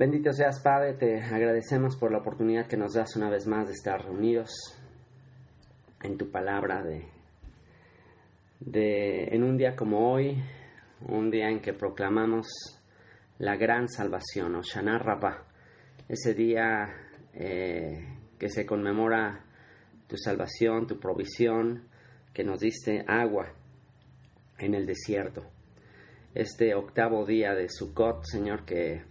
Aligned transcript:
Bendito 0.00 0.32
seas, 0.32 0.60
Padre, 0.60 0.94
te 0.94 1.20
agradecemos 1.20 1.94
por 1.94 2.10
la 2.10 2.20
oportunidad 2.20 2.66
que 2.66 2.78
nos 2.78 2.94
das 2.94 3.16
una 3.16 3.28
vez 3.28 3.46
más 3.46 3.66
de 3.66 3.74
estar 3.74 4.02
reunidos 4.02 4.48
en 6.02 6.16
tu 6.16 6.30
palabra 6.30 6.82
de, 6.82 7.04
de 8.60 9.24
en 9.24 9.44
un 9.44 9.58
día 9.58 9.76
como 9.76 10.10
hoy, 10.10 10.42
un 11.06 11.30
día 11.30 11.50
en 11.50 11.60
que 11.60 11.74
proclamamos 11.74 12.46
la 13.38 13.56
gran 13.56 13.90
salvación, 13.90 14.54
Oshana 14.54 14.98
Rabbah, 14.98 15.44
ese 16.08 16.32
día 16.32 16.88
eh, 17.34 18.02
que 18.38 18.48
se 18.48 18.64
conmemora 18.64 19.44
tu 20.08 20.16
salvación, 20.16 20.86
tu 20.86 20.98
provisión, 20.98 21.90
que 22.32 22.42
nos 22.42 22.60
diste 22.60 23.04
agua 23.06 23.52
en 24.56 24.74
el 24.74 24.86
desierto. 24.86 25.44
Este 26.34 26.74
octavo 26.74 27.26
día 27.26 27.52
de 27.52 27.68
Sukkot, 27.68 28.24
Señor, 28.24 28.64
que 28.64 29.09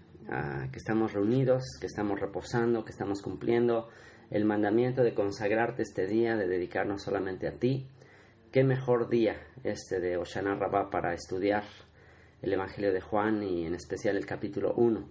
que 0.71 0.77
estamos 0.77 1.13
reunidos, 1.13 1.63
que 1.79 1.87
estamos 1.87 2.19
reposando, 2.19 2.85
que 2.85 2.91
estamos 2.91 3.21
cumpliendo 3.21 3.89
el 4.29 4.45
mandamiento 4.45 5.03
de 5.03 5.15
consagrarte 5.15 5.81
este 5.81 6.05
día, 6.05 6.35
de 6.35 6.47
dedicarnos 6.47 7.01
solamente 7.01 7.47
a 7.47 7.53
ti. 7.53 7.87
Qué 8.51 8.63
mejor 8.63 9.09
día 9.09 9.41
este 9.63 9.99
de 9.99 10.17
Oshana 10.17 10.55
Rabbah 10.55 10.91
para 10.91 11.13
estudiar 11.13 11.63
el 12.41 12.53
Evangelio 12.53 12.93
de 12.93 13.01
Juan 13.01 13.41
y 13.41 13.65
en 13.65 13.73
especial 13.73 14.17
el 14.17 14.25
capítulo 14.25 14.73
1, 14.75 15.03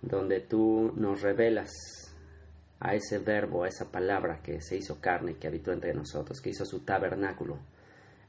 donde 0.00 0.40
tú 0.40 0.92
nos 0.96 1.20
revelas 1.20 1.70
a 2.80 2.94
ese 2.94 3.18
verbo, 3.18 3.64
a 3.64 3.68
esa 3.68 3.92
palabra 3.92 4.40
que 4.42 4.60
se 4.62 4.76
hizo 4.76 5.00
carne, 5.00 5.36
que 5.36 5.46
habitó 5.46 5.72
entre 5.72 5.92
nosotros, 5.92 6.40
que 6.40 6.50
hizo 6.50 6.64
su 6.64 6.80
tabernáculo 6.80 7.58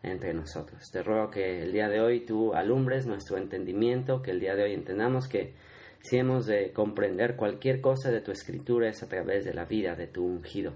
entre 0.03 0.33
nosotros. 0.33 0.83
Te 0.91 1.01
ruego 1.01 1.29
que 1.29 1.63
el 1.63 1.71
día 1.71 1.87
de 1.87 2.01
hoy 2.01 2.25
tú 2.25 2.53
alumbres 2.53 3.07
nuestro 3.07 3.37
entendimiento, 3.37 4.21
que 4.21 4.31
el 4.31 4.41
día 4.41 4.53
de 4.53 4.63
hoy 4.63 4.73
entendamos 4.73 5.27
que 5.29 5.53
si 6.03 6.17
hemos 6.17 6.45
de 6.45 6.73
comprender 6.73 7.37
cualquier 7.37 7.79
cosa 7.79 8.11
de 8.11 8.19
tu 8.19 8.31
escritura 8.31 8.89
es 8.89 9.01
a 9.03 9.07
través 9.07 9.45
de 9.45 9.53
la 9.53 9.63
vida 9.63 9.95
de 9.95 10.07
tu 10.07 10.25
ungido, 10.25 10.73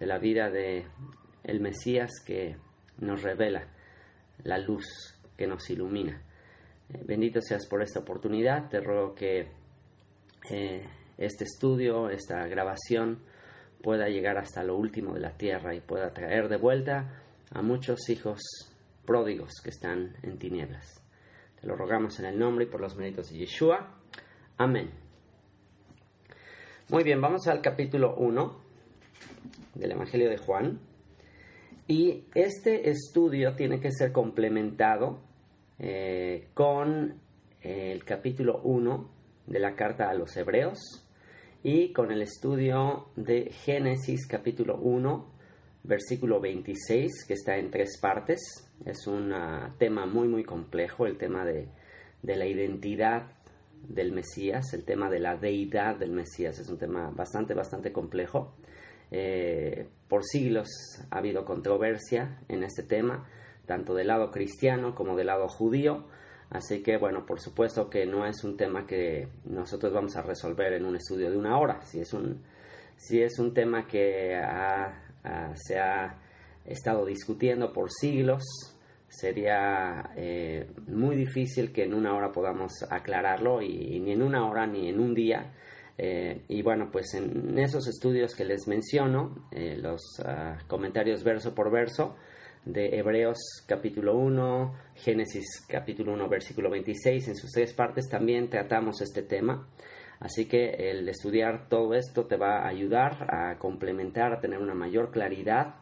de 0.00 0.06
la 0.06 0.18
vida 0.18 0.50
de 0.50 0.86
el 1.44 1.60
Mesías 1.60 2.10
que 2.24 2.56
nos 2.98 3.22
revela 3.22 3.68
la 4.44 4.56
luz 4.56 4.86
que 5.36 5.46
nos 5.46 5.68
ilumina. 5.68 6.22
Eh, 6.88 7.02
bendito 7.04 7.40
seas 7.42 7.66
por 7.66 7.82
esta 7.82 8.00
oportunidad. 8.00 8.70
Te 8.70 8.80
ruego 8.80 9.14
que 9.14 9.48
eh, 10.50 10.88
este 11.18 11.44
estudio, 11.44 12.08
esta 12.08 12.46
grabación, 12.46 13.18
pueda 13.82 14.08
llegar 14.08 14.38
hasta 14.38 14.64
lo 14.64 14.76
último 14.76 15.12
de 15.12 15.20
la 15.20 15.36
tierra 15.36 15.74
y 15.74 15.80
pueda 15.80 16.14
traer 16.14 16.48
de 16.48 16.56
vuelta 16.56 17.22
a 17.50 17.60
muchos 17.60 18.08
hijos 18.08 18.40
pródigos 19.04 19.52
que 19.62 19.68
están 19.68 20.16
en 20.22 20.38
tinieblas. 20.38 21.02
Te 21.60 21.66
lo 21.66 21.76
rogamos 21.76 22.18
en 22.20 22.24
el 22.24 22.38
nombre 22.38 22.64
y 22.64 22.68
por 22.68 22.80
los 22.80 22.96
méritos 22.96 23.30
de 23.30 23.38
Yeshua. 23.38 24.01
Amén. 24.58 24.90
Muy 26.90 27.04
bien, 27.04 27.20
vamos 27.20 27.48
al 27.48 27.62
capítulo 27.62 28.14
1 28.16 28.60
del 29.74 29.92
Evangelio 29.92 30.28
de 30.28 30.36
Juan. 30.36 30.78
Y 31.88 32.24
este 32.34 32.90
estudio 32.90 33.54
tiene 33.54 33.80
que 33.80 33.90
ser 33.90 34.12
complementado 34.12 35.20
eh, 35.78 36.48
con 36.52 37.14
el 37.62 38.04
capítulo 38.04 38.60
1 38.62 39.10
de 39.46 39.58
la 39.58 39.74
carta 39.74 40.10
a 40.10 40.14
los 40.14 40.36
Hebreos 40.36 40.78
y 41.62 41.92
con 41.92 42.12
el 42.12 42.20
estudio 42.20 43.06
de 43.16 43.50
Génesis 43.50 44.26
capítulo 44.26 44.76
1 44.76 45.32
versículo 45.84 46.40
26 46.40 47.24
que 47.26 47.34
está 47.34 47.56
en 47.56 47.70
tres 47.70 47.98
partes. 48.00 48.38
Es 48.84 49.06
un 49.06 49.32
ah, 49.32 49.74
tema 49.78 50.04
muy 50.04 50.28
muy 50.28 50.44
complejo, 50.44 51.06
el 51.06 51.16
tema 51.16 51.44
de, 51.44 51.68
de 52.22 52.36
la 52.36 52.46
identidad 52.46 53.41
del 53.88 54.12
Mesías, 54.12 54.72
el 54.72 54.84
tema 54.84 55.10
de 55.10 55.20
la 55.20 55.36
deidad 55.36 55.96
del 55.96 56.12
Mesías 56.12 56.58
es 56.58 56.68
un 56.68 56.78
tema 56.78 57.10
bastante, 57.10 57.54
bastante 57.54 57.92
complejo. 57.92 58.54
Eh, 59.10 59.88
por 60.08 60.24
siglos 60.24 60.68
ha 61.10 61.18
habido 61.18 61.44
controversia 61.44 62.40
en 62.48 62.62
este 62.62 62.82
tema, 62.82 63.28
tanto 63.66 63.94
del 63.94 64.08
lado 64.08 64.30
cristiano 64.30 64.94
como 64.94 65.16
del 65.16 65.26
lado 65.26 65.48
judío. 65.48 66.06
Así 66.50 66.82
que, 66.82 66.98
bueno, 66.98 67.24
por 67.24 67.40
supuesto 67.40 67.88
que 67.88 68.06
no 68.06 68.26
es 68.26 68.44
un 68.44 68.56
tema 68.56 68.86
que 68.86 69.28
nosotros 69.44 69.92
vamos 69.92 70.16
a 70.16 70.22
resolver 70.22 70.74
en 70.74 70.84
un 70.84 70.96
estudio 70.96 71.30
de 71.30 71.36
una 71.36 71.58
hora. 71.58 71.80
Si 71.82 72.00
es 72.00 72.12
un, 72.12 72.42
si 72.96 73.22
es 73.22 73.38
un 73.38 73.54
tema 73.54 73.86
que 73.86 74.38
se 75.54 75.78
ha 75.78 76.18
estado 76.66 77.06
discutiendo 77.06 77.72
por 77.72 77.90
siglos, 77.90 78.42
sería 79.12 80.10
eh, 80.16 80.66
muy 80.88 81.16
difícil 81.16 81.70
que 81.70 81.84
en 81.84 81.92
una 81.92 82.14
hora 82.14 82.32
podamos 82.32 82.72
aclararlo 82.90 83.60
y, 83.60 84.00
ni 84.00 84.12
en 84.12 84.22
una 84.22 84.48
hora 84.48 84.66
ni 84.66 84.88
en 84.88 84.98
un 85.00 85.14
día. 85.14 85.52
Eh, 85.98 86.44
y 86.48 86.62
bueno, 86.62 86.88
pues 86.90 87.12
en 87.14 87.58
esos 87.58 87.86
estudios 87.86 88.34
que 88.34 88.46
les 88.46 88.66
menciono, 88.66 89.48
eh, 89.50 89.76
los 89.76 90.00
ah, 90.24 90.56
comentarios 90.66 91.22
verso 91.22 91.54
por 91.54 91.70
verso 91.70 92.16
de 92.64 92.98
Hebreos 92.98 93.38
capítulo 93.66 94.16
1, 94.16 94.74
Génesis 94.94 95.66
capítulo 95.68 96.14
1, 96.14 96.28
versículo 96.30 96.70
26, 96.70 97.28
en 97.28 97.36
sus 97.36 97.50
tres 97.50 97.74
partes 97.74 98.08
también 98.08 98.48
tratamos 98.48 99.02
este 99.02 99.22
tema. 99.22 99.68
Así 100.20 100.46
que 100.46 100.70
el 100.90 101.06
estudiar 101.08 101.68
todo 101.68 101.94
esto 101.94 102.26
te 102.26 102.36
va 102.36 102.62
a 102.62 102.68
ayudar 102.68 103.26
a 103.28 103.58
complementar, 103.58 104.32
a 104.32 104.40
tener 104.40 104.58
una 104.58 104.74
mayor 104.74 105.10
claridad 105.10 105.74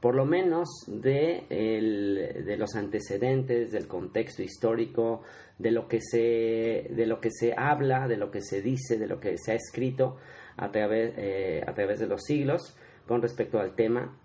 por 0.00 0.14
lo 0.14 0.24
menos 0.24 0.68
de, 0.86 1.44
de, 1.48 2.56
los 2.56 2.74
antecedentes, 2.76 3.72
del 3.72 3.88
contexto 3.88 4.42
histórico, 4.42 5.22
de 5.58 5.72
lo, 5.72 5.88
que 5.88 6.00
se, 6.00 6.88
de 6.94 7.06
lo 7.06 7.20
que 7.20 7.30
se 7.30 7.52
habla, 7.56 8.06
de 8.06 8.16
lo 8.16 8.30
que 8.30 8.40
se 8.40 8.62
dice, 8.62 8.96
de 8.96 9.08
lo 9.08 9.18
que 9.18 9.36
se 9.38 9.52
ha 9.52 9.54
escrito 9.54 10.16
a 10.56 10.70
través, 10.70 11.14
eh, 11.16 11.64
a 11.66 11.74
través 11.74 11.98
de 11.98 12.06
los 12.06 12.22
siglos 12.24 12.76
con 13.06 13.22
respecto 13.22 13.58
al 13.58 13.74
tema 13.74 14.16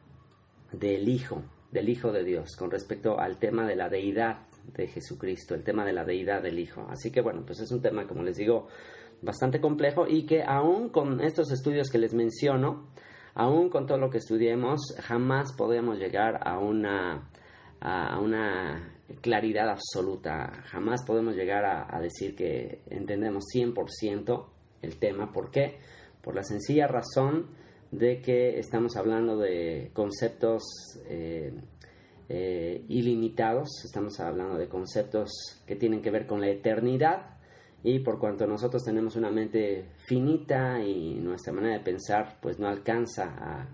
del 0.71 1.07
Hijo, 1.07 1.41
del 1.71 1.89
Hijo 1.89 2.11
de 2.11 2.23
Dios, 2.23 2.55
con 2.55 2.69
respecto 2.69 3.19
al 3.19 3.39
tema 3.39 3.65
de 3.65 3.75
la 3.75 3.89
deidad 3.89 4.45
de 4.75 4.87
Jesucristo, 4.87 5.55
el 5.55 5.63
tema 5.63 5.85
de 5.85 5.93
la 5.93 6.05
deidad 6.05 6.43
del 6.43 6.59
Hijo. 6.59 6.85
Así 6.89 7.11
que 7.11 7.21
bueno, 7.21 7.43
pues 7.45 7.59
es 7.59 7.71
un 7.71 7.81
tema, 7.81 8.07
como 8.07 8.23
les 8.23 8.37
digo, 8.37 8.67
bastante 9.21 9.59
complejo 9.59 10.05
y 10.07 10.25
que 10.25 10.43
aún 10.43 10.89
con 10.89 11.21
estos 11.21 11.51
estudios 11.51 11.89
que 11.89 11.97
les 11.97 12.13
menciono, 12.13 12.87
aún 13.35 13.69
con 13.69 13.87
todo 13.87 13.97
lo 13.97 14.09
que 14.09 14.19
estudiemos, 14.19 14.95
jamás 15.01 15.53
podemos 15.53 15.97
llegar 15.97 16.39
a 16.45 16.59
una, 16.59 17.29
a 17.79 18.19
una 18.19 18.93
claridad 19.21 19.69
absoluta, 19.69 20.63
jamás 20.65 21.03
podemos 21.05 21.35
llegar 21.35 21.65
a, 21.65 21.99
decir 21.99 22.35
que 22.35 22.81
entendemos 22.89 23.45
100% 23.53 24.45
el 24.81 24.97
tema. 24.97 25.31
¿Por 25.31 25.51
qué? 25.51 25.79
Por 26.21 26.35
la 26.35 26.43
sencilla 26.43 26.87
razón 26.87 27.47
de 27.91 28.21
que 28.21 28.59
estamos 28.59 28.95
hablando 28.95 29.37
de 29.37 29.91
conceptos 29.93 30.63
eh, 31.07 31.53
eh, 32.29 32.83
ilimitados, 32.87 33.69
estamos 33.85 34.19
hablando 34.19 34.57
de 34.57 34.67
conceptos 34.67 35.61
que 35.67 35.75
tienen 35.75 36.01
que 36.01 36.11
ver 36.11 36.25
con 36.25 36.41
la 36.41 36.49
eternidad 36.49 37.37
y 37.83 37.99
por 37.99 38.17
cuanto 38.17 38.47
nosotros 38.47 38.83
tenemos 38.83 39.17
una 39.17 39.29
mente 39.29 39.89
finita 39.97 40.81
y 40.81 41.15
nuestra 41.15 41.51
manera 41.51 41.77
de 41.77 41.83
pensar 41.83 42.37
pues 42.41 42.57
no 42.57 42.67
alcanza 42.67 43.67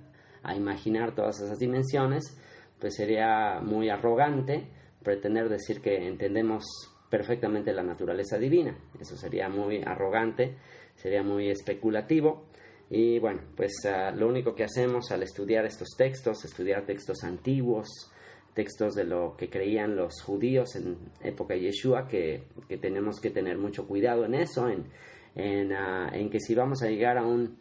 a, 0.43 0.55
imaginar 0.55 1.13
todas 1.13 1.39
esas 1.41 1.59
dimensiones, 1.59 2.35
pues 2.79 2.95
sería 2.95 3.59
muy 3.61 3.89
arrogante 3.89 4.67
pretender 5.03 5.47
decir 5.47 5.79
que 5.79 6.07
entendemos 6.07 6.63
perfectamente 7.09 7.71
la 7.71 7.83
naturaleza 7.83 8.39
divina. 8.39 8.75
Eso 8.99 9.15
sería 9.15 9.47
muy 9.47 9.83
arrogante, 9.83 10.55
sería 10.95 11.21
muy 11.21 11.49
especulativo. 11.49 12.45
Y 12.89 13.19
bueno, 13.19 13.41
pues 13.55 13.73
ah, 13.85 14.11
lo 14.11 14.27
único 14.27 14.55
que 14.55 14.63
hacemos 14.63 15.11
al 15.11 15.21
estudiar 15.21 15.65
estos 15.65 15.89
textos, 15.95 16.43
estudiar 16.45 16.83
textos 16.85 17.23
antiguos, 17.23 17.87
textos 18.59 18.93
de 18.93 19.05
lo 19.05 19.37
que 19.37 19.49
creían 19.49 19.95
los 19.95 20.21
judíos 20.21 20.75
en 20.75 20.97
época 21.23 21.53
de 21.53 21.61
Yeshua, 21.61 22.09
que, 22.09 22.43
tenemos 22.81 23.21
que 23.21 23.29
tener 23.29 23.57
mucho 23.57 23.87
cuidado 23.87 24.25
en 24.25 24.33
eso, 24.33 24.67
en, 24.67 25.71
ah, 25.71 26.09
en, 26.11 26.29
que 26.29 26.41
si 26.41 26.55
vamos 26.55 26.83
a 26.83 26.87
llegar 26.87 27.17
a, 27.17 27.25
un, 27.25 27.57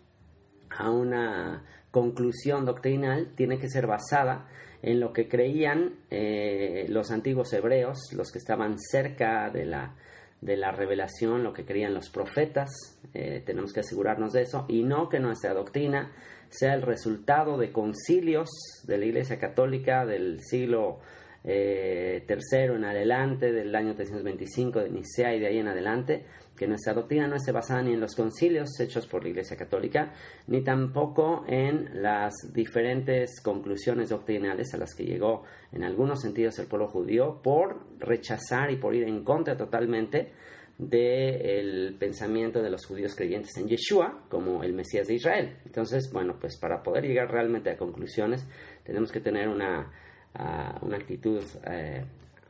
a 0.71 0.91
una 0.91 1.63
conclusión 1.93 2.65
doctrinal, 2.65 3.33
tiene 3.37 3.61
que 3.61 3.69
ser 3.69 3.87
basada 3.87 4.49
en 4.83 4.99
lo 4.99 5.13
que 5.13 5.29
creían 5.29 6.01
eh, 6.11 6.87
los 6.89 7.13
antiguos 7.13 7.53
hebreos, 7.53 8.13
los 8.13 8.33
que 8.33 8.39
estaban 8.39 8.77
cerca 8.77 9.51
de 9.51 9.67
la, 9.67 9.95
de 10.41 10.57
la 10.57 10.73
revelación, 10.73 11.45
lo 11.45 11.53
que 11.53 11.65
creían 11.65 11.95
los 11.95 12.11
profetas, 12.11 12.71
eh, 13.15 13.41
tenemos 13.47 13.73
que 13.73 13.81
asegurarnos 13.81 14.33
de 14.33 14.43
eso, 14.43 14.67
y 14.69 14.83
no 14.83 15.09
que 15.09 15.21
nuestra 15.21 15.55
doctrina 15.55 16.11
sea 16.51 16.75
el 16.75 16.83
resultado 16.83 17.59
de 17.59 17.73
concilios 17.73 18.49
de 18.87 18.99
la 18.99 19.05
Iglesia 19.05 19.39
Católica 19.39 20.07
del 20.07 20.41
siglo 20.41 21.01
eh, 21.45 22.25
en 22.29 22.85
adelante, 22.85 23.53
del 23.53 23.75
año 23.75 23.95
325 23.95 24.81
de 24.81 24.91
Nicea 24.91 25.35
y 25.35 25.41
de 25.41 25.47
ahí 25.47 25.59
en 25.59 25.69
adelante, 25.69 26.25
que 26.57 26.67
nuestra 26.67 26.93
doctrina 26.93 27.29
no 27.29 27.37
esté 27.37 27.53
basada 27.53 27.83
ni 27.83 27.93
en 27.93 28.01
los 28.01 28.15
concilios 28.15 28.79
hechos 28.81 29.07
por 29.07 29.23
la 29.23 29.31
Iglesia 29.31 29.57
Católica, 29.57 30.13
ni 30.49 30.63
tampoco 30.63 31.45
en 31.47 32.03
las 32.03 32.35
diferentes 32.53 33.41
conclusiones 33.41 34.09
doctrinales 34.09 34.75
a 34.75 34.79
las 34.79 34.95
que 34.95 35.05
llegó 35.05 35.45
en 35.73 35.85
algunos 35.85 36.21
sentidos 36.21 36.59
el 36.59 36.67
pueblo 36.67 36.89
judío 36.89 37.41
por 37.43 37.87
rechazar 37.99 38.71
y 38.71 38.77
por 38.77 38.95
ir 38.95 39.05
en 39.05 39.23
contra 39.23 39.57
totalmente 39.57 40.33
del 40.79 41.97
pensamiento 41.99 42.63
de 42.63 42.71
los 42.71 42.87
judíos 42.87 43.17
creyentes 43.17 43.57
en 43.57 43.67
Yeshua 43.67 44.23
como 44.29 44.63
el 44.63 44.73
Mesías 44.73 45.09
de 45.09 45.15
Israel. 45.15 45.57
Entonces, 45.67 46.11
bueno, 46.13 46.37
pues 46.41 46.57
para 46.57 46.83
poder 46.83 47.05
llegar 47.05 47.31
realmente 47.31 47.71
a 47.71 47.77
conclusiones 47.77 48.47
tenemos 48.85 49.11
que 49.11 49.21
tener 49.21 49.49
una, 49.49 49.93
ah, 50.35 50.79
una 50.83 50.97
actitud 50.97 51.43
eh, 51.69 52.05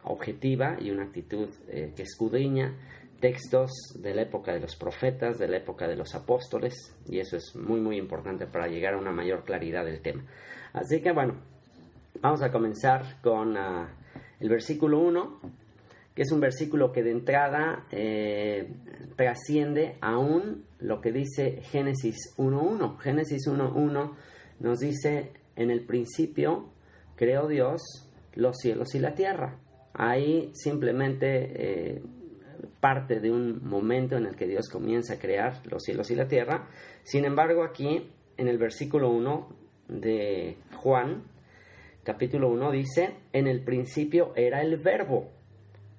objetiva 0.04 0.76
y 0.78 0.90
una 0.90 1.04
actitud 1.04 1.48
eh, 1.68 1.92
que 1.96 2.02
escudriña 2.02 2.74
textos 3.18 3.70
de 4.00 4.14
la 4.14 4.22
época 4.22 4.52
de 4.52 4.60
los 4.60 4.76
profetas, 4.76 5.38
de 5.38 5.48
la 5.48 5.56
época 5.56 5.88
de 5.88 5.96
los 5.96 6.14
apóstoles, 6.14 6.94
y 7.08 7.18
eso 7.18 7.36
es 7.36 7.56
muy 7.56 7.80
muy 7.80 7.96
importante 7.96 8.46
para 8.46 8.68
llegar 8.68 8.94
a 8.94 8.98
una 8.98 9.10
mayor 9.10 9.42
claridad 9.42 9.84
del 9.84 10.00
tema. 10.00 10.22
Así 10.72 11.00
que 11.00 11.12
bueno, 11.12 11.34
vamos 12.20 12.42
a 12.42 12.52
comenzar 12.52 13.20
con 13.22 13.56
ah, 13.56 13.88
el 14.38 14.48
versículo 14.48 15.00
1 15.00 15.40
es 16.22 16.32
un 16.32 16.40
versículo 16.40 16.90
que 16.90 17.02
de 17.02 17.12
entrada 17.12 17.86
eh, 17.92 18.72
trasciende 19.16 19.98
aún 20.00 20.64
lo 20.80 21.00
que 21.00 21.12
dice 21.12 21.60
Génesis 21.62 22.34
1.1. 22.36 22.98
Génesis 22.98 23.46
1.1 23.46 24.14
nos 24.58 24.78
dice, 24.80 25.32
en 25.54 25.70
el 25.70 25.84
principio 25.86 26.70
creó 27.14 27.46
Dios 27.46 27.80
los 28.34 28.56
cielos 28.56 28.94
y 28.94 28.98
la 28.98 29.14
tierra. 29.14 29.58
Ahí 29.94 30.50
simplemente 30.54 31.52
eh, 31.54 32.02
parte 32.80 33.20
de 33.20 33.30
un 33.30 33.64
momento 33.64 34.16
en 34.16 34.26
el 34.26 34.34
que 34.34 34.48
Dios 34.48 34.68
comienza 34.68 35.14
a 35.14 35.18
crear 35.18 35.60
los 35.70 35.84
cielos 35.84 36.10
y 36.10 36.16
la 36.16 36.26
tierra. 36.26 36.68
Sin 37.04 37.24
embargo, 37.24 37.62
aquí 37.62 38.10
en 38.36 38.48
el 38.48 38.58
versículo 38.58 39.10
1 39.10 39.48
de 39.88 40.56
Juan, 40.76 41.22
capítulo 42.02 42.48
1, 42.50 42.72
dice, 42.72 43.14
en 43.32 43.46
el 43.46 43.62
principio 43.62 44.32
era 44.34 44.62
el 44.62 44.78
verbo 44.78 45.37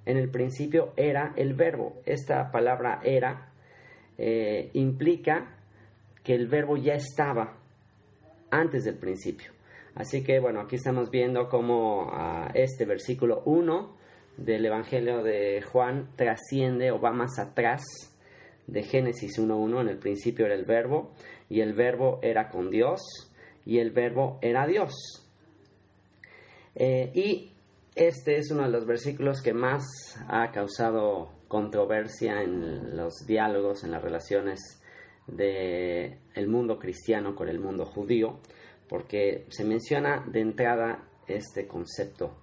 en 0.06 0.18
el 0.18 0.30
principio 0.30 0.94
era 0.98 1.34
el 1.36 1.54
verbo. 1.54 2.01
Esta 2.06 2.51
palabra 2.51 3.00
era 3.04 3.51
eh, 4.18 4.69
implica 4.74 5.56
que 6.24 6.36
el 6.36 6.48
verbo 6.48 6.78
ya 6.78 6.94
estaba 6.94 7.57
antes 8.51 8.84
del 8.84 8.96
principio. 8.96 9.51
Así 9.96 10.24
que 10.24 10.40
bueno, 10.40 10.62
aquí 10.62 10.75
estamos 10.75 11.10
viendo 11.10 11.50
cómo 11.50 12.10
ah, 12.12 12.51
este 12.54 12.86
versículo 12.86 13.42
1 13.46 13.98
del 14.38 14.66
Evangelio 14.66 15.24
de 15.24 15.62
Juan 15.62 16.10
trasciende 16.16 16.92
o 16.92 17.00
va 17.00 17.12
más 17.12 17.40
atrás 17.40 17.84
de 18.68 18.84
Génesis 18.84 19.38
1.1. 19.40 19.81
En 19.81 19.90
el 19.90 19.98
principio 19.98 20.46
era 20.46 20.56
el 20.56 20.66
verbo 20.66 21.12
y 21.50 21.62
el 21.62 21.74
verbo 21.74 22.19
era 22.22 22.50
con 22.50 22.69
Dios 22.69 23.01
y 23.66 23.80
el 23.80 23.92
verbo 23.92 24.40
era 24.42 24.66
Dios. 24.68 24.94
Eh, 26.75 27.12
y 27.13 27.51
este 27.95 28.38
es 28.38 28.51
uno 28.51 28.63
de 28.63 28.69
los 28.69 28.86
versículos 28.86 29.41
que 29.41 29.53
más 29.53 29.83
ha 30.27 30.51
causado 30.51 31.30
controversia 31.47 32.41
en 32.41 32.95
los 32.95 33.25
diálogos, 33.25 33.83
en 33.83 33.91
las 33.91 34.03
relaciones 34.03 34.59
del 35.27 36.18
el 36.33 36.47
mundo 36.47 36.80
cristiano 36.80 37.36
con 37.36 37.50
el 37.50 37.59
mundo 37.59 37.86
judío, 37.86 38.39
porque 38.88 39.45
se 39.50 39.65
menciona 39.65 40.25
de 40.27 40.41
entrada 40.41 41.03
este 41.27 41.68
concepto 41.68 42.38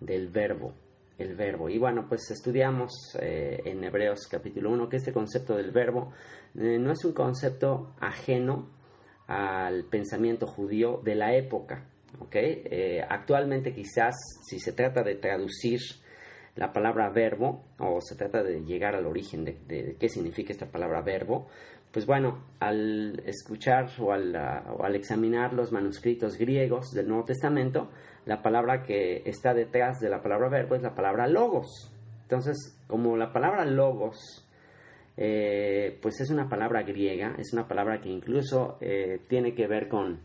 del 0.00 0.28
verbo, 0.28 0.74
el 1.18 1.34
verbo. 1.34 1.68
Y 1.68 1.78
bueno, 1.78 2.06
pues 2.08 2.30
estudiamos 2.30 2.92
eh, 3.20 3.60
en 3.64 3.84
Hebreos 3.84 4.26
capítulo 4.30 4.70
1 4.70 4.88
que 4.88 4.96
este 4.96 5.12
concepto 5.12 5.56
del 5.56 5.70
verbo 5.70 6.12
eh, 6.54 6.78
no 6.78 6.92
es 6.92 7.04
un 7.04 7.12
concepto 7.12 7.94
ajeno 8.00 8.68
al 9.26 9.84
pensamiento 9.84 10.46
judío 10.46 11.00
de 11.04 11.14
la 11.14 11.34
época. 11.34 11.89
Eh, 12.32 13.04
actualmente 13.08 13.72
quizás 13.72 14.14
si 14.46 14.60
se 14.60 14.72
trata 14.72 15.02
de 15.02 15.16
traducir 15.16 15.80
la 16.56 16.72
palabra 16.72 17.10
verbo 17.10 17.64
o 17.78 18.00
se 18.00 18.16
trata 18.16 18.42
de 18.42 18.60
llegar 18.64 18.94
al 18.94 19.06
origen 19.06 19.44
de, 19.44 19.96
qué 19.98 20.08
significa 20.08 20.52
esta 20.52 20.70
palabra 20.70 21.02
verbo, 21.02 21.48
pues 21.92 22.06
bueno, 22.06 22.44
al 22.60 23.20
escuchar 23.26 23.88
o 23.98 24.12
al, 24.12 24.36
al, 24.36 24.94
examinar 24.94 25.52
los 25.52 25.72
manuscritos 25.72 26.36
griegos 26.36 26.92
del 26.92 27.08
Nuevo 27.08 27.24
Testamento, 27.24 27.90
la 28.26 28.42
palabra 28.42 28.82
que 28.84 29.22
está 29.24 29.54
detrás 29.54 29.98
de 29.98 30.08
la 30.08 30.22
palabra 30.22 30.48
verbo 30.48 30.76
es 30.76 30.82
la 30.82 30.94
palabra 30.94 31.26
logos. 31.26 31.92
Entonces, 32.22 32.78
como 32.86 33.16
la 33.16 33.32
palabra 33.32 33.64
logos, 33.64 34.46
eh, 35.16 35.98
pues 36.00 36.20
es 36.20 36.30
una 36.30 36.48
palabra 36.48 36.82
griega, 36.82 37.34
es 37.38 37.52
una 37.52 37.66
palabra 37.66 38.00
que 38.00 38.08
incluso 38.08 38.78
eh, 38.80 39.20
tiene 39.28 39.54
que 39.54 39.66
ver 39.66 39.88
con 39.88 40.20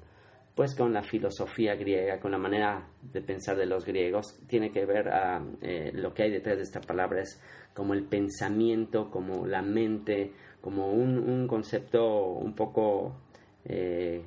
pues 0.55 0.73
con 0.73 0.93
la 0.93 1.03
filosofía 1.03 1.75
griega, 1.75 2.19
con 2.21 2.31
la 2.31 2.37
manera 2.37 2.87
de 3.01 3.21
pensar 3.21 3.57
de 3.57 3.65
los 3.65 3.85
griegos, 3.85 4.39
tiene 4.47 4.71
que 4.71 4.85
ver 4.85 5.09
ah, 5.09 5.45
eh, 5.61 5.91
lo 5.93 6.13
que 6.13 6.23
hay 6.23 6.31
detrás 6.31 6.55
de 6.55 6.63
esta 6.63 6.79
palabra 6.79 7.21
es 7.21 7.41
como 7.73 7.93
el 7.93 8.05
pensamiento, 8.05 9.11
como 9.11 9.45
la 9.45 9.61
mente, 9.61 10.31
como 10.61 10.93
un, 10.93 11.45
concepto 11.47 12.29
un 12.29 12.55
poco 12.55 13.17
eh, 13.65 14.23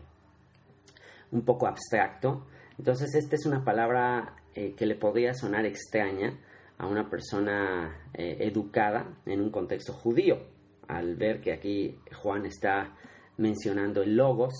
un 1.32 1.42
poco 1.46 1.66
abstracto. 1.66 2.46
Entonces 2.76 3.14
esta 3.14 3.34
es 3.34 3.46
una 3.46 3.64
palabra 3.64 4.36
eh, 4.54 4.74
que 4.76 4.84
le 4.84 4.96
podría 4.96 5.32
sonar 5.32 5.64
extraña 5.64 6.38
a 6.76 6.86
una 6.86 7.08
persona 7.10 8.06
educada 8.14 9.16
en 9.26 9.40
un 9.40 9.50
contexto 9.50 9.92
judío, 9.92 10.38
al 10.86 11.16
ver 11.16 11.40
que 11.40 11.52
aquí 11.52 11.98
Juan 12.22 12.46
está 12.46 12.94
mencionando 13.36 14.02
el 14.02 14.14
logos, 14.14 14.54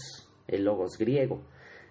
el 0.49 0.64
logos 0.64 0.99
griego. 0.99 1.44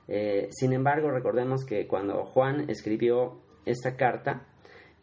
Eh, 0.07 0.50
sin 0.51 0.74
embargo, 0.74 1.12
recordemos 1.12 1.65
que 1.65 1.88
cuando 1.88 2.25
Juan 2.25 2.69
escribió 2.69 3.39
esta 3.65 3.95
carta, 3.95 4.48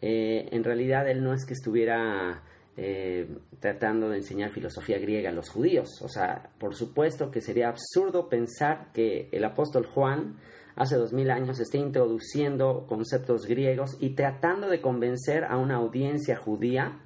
eh, 0.01 0.49
en 0.53 0.65
realidad 0.65 1.09
él 1.09 1.23
no 1.23 1.33
es 1.33 1.45
que 1.45 1.55
estuviera 1.55 2.43
eh, 2.77 3.29
tratando 3.61 4.09
de 4.09 4.17
enseñar 4.17 4.51
filosofía 4.51 4.99
griega 4.99 5.31
a 5.31 5.33
los 5.33 5.49
judíos. 5.49 6.03
O 6.03 6.09
sea, 6.09 6.51
por 6.59 6.75
supuesto 6.75 7.31
que 7.31 7.41
sería 7.41 7.69
absurdo 7.69 8.29
pensar 8.29 8.91
que 8.93 9.29
el 9.33 9.45
apóstol 9.45 9.87
Juan 9.87 10.39
hace 10.77 10.97
dos 10.97 11.12
mil 11.12 11.31
años 11.31 11.61
esté 11.61 11.79
introduciendo 11.79 12.87
conceptos 12.89 13.47
griegos 13.47 13.97
y 14.01 14.11
tratando 14.11 14.69
de 14.69 14.81
convencer 14.81 15.45
a 15.45 15.56
una 15.56 15.77
audiencia 15.77 16.37
judía 16.37 17.01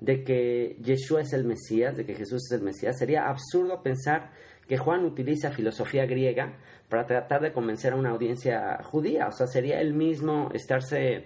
de 0.00 0.22
que 0.22 0.76
Yeshua 0.80 1.22
es 1.22 1.32
el 1.32 1.44
Mesías, 1.44 1.96
de 1.96 2.04
que 2.04 2.14
Jesús 2.14 2.44
es 2.44 2.58
el 2.58 2.62
Mesías. 2.64 2.96
Sería 2.98 3.28
absurdo 3.28 3.82
pensar 3.82 4.30
que 4.68 4.78
Juan 4.78 5.04
utiliza 5.04 5.50
filosofía 5.50 6.06
griega 6.06 6.56
para 6.94 7.06
tratar 7.06 7.42
de 7.42 7.52
convencer 7.52 7.92
a 7.92 7.96
una 7.96 8.10
audiencia 8.10 8.78
judía. 8.84 9.26
O 9.26 9.32
sea, 9.32 9.48
sería 9.48 9.80
él 9.80 9.94
mismo 9.94 10.50
estarse 10.54 11.24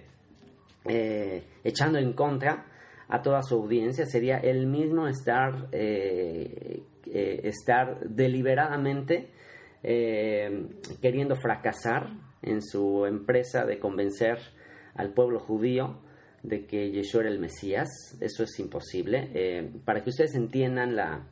eh, 0.85 1.43
echando 1.63 1.99
en 1.99 2.13
contra 2.13 2.65
a 3.07 3.21
toda 3.21 3.43
su 3.43 3.53
audiencia, 3.53 4.07
sería 4.07 4.37
él 4.39 4.65
mismo 4.65 5.07
estar, 5.07 5.67
eh, 5.71 6.81
eh, 7.05 7.41
estar 7.43 7.99
deliberadamente 8.09 9.29
queriendo 9.81 11.35
fracasar 11.35 12.09
en 12.41 12.63
su 12.63 13.05
empresa 13.05 13.63
de 13.65 13.77
convencer 13.77 14.39
al 14.95 15.13
pueblo 15.13 15.39
judío 15.39 15.99
de 16.41 16.65
que 16.65 16.89
Yeshua 16.91 17.21
era 17.21 17.29
el 17.29 17.39
Mesías. 17.39 17.87
Eso 18.19 18.43
es 18.43 18.59
imposible. 18.59 19.71
para 19.85 20.01
que 20.01 20.09
ustedes 20.09 20.33
entiendan 20.33 20.95
la, 20.95 21.27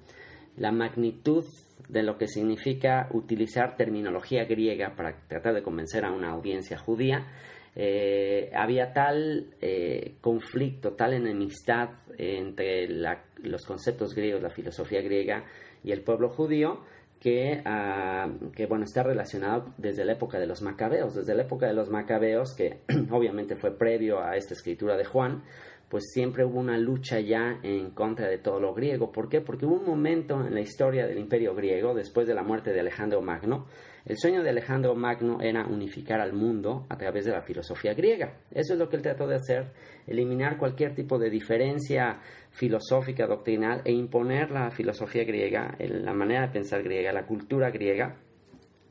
la 0.56 0.72
magnitud 0.72 1.44
de 1.88 2.04
lo 2.04 2.18
que 2.18 2.28
significa 2.28 3.08
utilizar 3.12 3.76
terminología 3.76 4.46
griega 4.46 4.96
para 4.96 5.16
tratar 5.28 5.54
de 5.54 5.64
convencer 5.64 6.06
a 6.06 6.12
una 6.12 6.32
audiencia 6.32 6.78
judía, 6.78 7.28
eh, 7.76 8.50
había 8.56 8.92
tal 8.92 9.54
eh, 9.62 10.16
conflicto, 10.20 10.94
tal 10.94 11.14
enemistad 11.14 11.90
entre 12.18 12.88
los 12.88 13.66
conceptos 13.66 14.16
griegos, 14.16 14.42
la 14.42 14.50
filosofía 14.50 15.02
griega 15.02 15.46
y 15.84 15.92
el 15.92 16.02
pueblo 16.02 16.30
judío, 16.30 16.82
que, 17.20 17.62
ah, 17.66 18.30
que, 18.56 18.66
bueno, 18.66 18.86
está 18.86 19.04
relacionado 19.04 19.74
desde 19.78 20.06
la 20.06 20.14
época 20.14 20.40
de 20.40 20.48
los 20.48 20.62
macabeos, 20.62 21.16
desde 21.16 21.36
la 21.36 21.44
época 21.44 21.68
de 21.68 21.74
los 21.74 21.90
macabeos, 21.90 22.56
que 22.56 22.80
obviamente 23.12 23.56
fue 23.56 23.78
previo 23.78 24.22
a 24.24 24.36
esta 24.36 24.54
escritura 24.54 24.98
de 24.98 25.06
Juan, 25.06 25.44
pues 25.90 26.12
siempre 26.12 26.44
hubo 26.44 26.60
una 26.60 26.78
lucha 26.78 27.20
ya 27.20 27.60
en 27.64 27.92
contra 27.92 28.28
de 28.28 28.38
todo 28.38 28.60
lo 28.60 28.74
griego. 28.74 29.12
¿Por 29.12 29.30
qué? 29.30 29.40
Porque 29.40 29.66
hubo 29.66 29.76
un 29.76 29.86
momento 29.86 30.46
en 30.46 30.54
la 30.54 30.60
historia 30.60 31.08
del 31.08 31.18
imperio 31.18 31.56
griego, 31.56 31.94
después 31.94 32.28
de 32.28 32.34
la 32.34 32.44
muerte 32.44 32.74
de 32.74 32.82
Alejandro 32.82 33.22
Magno, 33.22 33.68
el 34.08 34.18
sueño 34.18 34.42
de 34.42 34.50
Alejandro 34.52 34.96
Magno 34.96 35.42
era 35.42 35.66
unificar 35.66 36.22
al 36.22 36.32
mundo 36.32 36.86
a 36.90 36.98
través 36.98 37.26
de 37.26 37.32
la 37.32 37.42
filosofía 37.42 37.94
griega. 37.94 38.38
Eso 38.52 38.74
es 38.74 38.80
lo 38.80 38.88
que 38.88 38.96
él 38.96 39.02
trató 39.02 39.28
de 39.28 39.36
hacer, 39.36 39.74
eliminar 40.08 40.58
cualquier 40.58 40.96
tipo 40.96 41.20
de 41.20 41.30
diferencia 41.30 42.20
filosófica, 42.52 43.28
doctrinal 43.28 43.82
e 43.84 43.92
imponer 43.92 44.52
la 44.52 44.72
filosofía 44.72 45.26
griega, 45.26 45.76
la 45.80 46.14
manera 46.14 46.48
de 46.48 46.54
pensar 46.54 46.84
griega, 46.84 47.12
la 47.12 47.26
cultura 47.26 47.70
griega. 47.70 48.16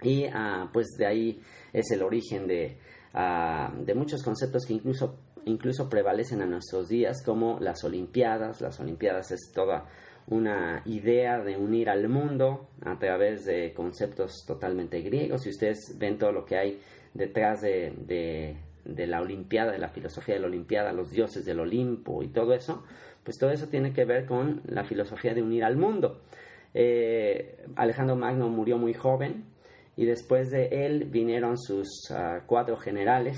Y 0.02 0.24
ah, 0.32 0.68
pues 0.70 0.88
de 0.98 1.06
ahí 1.06 1.40
es 1.72 1.90
el 1.92 2.02
origen 2.02 2.46
de, 2.46 2.76
ah, 3.14 3.72
de 3.74 3.94
muchos 3.94 4.22
conceptos 4.22 4.66
que 4.66 4.74
incluso 4.74 5.18
incluso 5.46 5.88
prevalecen 5.88 6.42
a 6.42 6.46
nuestros 6.46 6.88
días 6.88 7.22
como 7.24 7.58
las 7.60 7.82
Olimpiadas. 7.84 8.60
Las 8.60 8.78
Olimpiadas 8.78 9.30
es 9.30 9.50
toda 9.54 9.86
una 10.28 10.82
idea 10.84 11.40
de 11.40 11.56
unir 11.56 11.88
al 11.88 12.08
mundo 12.08 12.68
a 12.84 12.98
través 12.98 13.44
de 13.44 13.72
conceptos 13.72 14.44
totalmente 14.46 15.00
griegos. 15.00 15.42
Si 15.42 15.50
ustedes 15.50 15.96
ven 15.98 16.18
todo 16.18 16.32
lo 16.32 16.44
que 16.44 16.56
hay 16.56 16.80
detrás 17.14 17.62
de, 17.62 18.56
la 18.84 19.20
Olimpiada, 19.20 19.72
de 19.72 19.78
la 19.78 19.88
filosofía 19.88 20.34
de 20.34 20.40
la 20.40 20.48
Olimpiada, 20.48 20.92
los 20.92 21.10
dioses 21.10 21.44
del 21.44 21.60
Olimpo 21.60 22.22
y 22.22 22.28
todo 22.28 22.52
eso, 22.52 22.84
pues 23.22 23.38
todo 23.38 23.50
eso 23.50 23.68
tiene 23.68 23.92
que 23.92 24.04
ver 24.04 24.26
con 24.26 24.62
la 24.66 24.84
filosofía 24.84 25.32
de 25.32 25.42
unir 25.42 25.64
al 25.64 25.76
mundo. 25.76 26.22
Eh, 26.74 27.64
Alejandro 27.76 28.16
Magno 28.16 28.48
murió 28.48 28.78
muy 28.78 28.94
joven 28.94 29.44
y 29.96 30.04
después 30.04 30.50
de 30.50 30.86
él 30.86 31.04
vinieron 31.04 31.56
sus 31.56 32.10
ah, 32.10 32.42
cuatro 32.46 32.76
generales, 32.76 33.36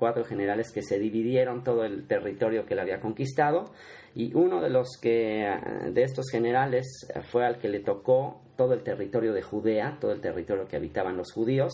cuatro 0.00 0.24
generales 0.24 0.72
que 0.72 0.82
se 0.82 0.98
dividieron 0.98 1.62
todo 1.62 1.84
el 1.84 2.06
territorio 2.06 2.64
que 2.64 2.74
él 2.74 2.80
había 2.80 3.00
conquistado 3.00 3.70
y 4.14 4.34
uno 4.34 4.60
de 4.60 4.70
los 4.70 4.98
que 5.00 5.46
ah, 5.46 5.90
de 5.92 6.02
estos 6.02 6.30
generales 6.32 7.06
fue 7.30 7.44
al 7.44 7.58
que 7.58 7.68
le 7.68 7.80
tocó 7.80 8.40
todo 8.56 8.72
el 8.72 8.82
territorio 8.82 9.34
de 9.34 9.42
Judea, 9.42 9.98
todo 10.00 10.12
el 10.12 10.20
territorio 10.20 10.66
que 10.66 10.76
habitaban 10.76 11.16
los 11.16 11.32
judíos. 11.32 11.72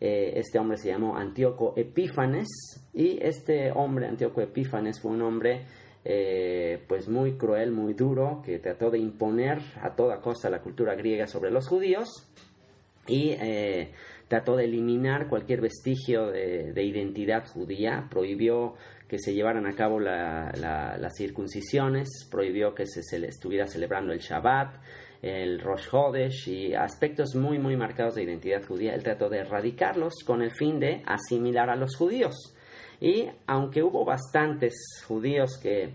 Eh, 0.00 0.34
este 0.36 0.58
hombre 0.58 0.76
se 0.76 0.88
llamó 0.88 1.16
Antíoco 1.16 1.72
Epífanes 1.76 2.48
y 2.92 3.18
este 3.22 3.72
hombre, 3.72 4.06
Antíoco 4.06 4.42
Epífanes, 4.42 5.00
fue 5.00 5.12
un 5.12 5.22
hombre 5.22 5.62
eh, 6.04 6.82
pues 6.86 7.08
muy 7.08 7.38
cruel, 7.38 7.72
muy 7.72 7.94
duro, 7.94 8.42
que 8.44 8.58
trató 8.58 8.90
de 8.90 8.98
imponer 8.98 9.58
a 9.80 9.96
toda 9.96 10.20
costa 10.20 10.50
la 10.50 10.60
cultura 10.60 10.94
griega 10.94 11.26
sobre 11.26 11.50
los 11.50 11.66
judíos 11.66 12.08
y 13.06 13.30
eh, 13.30 13.92
trató 14.28 14.56
de 14.56 14.64
eliminar 14.64 15.28
cualquier 15.28 15.60
vestigio 15.60 16.26
de, 16.28 16.82
identidad 16.82 17.46
judía, 17.46 18.08
prohibió 18.10 18.74
que 19.08 19.18
se 19.18 19.34
llevaran 19.34 19.66
a 19.66 19.74
cabo 19.74 20.00
las 20.00 21.12
circuncisiones, 21.16 22.08
prohibió 22.30 22.74
que 22.74 22.86
se, 22.86 23.00
estuviera 23.26 23.66
celebrando 23.66 24.12
el 24.12 24.18
Shabbat, 24.18 24.76
el 25.22 25.60
Rosh 25.60 25.88
Hodesh 25.90 26.48
y 26.48 26.74
aspectos 26.74 27.34
muy 27.34 27.58
muy 27.58 27.76
marcados 27.76 28.14
de 28.14 28.24
identidad 28.24 28.62
judía. 28.64 28.94
Él 28.94 29.02
trató 29.02 29.28
de 29.28 29.38
erradicarlos 29.38 30.14
con 30.26 30.42
el 30.42 30.50
fin 30.50 30.80
de 30.80 31.02
asimilar 31.06 31.70
a 31.70 31.76
los 31.76 31.96
judíos. 31.96 32.54
Y 33.00 33.28
aunque 33.46 33.82
hubo 33.82 34.04
bastantes 34.04 34.74
judíos 35.06 35.58
que, 35.58 35.90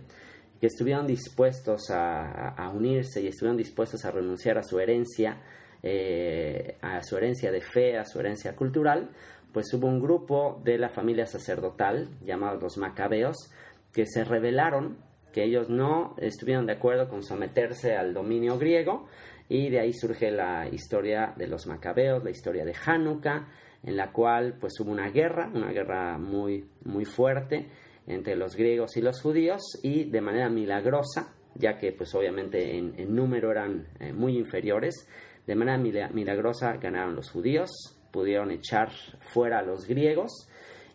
estuvieron 0.62 1.08
dispuestos 1.08 1.89
a, 1.89 2.72
unirse 2.74 3.22
y 3.22 3.28
estuvieron 3.28 3.58
dispuestos 3.58 4.04
a 4.04 4.12
renunciar 4.12 4.58
a 4.58 4.63
su 4.63 4.80
herencia, 4.80 5.38
eh, 5.83 6.77
a 6.81 7.01
su 7.03 7.17
herencia 7.17 7.51
de 7.51 7.62
fe, 7.62 7.98
a 7.98 8.05
su 8.05 8.19
herencia 8.19 8.55
cultural, 8.55 9.09
pues 9.53 9.74
hubo 9.74 9.88
un 9.88 10.00
grupo 10.00 10.62
de 10.63 10.77
la 10.77 10.89
familia 10.89 11.25
sacerdotal, 11.25 12.09
llamados 12.24 12.62
los 12.62 12.77
macabeos, 12.77 13.51
que 13.93 14.05
se 14.05 14.24
rebelaron, 14.24 14.98
que 15.33 15.43
ellos 15.43 15.69
no 15.69 16.15
estuvieron 16.17 16.65
de 16.65 16.74
acuerdo 16.74 17.09
con 17.09 17.24
someterse 17.24 17.95
al 17.95 18.13
dominio 18.13 18.57
griego, 18.57 19.07
y 19.48 19.69
de 19.69 19.79
ahí 19.79 19.93
surge 19.93 20.31
la 20.31 20.67
historia 20.69 21.33
de 21.36 21.48
los 21.48 21.65
macabeos, 21.65 22.24
la 22.24 22.29
historia 22.29 22.63
de 22.63 22.75
Hanukkah, 22.86 23.48
en 23.83 23.98
la 23.98 24.12
cual 24.12 24.57
pues 24.59 24.79
hubo 24.79 24.91
una 24.91 25.09
guerra, 25.09 25.50
una 25.53 25.71
guerra 25.71 26.17
muy, 26.17 26.69
muy 26.83 27.05
fuerte 27.05 27.67
entre 28.07 28.36
los 28.36 28.55
griegos 28.55 28.98
y 28.98 29.01
los 29.01 29.21
judíos 29.21 29.62
y 29.81 30.05
de 30.05 30.21
manera 30.21 30.50
milagrosa, 30.50 31.33
ya 31.55 31.77
que 31.77 31.91
pues 31.93 32.13
obviamente 32.13 32.77
en, 32.77 33.15
número 33.15 33.51
eran 33.51 33.88
eh, 34.00 34.13
muy 34.13 34.38
inferiores, 34.38 35.07
de 35.50 35.56
manera 35.56 35.79
milagrosa 36.13 36.77
ganaron 36.77 37.15
los 37.15 37.32
judíos, 37.32 37.72
pudieron 38.12 38.51
echar 38.51 38.91
fuera 39.34 39.58
a 39.58 39.63
los 39.63 39.88
griegos 39.88 40.48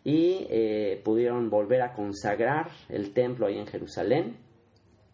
y 0.04 0.46
eh, 0.49 1.02
pudieron 1.04 1.50
volver 1.50 1.82
a 1.82 1.92
consagrar 1.92 2.70
el 2.88 3.12
templo 3.12 3.49
ahí 3.49 3.58
en 3.58 3.66
Jerusalén. 3.66 4.37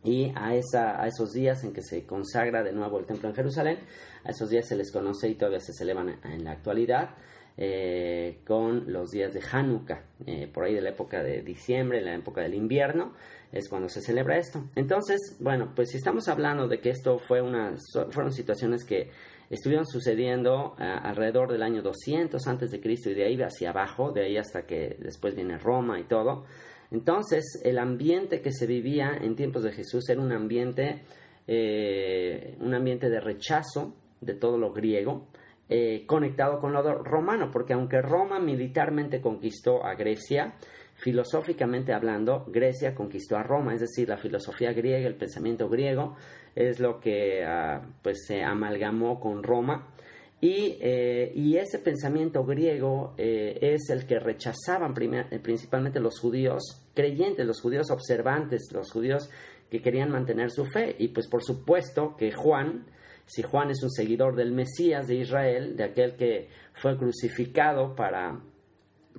Y 0.05 0.31
a, 0.35 0.55
esa, 0.55 1.03
a 1.03 1.07
esos 1.07 1.33
días 1.33 1.65
en 1.65 1.73
que 1.73 1.81
se 1.81 2.05
consagra 2.05 2.63
de 2.63 2.73
nuevo 2.73 2.99
el 2.99 3.07
templo 3.07 3.31
en 3.31 3.35
Jerusalén, 3.35 3.79
a 4.25 4.31
esos 4.31 4.51
días 4.51 4.69
se 4.69 4.77
les 4.77 4.93
conoce 4.93 5.31
y 5.31 5.35
todavía 5.37 5.61
se 5.61 5.73
celebran 5.73 6.21
en 6.23 6.45
la 6.45 6.53
actualidad 6.53 7.15
eh, 7.57 8.41
con 8.47 8.93
los 8.93 9.11
días 9.11 9.33
de 9.33 9.41
Hanukkah, 9.41 10.03
eh, 10.27 10.51
por 10.53 10.65
ahí 10.65 10.75
de 10.75 10.83
la 10.83 10.91
época 10.91 11.23
de 11.23 11.41
diciembre, 11.41 12.01
en 12.01 12.05
la 12.05 12.15
época 12.15 12.43
del 12.43 12.55
invierno, 12.55 13.15
es 13.53 13.69
cuando 13.69 13.89
se 13.89 14.01
celebra 14.01 14.39
esto. 14.39 14.65
Entonces, 14.77 15.37
bueno, 15.41 15.73
pues 15.75 15.91
si 15.91 15.97
estamos 15.97 16.29
hablando 16.29 16.69
de 16.69 16.81
que 16.81 16.91
esto 16.91 17.19
fue 17.19 17.41
una, 17.41 17.75
fueron 18.11 18.33
situaciones 18.33 18.85
que 18.85 19.11
estuvieron 19.49 19.87
sucediendo 19.87 20.77
eh, 20.79 20.85
alrededor 20.85 21.51
del 21.51 21.63
año 21.63 21.83
200 21.83 22.47
antes 22.47 22.71
de 22.71 22.81
Cristo 22.81 23.11
y 23.11 23.15
de 23.15 23.25
ahí 23.25 23.41
hacia 23.41 23.71
abajo, 23.71 24.13
de 24.13 24.25
ahí 24.25 24.37
hasta 24.37 24.67
que 24.67 24.97
después 25.01 25.35
viene 25.35 25.59
Roma 25.59 25.99
y 25.99 26.05
todo. 26.05 26.45
Entonces, 26.91 27.61
el 27.65 27.79
ambiente 27.79 28.41
que 28.41 28.53
se 28.53 28.67
vivía 28.67 29.17
en 29.21 29.37
tiempos 29.37 29.63
de 29.63 29.73
Jesús 29.73 30.09
era 30.09 30.21
un 30.21 30.33
ambiente, 30.33 31.03
un 31.47 32.75
ambiente 32.75 33.09
de 33.09 33.21
rechazo 33.21 33.95
de 34.21 34.35
todo 34.35 34.59
lo 34.59 34.73
griego, 34.73 35.29
eh, 35.69 36.05
conectado 36.07 36.61
con 36.61 36.73
lo 36.73 36.83
romano, 37.05 37.51
porque 37.53 37.75
aunque 37.75 38.03
Roma 38.03 38.41
militarmente 38.41 39.21
conquistó 39.21 39.85
a 39.85 39.95
Grecia, 39.95 40.55
filosóficamente 41.03 41.93
hablando, 41.93 42.45
Grecia 42.49 42.95
conquistó 42.95 43.37
a 43.37 43.43
Roma, 43.43 43.75
es 43.75 43.81
decir, 43.81 44.09
la 44.09 44.19
filosofía 44.19 44.73
griega, 44.73 45.07
el 45.07 45.17
pensamiento 45.17 45.69
griego, 45.69 46.17
es 46.55 46.79
lo 46.79 47.01
que 47.01 47.45
ah, 47.45 47.81
pues 48.03 48.27
se 48.27 48.43
amalgamó 48.43 49.19
con 49.19 49.43
Roma. 49.43 49.95
Y, 50.43 50.79
eh, 50.81 51.33
ese 51.59 51.79
pensamiento 51.81 52.45
griego 52.45 53.15
eh, 53.19 53.59
es 53.61 53.91
el 53.91 54.07
que 54.07 54.19
rechazaban 54.19 54.95
principalmente 54.95 56.01
los 56.01 56.19
judíos 56.19 56.87
creyentes, 56.95 57.47
los 57.47 57.61
judíos 57.61 57.91
observantes, 57.91 58.71
los 58.73 58.91
judíos 58.91 59.31
que 59.71 59.83
querían 59.83 60.11
mantener 60.11 60.51
su 60.51 60.65
fe. 60.65 60.97
Y 60.99 61.09
pues 61.09 61.29
por 61.29 61.43
supuesto 61.43 62.17
que 62.17 62.33
Juan, 62.33 62.87
si 63.27 63.43
Juan 63.43 63.71
es 63.71 63.83
un 63.83 63.91
seguidor 63.91 64.35
del 64.35 64.53
Mesías 64.53 65.07
de 65.07 65.17
Israel, 65.17 65.77
de 65.77 65.85
aquel 65.85 66.17
que 66.17 66.49
fue 66.73 66.97
crucificado 66.97 67.95
para, 67.95 68.41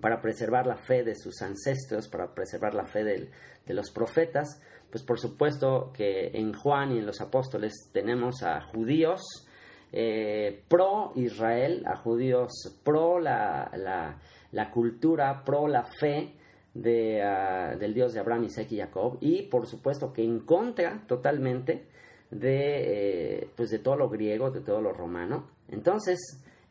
para 0.01 0.22
preservar 0.22 0.65
la 0.65 0.77
fe 0.77 1.03
de 1.03 1.15
sus 1.15 1.41
ancestros, 1.41 2.08
para 2.08 2.34
preservar 2.34 2.74
la 2.74 2.86
fe 2.86 3.03
de, 3.03 3.29
los 3.67 3.91
profetas, 3.91 4.62
pues 4.89 5.03
por 5.03 5.17
supuesto 5.17 5.93
que 5.93 6.31
en 6.34 6.53
Juan 6.53 6.91
y 6.91 6.98
en 6.98 7.05
los 7.05 7.22
apóstoles 7.22 7.89
tenemos 7.93 8.43
a 8.43 8.60
judíos 8.62 9.22
eh, 9.93 10.63
pro 10.67 11.13
Israel, 11.15 11.84
a 11.86 11.96
judíos 11.96 12.51
pro 12.84 13.20
la, 13.20 13.72
la, 14.51 14.72
cultura, 14.72 15.46
pro 15.46 15.70
la 15.70 15.86
fe 15.86 16.34
de, 16.74 17.22
ah, 17.22 17.75
del 17.79 17.93
Dios 17.93 18.13
de 18.13 18.20
Abraham, 18.20 18.46
Isaac 18.46 18.72
y 18.72 18.79
Jacob, 18.79 19.17
y 19.22 19.43
por 19.43 19.67
supuesto 19.67 20.12
que 20.12 20.24
en 20.24 20.41
contra 20.41 21.05
totalmente 21.08 21.88
de, 22.31 23.39
eh, 23.39 23.50
pues 23.55 23.70
de 23.70 23.79
todo 23.79 23.96
lo 23.96 24.10
griego, 24.10 24.51
de 24.51 24.62
todo 24.62 24.81
lo 24.81 24.91
romano. 24.91 25.50
Entonces, 25.70 26.20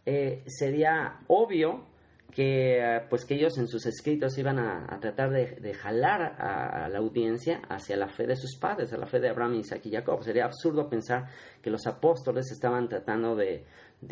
eh, 0.05 0.43
sería 0.47 1.21
obvio 1.29 1.85
que, 2.31 3.03
pues 3.09 3.25
que 3.25 3.35
ellos 3.35 3.59
en 3.59 3.69
sus 3.69 3.87
escritos 3.87 4.37
iban 4.39 4.59
a, 4.59 4.99
tratar 5.01 5.31
de, 5.31 5.75
jalar 5.75 6.37
a, 6.39 6.89
la 6.89 6.99
audiencia 6.99 7.63
hacia 7.69 7.97
la 7.97 8.09
fe 8.09 8.27
de 8.27 8.37
sus 8.37 8.57
padres, 8.57 8.93
a 8.93 8.97
la 8.97 9.07
fe 9.07 9.21
de 9.21 9.29
Abraham, 9.29 9.55
Isaac 9.57 9.85
y 9.87 9.91
Jacob. 9.91 10.23
Sería 10.23 10.45
absurdo 10.45 10.89
pensar 10.89 11.27
que 11.63 11.71
los 11.71 11.87
apóstoles 11.87 12.51
estaban 12.51 12.89
tratando 12.89 13.37
de, 13.37 13.65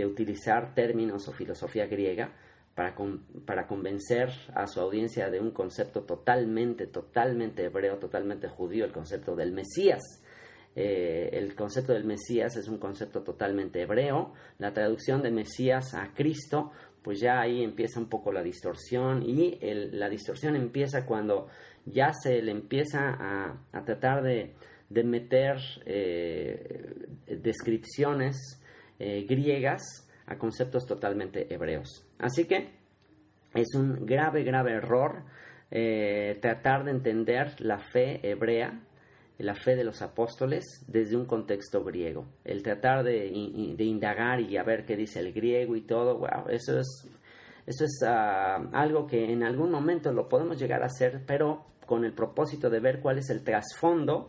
utilizar 0.04 0.74
términos 0.74 1.28
o 1.28 1.32
filosofía 1.32 1.86
griega 1.86 2.32
para, 2.74 2.94
para, 3.46 3.66
convencer 3.66 4.30
a 4.54 4.66
su 4.66 4.80
audiencia 4.80 5.30
de 5.30 5.40
un 5.40 5.50
concepto 5.50 6.02
totalmente, 6.02 6.86
totalmente 6.86 7.64
hebreo, 7.64 7.96
totalmente 7.96 8.48
judío, 8.48 8.84
el 8.84 8.92
concepto 8.92 9.34
del 9.34 9.52
Mesías. 9.52 10.02
Eh, 10.80 11.30
el 11.32 11.56
concepto 11.56 11.92
del 11.92 12.04
Mesías 12.04 12.56
es 12.56 12.68
un 12.68 12.78
concepto 12.78 13.24
totalmente 13.24 13.82
hebreo. 13.82 14.32
La 14.58 14.72
traducción 14.72 15.22
de 15.22 15.32
Mesías 15.32 15.92
a 15.94 16.12
Cristo, 16.14 16.70
pues 17.02 17.20
ya 17.20 17.40
ahí 17.40 17.62
empieza 17.62 18.00
un 18.00 18.08
poco 18.08 18.32
la 18.32 18.42
distorsión 18.42 19.22
y 19.22 19.58
la 19.92 20.08
distorsión 20.08 20.56
empieza 20.56 21.06
cuando 21.06 21.48
ya 21.84 22.12
se 22.12 22.42
le 22.42 22.50
empieza 22.50 23.16
a, 23.72 23.84
tratar 23.84 24.22
de, 24.22 24.54
meter 25.04 25.58
eh, 25.86 27.06
descripciones 27.26 28.62
eh, 28.98 29.24
griegas 29.28 29.82
a 30.26 30.36
conceptos 30.36 30.86
totalmente 30.86 31.52
hebreos. 31.52 32.06
Así 32.18 32.46
que 32.46 32.70
es 33.54 33.74
un 33.74 34.04
grave, 34.04 34.42
grave 34.44 34.72
error 34.72 35.24
tratar 36.40 36.84
de 36.84 36.90
entender 36.92 37.60
la 37.60 37.78
fe 37.78 38.20
hebrea 38.22 38.87
la 39.38 39.54
fe 39.54 39.76
de 39.76 39.84
los 39.84 40.02
apóstoles 40.02 40.84
desde 40.88 41.16
un 41.16 41.24
contexto 41.24 41.84
griego. 41.84 42.26
El 42.44 42.62
tratar 42.62 43.04
de, 43.04 43.28
indagar 43.28 44.40
y 44.40 44.56
a 44.56 44.64
ver 44.64 44.84
qué 44.84 44.96
dice 44.96 45.20
el 45.20 45.32
griego 45.32 45.76
y 45.76 45.82
todo, 45.82 46.26
eso 46.48 46.78
es, 46.78 47.08
eso 47.66 47.84
es 47.84 48.02
ah, 48.06 48.68
algo 48.72 49.06
que 49.06 49.32
en 49.32 49.44
algún 49.44 49.70
momento 49.70 50.12
lo 50.12 50.28
podemos 50.28 50.58
llegar 50.58 50.82
a 50.82 50.86
hacer, 50.86 51.22
pero 51.26 51.64
con 51.86 52.04
el 52.04 52.12
propósito 52.12 52.68
de 52.68 52.80
ver 52.80 53.00
cuál 53.00 53.18
es 53.18 53.30
el 53.30 53.44
trasfondo 53.44 54.28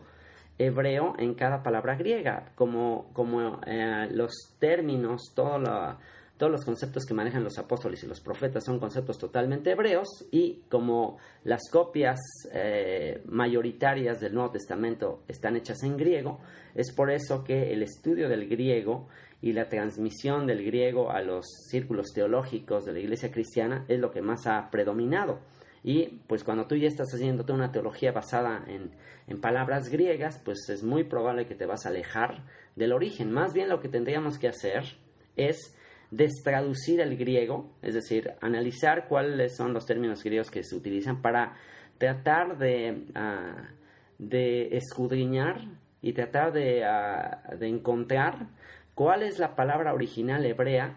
hebreo 0.58 1.14
en 1.18 1.34
cada 1.34 1.62
palabra 1.62 1.96
griega, 1.96 2.52
como, 2.54 3.10
como 3.12 3.60
eh, 3.66 4.08
los 4.12 4.32
términos, 4.58 5.32
todo 5.34 5.58
lo 5.58 5.98
todos 6.40 6.50
los 6.50 6.64
conceptos 6.64 7.04
que 7.04 7.12
manejan 7.12 7.44
los 7.44 7.58
apóstoles 7.58 8.02
y 8.02 8.06
los 8.06 8.22
profetas 8.22 8.64
son 8.64 8.78
conceptos 8.78 9.18
totalmente 9.18 9.72
hebreos 9.72 10.26
y 10.30 10.62
como 10.70 11.18
las 11.44 11.68
copias 11.70 12.18
eh, 12.54 13.20
mayoritarias 13.26 14.20
del 14.20 14.32
Nuevo 14.32 14.50
Testamento 14.50 15.22
están 15.28 15.56
hechas 15.56 15.82
en 15.82 15.98
griego, 15.98 16.40
es 16.74 16.94
por 16.94 17.10
eso 17.10 17.44
que 17.44 17.74
el 17.74 17.82
estudio 17.82 18.26
del 18.30 18.48
griego 18.48 19.06
y 19.42 19.52
la 19.52 19.68
transmisión 19.68 20.46
del 20.46 20.64
griego 20.64 21.10
a 21.10 21.20
los 21.20 21.44
círculos 21.68 22.06
teológicos 22.14 22.86
de 22.86 22.94
la 22.94 23.00
iglesia 23.00 23.30
cristiana 23.30 23.84
es 23.86 24.00
lo 24.00 24.10
que 24.10 24.22
más 24.22 24.46
ha 24.46 24.70
predominado. 24.70 25.40
Y 25.84 26.20
pues 26.26 26.42
cuando 26.42 26.66
tú 26.66 26.74
ya 26.74 26.88
estás 26.88 27.12
haciendo 27.12 27.44
una 27.52 27.70
teología 27.70 28.12
basada 28.12 28.64
en, 28.66 28.92
en 29.26 29.42
palabras 29.42 29.90
griegas, 29.90 30.40
pues 30.42 30.70
es 30.70 30.82
muy 30.82 31.04
probable 31.04 31.46
que 31.46 31.54
te 31.54 31.66
vas 31.66 31.84
a 31.84 31.90
alejar 31.90 32.44
del 32.76 32.94
origen. 32.94 33.30
Más 33.30 33.52
bien 33.52 33.68
lo 33.68 33.80
que 33.80 33.88
tendríamos 33.90 34.38
que 34.38 34.48
hacer 34.48 34.84
es 35.36 35.76
destraducir 36.10 37.00
el 37.00 37.16
griego, 37.16 37.70
es 37.82 37.94
decir, 37.94 38.32
analizar 38.40 39.06
cuáles 39.08 39.56
son 39.56 39.72
los 39.72 39.86
términos 39.86 40.22
griegos 40.24 40.50
que 40.50 40.64
se 40.64 40.74
utilizan 40.74 41.22
para 41.22 41.54
tratar 41.98 42.58
de, 42.58 43.06
ah, 43.14 43.68
de 44.18 44.76
escudriñar 44.76 45.60
y 46.02 46.12
tratar 46.12 46.52
de, 46.52 46.84
ah, 46.84 47.42
de 47.58 47.68
encontrar 47.68 48.48
cuál 48.94 49.22
es 49.22 49.38
la 49.38 49.54
palabra 49.54 49.94
original 49.94 50.44
hebrea 50.44 50.96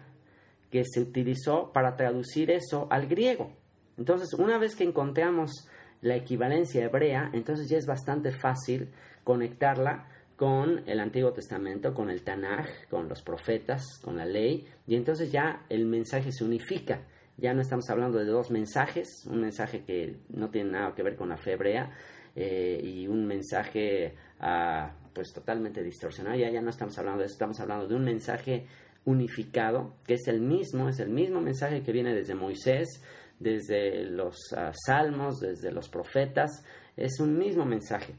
que 0.70 0.82
se 0.84 1.00
utilizó 1.00 1.72
para 1.72 1.96
traducir 1.96 2.50
eso 2.50 2.88
al 2.90 3.06
griego. 3.06 3.52
Entonces, 3.96 4.34
una 4.34 4.58
vez 4.58 4.74
que 4.74 4.84
encontramos 4.84 5.68
la 6.00 6.16
equivalencia 6.16 6.84
hebrea, 6.84 7.30
entonces 7.32 7.68
ya 7.68 7.78
es 7.78 7.86
bastante 7.86 8.32
fácil 8.32 8.88
conectarla 9.22 10.08
con 10.36 10.82
el 10.86 11.00
Antiguo 11.00 11.32
Testamento, 11.32 11.94
con 11.94 12.10
el 12.10 12.22
Tanaj, 12.22 12.66
con 12.90 13.08
los 13.08 13.22
profetas, 13.22 14.00
con 14.02 14.16
la 14.16 14.24
ley, 14.24 14.66
y 14.86 14.96
entonces 14.96 15.30
ya 15.30 15.64
el 15.68 15.86
mensaje 15.86 16.32
se 16.32 16.44
unifica. 16.44 17.02
Ya 17.36 17.52
no 17.52 17.62
estamos 17.62 17.88
hablando 17.90 18.18
de 18.18 18.26
dos 18.26 18.50
mensajes, 18.50 19.26
un 19.26 19.40
mensaje 19.40 19.84
que 19.84 20.16
no 20.28 20.50
tiene 20.50 20.70
nada 20.70 20.94
que 20.94 21.02
ver 21.02 21.16
con 21.16 21.28
la 21.28 21.36
fe 21.36 21.52
hebrea 21.52 21.90
eh, 22.36 22.80
y 22.82 23.08
un 23.08 23.26
mensaje 23.26 24.14
ah, 24.40 24.92
pues 25.12 25.32
totalmente 25.32 25.82
distorsionado. 25.82 26.36
Ya, 26.36 26.50
ya 26.50 26.60
no 26.60 26.70
estamos 26.70 26.96
hablando 26.98 27.20
de 27.20 27.26
eso, 27.26 27.34
estamos 27.34 27.58
hablando 27.60 27.88
de 27.88 27.94
un 27.94 28.04
mensaje 28.04 28.66
unificado, 29.04 29.94
que 30.06 30.14
es 30.14 30.28
el 30.28 30.40
mismo, 30.40 30.88
es 30.88 31.00
el 31.00 31.10
mismo 31.10 31.40
mensaje 31.40 31.82
que 31.82 31.92
viene 31.92 32.14
desde 32.14 32.34
Moisés, 32.34 33.02
desde 33.38 34.04
los 34.04 34.36
ah, 34.56 34.72
salmos, 34.86 35.40
desde 35.40 35.72
los 35.72 35.88
profetas, 35.88 36.64
es 36.96 37.18
un 37.20 37.36
mismo 37.36 37.64
mensaje. 37.64 38.14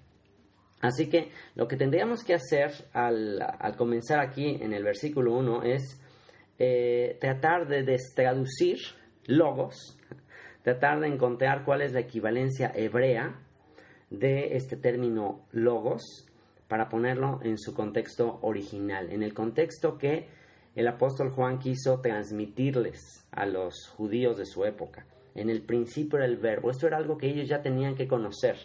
Así 0.82 1.08
que 1.10 1.32
lo 1.56 1.68
que 1.68 1.78
tendríamos 1.78 2.24
que 2.24 2.34
hacer 2.34 2.72
al, 2.94 3.40
comenzar 3.78 4.20
aquí 4.20 4.58
en 4.62 4.74
el 4.74 4.84
versículo 4.84 5.34
1 5.34 5.64
es 5.64 6.02
eh, 6.60 7.18
tratar 7.20 7.68
de 7.68 7.84
destraducir 7.84 8.80
logos, 9.26 9.98
tratar 10.64 11.00
de 11.00 11.08
encontrar 11.08 11.66
cuál 11.66 11.82
es 11.82 11.94
la 11.94 12.02
equivalencia 12.02 12.72
hebrea 12.76 13.40
de 14.10 14.56
este 14.56 14.78
término 14.78 15.46
logos 15.52 16.28
para 16.68 16.90
ponerlo 16.90 17.40
en 17.44 17.58
su 17.58 17.74
contexto 17.74 18.40
original, 18.42 19.12
en 19.12 19.24
el 19.24 19.34
contexto 19.34 19.98
que 19.98 20.28
el 20.76 20.88
apóstol 20.88 21.30
Juan 21.30 21.60
quiso 21.60 22.02
transmitirles 22.02 23.26
a 23.32 23.46
los 23.46 23.88
judíos 23.96 24.38
de 24.38 24.46
su 24.46 24.66
época. 24.66 25.06
En 25.34 25.50
el 25.50 25.62
principio 25.62 26.18
era 26.18 26.26
el 26.26 26.38
verbo, 26.38 26.70
esto 26.70 26.88
era 26.88 26.98
algo 26.98 27.18
que 27.18 27.28
ellos 27.28 27.48
ya 27.48 27.62
tenían 27.62 27.96
que 27.96 28.08
conocer. 28.08 28.58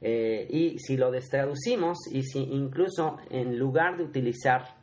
Eh, 0.00 0.46
y 0.48 0.78
si 0.78 0.96
lo 0.96 1.10
destraducimos 1.10 1.98
y 2.12 2.22
si 2.22 2.40
incluso 2.40 3.18
en 3.30 3.58
lugar 3.58 3.96
de 3.96 4.04
utilizar, 4.04 4.76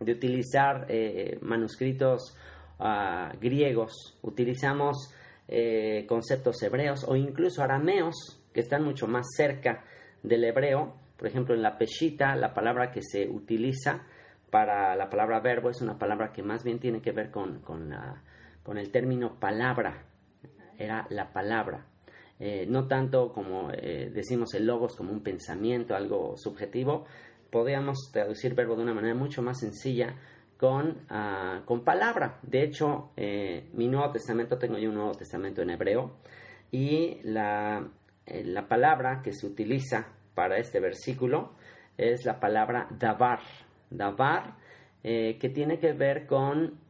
de 0.00 0.12
utilizar 0.12 0.86
eh, 0.88 1.38
manuscritos 1.42 2.36
ah, 2.80 3.32
griegos, 3.40 4.18
utilizamos 4.22 5.12
eh, 5.46 6.06
conceptos 6.08 6.60
hebreos 6.62 7.04
o 7.06 7.14
incluso 7.14 7.62
arameos 7.62 8.42
que 8.52 8.60
están 8.60 8.82
mucho 8.82 9.06
más 9.06 9.26
cerca 9.36 9.84
del 10.22 10.42
hebreo, 10.42 10.96
por 11.16 11.28
ejemplo 11.28 11.54
en 11.54 11.62
la 11.62 11.78
peshita, 11.78 12.34
la 12.34 12.52
palabra 12.52 12.90
que 12.90 13.02
se 13.02 13.28
utiliza 13.28 14.02
para 14.50 14.96
la 14.96 15.08
palabra 15.08 15.40
verbo 15.40 15.70
es 15.70 15.80
una 15.82 15.98
palabra 15.98 16.32
que 16.32 16.42
más 16.42 16.64
bien 16.64 16.80
tiene 16.80 17.00
que 17.00 17.12
ver 17.12 17.30
con, 17.30 17.60
con, 17.60 17.94
con 18.62 18.78
el 18.78 18.90
término 18.90 19.38
palabra, 19.38 20.04
era 20.78 21.06
la 21.10 21.32
palabra. 21.32 21.86
Eh, 22.38 22.66
no 22.68 22.86
tanto 22.86 23.32
como 23.32 23.70
eh, 23.72 24.10
decimos 24.12 24.52
el 24.54 24.66
logos 24.66 24.94
como 24.94 25.10
un 25.10 25.22
pensamiento, 25.22 25.94
algo 25.94 26.36
subjetivo, 26.36 27.06
podríamos 27.50 28.10
traducir 28.12 28.54
verbo 28.54 28.76
de 28.76 28.82
una 28.82 28.92
manera 28.92 29.14
mucho 29.14 29.40
más 29.40 29.60
sencilla 29.60 30.14
con, 30.58 30.98
ah, 31.08 31.62
con 31.64 31.82
palabra. 31.82 32.38
De 32.42 32.62
hecho, 32.62 33.10
eh, 33.16 33.70
mi 33.72 33.88
Nuevo 33.88 34.12
Testamento, 34.12 34.58
tengo 34.58 34.76
yo 34.76 34.90
un 34.90 34.96
Nuevo 34.96 35.12
Testamento 35.12 35.62
en 35.62 35.70
hebreo, 35.70 36.16
y 36.70 37.20
la, 37.22 37.88
la 38.26 38.68
palabra 38.68 39.22
que 39.22 39.32
se 39.32 39.46
utiliza 39.46 40.08
para 40.34 40.58
este 40.58 40.80
versículo 40.80 41.54
es 41.96 42.26
la 42.26 42.40
palabra 42.40 42.88
davar. 42.90 43.40
Davar, 43.88 44.56
que 45.02 45.52
tiene 45.54 45.78
que 45.78 45.92
ver 45.92 46.26
con 46.26 46.80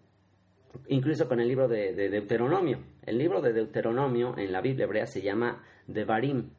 incluso 0.88 1.28
con 1.28 1.40
el 1.40 1.48
libro 1.48 1.68
de, 1.68 1.92
Deuteronomio. 1.94 2.80
El 3.04 3.18
libro 3.18 3.40
de 3.40 3.52
Deuteronomio 3.52 4.36
en 4.36 4.52
la 4.52 4.60
Biblia 4.60 4.84
hebrea 4.84 5.06
se 5.06 5.22
llama 5.22 5.62
Devarim. 5.86 6.50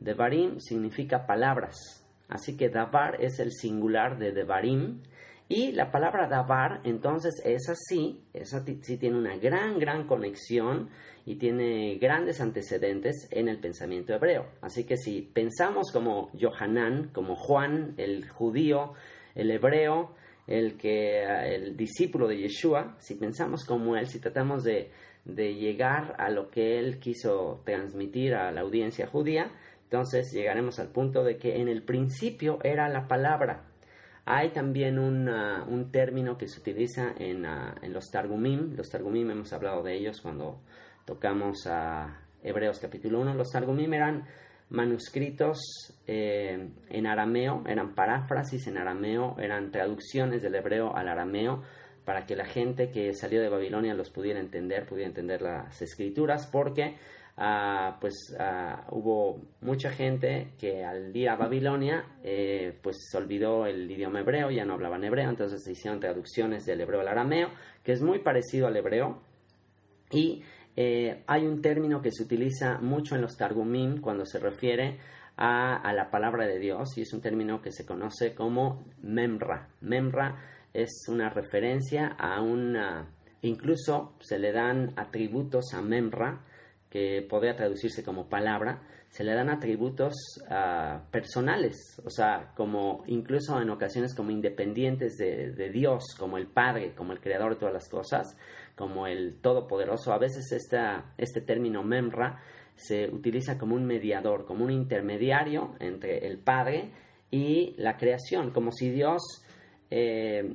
Devarim 0.00 0.58
significa 0.60 1.26
palabras. 1.26 2.06
Así 2.28 2.56
que 2.56 2.68
Davar 2.68 3.22
es 3.22 3.38
el 3.38 3.52
singular 3.52 4.18
de 4.18 4.32
Devarim. 4.32 5.02
Y 5.48 5.72
la 5.72 5.92
palabra 5.92 6.26
Davar, 6.26 6.80
entonces, 6.82 7.34
es 7.44 7.68
así, 7.68 8.24
esa 8.34 8.64
sí 8.64 8.98
tiene 8.98 9.16
una 9.16 9.36
gran, 9.36 9.78
gran 9.78 10.08
conexión 10.08 10.90
y 11.24 11.36
tiene 11.36 11.98
grandes 11.98 12.40
antecedentes 12.40 13.28
en 13.30 13.48
el 13.48 13.60
pensamiento 13.60 14.12
hebreo. 14.12 14.46
Así 14.60 14.84
que 14.84 14.96
si 14.96 15.22
pensamos 15.22 15.92
como 15.92 16.30
Johanán, 16.40 17.10
como 17.12 17.36
Juan, 17.36 17.94
el 17.96 18.28
judío, 18.28 18.94
el 19.36 19.52
hebreo, 19.52 20.14
el 20.46 20.76
que 20.76 21.24
el 21.24 21.76
discípulo 21.76 22.28
de 22.28 22.38
Yeshua, 22.38 22.96
si 22.98 23.14
pensamos 23.14 23.64
como 23.64 23.96
él, 23.96 24.06
si 24.06 24.20
tratamos 24.20 24.64
de, 24.64 24.90
llegar 25.24 26.14
a 26.18 26.30
lo 26.30 26.50
que 26.50 26.78
él 26.78 27.00
quiso 27.00 27.62
transmitir 27.64 28.34
a 28.34 28.52
la 28.52 28.60
audiencia 28.60 29.08
judía, 29.08 29.50
entonces 29.84 30.32
llegaremos 30.32 30.78
al 30.78 30.88
punto 30.88 31.24
de 31.24 31.36
que 31.36 31.56
en 31.56 31.68
el 31.68 31.82
principio 31.82 32.58
era 32.62 32.88
la 32.88 33.08
palabra. 33.08 33.64
Hay 34.24 34.50
también 34.50 34.98
un, 34.98 35.28
un 35.28 35.90
término 35.90 36.36
que 36.36 36.48
se 36.48 36.60
utiliza 36.60 37.12
en, 37.18 37.44
en, 37.44 37.92
los 37.92 38.10
Targumim. 38.10 38.74
Los 38.76 38.88
Targumim 38.88 39.30
hemos 39.30 39.52
hablado 39.52 39.82
de 39.82 39.94
ellos 39.94 40.20
cuando 40.20 40.60
tocamos 41.04 41.66
a 41.66 42.20
Hebreos 42.42 42.80
capítulo 42.80 43.20
1. 43.20 43.34
Los 43.34 43.50
Targumim 43.50 43.94
eran 43.94 44.26
manuscritos 44.68 45.58
eh, 46.06 46.70
en 46.90 47.06
arameo, 47.06 47.62
eran 47.66 47.94
paráfrasis 47.94 48.66
en 48.66 48.78
arameo, 48.78 49.36
eran 49.38 49.70
traducciones 49.70 50.42
del 50.42 50.56
hebreo 50.56 50.96
al 50.96 51.08
arameo 51.08 51.62
para 52.04 52.24
que 52.24 52.36
la 52.36 52.44
gente 52.44 52.90
que 52.90 53.12
salió 53.14 53.40
de 53.40 53.48
Babilonia 53.48 53.94
los 53.94 54.10
pudiera 54.10 54.40
entender, 54.40 54.86
pudiera 54.86 55.08
entender 55.08 55.42
las 55.42 55.82
escrituras, 55.82 56.46
porque 56.46 56.96
ah, 57.36 57.98
pues 58.00 58.34
ah, 58.38 58.86
hubo 58.90 59.40
mucha 59.60 59.90
gente 59.90 60.52
que 60.58 60.84
al 60.84 61.14
ir 61.16 61.28
a 61.28 61.36
Babilonia 61.36 62.04
eh, 62.22 62.78
pues 62.82 62.96
se 63.10 63.16
olvidó 63.16 63.66
el 63.66 63.90
idioma 63.90 64.20
hebreo, 64.20 64.50
ya 64.50 64.64
no 64.64 64.74
hablaban 64.74 65.04
hebreo, 65.04 65.28
entonces 65.28 65.62
se 65.64 65.72
hicieron 65.72 66.00
traducciones 66.00 66.64
del 66.64 66.80
hebreo 66.80 67.00
al 67.00 67.08
arameo, 67.08 67.50
que 67.82 67.92
es 67.92 68.02
muy 68.02 68.20
parecido 68.20 68.68
al 68.68 68.76
hebreo, 68.76 69.20
y 70.10 70.42
eh, 70.76 71.24
hay 71.26 71.46
un 71.46 71.62
término 71.62 72.02
que 72.02 72.12
se 72.12 72.22
utiliza 72.22 72.78
mucho 72.78 73.14
en 73.14 73.22
los 73.22 73.36
Targumim 73.36 74.00
cuando 74.02 74.26
se 74.26 74.38
refiere 74.38 74.98
a, 75.36 75.92
la 75.94 76.10
palabra 76.10 76.46
de 76.46 76.58
Dios 76.58 76.96
y 76.96 77.02
es 77.02 77.12
un 77.12 77.20
término 77.20 77.62
que 77.62 77.72
se 77.72 77.86
conoce 77.86 78.34
como 78.34 78.84
memra. 79.02 79.68
Memra 79.80 80.36
es 80.74 81.06
una 81.08 81.30
referencia 81.30 82.08
a 82.18 82.42
una, 82.42 83.10
incluso 83.42 84.14
se 84.20 84.38
le 84.38 84.52
dan 84.52 84.92
atributos 84.96 85.72
a 85.74 85.80
memra, 85.80 86.42
que 86.90 87.26
podría 87.28 87.56
traducirse 87.56 88.04
como 88.04 88.28
palabra, 88.28 88.82
se 89.08 89.24
le 89.24 89.34
dan 89.34 89.48
atributos 89.48 90.14
ah, 90.50 91.02
personales, 91.10 92.00
o 92.04 92.10
sea, 92.10 92.52
como 92.54 93.02
incluso 93.06 93.60
en 93.60 93.70
ocasiones 93.70 94.14
como 94.14 94.30
independientes 94.30 95.16
de, 95.16 95.52
de, 95.52 95.70
Dios, 95.70 96.14
como 96.18 96.36
el 96.38 96.46
Padre, 96.46 96.94
como 96.94 97.12
el 97.12 97.20
Creador 97.20 97.54
de 97.54 97.60
todas 97.60 97.74
las 97.74 97.88
cosas, 97.88 98.36
como 98.76 99.06
el 99.06 99.40
Todopoderoso. 99.40 100.12
A 100.12 100.18
veces 100.18 100.52
esta, 100.52 101.14
este 101.18 101.40
término 101.40 101.82
memra 101.82 102.40
se 102.76 103.08
utiliza 103.08 103.58
como 103.58 103.74
un 103.74 103.86
mediador, 103.86 104.44
como 104.44 104.64
un 104.64 104.70
intermediario 104.70 105.74
entre 105.80 106.26
el 106.26 106.38
Padre 106.38 106.90
y 107.30 107.74
la 107.78 107.96
creación, 107.96 108.50
como 108.50 108.70
si 108.70 108.90
Dios 108.90 109.22
eh, 109.90 110.54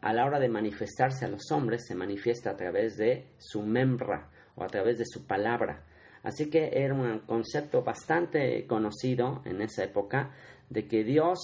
a 0.00 0.12
la 0.12 0.24
hora 0.24 0.38
de 0.38 0.48
manifestarse 0.48 1.24
a 1.24 1.28
los 1.28 1.50
hombres 1.50 1.84
se 1.86 1.94
manifiesta 1.94 2.50
a 2.50 2.56
través 2.56 2.96
de 2.96 3.28
su 3.38 3.62
memra 3.62 4.28
o 4.54 4.64
a 4.64 4.66
través 4.66 4.98
de 4.98 5.06
su 5.06 5.26
palabra. 5.26 5.84
Así 6.22 6.50
que 6.50 6.70
era 6.72 6.94
un 6.94 7.20
concepto 7.20 7.82
bastante 7.82 8.66
conocido 8.66 9.42
en 9.44 9.60
esa 9.60 9.84
época 9.84 10.32
de 10.68 10.86
que 10.86 11.04
Dios 11.04 11.38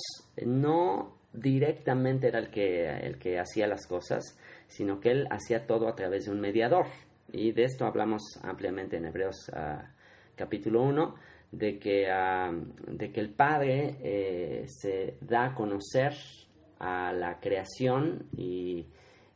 no 0.44 1.18
directamente 1.32 2.28
era 2.28 2.38
el 2.38 2.50
que, 2.50 2.88
el 2.88 3.18
que 3.18 3.38
hacía 3.38 3.66
las 3.66 3.86
cosas, 3.86 4.38
sino 4.68 5.00
que 5.00 5.10
Él 5.10 5.26
hacía 5.30 5.66
todo 5.66 5.88
a 5.88 5.96
través 5.96 6.26
de 6.26 6.30
un 6.30 6.40
mediador. 6.40 6.86
Y 7.32 7.52
de 7.52 7.64
esto 7.64 7.84
hablamos 7.84 8.22
ampliamente 8.42 8.96
en 8.96 9.06
Hebreos 9.06 9.50
ah, 9.52 9.90
capítulo 10.36 10.82
1, 10.82 11.14
de 11.50 11.78
que, 11.78 12.10
ah, 12.10 12.52
de 12.86 13.10
que 13.10 13.20
el 13.20 13.30
Padre 13.30 13.96
eh, 14.00 14.64
se 14.68 15.16
da 15.20 15.46
a 15.46 15.54
conocer 15.54 16.14
a 16.78 17.12
la 17.12 17.40
creación 17.40 18.28
y, 18.36 18.86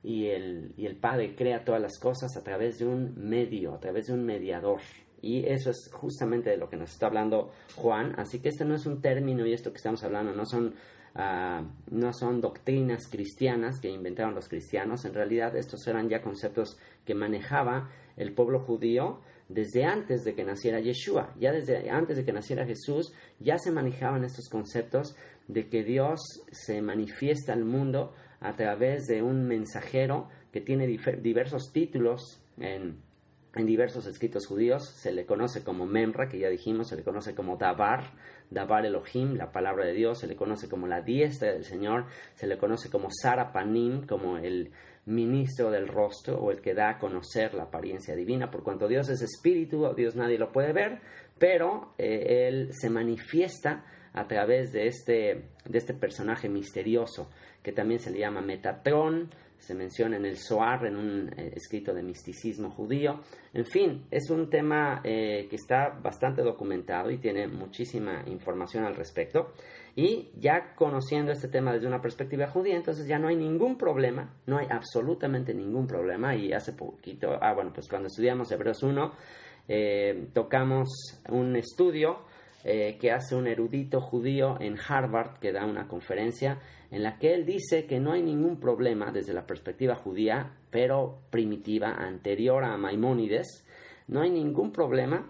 y, 0.02 0.26
el, 0.26 0.72
y 0.76 0.86
el 0.86 0.96
Padre 0.96 1.34
crea 1.34 1.64
todas 1.64 1.80
las 1.80 1.98
cosas 1.98 2.36
a 2.36 2.42
través 2.42 2.78
de 2.78 2.86
un 2.86 3.14
medio, 3.16 3.74
a 3.74 3.80
través 3.80 4.06
de 4.06 4.14
un 4.14 4.24
mediador. 4.24 4.80
Y 5.20 5.46
eso 5.46 5.70
es 5.70 5.88
justamente 5.92 6.50
de 6.50 6.56
lo 6.56 6.68
que 6.68 6.76
nos 6.76 6.90
está 6.90 7.06
hablando 7.06 7.52
Juan. 7.76 8.14
Así 8.18 8.40
que 8.40 8.48
este 8.48 8.64
no 8.64 8.74
es 8.74 8.86
un 8.86 9.00
término 9.00 9.46
y 9.46 9.52
esto 9.52 9.70
que 9.70 9.76
estamos 9.76 10.02
hablando 10.02 10.32
no 10.32 10.44
son, 10.44 10.74
ah, 11.14 11.62
no 11.90 12.12
son 12.12 12.40
doctrinas 12.40 13.08
cristianas 13.08 13.80
que 13.80 13.88
inventaron 13.88 14.34
los 14.34 14.48
cristianos. 14.48 15.04
En 15.04 15.14
realidad 15.14 15.56
estos 15.56 15.86
eran 15.86 16.08
ya 16.08 16.22
conceptos 16.22 16.78
que 17.04 17.14
manejaba 17.14 17.90
el 18.16 18.32
pueblo 18.34 18.60
judío 18.60 19.20
desde 19.48 19.84
antes 19.84 20.24
de 20.24 20.34
que 20.34 20.44
naciera 20.44 20.80
Yeshua. 20.80 21.34
Ya 21.38 21.52
desde 21.52 21.90
antes 21.90 22.16
de 22.16 22.24
que 22.24 22.32
naciera 22.32 22.66
Jesús 22.66 23.12
ya 23.38 23.58
se 23.58 23.70
manejaban 23.70 24.24
estos 24.24 24.48
conceptos 24.48 25.16
de 25.48 25.68
que 25.68 25.82
Dios 25.82 26.20
se 26.50 26.80
manifiesta 26.82 27.52
al 27.52 27.64
mundo 27.64 28.14
a 28.40 28.54
través 28.54 29.06
de 29.06 29.22
un 29.22 29.46
mensajero 29.46 30.28
que 30.52 30.60
tiene 30.60 30.86
diversos 30.86 31.72
títulos 31.72 32.42
en 32.58 33.00
en 33.54 33.66
diversos 33.66 34.06
escritos 34.06 34.46
judíos 34.46 34.88
se 34.88 35.12
le 35.12 35.26
conoce 35.26 35.62
como 35.62 35.84
Memra, 35.84 36.28
que 36.28 36.38
ya 36.38 36.48
dijimos, 36.48 36.88
se 36.88 36.96
le 36.96 37.02
conoce 37.02 37.34
como 37.34 37.56
Dabar, 37.56 38.12
Dabar 38.52 38.86
Elohim, 38.86 39.34
la 39.36 39.52
palabra 39.52 39.86
de 39.86 39.92
Dios, 39.92 40.20
se 40.20 40.26
le 40.26 40.36
conoce 40.36 40.68
como 40.68 40.86
la 40.86 41.00
diestra 41.00 41.52
del 41.52 41.64
Señor, 41.64 42.06
se 42.34 42.46
le 42.46 42.58
conoce 42.58 42.90
como 42.90 43.08
Sarapanim, 43.10 44.06
como 44.06 44.38
el 44.38 44.70
ministro 45.06 45.70
del 45.70 45.88
rostro 45.88 46.38
o 46.38 46.50
el 46.50 46.60
que 46.60 46.74
da 46.74 46.90
a 46.90 46.98
conocer 46.98 47.54
la 47.54 47.64
apariencia 47.64 48.14
divina, 48.14 48.50
por 48.50 48.62
cuanto 48.62 48.86
Dios 48.86 49.08
es 49.08 49.22
espíritu, 49.22 49.92
Dios 49.96 50.14
nadie 50.14 50.38
lo 50.38 50.52
puede 50.52 50.72
ver, 50.72 51.00
pero 51.38 51.94
eh, 51.98 52.48
Él 52.48 52.68
se 52.72 52.88
manifiesta 52.88 53.84
a 54.12 54.26
través 54.28 54.72
de 54.72 54.86
este, 54.86 55.48
de 55.64 55.78
este 55.78 55.94
personaje 55.94 56.48
misterioso, 56.48 57.30
que 57.62 57.72
también 57.72 58.00
se 58.00 58.10
le 58.10 58.18
llama 58.18 58.42
Metatron, 58.42 59.30
se 59.62 59.74
menciona 59.74 60.16
en 60.16 60.26
el 60.26 60.36
Zohar, 60.36 60.84
en 60.86 60.96
un 60.96 61.30
eh, 61.36 61.52
escrito 61.54 61.94
de 61.94 62.02
misticismo 62.02 62.68
judío. 62.70 63.20
En 63.54 63.64
fin, 63.64 64.06
es 64.10 64.28
un 64.28 64.50
tema 64.50 65.00
eh, 65.04 65.46
que 65.48 65.54
está 65.54 65.90
bastante 66.02 66.42
documentado 66.42 67.10
y 67.12 67.18
tiene 67.18 67.46
muchísima 67.46 68.24
información 68.26 68.84
al 68.84 68.96
respecto. 68.96 69.52
Y 69.94 70.30
ya 70.36 70.74
conociendo 70.74 71.30
este 71.30 71.46
tema 71.46 71.72
desde 71.72 71.86
una 71.86 72.00
perspectiva 72.00 72.48
judía, 72.48 72.74
entonces 72.74 73.06
ya 73.06 73.20
no 73.20 73.28
hay 73.28 73.36
ningún 73.36 73.78
problema, 73.78 74.34
no 74.46 74.58
hay 74.58 74.66
absolutamente 74.68 75.54
ningún 75.54 75.86
problema. 75.86 76.34
Y 76.34 76.52
hace 76.52 76.72
poquito, 76.72 77.38
ah, 77.40 77.54
bueno, 77.54 77.70
pues 77.72 77.86
cuando 77.88 78.08
estudiamos 78.08 78.50
Hebreos 78.50 78.82
1, 78.82 79.12
eh, 79.68 80.26
tocamos 80.32 80.88
un 81.28 81.54
estudio 81.54 82.24
que 82.62 83.10
hace 83.10 83.34
un 83.34 83.48
erudito 83.48 84.00
judío 84.00 84.56
en 84.60 84.76
Harvard 84.78 85.38
que 85.40 85.52
da 85.52 85.66
una 85.66 85.88
conferencia 85.88 86.60
en 86.92 87.02
la 87.02 87.18
que 87.18 87.34
él 87.34 87.44
dice 87.44 87.86
que 87.86 87.98
no 87.98 88.12
hay 88.12 88.22
ningún 88.22 88.60
problema 88.60 89.10
desde 89.10 89.32
la 89.32 89.46
perspectiva 89.46 89.96
judía, 89.96 90.52
pero 90.70 91.18
primitiva, 91.30 91.94
anterior 91.94 92.62
a 92.64 92.76
Maimónides, 92.76 93.66
no 94.08 94.20
hay 94.20 94.30
ningún 94.30 94.72
problema 94.72 95.26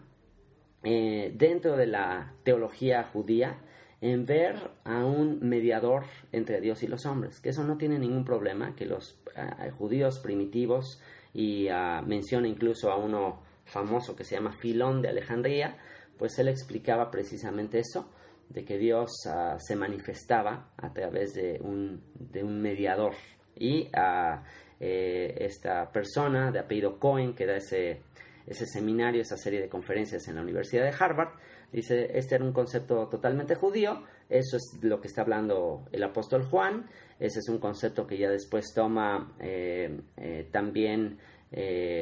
eh, 0.83 1.33
dentro 1.37 1.77
de 1.77 1.87
la 1.87 2.35
teología 2.42 3.05
judía 3.05 3.59
en 4.01 4.27
ver 4.27 4.57
a 4.85 5.05
un 5.05 5.38
mediador 5.40 6.05
entre 6.33 6.61
Dios 6.61 6.83
y 6.83 6.88
los 6.88 7.07
hombres, 7.07 7.38
que 7.40 7.51
eso 7.51 7.62
no 7.62 7.77
tiene 7.79 8.01
ningún 8.01 8.25
problema, 8.25 8.75
que 8.75 8.85
los 8.85 9.21
eh, 9.37 9.71
judíos 9.71 10.18
primitivos, 10.18 11.01
y 11.33 11.68
uh, 11.71 12.05
menciona 12.05 12.49
incluso 12.49 12.90
a 12.90 12.97
uno 12.97 13.40
famoso 13.64 14.14
que 14.16 14.25
se 14.25 14.35
llama 14.35 14.53
Filón 14.53 15.01
de 15.01 15.09
Alejandría, 15.09 15.79
pues 16.23 16.39
él 16.39 16.47
explicaba 16.47 17.11
precisamente 17.11 17.81
eso, 17.81 18.09
de 18.49 18.65
que 18.65 18.79
Dios 18.79 19.11
ah, 19.27 19.57
se 19.59 19.75
manifestaba 19.75 20.71
a 20.77 20.93
través 20.93 21.35
de 21.35 21.59
un, 21.61 22.01
de 22.15 22.45
un 22.45 22.63
mediador. 22.63 23.15
Y 23.57 23.89
a 23.93 24.45
eh, 24.79 25.35
esta 25.41 25.91
persona 25.91 26.53
de 26.53 26.61
apellido 26.61 27.01
Cohen, 27.01 27.35
que 27.35 27.45
da 27.45 27.57
ese, 27.57 28.03
ese 28.47 28.67
seminario, 28.67 29.21
esa 29.21 29.37
serie 29.37 29.61
de 29.61 29.69
conferencias 29.69 30.29
en 30.29 30.37
la 30.37 30.43
Universidad 30.43 30.85
de 30.85 30.95
Harvard, 30.97 31.31
dice, 31.73 32.17
este 32.17 32.37
era 32.37 32.45
un 32.45 32.53
concepto 32.53 33.09
totalmente 33.09 33.57
judío, 33.57 34.05
eso 34.29 34.59
es 34.59 34.79
lo 34.81 35.01
que 35.01 35.09
está 35.09 35.23
hablando 35.23 35.89
el 35.91 36.05
apóstol 36.05 36.45
Juan, 36.45 36.89
ese 37.19 37.41
es 37.41 37.49
un 37.49 37.59
concepto 37.59 38.07
que 38.07 38.17
ya 38.17 38.31
después 38.31 38.73
toma 38.73 39.35
eh, 39.41 40.03
eh, 40.19 40.49
también 40.53 41.19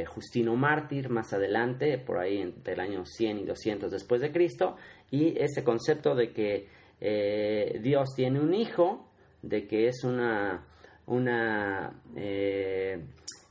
Justino 0.07 0.55
Mártir 0.57 1.09
más 1.09 1.33
adelante, 1.33 1.99
por 1.99 2.19
ahí 2.19 2.39
entre 2.39 2.75
el 2.75 2.81
año 2.81 3.05
100 3.05 3.39
y 3.39 3.45
200 3.45 3.91
después 3.91 4.21
de 4.21 4.31
Cristo, 4.31 4.77
y 5.11 5.37
ese 5.39 5.65
concepto 5.65 6.15
de 6.15 6.33
que 6.33 6.69
eh, 7.01 7.81
Dios 7.83 8.11
tiene 8.15 8.41
un 8.41 8.55
hijo, 8.55 9.09
de 9.43 9.67
que 9.67 9.89
es 9.89 10.05
una, 10.05 10.65
una 11.07 12.03
eh, 12.17 13.03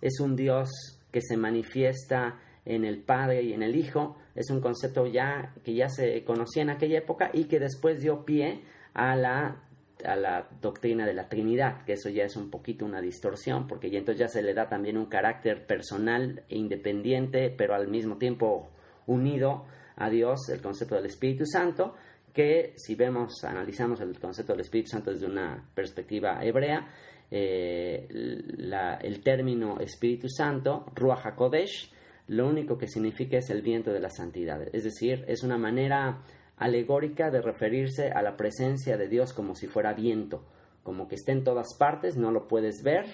es 0.01 0.19
un 0.19 0.35
Dios 0.35 0.69
que 1.12 1.21
se 1.21 1.35
manifiesta 1.35 2.39
en 2.65 2.85
el 2.85 2.99
Padre 2.99 3.41
y 3.43 3.53
en 3.53 3.63
el 3.63 3.75
Hijo, 3.75 4.17
es 4.35 4.49
un 4.51 4.62
concepto 4.62 5.07
ya 5.07 5.53
que 5.63 5.73
ya 5.73 5.89
se 5.89 6.23
conocía 6.23 6.62
en 6.62 6.69
aquella 6.69 6.99
época 6.99 7.31
y 7.33 7.45
que 7.45 7.59
después 7.59 8.01
dio 8.01 8.25
pie 8.25 8.62
a 8.93 9.15
la 9.15 9.63
a 10.05 10.15
la 10.15 10.47
doctrina 10.62 11.05
de 11.05 11.13
la 11.13 11.27
Trinidad, 11.27 11.83
que 11.85 11.93
eso 11.93 12.09
ya 12.09 12.23
es 12.23 12.35
un 12.35 12.49
poquito 12.49 12.85
una 12.85 13.01
distorsión, 13.01 13.67
porque 13.67 13.88
entonces 13.88 14.19
ya 14.19 14.27
se 14.27 14.41
le 14.41 14.53
da 14.53 14.67
también 14.67 14.97
un 14.97 15.07
carácter 15.07 15.65
personal 15.65 16.43
e 16.49 16.57
independiente, 16.57 17.53
pero 17.55 17.75
al 17.75 17.88
mismo 17.88 18.17
tiempo 18.17 18.69
unido 19.07 19.65
a 19.95 20.09
Dios 20.09 20.49
el 20.49 20.62
concepto 20.62 20.95
del 20.95 21.05
Espíritu 21.05 21.45
Santo, 21.45 21.95
que 22.33 22.73
si 22.77 22.95
vemos, 22.95 23.43
analizamos 23.43 23.99
el 24.01 24.17
concepto 24.19 24.53
del 24.53 24.62
Espíritu 24.62 24.91
Santo 24.91 25.12
desde 25.12 25.25
una 25.25 25.69
perspectiva 25.73 26.43
hebrea, 26.43 26.88
eh, 27.31 28.07
el 28.09 29.21
término 29.21 29.79
Espíritu 29.79 30.27
Santo, 30.29 30.85
Ruach 30.95 31.25
HaKodesh, 31.25 31.91
lo 32.27 32.47
único 32.47 32.77
que 32.77 32.88
significa 32.88 33.38
es 33.38 33.49
el 33.49 33.62
viento 33.62 33.91
de 33.91 33.99
la 33.99 34.09
santidad. 34.09 34.62
Es 34.71 34.83
decir, 34.83 35.25
es 35.27 35.43
una 35.43 35.57
manera 35.57 36.21
alegórica 36.59 37.31
de 37.31 37.41
referirse 37.41 38.11
a 38.11 38.21
la 38.21 38.37
presencia 38.37 38.97
de 38.97 39.07
Dios 39.07 39.33
como 39.33 39.55
si 39.55 39.67
fuera 39.67 39.93
viento, 39.93 40.43
como 40.83 41.07
que 41.07 41.15
está 41.15 41.31
en 41.31 41.43
todas 41.43 41.75
partes, 41.77 42.15
no 42.17 42.31
lo 42.31 42.47
puedes 42.47 42.83
ver, 42.83 43.05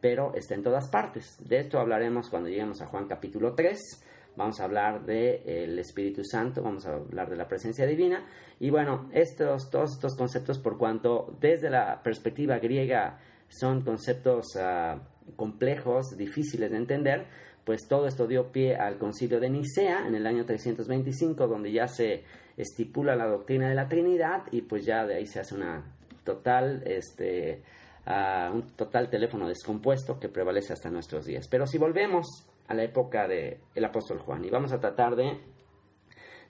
pero 0.00 0.34
está 0.34 0.54
en 0.54 0.62
todas 0.62 0.90
partes. 0.90 1.36
De 1.48 1.58
esto 1.58 1.78
hablaremos 1.78 2.28
cuando 2.28 2.50
lleguemos 2.50 2.82
a 2.82 2.86
Juan 2.86 3.08
capítulo 3.08 3.54
3 3.54 4.04
vamos 4.38 4.60
a 4.60 4.64
hablar 4.64 5.04
del 5.04 5.78
Espíritu 5.80 6.22
Santo, 6.24 6.62
vamos 6.62 6.86
a 6.86 6.94
hablar 6.94 7.28
de 7.28 7.36
la 7.36 7.48
presencia 7.48 7.84
divina. 7.86 8.24
Y 8.60 8.70
bueno, 8.70 9.10
estos, 9.12 9.68
todos 9.68 9.94
estos 9.94 10.16
conceptos, 10.16 10.60
por 10.60 10.78
cuanto 10.78 11.36
desde 11.40 11.68
la 11.68 12.00
perspectiva 12.02 12.58
griega 12.58 13.18
son 13.48 13.82
conceptos 13.82 14.56
ah, 14.56 15.00
complejos, 15.34 16.16
difíciles 16.16 16.70
de 16.70 16.76
entender, 16.76 17.26
pues 17.68 17.86
todo 17.86 18.06
esto 18.06 18.26
dio 18.26 18.50
pie 18.50 18.76
al 18.76 18.96
concilio 18.96 19.40
de 19.40 19.50
Nicea 19.50 20.06
en 20.06 20.14
el 20.14 20.26
año 20.26 20.46
325, 20.46 21.46
donde 21.46 21.70
ya 21.70 21.86
se 21.86 22.24
estipula 22.56 23.14
la 23.14 23.26
doctrina 23.26 23.68
de 23.68 23.74
la 23.74 23.90
Trinidad 23.90 24.44
y 24.50 24.62
pues 24.62 24.86
ya 24.86 25.04
de 25.04 25.16
ahí 25.16 25.26
se 25.26 25.38
hace 25.38 25.54
una 25.54 25.84
total, 26.24 26.82
este, 26.86 27.62
ah, 28.06 28.50
un 28.54 28.74
total 28.74 29.10
teléfono 29.10 29.46
descompuesto 29.46 30.18
que 30.18 30.30
prevalece 30.30 30.72
hasta 30.72 30.88
nuestros 30.88 31.26
días. 31.26 31.46
Pero 31.46 31.66
si 31.66 31.76
volvemos 31.76 32.46
a 32.68 32.72
la 32.72 32.84
época 32.84 33.28
del 33.28 33.58
el 33.74 33.84
apóstol 33.84 34.20
Juan 34.20 34.46
y 34.46 34.48
vamos 34.48 34.72
a 34.72 34.80
tratar 34.80 35.14
de, 35.14 35.36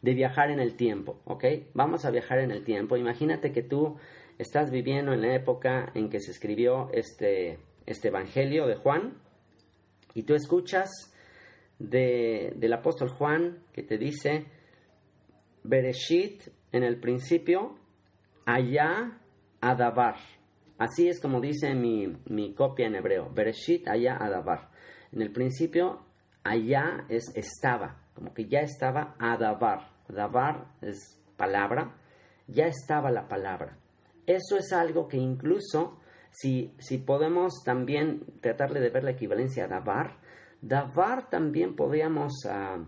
de 0.01 0.15
viajar 0.15 0.53
en 0.53 0.61
el 0.61 0.77
tiempo, 0.77 1.19
¿ok? 1.25 1.45
Vamos 1.75 2.05
a 2.05 2.13
viajar 2.13 2.39
en 2.39 2.53
el 2.53 2.63
tiempo. 2.63 2.97
Imagínate 2.97 3.51
que 3.51 3.65
tú 3.65 3.97
estás 4.39 4.71
viviendo 4.71 5.13
en 5.13 5.23
la 5.23 5.35
época 5.35 5.91
en 5.97 6.11
que 6.11 6.21
se 6.21 6.31
escribió 6.31 6.91
este, 6.93 7.59
este 7.87 8.07
Evangelio 8.07 8.69
de 8.69 8.77
Juan 8.77 9.15
y 10.19 10.25
tú 10.25 10.35
escuchas 10.35 10.91
de, 11.79 12.53
del 12.57 12.73
apóstol 12.73 13.09
Juan 13.09 13.63
que 13.73 13.85
te 13.85 13.99
dice, 13.99 14.47
Bereshit 15.63 16.43
en 16.73 16.83
el 16.83 16.99
principio, 16.99 17.79
allá 18.45 19.21
Adabar. 19.61 20.17
Así 20.77 21.07
es 21.07 21.21
como 21.21 21.41
dice 21.41 21.73
mi, 21.77 22.09
mi 22.27 22.53
copia 22.53 22.89
en 22.89 22.97
hebreo, 22.97 23.31
Bereshit 23.33 23.87
allá 23.87 24.17
Adabar. 24.17 24.71
En 25.13 25.23
el 25.23 25.31
principio 25.31 26.01
allá 26.43 27.05
es 27.09 27.31
estaba, 27.37 28.03
como 28.15 28.35
que 28.35 28.47
ya 28.47 28.59
estaba 28.59 29.15
Adabar. 29.21 29.93
Adabar 30.09 30.67
es 30.81 31.23
palabra, 31.37 31.97
ya 32.49 32.67
estaba 32.67 33.13
la 33.13 33.29
palabra. 33.29 33.79
Eso 34.27 34.57
es 34.57 34.73
algo 34.73 35.07
que 35.07 35.19
incluso 35.19 35.98
si, 36.31 36.73
si 36.79 36.99
podemos 36.99 37.63
también 37.65 38.23
tratarle 38.41 38.81
de 38.81 38.91
ver 38.91 39.05
la 39.05 39.11
equivalencia 39.13 39.65
a 39.65 39.69
Davar, 39.69 40.19
Davar 40.61 41.31
también 41.31 41.77
podríamos, 41.77 42.33
uh, 42.45 42.85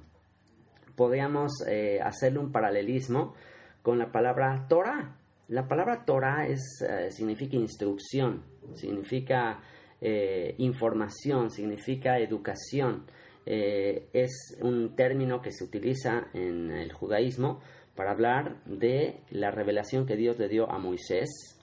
podríamos 0.96 1.52
eh, 1.68 2.00
hacerle 2.02 2.40
un 2.40 2.50
paralelismo 2.50 3.34
con 3.82 3.98
la 3.98 4.10
palabra 4.10 4.66
Torah. 4.68 5.16
La 5.48 5.68
palabra 5.68 6.04
Torah 6.04 6.46
es, 6.46 6.84
eh, 6.88 7.10
significa 7.10 7.56
instrucción, 7.56 8.44
significa 8.74 9.60
eh, 10.00 10.54
información, 10.58 11.50
significa 11.50 12.18
educación. 12.18 13.06
Es 13.46 14.56
un 14.60 14.94
término 14.94 15.40
que 15.40 15.50
se 15.50 15.64
utiliza 15.64 16.28
en 16.34 16.70
el 16.70 16.92
judaísmo 16.92 17.60
para 17.96 18.12
hablar 18.12 18.62
de 18.64 19.22
la 19.30 19.50
revelación 19.50 20.06
que 20.06 20.14
Dios 20.14 20.38
le 20.38 20.48
dio 20.48 20.70
a 20.70 20.78
Moisés, 20.78 21.59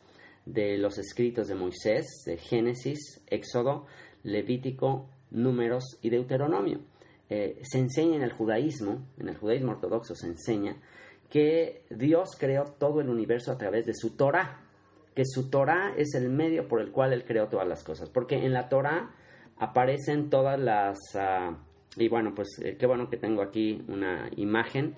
de 0.48 0.78
los 0.78 0.98
escritos 0.98 1.48
de 1.48 1.56
Moisés, 1.56 2.06
de 2.26 2.38
Génesis, 2.38 3.22
Éxodo, 3.28 3.86
Levítico, 4.24 5.10
Números 5.32 5.98
y 6.02 6.10
Deuteronomio. 6.10 6.80
eh, 7.30 7.60
se 7.62 7.80
enseña 7.80 8.16
en 8.16 8.24
el 8.24 8.32
judaísmo, 8.32 9.06
en 9.20 9.28
el 9.28 9.38
judaísmo 9.38 9.74
ortodoxo 9.74 10.16
se 10.16 10.28
enseña 10.28 10.78
que 11.30 11.84
Dios 11.90 12.30
creó 12.40 12.64
todo 12.80 13.02
el 13.02 13.10
universo 13.10 13.52
a 13.52 13.58
través 13.58 13.86
de 13.86 13.94
su 13.94 14.16
Torah, 14.16 14.62
que 15.14 15.24
su 15.26 15.50
Torah 15.50 15.94
es 15.98 16.14
el 16.16 16.30
medio 16.30 16.70
por 16.70 16.80
el 16.80 16.92
cual 16.92 17.12
Él 17.12 17.26
creó 17.26 17.50
todas 17.50 17.68
las 17.68 17.84
cosas, 17.84 18.10
porque 18.10 18.36
en 18.36 18.54
la 18.54 18.70
Torah 18.70 19.14
aparecen 19.58 20.30
todas 20.30 20.58
las... 20.58 20.98
Ah, 21.16 21.58
y 21.98 22.08
bueno, 22.08 22.34
pues 22.34 22.48
eh, 22.64 22.78
qué 22.80 22.86
bueno 22.86 23.10
que 23.10 23.18
tengo 23.18 23.42
aquí 23.42 23.84
una 23.90 24.30
imagen 24.38 24.96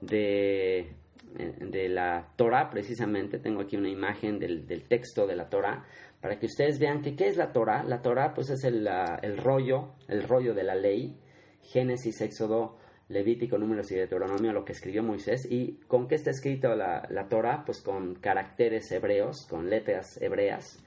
de, 0.00 0.92
de 1.34 1.88
la 1.88 2.32
Torah, 2.36 2.70
precisamente, 2.70 3.38
tengo 3.38 3.60
aquí 3.60 3.76
una 3.76 3.88
imagen 3.88 4.38
del, 4.38 4.66
del, 4.66 4.84
texto 4.84 5.26
de 5.26 5.36
la 5.36 5.48
Torah, 5.48 5.84
para 6.20 6.38
que 6.38 6.46
ustedes 6.46 6.78
vean 6.78 7.02
que 7.02 7.16
qué 7.16 7.28
es 7.28 7.36
la 7.36 7.52
Torah. 7.52 7.82
La 7.84 8.02
Torah 8.02 8.34
pues 8.34 8.50
es 8.50 8.64
el, 8.64 8.88
el 9.22 9.36
rollo, 9.38 9.94
el 10.08 10.22
rollo 10.22 10.54
de 10.54 10.64
la 10.64 10.74
ley, 10.74 11.16
Génesis, 11.62 12.20
Éxodo, 12.20 12.78
Levítico, 13.08 13.58
Números 13.58 13.90
y 13.90 13.96
Deuteronomio, 13.96 14.52
lo 14.52 14.64
que 14.64 14.72
escribió 14.72 15.02
Moisés. 15.02 15.46
¿Y 15.50 15.80
con 15.88 16.08
qué 16.08 16.14
está 16.14 16.30
escrito 16.30 16.74
la, 16.74 17.06
la 17.10 17.28
Torah? 17.28 17.64
Pues 17.64 17.80
con 17.80 18.14
caracteres 18.16 18.90
hebreos, 18.92 19.46
con 19.48 19.70
letras 19.70 20.20
hebreas. 20.20 20.78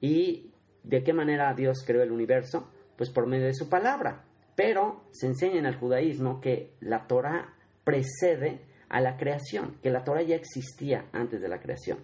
¿Y 0.00 0.52
de 0.84 1.02
qué 1.02 1.12
manera 1.12 1.52
Dios 1.54 1.82
creó 1.84 2.02
el 2.02 2.12
universo? 2.12 2.70
Pues 2.96 3.10
por 3.10 3.26
medio 3.26 3.46
de 3.46 3.54
su 3.54 3.68
palabra. 3.68 4.24
Pero 4.54 5.04
se 5.10 5.26
enseña 5.26 5.58
en 5.58 5.66
el 5.66 5.76
judaísmo 5.76 6.40
que 6.40 6.72
la 6.80 7.06
Torah 7.06 7.54
precede 7.84 8.60
a 8.88 9.00
la 9.00 9.16
creación, 9.16 9.76
que 9.82 9.90
la 9.90 10.04
Torah 10.04 10.22
ya 10.22 10.36
existía 10.36 11.06
antes 11.12 11.40
de 11.40 11.48
la 11.48 11.60
creación. 11.60 11.98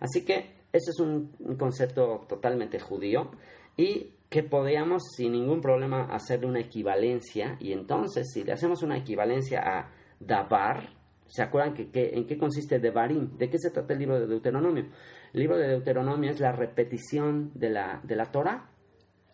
Así 0.00 0.24
que 0.24 0.54
ese 0.72 0.90
es 0.90 1.00
un, 1.00 1.32
concepto 1.58 2.26
totalmente 2.28 2.78
judío 2.78 3.30
y 3.76 4.12
que 4.28 4.42
podíamos 4.42 5.02
sin 5.16 5.32
ningún 5.32 5.60
problema 5.60 6.04
hacerle 6.14 6.46
una 6.46 6.60
equivalencia 6.60 7.56
y 7.60 7.72
entonces 7.72 8.30
si 8.32 8.44
le 8.44 8.52
hacemos 8.52 8.82
una 8.82 8.96
equivalencia 8.98 9.60
a 9.60 9.90
Dabar, 10.18 10.90
¿se 11.26 11.42
acuerdan 11.42 11.74
que, 11.74 12.10
en 12.14 12.26
qué 12.26 12.36
consiste 12.36 12.78
Devarim? 12.78 13.36
¿De 13.38 13.48
qué 13.48 13.58
se 13.58 13.70
trata 13.70 13.92
el 13.92 14.00
libro 14.00 14.18
de 14.20 14.26
Deuteronomio? 14.26 14.86
El 15.32 15.40
libro 15.40 15.56
de 15.56 15.68
Deuteronomio 15.68 16.30
es 16.30 16.40
la 16.40 16.52
repetición 16.52 17.52
de 17.54 17.70
la, 17.70 18.00
de 18.02 18.16
la 18.16 18.30
Torah. 18.32 18.70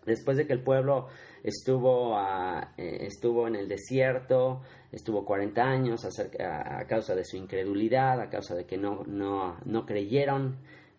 Después 0.05 0.37
de 0.37 0.47
que 0.47 0.53
el 0.53 0.63
pueblo 0.63 1.09
estuvo, 1.43 2.19
eh, 2.77 3.07
estuvo 3.07 3.47
en 3.47 3.57
el 3.57 3.69
desierto, 3.69 4.63
estuvo 4.91 5.25
40 5.25 5.63
años 5.63 6.05
a, 6.05 6.85
causa 6.87 7.15
de 7.15 7.25
su 7.25 7.37
incredulidad, 7.37 8.21
a 8.21 8.29
causa 8.29 8.55
de 8.55 8.65
que 8.65 8.77
no, 8.77 9.05
no, 9.07 9.59
no 9.65 9.87
creyeron 9.87 10.57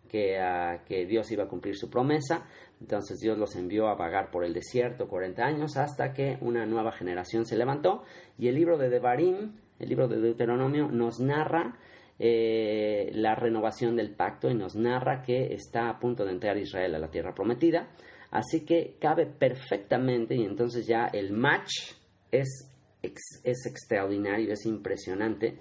que, 0.10 0.40
que 0.86 1.06
Dios 1.06 1.32
iba 1.32 1.46
a 1.46 1.48
cumplir 1.48 1.76
su 1.76 1.90
promesa. 1.90 2.46
Entonces 2.80 3.20
Dios 3.20 3.38
los 3.38 3.56
envió 3.56 3.88
a 3.88 3.96
vagar 3.96 4.30
por 4.30 4.44
el 4.44 4.54
desierto 4.54 5.08
40 5.08 5.44
años 5.44 5.78
hasta 5.78 6.14
que 6.14 6.38
una 6.42 6.66
nueva 6.66 6.92
generación 6.92 7.46
se 7.46 7.58
levantó. 7.58 8.04
Y 8.38 8.48
el 8.48 8.56
libro 8.56 8.78
de 8.78 8.90
Devarim, 8.90 9.54
el 9.80 9.90
libro 9.90 10.08
de 10.08 10.20
Deuteronomio, 10.20 10.90
nos 10.90 11.20
narra 11.20 11.78
eh, 12.20 13.10
la 13.14 13.36
renovación 13.36 13.96
del 13.96 14.12
pacto 14.12 14.50
y 14.50 14.54
nos 14.54 14.76
narra 14.76 15.22
que 15.22 15.54
está 15.54 15.90
a 15.90 16.00
punto 16.00 16.26
de 16.26 16.32
entrar 16.32 16.58
Israel 16.58 16.96
a 16.96 17.00
la 17.00 17.10
tierra 17.10 17.34
prometida. 17.34 17.88
Así 18.34 18.66
que 18.66 18.98
cabe 19.00 19.28
perfectamente 19.28 20.34
y 20.34 20.44
entonces 20.44 20.88
ya 20.88 21.06
el 21.06 21.34
match 21.34 21.94
es, 22.32 22.68
extraordinario, 23.04 24.52
es 24.52 24.66
impresionante, 24.66 25.60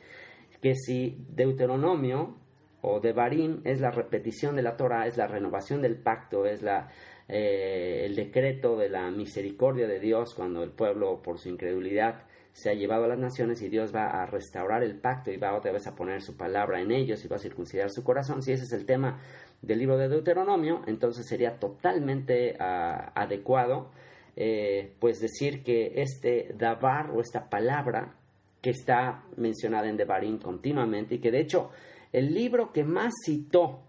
que 0.62 0.74
si 0.74 1.18
Deuteronomio 1.28 2.38
o 2.80 2.98
Devarim 2.98 3.60
es 3.64 3.78
la 3.78 3.90
repetición 3.90 4.56
de 4.56 4.62
la 4.62 4.78
Torah, 4.78 5.06
es 5.06 5.18
la 5.18 5.26
renovación 5.26 5.82
del 5.82 5.98
pacto, 5.98 6.46
es 6.46 6.62
la, 6.62 6.90
eh, 7.28 8.06
el 8.06 8.16
decreto 8.16 8.78
de 8.78 8.88
la 8.88 9.10
misericordia 9.10 9.86
de 9.86 10.00
Dios 10.00 10.34
cuando 10.34 10.62
el 10.62 10.70
pueblo 10.70 11.20
por 11.20 11.38
su 11.38 11.50
incredulidad 11.50 12.24
se 12.52 12.70
ha 12.70 12.74
llevado 12.74 13.04
a 13.04 13.08
las 13.08 13.18
naciones 13.18 13.60
y 13.60 13.68
Dios 13.68 13.94
va 13.94 14.06
a 14.06 14.24
restaurar 14.24 14.82
el 14.82 14.98
pacto 14.98 15.30
y 15.30 15.36
va 15.36 15.56
otra 15.56 15.72
vez 15.72 15.86
a 15.86 15.94
poner 15.94 16.22
su 16.22 16.38
palabra 16.38 16.80
en 16.80 16.90
ellos 16.90 17.22
y 17.22 17.28
va 17.28 17.36
a 17.36 17.38
circuncidar 17.38 17.90
su 17.90 18.02
corazón. 18.02 18.42
Si 18.42 18.52
ese 18.52 18.64
es 18.64 18.72
el 18.72 18.86
tema 18.86 19.20
del 19.62 19.78
libro 19.78 19.96
de 19.96 20.08
Deuteronomio, 20.08 20.82
entonces 20.86 21.26
sería 21.26 21.58
totalmente 21.58 22.56
uh, 22.58 23.10
adecuado 23.14 23.90
eh, 24.34 24.94
pues 24.98 25.20
decir 25.20 25.62
que 25.62 25.92
este 25.96 26.54
davar 26.58 27.10
o 27.10 27.20
esta 27.20 27.48
palabra 27.48 28.14
que 28.60 28.70
está 28.70 29.24
mencionada 29.36 29.88
en 29.88 29.96
Devarim 29.96 30.38
continuamente 30.38 31.16
y 31.16 31.18
que 31.18 31.30
de 31.30 31.40
hecho 31.40 31.70
el 32.12 32.32
libro 32.32 32.72
que 32.72 32.82
más 32.82 33.12
citó 33.24 33.80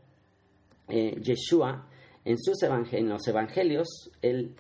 eh, 0.89 1.19
Yeshua 1.21 1.87
en, 2.25 2.37
sus 2.37 2.61
en 2.63 3.09
los 3.09 3.27
evangelios, 3.27 4.11
el, 4.21 4.55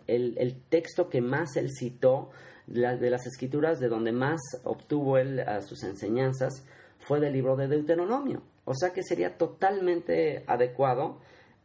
texto 0.69 1.09
que 1.09 1.21
más 1.21 1.55
él 1.55 1.69
citó 1.71 2.29
de 2.67 3.09
las 3.09 3.25
escrituras, 3.25 3.79
de 3.79 3.87
donde 3.87 4.11
más 4.11 4.39
obtuvo 4.63 5.17
él 5.17 5.41
sus 5.65 5.83
enseñanzas, 5.83 6.65
fue 6.99 7.19
del 7.19 7.33
libro 7.33 7.55
de 7.55 7.67
Deuteronomio. 7.67 8.41
O 8.65 8.73
sea 8.73 8.91
que 8.91 9.03
sería 9.03 9.37
totalmente 9.37 10.43
adecuado 10.47 11.19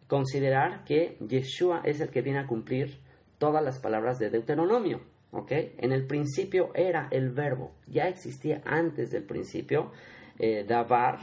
considerar 0.06 0.84
que 0.84 1.16
Yeshua 1.20 1.82
es 1.84 2.00
el 2.00 2.10
que 2.10 2.22
viene 2.22 2.40
a 2.40 2.46
cumplir 2.46 3.00
todas 3.38 3.62
las 3.62 3.78
palabras 3.78 4.18
de 4.18 4.30
Deuteronomio. 4.30 5.00
En 5.50 5.92
el 5.92 6.06
principio 6.06 6.70
era 6.74 7.08
el 7.10 7.30
verbo, 7.30 7.72
ya 7.86 8.08
existía 8.08 8.62
antes 8.64 9.10
del 9.10 9.24
principio 9.24 9.92
eh, 10.38 10.64
davar, 10.66 11.18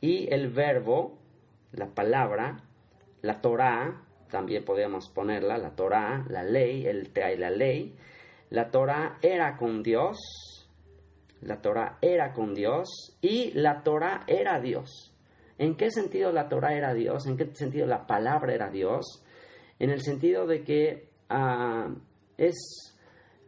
y 0.00 0.32
el 0.32 0.48
verbo, 0.48 1.18
la 1.72 1.86
palabra, 1.86 2.62
la 3.22 3.40
Torah, 3.40 4.02
también 4.30 4.64
podríamos 4.64 5.08
ponerla, 5.08 5.58
la 5.58 5.70
Torah, 5.70 6.24
la 6.28 6.42
ley, 6.42 6.86
el 6.86 7.12
trae 7.12 7.36
la 7.36 7.50
ley. 7.50 7.96
La 8.50 8.70
Torah 8.70 9.18
era 9.22 9.56
con 9.56 9.82
Dios, 9.82 10.16
la 11.42 11.60
Torah 11.60 11.98
era 12.00 12.32
con 12.32 12.54
Dios 12.54 13.16
y 13.20 13.52
la 13.52 13.82
Torah 13.82 14.24
era 14.26 14.60
Dios. 14.60 15.14
¿En 15.58 15.76
qué 15.76 15.90
sentido 15.90 16.32
la 16.32 16.48
Torah 16.48 16.74
era 16.74 16.94
Dios? 16.94 17.26
¿En 17.26 17.36
qué 17.36 17.54
sentido 17.54 17.86
la 17.86 18.06
palabra 18.06 18.54
era 18.54 18.70
Dios? 18.70 19.22
En 19.78 19.90
el 19.90 20.02
sentido 20.02 20.46
de 20.46 20.62
que 20.62 21.10
uh, 21.30 21.94
es, 22.36 22.94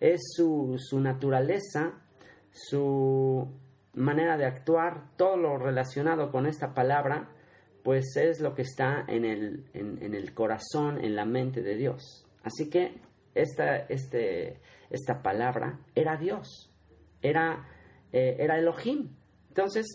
es 0.01 0.21
su, 0.35 0.77
su 0.79 1.01
naturaleza, 1.01 2.03
su 2.51 3.49
manera 3.95 4.37
de 4.37 4.47
actuar, 4.47 5.17
todo 5.17 5.37
lo 5.37 5.59
relacionado 5.59 6.31
con 6.31 6.47
esta 6.47 6.75
palabra, 6.75 7.31
pues 7.83 8.17
es 8.17 8.41
lo 8.41 8.55
que 8.55 8.63
está 8.63 9.05
en 9.09 9.25
el, 9.25 9.65
en, 9.75 10.15
el 10.15 10.35
corazón, 10.35 11.03
en 11.03 11.17
la 11.17 11.25
mente 11.25 11.63
de 11.63 11.77
Dios. 11.77 12.27
Así 12.43 12.71
que 12.71 13.01
esta, 13.35 13.77
este, 13.77 14.61
esta 14.91 15.23
palabra 15.23 15.81
era 15.95 16.17
Dios, 16.17 16.71
era, 17.21 17.67
eh, 18.12 18.37
era 18.38 18.59
Elohim. 18.59 19.09
Entonces, 19.48 19.87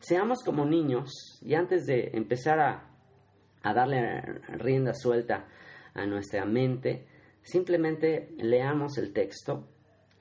seamos 0.00 0.42
como 0.44 0.64
niños 0.64 1.10
y 1.42 1.54
antes 1.54 1.86
de 1.86 2.10
empezar 2.14 2.58
a, 2.60 2.90
a 3.62 3.74
darle 3.74 4.20
rienda 4.48 4.94
suelta 4.94 5.46
a 5.94 6.06
nuestra 6.06 6.44
mente, 6.44 7.06
simplemente 7.42 8.34
leamos 8.38 8.98
el 8.98 9.12
texto, 9.12 9.68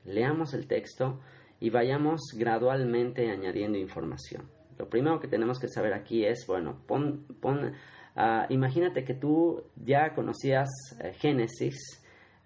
leamos 0.05 0.53
el 0.53 0.67
texto, 0.67 1.19
y 1.61 1.69
vayamos 1.69 2.19
gradualmente 2.35 3.29
añadiendo 3.29 3.77
información. 3.77 4.49
Lo 4.77 4.89
primero 4.89 5.19
que 5.19 5.27
tenemos 5.27 5.59
que 5.59 5.67
saber 5.67 5.93
aquí 5.93 6.25
es, 6.25 6.45
bueno, 6.47 6.81
pon, 6.87 7.23
pon, 7.39 7.67
uh, 8.15 8.45
imagínate 8.49 9.05
que 9.05 9.13
tú 9.13 9.63
ya 9.75 10.15
conocías 10.15 10.67
uh, 10.95 11.13
Génesis 11.19 11.75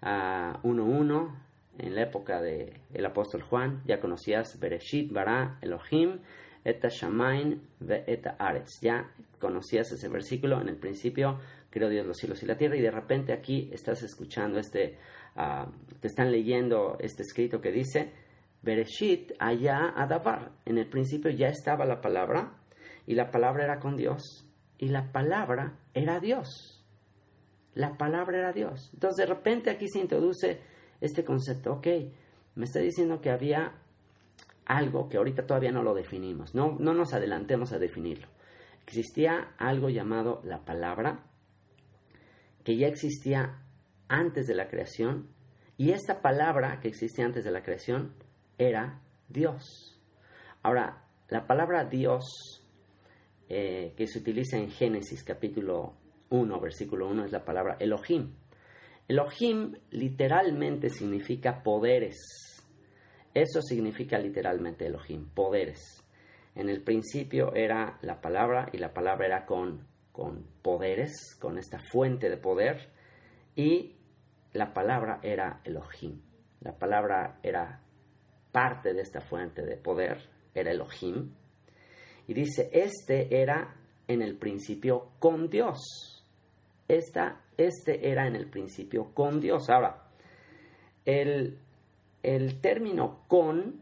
uh, 0.02 0.06
ah, 0.06 0.60
1.1 0.62 1.34
en 1.78 1.94
la 1.94 2.02
época 2.02 2.40
del 2.40 2.72
el 2.92 3.06
apóstol 3.06 3.42
Juan, 3.42 3.82
ya 3.84 4.00
conocías 4.00 4.58
Bereshit, 4.58 5.12
Bara, 5.12 5.58
Elohim, 5.60 6.20
Eta 6.64 6.88
Shamain, 6.88 7.62
Eta 8.06 8.36
Aretz. 8.38 8.80
Ya 8.80 9.10
conocías 9.38 9.92
ese 9.92 10.08
versículo, 10.08 10.60
en 10.60 10.68
el 10.68 10.76
principio 10.76 11.38
creó 11.70 11.88
Dios 11.88 12.06
los 12.06 12.16
cielos 12.16 12.42
y 12.42 12.46
la 12.46 12.56
tierra, 12.56 12.76
y 12.76 12.80
de 12.80 12.90
repente 12.90 13.32
aquí 13.34 13.68
estás 13.72 14.02
escuchando 14.02 14.58
este, 14.58 14.96
te 16.00 16.06
están 16.06 16.32
leyendo 16.32 16.96
este 16.98 17.22
escrito 17.22 17.60
que 17.60 17.70
dice, 17.70 18.12
Bereshit, 18.62 19.32
allá 19.38 19.92
Adavar. 19.94 20.52
En 20.64 20.78
el 20.78 20.88
principio 20.88 21.30
ya 21.30 21.48
estaba 21.48 21.84
la 21.84 22.00
palabra 22.00 22.54
y 23.06 23.14
la 23.14 23.30
palabra 23.30 23.64
era 23.64 23.78
con 23.78 23.96
Dios 23.96 24.46
y 24.78 24.88
la 24.88 25.12
palabra 25.12 25.78
era 25.94 26.18
Dios. 26.20 26.84
La 27.74 27.96
palabra 27.96 28.38
era 28.38 28.52
Dios. 28.52 28.90
Entonces 28.94 29.26
de 29.26 29.34
repente 29.34 29.70
aquí 29.70 29.86
se 29.88 30.00
introduce 30.00 30.60
este 31.00 31.24
concepto. 31.24 31.74
Ok, 31.74 31.86
me 32.54 32.64
está 32.64 32.80
diciendo 32.80 33.20
que 33.20 33.30
había 33.30 33.74
algo 34.64 35.08
que 35.08 35.16
ahorita 35.16 35.46
todavía 35.46 35.72
no 35.72 35.82
lo 35.82 35.94
definimos. 35.94 36.54
No, 36.54 36.76
no 36.78 36.94
nos 36.94 37.14
adelantemos 37.14 37.72
a 37.72 37.78
definirlo. 37.78 38.28
Existía 38.86 39.54
algo 39.58 39.88
llamado 39.88 40.40
la 40.44 40.64
palabra 40.64 41.24
que 42.64 42.76
ya 42.76 42.88
existía 42.88 43.62
antes 44.08 44.46
de 44.46 44.54
la 44.54 44.68
creación 44.68 45.28
y 45.76 45.90
esta 45.90 46.22
palabra 46.22 46.80
que 46.80 46.88
existía 46.88 47.24
antes 47.24 47.44
de 47.44 47.50
la 47.50 47.62
creación 47.62 48.14
era 48.58 49.00
Dios. 49.28 50.00
Ahora, 50.62 51.04
la 51.28 51.46
palabra 51.46 51.84
Dios 51.84 52.64
eh, 53.48 53.94
que 53.96 54.06
se 54.06 54.18
utiliza 54.18 54.56
en 54.56 54.70
Génesis 54.70 55.22
capítulo 55.22 55.94
1, 56.30 56.60
versículo 56.60 57.08
1 57.08 57.26
es 57.26 57.32
la 57.32 57.44
palabra 57.44 57.76
Elohim. 57.78 58.32
Elohim 59.08 59.76
literalmente 59.90 60.90
significa 60.90 61.62
poderes. 61.62 62.16
Eso 63.32 63.60
significa 63.62 64.18
literalmente 64.18 64.86
Elohim, 64.86 65.28
poderes. 65.28 66.02
En 66.54 66.68
el 66.68 66.82
principio 66.82 67.54
era 67.54 67.98
la 68.02 68.20
palabra 68.20 68.68
y 68.72 68.78
la 68.78 68.94
palabra 68.94 69.26
era 69.26 69.46
con, 69.46 69.86
con 70.10 70.46
poderes, 70.62 71.36
con 71.38 71.58
esta 71.58 71.78
fuente 71.78 72.30
de 72.30 72.38
poder 72.38 72.88
y 73.54 73.94
la 74.52 74.72
palabra 74.72 75.20
era 75.22 75.60
Elohim. 75.64 76.20
La 76.60 76.72
palabra 76.76 77.38
era 77.42 77.80
parte 78.50 78.94
de 78.94 79.02
esta 79.02 79.20
fuente 79.20 79.62
de 79.62 79.76
poder, 79.76 80.30
era 80.54 80.70
Elohim. 80.70 81.34
Y 82.26 82.34
dice, 82.34 82.70
este 82.72 83.40
era 83.40 83.76
en 84.08 84.22
el 84.22 84.36
principio 84.36 85.10
con 85.18 85.48
Dios. 85.50 86.24
Esta, 86.88 87.42
este 87.56 88.10
era 88.10 88.26
en 88.26 88.36
el 88.36 88.46
principio 88.46 89.12
con 89.14 89.40
Dios. 89.40 89.70
Ahora, 89.70 90.04
el, 91.04 91.58
el 92.22 92.60
término 92.60 93.20
con, 93.28 93.80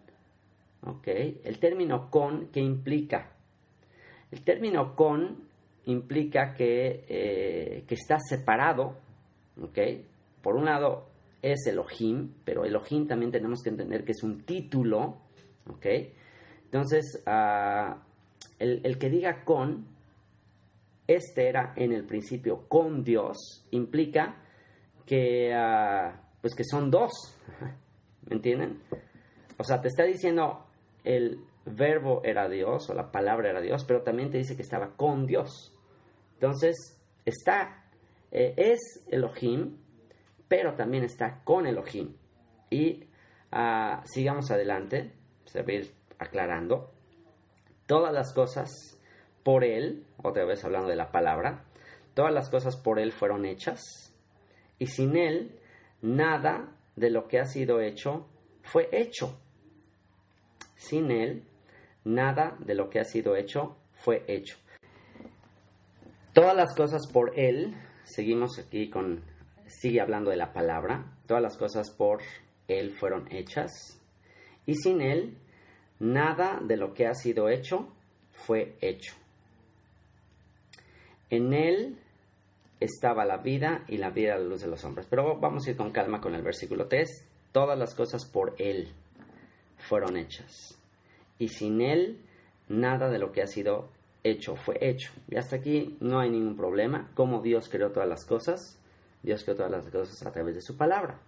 ¿ok? 0.83 1.09
El 1.45 1.59
término 1.59 2.11
con, 2.11 2.49
¿qué 2.49 2.61
implica? 2.61 3.33
El 4.31 4.43
término 4.43 4.95
con 4.95 5.45
implica 5.87 6.55
que, 6.55 7.05
eh, 7.09 7.85
que 7.87 7.95
está 7.95 8.19
separado, 8.19 8.97
¿ok? 9.61 9.79
Por 10.43 10.57
un 10.57 10.67
lado 10.67 11.09
es 11.43 11.67
Elohim, 11.67 12.33
pero 12.45 12.65
Elohim 12.65 13.07
también 13.07 13.31
tenemos 13.31 13.63
que 13.63 13.71
entender 13.71 14.05
que 14.05 14.13
es 14.13 14.23
un 14.23 14.45
título, 14.45 15.19
¿ok? 15.69 15.87
Entonces, 16.65 17.23
ah, 17.27 18.03
el, 18.59 18.81
el 18.85 18.99
que 18.99 19.11
diga 19.11 19.45
con 19.45 19.94
este 21.07 21.49
era 21.49 21.73
en 21.77 21.93
el 21.93 22.05
principio 22.05 22.69
con 22.69 23.05
Dios, 23.05 23.67
implica 23.71 24.37
que, 25.07 25.53
ah, 25.55 26.21
pues 26.41 26.55
que 26.55 26.65
son 26.65 26.91
dos, 26.91 27.11
¿me 28.29 28.37
entienden? 28.37 28.81
O 29.59 29.65
sea, 29.65 29.81
te 29.81 29.89
está 29.89 30.05
diciendo 30.05 30.67
el 31.05 31.45
verbo 31.67 32.23
era 32.25 32.49
Dios 32.49 32.89
o 32.91 32.95
la 32.95 33.11
palabra 33.11 33.51
era 33.51 33.61
Dios, 33.61 33.85
pero 33.85 34.03
también 34.03 34.31
te 34.31 34.39
dice 34.39 34.57
que 34.57 34.63
estaba 34.63 34.97
con 34.97 35.27
Dios. 35.27 35.73
Entonces, 36.35 37.01
está, 37.25 37.85
eh, 38.31 38.55
es 38.57 39.05
Elohim, 39.09 39.77
pero 40.49 40.75
también 40.75 41.05
está 41.05 41.43
con 41.45 41.67
Elohim. 41.67 42.15
Y 42.71 43.05
ah, 43.53 44.03
sigamos 44.05 44.51
adelante, 44.51 45.13
se 45.45 45.63
va 45.63 45.69
a 45.69 45.73
ir 45.73 45.95
aclarando. 46.19 46.93
Todas 47.87 48.13
las 48.13 48.33
cosas 48.33 48.94
por 49.45 49.63
Él, 49.63 50.05
otra 50.23 50.45
vez 50.45 50.65
hablando 50.65 50.89
de 50.89 50.97
la 50.97 51.13
palabra, 51.13 51.65
todas 52.15 52.33
las 52.33 52.51
cosas 52.51 52.77
por 52.77 52.99
Él 52.99 53.13
fueron 53.13 53.45
hechas, 53.45 53.81
y 54.79 54.87
sin 54.87 55.17
Él 55.17 55.61
nada 56.03 56.73
de 56.97 57.11
lo 57.11 57.29
que 57.29 57.39
ha 57.39 57.45
sido 57.45 57.81
hecho 57.81 58.27
fue 58.63 58.89
hecho. 58.91 59.39
Sin 60.77 61.11
Él 61.11 61.45
nada 62.05 62.57
de 62.59 62.75
lo 62.75 62.91
que 62.91 63.01
ha 63.01 63.05
sido 63.05 63.37
hecho 63.37 63.77
fue 63.93 64.25
hecho. 64.27 64.57
Todas 66.33 66.57
las 66.57 66.75
cosas 66.75 67.03
por 67.13 67.39
Él, 67.39 67.75
seguimos 68.03 68.59
aquí 68.59 68.91
con, 68.91 69.23
sigue 69.67 70.01
hablando 70.01 70.31
de 70.31 70.37
la 70.37 70.53
palabra, 70.53 71.13
todas 71.27 71.43
las 71.43 71.57
cosas 71.57 71.91
por 71.91 72.23
Él 72.67 72.93
fueron 72.93 73.31
hechas, 73.31 73.71
y 74.67 74.75
sin 74.75 75.01
Él 75.01 75.39
nada 76.01 76.61
de 76.63 76.77
lo 76.77 76.95
que 76.95 77.07
ha 77.07 77.15
sido 77.15 77.49
hecho 77.49 77.93
fue 78.33 78.77
hecho. 78.81 79.15
En 81.35 81.53
él 81.53 81.99
estaba 82.79 83.25
la 83.25 83.39
vida 83.39 83.85
y 83.89 83.97
la 83.97 84.11
vida 84.11 84.35
a 84.35 84.39
la 84.39 84.45
luz 84.45 84.61
de 84.61 84.69
los 84.69 84.85
hombres. 84.85 85.09
Pero 85.11 85.37
vamos 85.41 85.67
a 85.67 85.71
ir 85.71 85.77
con 85.77 85.91
calma 85.91 86.21
con 86.21 86.37
el 86.37 86.43
versículo 86.43 86.87
3. 86.87 87.09
Todas 87.51 87.77
las 87.77 87.93
cosas 87.97 88.25
por 88.25 88.55
él 88.59 88.93
fueron 89.77 90.17
hechas. 90.17 90.79
Y 91.41 91.49
sin 91.49 91.81
él 91.81 92.21
nada 92.69 93.11
de 93.11 93.19
lo 93.19 93.33
que 93.33 93.43
ha 93.43 93.49
sido 93.49 93.89
hecho 94.23 94.55
fue 94.55 94.79
hecho. 94.81 95.11
Y 95.29 95.35
hasta 95.35 95.57
aquí 95.57 95.97
no 95.99 96.21
hay 96.21 96.31
ningún 96.31 96.57
problema. 96.57 97.11
Como 97.15 97.43
Dios 97.43 97.69
creó 97.69 97.91
todas 97.91 98.09
las 98.09 98.25
cosas, 98.25 98.79
Dios 99.25 99.43
creó 99.43 99.57
todas 99.57 99.73
las 99.73 99.91
cosas 99.91 100.25
a 100.25 100.31
través 100.31 100.55
de 100.55 100.63
su 100.63 100.77
palabra. 100.77 101.19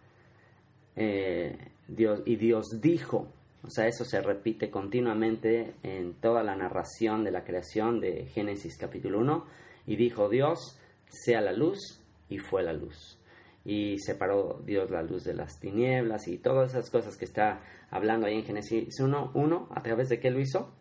Eh, 0.95 1.59
Dios, 1.88 2.23
y 2.27 2.37
Dios 2.37 2.81
dijo, 2.81 3.27
o 3.64 3.71
sea, 3.71 3.88
eso 3.88 4.05
se 4.05 4.21
repite 4.21 4.71
continuamente 4.71 5.75
en 5.83 6.14
toda 6.14 6.45
la 6.45 6.55
narración 6.55 7.25
de 7.25 7.33
la 7.33 7.42
creación 7.42 7.99
de 7.99 8.27
Génesis 8.27 8.79
capítulo 8.79 9.19
1 9.19 9.65
y 9.87 9.96
dijo 9.96 10.29
Dios, 10.29 10.79
sea 11.09 11.40
la 11.40 11.53
luz, 11.53 12.01
y 12.29 12.38
fue 12.38 12.62
la 12.62 12.72
luz. 12.72 13.18
Y 13.64 13.99
separó 13.99 14.61
Dios 14.64 14.90
la 14.90 15.03
luz 15.03 15.25
de 15.25 15.35
las 15.35 15.59
tinieblas 15.59 16.29
y 16.29 16.38
todas 16.38 16.70
esas 16.70 16.90
cosas 16.90 17.16
que 17.16 17.25
está 17.25 17.62
hablando 17.90 18.27
ahí 18.27 18.35
en 18.35 18.44
Génesis 18.44 19.01
1, 19.01 19.33
1 19.35 19.68
¿a 19.75 19.83
través 19.83 20.09
de 20.09 20.20
qué 20.20 20.31
lo 20.31 20.40
hizo? 20.40 20.72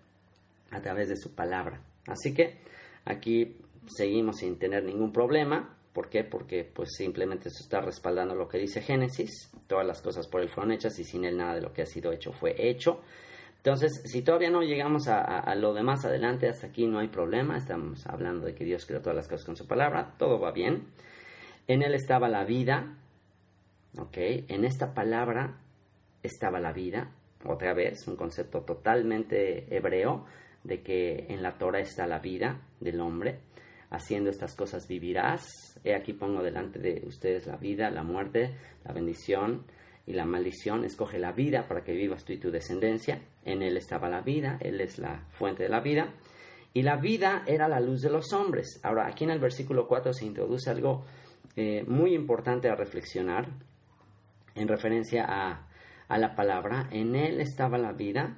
A 0.71 0.81
través 0.81 1.09
de 1.09 1.15
su 1.15 1.33
palabra. 1.33 1.81
Así 2.07 2.33
que 2.33 2.59
aquí 3.05 3.57
seguimos 3.87 4.37
sin 4.37 4.59
tener 4.59 4.83
ningún 4.83 5.11
problema. 5.11 5.77
¿Por 5.93 6.09
qué? 6.09 6.23
Porque 6.23 6.63
pues 6.63 6.89
simplemente 6.95 7.49
se 7.49 7.63
está 7.63 7.81
respaldando 7.81 8.35
lo 8.35 8.47
que 8.47 8.59
dice 8.59 8.81
Génesis. 8.81 9.51
Todas 9.65 9.87
las 9.87 10.01
cosas 10.01 10.27
por 10.27 10.41
él 10.41 10.49
fueron 10.49 10.73
hechas 10.73 10.99
y 10.99 11.03
sin 11.03 11.25
él 11.25 11.37
nada 11.37 11.55
de 11.55 11.61
lo 11.61 11.73
que 11.73 11.81
ha 11.81 11.87
sido 11.87 12.11
hecho 12.11 12.33
fue 12.33 12.55
hecho. 12.57 13.01
Entonces, 13.65 14.03
si 14.05 14.21
todavía 14.21 14.51
no 14.51 14.61
llegamos 14.61 15.07
a, 15.07 15.55
lo 15.55 15.73
de 15.73 15.81
más 15.81 16.05
adelante, 16.05 16.47
hasta 16.47 16.67
aquí 16.67 16.85
no 16.85 16.99
hay 16.99 17.07
problema, 17.07 17.57
estamos 17.57 18.05
hablando 18.05 18.45
de 18.45 18.53
que 18.53 18.63
Dios 18.63 18.85
creó 18.85 19.01
todas 19.01 19.15
las 19.15 19.27
cosas 19.27 19.43
con 19.43 19.55
su 19.55 19.65
palabra, 19.65 20.13
todo 20.19 20.39
va 20.39 20.51
bien. 20.51 20.83
En 21.65 21.81
Él 21.81 21.95
estaba 21.95 22.29
la 22.29 22.43
vida, 22.43 22.95
¿ok? 23.97 24.17
En 24.49 24.65
esta 24.65 24.93
palabra 24.93 25.57
estaba 26.21 26.59
la 26.59 26.73
vida, 26.73 27.09
otra 27.43 27.73
vez, 27.73 28.07
un 28.07 28.15
concepto 28.15 28.61
totalmente 28.61 29.75
hebreo, 29.75 30.27
de 30.63 30.83
que 30.83 31.25
en 31.29 31.41
la 31.41 31.57
Torah 31.57 31.79
está 31.79 32.05
la 32.05 32.19
vida 32.19 32.61
del 32.79 33.01
hombre, 33.01 33.39
haciendo 33.89 34.29
estas 34.29 34.53
cosas 34.53 34.87
vivirás. 34.87 35.43
He 35.83 35.95
aquí 35.95 36.13
pongo 36.13 36.43
delante 36.43 36.77
de 36.77 37.01
ustedes 37.07 37.47
la 37.47 37.57
vida, 37.57 37.89
la 37.89 38.03
muerte, 38.03 38.53
la 38.83 38.93
bendición, 38.93 39.65
y 40.07 40.13
la 40.13 40.25
maldición, 40.25 40.85
escoge 40.85 41.17
la 41.17 41.31
vida 41.31 41.67
para 41.67 41.83
que 41.83 41.93
vivas 41.93 42.23
tú 42.25 42.33
y 42.33 42.37
tu 42.37 42.51
descendencia. 42.51 43.21
En 43.43 43.61
él 43.61 43.77
estaba 43.77 44.09
la 44.09 44.21
vida, 44.21 44.57
él 44.61 44.81
es 44.81 44.99
la 44.99 45.25
fuente 45.31 45.63
de 45.63 45.69
la 45.69 45.79
vida. 45.79 46.13
Y 46.73 46.83
la 46.83 46.97
vida 46.97 47.43
era 47.47 47.67
la 47.67 47.79
luz 47.79 48.01
de 48.01 48.11
los 48.11 48.31
hombres. 48.33 48.79
Ahora, 48.83 49.07
aquí 49.07 49.23
en 49.23 49.31
el 49.31 49.39
versículo 49.39 49.87
4 49.87 50.13
se 50.13 50.25
introduce 50.25 50.69
algo 50.69 51.05
eh, 51.55 51.83
muy 51.87 52.13
importante 52.13 52.69
a 52.69 52.75
reflexionar 52.75 53.47
en 54.55 54.67
referencia 54.67 55.25
a, 55.27 55.67
a 56.07 56.17
la 56.17 56.35
palabra. 56.35 56.87
En 56.91 57.15
él 57.15 57.39
estaba 57.39 57.77
la 57.77 57.93
vida 57.93 58.37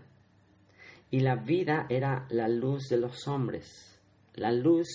y 1.09 1.21
la 1.21 1.35
vida 1.35 1.85
era 1.89 2.25
la 2.29 2.47
luz 2.47 2.89
de 2.89 2.97
los 2.97 3.27
hombres. 3.27 3.99
La 4.35 4.51
luz 4.51 4.87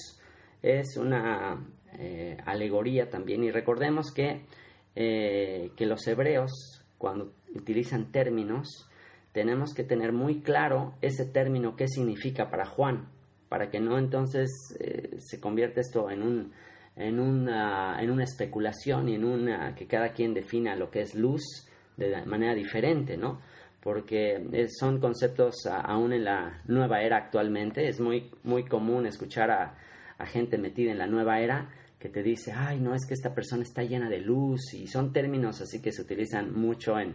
es 0.63 0.97
una 0.97 1.59
eh, 1.99 2.37
alegoría 2.47 3.11
también 3.11 3.45
y 3.45 3.51
recordemos 3.51 4.13
que 4.13 4.43
eh, 4.95 5.71
que 5.77 5.87
los 5.87 6.07
hebreos, 6.07 6.51
cuando 6.99 7.33
utilizan 7.55 8.13
términos, 8.13 8.89
tenemos 9.33 9.73
que 9.75 9.85
tener 9.85 10.13
muy 10.13 10.41
claro 10.43 10.95
ese 11.01 11.25
término 11.25 11.77
qué 11.77 11.89
significa 11.89 12.51
para 12.51 12.67
Juan, 12.67 13.09
para 13.49 13.71
que 13.71 13.81
no 13.81 13.99
entonces 13.99 14.51
eh, 14.81 15.17
se 15.19 15.41
convierta 15.41 15.81
esto 15.81 16.11
en, 16.11 16.23
un, 16.23 16.53
en, 16.97 17.21
una, 17.21 18.03
en 18.03 18.11
una 18.11 18.25
especulación 18.25 19.09
y 19.09 19.15
en 19.15 19.25
una 19.25 19.75
que 19.75 19.87
cada 19.87 20.13
quien 20.13 20.35
defina 20.35 20.77
lo 20.77 20.91
que 20.91 21.01
es 21.01 21.15
luz 21.15 21.43
de 21.97 22.25
manera 22.27 22.55
diferente, 22.55 23.17
¿no? 23.17 23.41
Porque 23.81 24.69
son 24.79 25.01
conceptos 25.01 25.67
aún 25.67 26.13
en 26.13 26.25
la 26.25 26.63
nueva 26.67 27.03
era 27.03 27.17
actualmente, 27.17 27.89
es 27.89 28.01
muy, 28.01 28.31
muy 28.45 28.65
común 28.65 29.07
escuchar 29.07 29.51
a 29.51 29.77
gente 30.27 30.57
metida 30.57 30.93
en 30.93 30.99
la 30.99 31.09
nueva 31.09 31.41
era 31.41 31.69
que 32.03 32.09
te 32.09 32.25
dice, 32.25 32.51
ay, 32.51 32.81
no, 32.81 32.97
es 32.97 33.07
que 33.07 33.15
esta 33.15 33.33
persona 33.33 33.62
está 33.62 33.85
llena 33.85 34.11
de 34.11 34.19
luz, 34.19 34.75
y 34.75 34.88
son 34.88 35.12
términos 35.12 35.61
así 35.61 35.81
que 35.81 35.93
se 35.93 36.03
utilizan 36.03 36.53
mucho 36.53 36.99
en, 36.99 37.15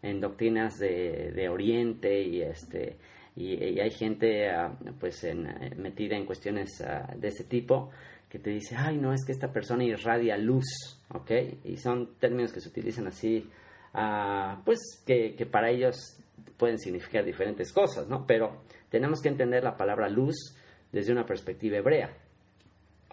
en 0.00 0.20
doctrinas 0.20 0.78
de, 0.78 1.32
de, 1.34 1.48
Oriente 1.48 2.22
y 2.22 2.42
este 2.42 2.98
y, 3.34 3.80
hay 3.80 3.90
gente 3.90 4.48
ah, 4.48 4.78
pues 5.00 5.24
eh, 5.24 5.34
metida 5.76 6.16
en 6.16 6.24
cuestiones 6.24 6.80
ah, 6.82 7.12
de 7.16 7.26
ese 7.26 7.44
tipo 7.44 7.90
que 8.28 8.38
te 8.38 8.50
dice, 8.50 8.76
ay, 8.76 8.96
no, 8.96 9.12
es 9.12 9.24
que 9.24 9.32
esta 9.32 9.52
persona 9.52 9.82
irradia 9.82 10.36
luz, 10.36 11.00
¿ok? 11.12 11.32
Y 11.64 11.76
son 11.76 12.14
términos 12.20 12.52
que 12.52 12.60
se 12.60 12.68
utilizan 12.68 13.08
así, 13.08 13.44
uh, 13.94 14.62
pues 14.64 15.02
que, 15.04 15.34
que 15.34 15.46
para 15.46 15.70
ellos 15.70 15.96
pueden 16.56 16.78
significar 16.78 17.24
diferentes 17.24 17.72
cosas, 17.72 18.06
¿no? 18.06 18.24
Pero 18.26 18.60
tenemos 18.90 19.20
que 19.20 19.30
entender 19.30 19.64
la 19.64 19.76
palabra 19.76 20.08
luz 20.08 20.54
desde 20.92 21.10
una 21.10 21.24
perspectiva 21.24 21.78
hebrea. 21.78 22.14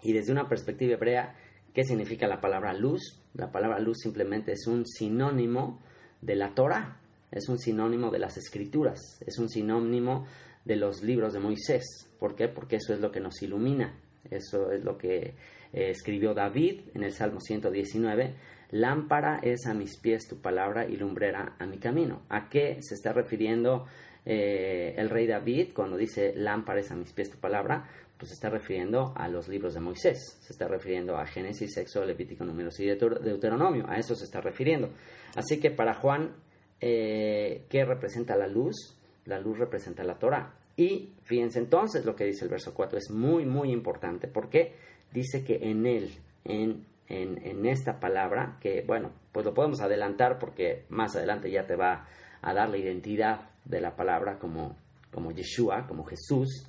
Y 0.02 0.12
desde 0.12 0.32
una 0.32 0.48
perspectiva 0.48 0.94
hebrea, 0.94 1.34
¿qué 1.72 1.84
significa 1.84 2.26
la 2.26 2.40
palabra 2.40 2.72
luz? 2.74 3.22
La 3.34 3.50
palabra 3.50 3.78
luz 3.80 3.98
simplemente 4.02 4.52
es 4.52 4.66
un 4.66 4.86
sinónimo 4.86 5.80
de 6.20 6.36
la 6.36 6.54
Torah, 6.54 7.00
es 7.30 7.48
un 7.48 7.58
sinónimo 7.58 8.10
de 8.10 8.18
las 8.18 8.36
escrituras, 8.36 9.00
es 9.26 9.38
un 9.38 9.48
sinónimo 9.48 10.26
de 10.64 10.76
los 10.76 11.02
libros 11.02 11.32
de 11.32 11.40
Moisés. 11.40 11.84
¿Por 12.18 12.34
qué? 12.34 12.48
Porque 12.48 12.76
eso 12.76 12.92
es 12.92 13.00
lo 13.00 13.10
que 13.10 13.20
nos 13.20 13.40
ilumina. 13.42 13.94
Eso 14.30 14.72
es 14.72 14.84
lo 14.84 14.98
que 14.98 15.34
eh, 15.72 15.90
escribió 15.90 16.34
David 16.34 16.80
en 16.94 17.04
el 17.04 17.12
Salmo 17.12 17.40
119. 17.40 18.34
lámpara 18.70 19.38
es 19.42 19.66
a 19.66 19.74
mis 19.74 19.96
pies 19.98 20.26
tu 20.26 20.40
palabra 20.40 20.88
y 20.88 20.96
lumbrera 20.96 21.54
a 21.58 21.66
mi 21.66 21.78
camino. 21.78 22.22
¿A 22.28 22.48
qué 22.48 22.78
se 22.80 22.94
está 22.94 23.12
refiriendo 23.12 23.86
eh, 24.24 24.94
el 24.96 25.08
rey 25.08 25.26
David 25.26 25.68
cuando 25.72 25.96
dice 25.96 26.34
lámpara 26.34 26.80
es 26.80 26.90
a 26.90 26.96
mis 26.96 27.12
pies 27.12 27.30
tu 27.30 27.38
palabra? 27.38 27.88
Pues 28.18 28.30
se 28.30 28.34
está 28.34 28.48
refiriendo 28.48 29.12
a 29.14 29.28
los 29.28 29.48
libros 29.48 29.74
de 29.74 29.80
Moisés, 29.80 30.38
se 30.40 30.52
está 30.52 30.66
refiriendo 30.66 31.18
a 31.18 31.26
Génesis, 31.26 31.74
Sexo, 31.74 32.04
Levítico, 32.04 32.44
Números 32.44 32.80
y 32.80 32.86
Deuteronomio, 32.86 33.84
a 33.88 33.98
eso 33.98 34.14
se 34.14 34.24
está 34.24 34.40
refiriendo. 34.40 34.88
Así 35.34 35.60
que 35.60 35.70
para 35.70 35.94
Juan, 35.94 36.34
eh, 36.80 37.66
¿qué 37.68 37.84
representa 37.84 38.36
la 38.36 38.46
luz? 38.46 38.96
La 39.26 39.38
luz 39.38 39.58
representa 39.58 40.02
la 40.02 40.18
Torah. 40.18 40.54
Y 40.76 41.14
fíjense 41.24 41.58
entonces 41.58 42.04
lo 42.04 42.14
que 42.14 42.24
dice 42.24 42.44
el 42.44 42.50
verso 42.50 42.74
4, 42.74 42.98
es 42.98 43.10
muy, 43.10 43.44
muy 43.44 43.70
importante 43.70 44.28
porque 44.28 44.74
dice 45.12 45.42
que 45.44 45.56
en 45.62 45.86
él, 45.86 46.10
en, 46.44 46.86
en, 47.08 47.66
esta 47.66 47.98
palabra, 47.98 48.58
que 48.60 48.82
bueno, 48.86 49.10
pues 49.32 49.46
lo 49.46 49.54
podemos 49.54 49.80
adelantar 49.80 50.38
porque 50.38 50.84
más 50.90 51.16
adelante 51.16 51.50
ya 51.50 51.66
te 51.66 51.76
va 51.76 52.06
a 52.42 52.54
dar 52.54 52.68
la 52.68 52.76
identidad 52.76 53.50
de 53.64 53.80
la 53.80 53.96
palabra 53.96 54.38
como, 54.38 54.76
como 55.10 55.32
Yeshua, 55.32 55.86
como 55.86 56.04
Jesús, 56.04 56.66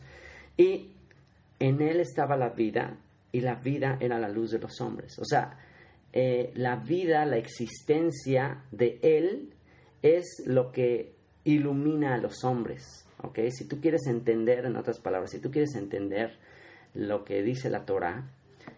y 0.56 0.94
en 1.60 1.82
él 1.82 2.00
estaba 2.00 2.38
la 2.38 2.50
vida 2.50 2.98
y 3.32 3.42
la 3.42 3.56
vida 3.56 3.98
era 4.00 4.20
la 4.20 4.30
luz 4.30 4.52
de 4.52 4.60
los 4.60 4.80
hombres. 4.82 5.18
O 5.20 5.26
sea, 5.26 5.58
eh, 6.14 6.52
la 6.56 6.78
vida, 6.78 7.26
la 7.26 7.38
existencia 7.38 8.64
de 8.72 9.00
él 9.02 9.54
es 10.02 10.44
lo 10.46 10.72
que 10.72 11.14
ilumina 11.44 12.16
a 12.16 12.18
los 12.18 12.44
hombres. 12.44 13.08
¿ok? 13.24 13.40
Si 13.50 13.68
tú 13.68 13.80
quieres 13.82 14.08
entender, 14.08 14.66
en 14.66 14.76
otras 14.76 15.00
palabras, 15.00 15.32
si 15.32 15.40
tú 15.40 15.52
quieres 15.52 15.76
entender 15.76 16.38
lo 16.94 17.24
que 17.24 17.44
dice 17.44 17.70
la 17.70 17.86
Torah, 17.86 18.30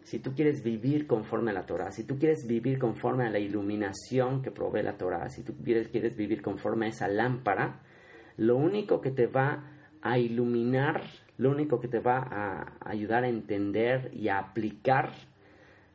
si 0.03 0.19
tú 0.19 0.33
quieres 0.33 0.63
vivir 0.63 1.07
conforme 1.07 1.51
a 1.51 1.53
la 1.53 1.65
Torah, 1.65 1.91
si 1.91 2.03
tú 2.03 2.17
quieres 2.17 2.45
vivir 2.47 2.79
conforme 2.79 3.25
a 3.25 3.29
la 3.29 3.39
iluminación 3.39 4.41
que 4.41 4.51
provee 4.51 4.83
la 4.83 4.97
Torah, 4.97 5.29
si 5.29 5.43
tú 5.43 5.55
quieres, 5.63 5.89
quieres 5.89 6.15
vivir 6.15 6.41
conforme 6.41 6.87
a 6.87 6.89
esa 6.89 7.07
lámpara, 7.07 7.81
lo 8.37 8.55
único 8.55 9.01
que 9.01 9.11
te 9.11 9.27
va 9.27 9.63
a 10.01 10.17
iluminar, 10.17 11.03
lo 11.39 11.49
único 11.51 11.79
que 11.79 11.87
te 11.87 11.99
va 11.99 12.17
a 12.19 12.73
ayudar 12.81 13.23
a 13.23 13.29
entender 13.29 14.11
y 14.13 14.27
a 14.27 14.39
aplicar 14.39 15.13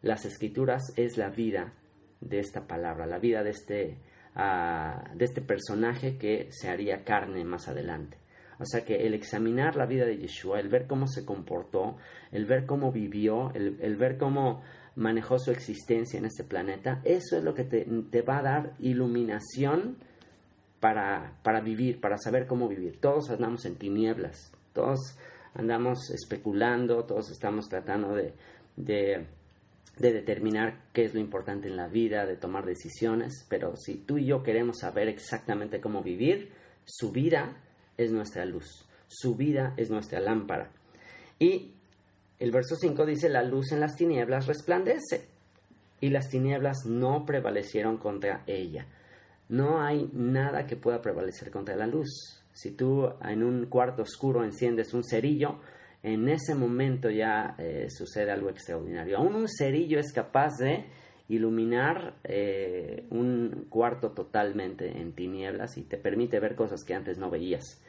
las 0.01 0.25
escrituras 0.25 0.83
es 0.97 1.19
la 1.19 1.29
vida 1.29 1.75
de 2.23 2.39
esta 2.39 2.67
palabra, 2.67 3.07
la 3.07 3.19
vida 3.19 3.43
de 3.43 3.51
este, 3.51 3.99
ah, 4.35 5.05
de 5.15 5.25
este 5.27 5.43
personaje 5.43 6.17
que 6.17 6.49
se 6.51 6.71
haría 6.71 7.05
carne 7.05 7.45
más 7.45 7.69
adelante. 7.69 8.17
O 8.59 8.65
sea 8.65 8.87
que 8.87 9.07
el 9.07 9.13
examinar 9.13 9.77
la 9.77 9.85
vida 9.85 10.07
de 10.07 10.17
Yeshua, 10.17 10.61
el 10.61 10.71
ver 10.71 10.87
cómo 10.87 11.07
se 11.07 11.27
comportó, 11.27 11.99
el 12.33 12.47
ver 12.47 12.65
cómo 12.65 12.91
vivió, 12.91 13.53
el, 13.53 13.97
ver 13.97 14.17
cómo 14.17 14.63
manejó 14.97 15.39
su 15.39 15.51
existencia 15.51 16.19
en 16.19 16.25
este 16.25 16.45
planeta, 16.45 17.03
eso 17.05 17.37
es 17.37 17.45
lo 17.45 17.53
que 17.53 17.65
te, 17.65 17.87
te 18.11 18.23
va 18.23 18.39
a 18.39 18.43
dar 18.43 18.73
iluminación 18.79 19.99
para, 20.81 21.37
para, 21.43 21.61
vivir, 21.61 22.01
para 22.01 22.17
saber 22.17 22.47
cómo 22.47 22.67
vivir. 22.67 22.99
Todos 22.99 23.29
andamos 23.29 23.67
en 23.67 23.77
tinieblas, 23.77 24.53
todos 24.73 25.19
andamos 25.55 26.11
especulando, 26.11 27.05
todos 27.05 27.31
estamos 27.31 27.69
tratando 27.69 28.15
de, 28.15 28.35
de, 28.77 29.27
de 29.99 30.13
determinar 30.13 30.83
qué 30.93 31.05
es 31.05 31.15
lo 31.15 31.21
importante 31.21 31.69
en 31.69 31.77
la 31.77 31.89
vida, 31.89 32.27
de 32.27 32.37
tomar 32.37 32.65
decisiones, 32.65 33.47
pero 33.49 33.77
si 33.77 33.97
tú 33.97 34.19
y 34.19 34.27
yo 34.27 34.43
queremos 34.43 34.79
saber 34.81 35.09
exactamente 35.09 35.81
cómo 35.81 36.03
vivir, 36.03 36.53
su 36.85 37.13
vida 37.13 37.57
es 37.97 38.11
nuestra 38.13 38.45
luz, 38.45 38.87
su 39.07 39.37
vida 39.37 39.75
es 39.77 39.91
nuestra 39.91 40.21
lámpara. 40.21 40.71
Y 41.39 41.73
el 42.39 42.51
verso 42.51 42.77
5 42.77 43.07
dice, 43.07 43.29
la 43.29 43.43
luz 43.43 43.73
en 43.73 43.81
las 43.81 43.97
tinieblas 43.97 44.47
resplandece 44.47 45.29
y 46.01 46.11
las 46.11 46.29
tinieblas 46.29 46.85
no 46.85 47.25
prevalecieron 47.25 47.97
contra 47.97 48.43
ella. 48.47 48.87
No 49.49 49.81
hay 49.81 50.11
nada 50.13 50.67
que 50.67 50.77
pueda 50.77 51.01
prevalecer 51.01 51.51
contra 51.51 51.77
la 51.77 51.87
luz. 51.87 52.44
Si 52.55 52.71
tú 52.71 53.11
en 53.23 53.43
un 53.43 53.67
cuarto 53.67 54.03
oscuro 54.03 54.45
enciendes 54.45 54.95
un 54.95 55.05
cerillo, 55.05 55.59
en 56.03 56.29
ese 56.29 56.55
momento 56.55 57.11
ya 57.11 57.55
eh, 57.59 57.89
sucede 57.91 58.31
algo 58.31 58.49
extraordinario. 58.49 59.19
Aún 59.19 59.35
un 59.35 59.49
cerillo 59.49 59.99
es 59.99 60.13
capaz 60.13 60.57
de 60.59 60.85
iluminar 61.29 62.15
eh, 62.25 63.07
un 63.11 63.67
cuarto 63.71 64.11
totalmente 64.11 65.01
en 65.01 65.13
tinieblas 65.13 65.77
y 65.79 65.83
te 65.83 65.97
permite 65.97 66.39
ver 66.41 66.55
cosas 66.55 66.85
que 66.85 66.95
antes 66.95 67.19
no 67.19 67.31
veías. 67.31 67.83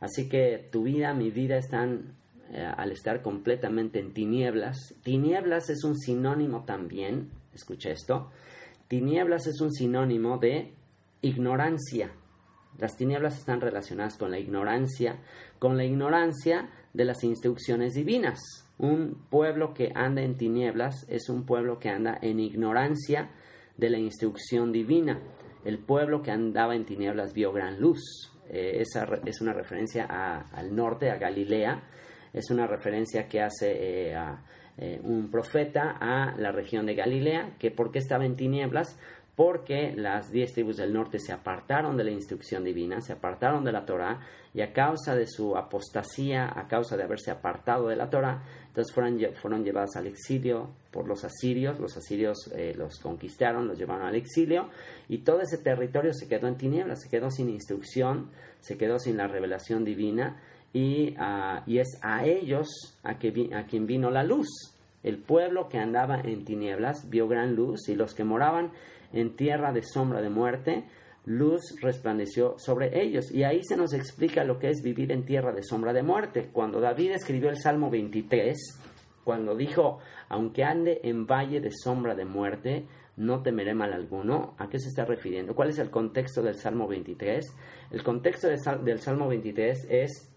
Así 0.00 0.28
que 0.28 0.66
tu 0.70 0.84
vida, 0.84 1.14
mi 1.14 1.30
vida 1.30 1.56
están 1.56 2.14
eh, 2.52 2.62
al 2.62 2.92
estar 2.92 3.22
completamente 3.22 3.98
en 3.98 4.12
tinieblas. 4.12 4.94
Tinieblas 5.02 5.70
es 5.70 5.84
un 5.84 5.98
sinónimo 5.98 6.64
también, 6.64 7.30
escucha 7.54 7.90
esto, 7.90 8.30
tinieblas 8.88 9.46
es 9.46 9.60
un 9.60 9.72
sinónimo 9.72 10.38
de 10.38 10.72
ignorancia. 11.22 12.12
Las 12.78 12.96
tinieblas 12.96 13.38
están 13.38 13.60
relacionadas 13.60 14.16
con 14.16 14.30
la 14.30 14.38
ignorancia, 14.38 15.18
con 15.58 15.76
la 15.76 15.84
ignorancia 15.84 16.70
de 16.92 17.04
las 17.04 17.22
instrucciones 17.24 17.94
divinas. 17.94 18.40
Un 18.78 19.26
pueblo 19.30 19.74
que 19.74 19.92
anda 19.94 20.22
en 20.22 20.36
tinieblas 20.36 21.06
es 21.08 21.28
un 21.28 21.44
pueblo 21.44 21.78
que 21.78 21.88
anda 21.88 22.18
en 22.20 22.40
ignorancia 22.40 23.30
de 23.76 23.90
la 23.90 23.98
instrucción 23.98 24.72
divina. 24.72 25.20
El 25.64 25.78
pueblo 25.78 26.22
que 26.22 26.30
andaba 26.30 26.74
en 26.74 26.84
tinieblas 26.84 27.32
vio 27.32 27.52
gran 27.52 27.80
luz. 27.80 28.00
Eh, 28.48 28.80
esa 28.80 29.06
es 29.24 29.40
una 29.40 29.52
referencia 29.52 30.04
al 30.04 30.74
norte, 30.74 31.10
a 31.10 31.16
Galilea. 31.16 31.82
Es 32.32 32.50
una 32.50 32.66
referencia 32.66 33.28
que 33.28 33.40
hace 33.40 34.08
eh, 34.08 34.14
a, 34.16 34.42
eh, 34.78 35.00
un 35.04 35.30
profeta 35.30 35.98
a 36.00 36.34
la 36.38 36.50
región 36.50 36.86
de 36.86 36.94
Galilea, 36.94 37.56
que 37.58 37.70
porque 37.70 37.98
estaba 37.98 38.24
en 38.24 38.36
tinieblas, 38.36 38.98
porque 39.42 39.92
las 39.96 40.30
diez 40.30 40.52
tribus 40.52 40.76
del 40.76 40.92
norte 40.92 41.18
se 41.18 41.32
apartaron 41.32 41.96
de 41.96 42.04
la 42.04 42.12
instrucción 42.12 42.62
divina, 42.62 43.00
se 43.00 43.12
apartaron 43.12 43.64
de 43.64 43.72
la 43.72 43.84
Torah, 43.84 44.20
y 44.54 44.60
a 44.60 44.72
causa 44.72 45.16
de 45.16 45.26
su 45.26 45.56
apostasía, 45.56 46.48
a 46.56 46.68
causa 46.68 46.96
de 46.96 47.02
haberse 47.02 47.32
apartado 47.32 47.88
de 47.88 47.96
la 47.96 48.08
Torah, 48.08 48.40
entonces 48.68 48.94
fueron, 48.94 49.18
fueron 49.34 49.64
llevados 49.64 49.96
al 49.96 50.06
exilio 50.06 50.70
por 50.92 51.08
los 51.08 51.24
asirios, 51.24 51.80
los 51.80 51.96
asirios 51.96 52.52
eh, 52.54 52.72
los 52.78 53.00
conquistaron, 53.00 53.66
los 53.66 53.76
llevaron 53.76 54.06
al 54.06 54.14
exilio, 54.14 54.68
y 55.08 55.24
todo 55.24 55.40
ese 55.40 55.58
territorio 55.58 56.12
se 56.14 56.28
quedó 56.28 56.46
en 56.46 56.56
tinieblas, 56.56 57.02
se 57.02 57.10
quedó 57.10 57.28
sin 57.28 57.48
instrucción, 57.48 58.30
se 58.60 58.78
quedó 58.78 59.00
sin 59.00 59.16
la 59.16 59.26
revelación 59.26 59.84
divina, 59.84 60.40
y, 60.72 61.16
ah, 61.18 61.64
y 61.66 61.78
es 61.78 61.98
a 62.00 62.24
ellos 62.24 62.68
a, 63.02 63.10
a 63.10 63.66
quien 63.66 63.86
vino 63.88 64.08
la 64.08 64.22
luz. 64.22 64.46
El 65.02 65.18
pueblo 65.18 65.68
que 65.68 65.78
andaba 65.78 66.20
en 66.20 66.44
tinieblas 66.44 67.10
vio 67.10 67.26
gran 67.26 67.56
luz, 67.56 67.88
y 67.88 67.96
los 67.96 68.14
que 68.14 68.22
moraban 68.22 68.70
en 69.12 69.36
tierra 69.36 69.72
de 69.72 69.82
sombra 69.82 70.20
de 70.20 70.30
muerte, 70.30 70.84
luz 71.24 71.60
resplandeció 71.80 72.54
sobre 72.58 73.02
ellos. 73.02 73.30
Y 73.30 73.44
ahí 73.44 73.62
se 73.62 73.76
nos 73.76 73.92
explica 73.92 74.44
lo 74.44 74.58
que 74.58 74.70
es 74.70 74.82
vivir 74.82 75.12
en 75.12 75.24
tierra 75.24 75.52
de 75.52 75.62
sombra 75.62 75.92
de 75.92 76.02
muerte. 76.02 76.50
Cuando 76.52 76.80
David 76.80 77.12
escribió 77.12 77.50
el 77.50 77.58
Salmo 77.58 77.90
23, 77.90 78.56
cuando 79.24 79.54
dijo, 79.54 79.98
aunque 80.28 80.64
ande 80.64 81.00
en 81.04 81.26
valle 81.26 81.60
de 81.60 81.70
sombra 81.70 82.14
de 82.14 82.24
muerte, 82.24 82.86
no 83.16 83.42
temeré 83.42 83.74
mal 83.74 83.92
alguno. 83.92 84.54
¿A 84.58 84.68
qué 84.68 84.78
se 84.78 84.88
está 84.88 85.04
refiriendo? 85.04 85.54
¿Cuál 85.54 85.70
es 85.70 85.78
el 85.78 85.90
contexto 85.90 86.42
del 86.42 86.54
Salmo 86.54 86.88
23? 86.88 87.44
El 87.90 88.02
contexto 88.02 88.48
del 88.48 88.98
Salmo 88.98 89.28
23 89.28 89.86
es 89.90 90.32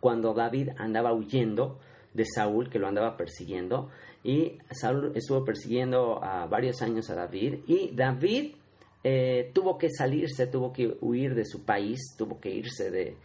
cuando 0.00 0.34
David 0.34 0.70
andaba 0.78 1.12
huyendo 1.12 1.80
de 2.12 2.24
Saúl, 2.24 2.70
que 2.70 2.78
lo 2.78 2.86
andaba 2.86 3.16
persiguiendo, 3.16 3.90
y 4.24 4.58
Saúl 4.70 5.12
estuvo 5.14 5.44
persiguiendo 5.44 6.24
a 6.24 6.46
varios 6.46 6.80
años 6.80 7.10
a 7.10 7.14
David 7.14 7.56
y 7.66 7.94
David 7.94 8.54
eh, 9.06 9.50
tuvo 9.52 9.76
que 9.76 9.90
salirse, 9.90 10.46
tuvo 10.46 10.72
que 10.72 10.96
huir 11.02 11.34
de 11.34 11.44
su 11.44 11.62
país, 11.62 12.00
tuvo 12.16 12.40
que 12.40 12.48
irse 12.48 12.90
de, 12.90 13.18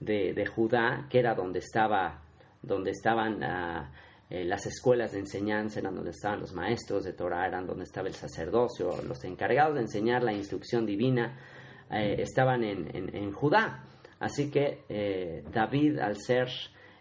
de, 0.00 0.46
Judá, 0.46 1.06
que 1.10 1.18
era 1.18 1.34
donde 1.34 1.58
estaba, 1.58 2.22
donde 2.62 2.92
estaban 2.92 3.44
ah, 3.44 3.92
eh, 4.30 4.44
las 4.44 4.64
escuelas 4.64 5.12
de 5.12 5.18
enseñanza, 5.18 5.80
eran 5.80 5.94
donde 5.94 6.12
estaban 6.12 6.40
los 6.40 6.54
maestros 6.54 7.04
de 7.04 7.12
Torah, 7.12 7.46
eran 7.46 7.66
donde 7.66 7.84
estaba 7.84 8.08
el 8.08 8.14
sacerdocio, 8.14 9.02
los 9.06 9.22
encargados 9.24 9.74
de 9.74 9.82
enseñar 9.82 10.22
la 10.22 10.32
instrucción 10.32 10.86
divina, 10.86 11.38
eh, 11.90 12.16
estaban 12.18 12.64
en, 12.64 12.88
en, 12.94 13.30
Judá. 13.30 13.84
Así 14.18 14.50
que 14.50 15.44
David, 15.52 15.98
al 15.98 16.16
ser 16.16 16.48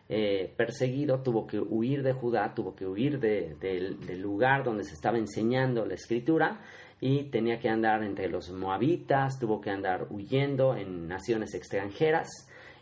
eh, 0.07 0.53
perseguido, 0.55 1.23
tuvo 1.23 1.47
que 1.47 1.59
huir 1.59 2.03
de 2.03 2.13
Judá, 2.13 2.53
tuvo 2.53 2.75
que 2.75 2.85
huir 2.85 3.19
del 3.19 4.21
lugar 4.21 4.63
donde 4.63 4.83
se 4.83 4.93
estaba 4.93 5.17
enseñando 5.17 5.85
la 5.85 5.95
escritura 5.95 6.61
y 7.01 7.23
tenía 7.25 7.59
que 7.59 7.69
andar 7.69 8.03
entre 8.03 8.29
los 8.29 8.51
moabitas, 8.51 9.39
tuvo 9.39 9.59
que 9.59 9.71
andar 9.71 10.07
huyendo 10.11 10.75
en 10.75 11.07
naciones 11.07 11.55
extranjeras 11.55 12.27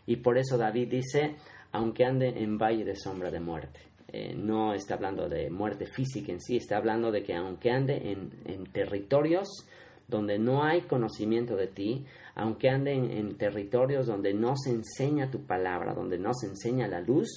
y 0.06 0.16
por 0.16 0.36
eso 0.36 0.58
David 0.58 0.90
dice, 0.90 1.36
aunque 1.72 2.04
ande 2.04 2.28
en 2.42 2.58
valle 2.58 2.84
de 2.84 2.94
sombra 2.94 3.30
de 3.30 3.40
muerte. 3.40 3.80
Eh, 4.12 4.34
no 4.36 4.74
está 4.74 4.94
hablando 4.94 5.28
de 5.28 5.50
muerte 5.50 5.86
física 5.86 6.30
en 6.30 6.40
sí, 6.40 6.56
está 6.58 6.76
hablando 6.76 7.10
de 7.10 7.22
que 7.22 7.34
aunque 7.34 7.70
ande 7.70 8.12
en 8.44 8.64
territorios 8.66 9.48
donde 10.06 10.38
no 10.38 10.62
hay 10.62 10.82
conocimiento 10.82 11.56
de 11.56 11.68
ti, 11.68 12.04
aunque 12.34 12.68
anden 12.68 13.10
en 13.10 13.36
territorios 13.36 14.06
donde 14.06 14.34
no 14.34 14.56
se 14.56 14.70
enseña 14.70 15.30
tu 15.30 15.46
palabra, 15.46 15.94
donde 15.94 16.18
no 16.18 16.34
se 16.34 16.46
enseña 16.46 16.88
la 16.88 17.00
luz, 17.00 17.28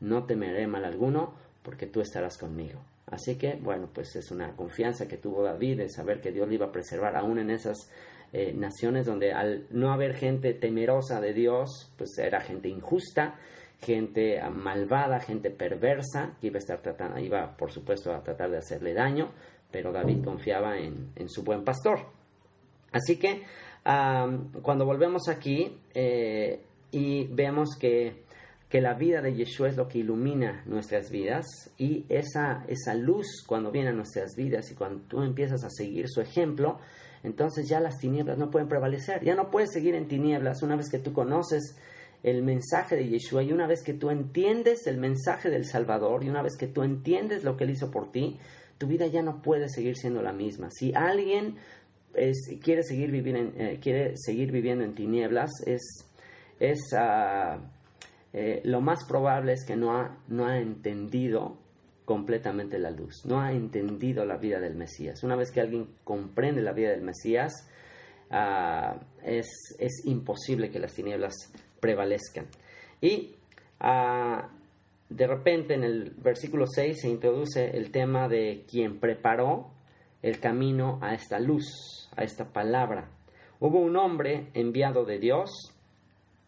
no 0.00 0.24
temeré 0.24 0.66
mal 0.66 0.84
alguno, 0.84 1.34
porque 1.62 1.86
tú 1.86 2.00
estarás 2.00 2.36
conmigo. 2.36 2.80
Así 3.06 3.36
que, 3.36 3.56
bueno, 3.56 3.88
pues 3.92 4.16
es 4.16 4.30
una 4.30 4.56
confianza 4.56 5.06
que 5.06 5.18
tuvo 5.18 5.42
David 5.42 5.78
de 5.78 5.88
saber 5.88 6.20
que 6.20 6.32
Dios 6.32 6.48
le 6.48 6.54
iba 6.54 6.66
a 6.66 6.72
preservar 6.72 7.16
aún 7.16 7.38
en 7.38 7.50
esas 7.50 7.90
eh, 8.32 8.52
naciones 8.52 9.06
donde 9.06 9.32
al 9.32 9.66
no 9.70 9.92
haber 9.92 10.14
gente 10.14 10.54
temerosa 10.54 11.20
de 11.20 11.32
Dios, 11.32 11.92
pues 11.96 12.18
era 12.18 12.40
gente 12.40 12.68
injusta, 12.68 13.36
gente 13.80 14.40
malvada, 14.50 15.20
gente 15.20 15.50
perversa, 15.50 16.36
que 16.40 16.48
iba 16.48 16.56
a 16.56 16.58
estar 16.58 16.80
tratando, 16.82 17.20
iba 17.20 17.56
por 17.56 17.70
supuesto 17.70 18.12
a 18.12 18.22
tratar 18.22 18.50
de 18.50 18.58
hacerle 18.58 18.94
daño, 18.94 19.30
pero 19.70 19.92
David 19.92 20.24
confiaba 20.24 20.78
en, 20.78 21.28
su 21.28 21.42
buen 21.42 21.64
pastor. 21.64 22.00
Así 22.92 23.18
que 23.18 23.42
cuando 23.84 24.86
volvemos 24.86 25.28
aquí 25.28 25.78
eh, 25.92 26.60
y 26.90 27.26
vemos 27.26 27.76
que, 27.78 28.24
que, 28.70 28.80
la 28.80 28.94
vida 28.94 29.20
de 29.20 29.34
Yeshua 29.34 29.68
es 29.68 29.76
lo 29.76 29.88
que 29.88 29.98
ilumina 29.98 30.62
nuestras 30.64 31.10
vidas 31.10 31.46
y 31.76 32.06
esa, 32.08 32.64
esa 32.66 32.94
luz 32.94 33.44
cuando 33.46 33.70
viene 33.70 33.90
a 33.90 33.92
nuestras 33.92 34.36
vidas 34.36 34.70
y 34.70 34.74
cuando 34.74 35.02
tú 35.06 35.22
empiezas 35.22 35.64
a 35.64 35.70
seguir 35.70 36.08
su 36.08 36.22
ejemplo, 36.22 36.78
entonces 37.24 37.68
ya 37.68 37.78
las 37.80 37.98
tinieblas 37.98 38.38
no 38.38 38.50
pueden 38.50 38.68
prevalecer. 38.68 39.22
Ya 39.22 39.34
no 39.34 39.50
puedes 39.50 39.72
seguir 39.72 39.94
en 39.94 40.08
tinieblas 40.08 40.62
una 40.62 40.76
vez 40.76 40.88
que 40.90 40.98
tú 40.98 41.12
conoces 41.12 41.76
el 42.22 42.42
mensaje 42.42 42.96
de 42.96 43.08
Yeshua 43.08 43.42
y 43.42 43.52
una 43.52 43.66
vez 43.66 43.82
que 43.82 43.92
tú 43.92 44.08
entiendes 44.08 44.86
el 44.86 44.96
mensaje 44.96 45.50
del 45.50 45.66
Salvador 45.66 46.24
y 46.24 46.30
una 46.30 46.42
vez 46.42 46.56
que 46.56 46.66
tú 46.66 46.82
entiendes 46.82 47.44
lo 47.44 47.56
que 47.56 47.64
Él 47.64 47.70
hizo 47.70 47.90
por 47.90 48.10
ti, 48.10 48.38
tu 48.78 48.86
vida 48.86 49.06
ya 49.06 49.22
no 49.22 49.42
puede 49.42 49.68
seguir 49.68 49.96
siendo 49.96 50.22
la 50.22 50.32
misma. 50.32 50.70
Si 50.70 50.94
alguien 50.94 51.56
quiere, 52.62 52.82
seguir 52.82 53.10
vivir 53.10 53.52
eh, 53.56 53.78
quiere 53.82 54.16
seguir 54.16 54.52
viviendo 54.52 54.84
en 54.84 54.94
tinieblas, 54.94 55.50
es, 55.66 56.06
es 56.60 56.80
ah, 56.96 57.58
eh, 58.32 58.60
lo 58.64 58.80
más 58.80 59.04
probable 59.06 59.52
es 59.52 59.64
que 59.64 59.76
no 59.76 59.96
ha, 59.96 60.18
no 60.28 60.46
ha 60.46 60.58
entendido 60.58 61.56
completamente 62.04 62.78
la 62.78 62.90
luz, 62.90 63.24
no 63.24 63.40
ha 63.40 63.52
entendido 63.52 64.24
la 64.24 64.36
vida 64.36 64.60
del 64.60 64.74
Mesías. 64.74 65.22
Una 65.22 65.36
vez 65.36 65.50
que 65.50 65.60
alguien 65.60 65.88
comprende 66.04 66.60
la 66.60 66.72
vida 66.72 66.90
del 66.90 67.02
Mesías, 67.02 67.52
ah, 68.30 69.00
es, 69.22 69.46
imposible 70.04 70.70
que 70.70 70.78
las 70.78 70.92
tinieblas 70.92 71.34
prevalezcan. 71.80 72.46
Y 73.00 73.36
ah, 73.80 74.50
de 75.08 75.26
repente 75.26 75.74
en 75.74 75.84
el 75.84 76.10
versículo 76.10 76.66
6 76.66 77.00
se 77.00 77.08
introduce 77.08 77.76
el 77.76 77.90
tema 77.90 78.28
de 78.28 78.64
quien 78.68 78.98
preparó 78.98 79.70
el 80.24 80.40
camino 80.40 80.98
a 81.02 81.12
esta 81.12 81.38
luz, 81.38 82.08
a 82.16 82.24
esta 82.24 82.50
palabra. 82.50 83.10
Hubo 83.60 83.78
un 83.78 83.94
hombre 83.98 84.48
enviado 84.54 85.04
de 85.04 85.18
Dios, 85.18 85.50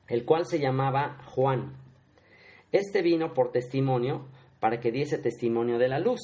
el 0.08 0.24
cual 0.24 0.46
se 0.46 0.58
llamaba 0.58 1.18
Juan. 1.26 1.76
Este 2.72 3.02
vino 3.02 3.34
por 3.34 3.52
testimonio 3.52 4.28
para 4.60 4.80
que 4.80 4.90
diese 4.90 5.18
testimonio 5.18 5.76
de 5.76 5.88
la 5.88 5.98
luz, 5.98 6.20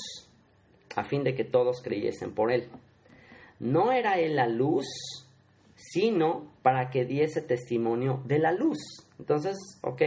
a 0.97 1.05
fin 1.05 1.25
de 1.25 1.35
que 1.35 1.45
todos 1.45 1.83
creyesen 1.83 2.35
por 2.35 2.51
él. 2.51 2.71
No 3.61 3.93
era 3.93 4.19
él 4.19 4.37
la 4.37 4.49
luz, 4.49 4.87
sino 5.75 6.51
para 6.63 6.89
que 6.89 7.05
diese 7.05 7.43
testimonio 7.43 8.23
de 8.25 8.39
la 8.39 8.53
luz. 8.53 8.79
Entonces, 9.19 9.59
ok, 9.83 10.01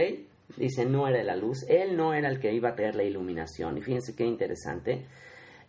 dice, 0.56 0.84
no 0.84 1.06
era 1.06 1.22
la 1.22 1.36
luz, 1.36 1.64
él 1.68 1.96
no 1.96 2.12
era 2.12 2.28
el 2.28 2.40
que 2.40 2.52
iba 2.52 2.70
a 2.70 2.74
traer 2.74 2.96
la 2.96 3.04
iluminación. 3.04 3.78
Y 3.78 3.82
fíjense 3.82 4.16
qué 4.16 4.24
interesante, 4.24 5.06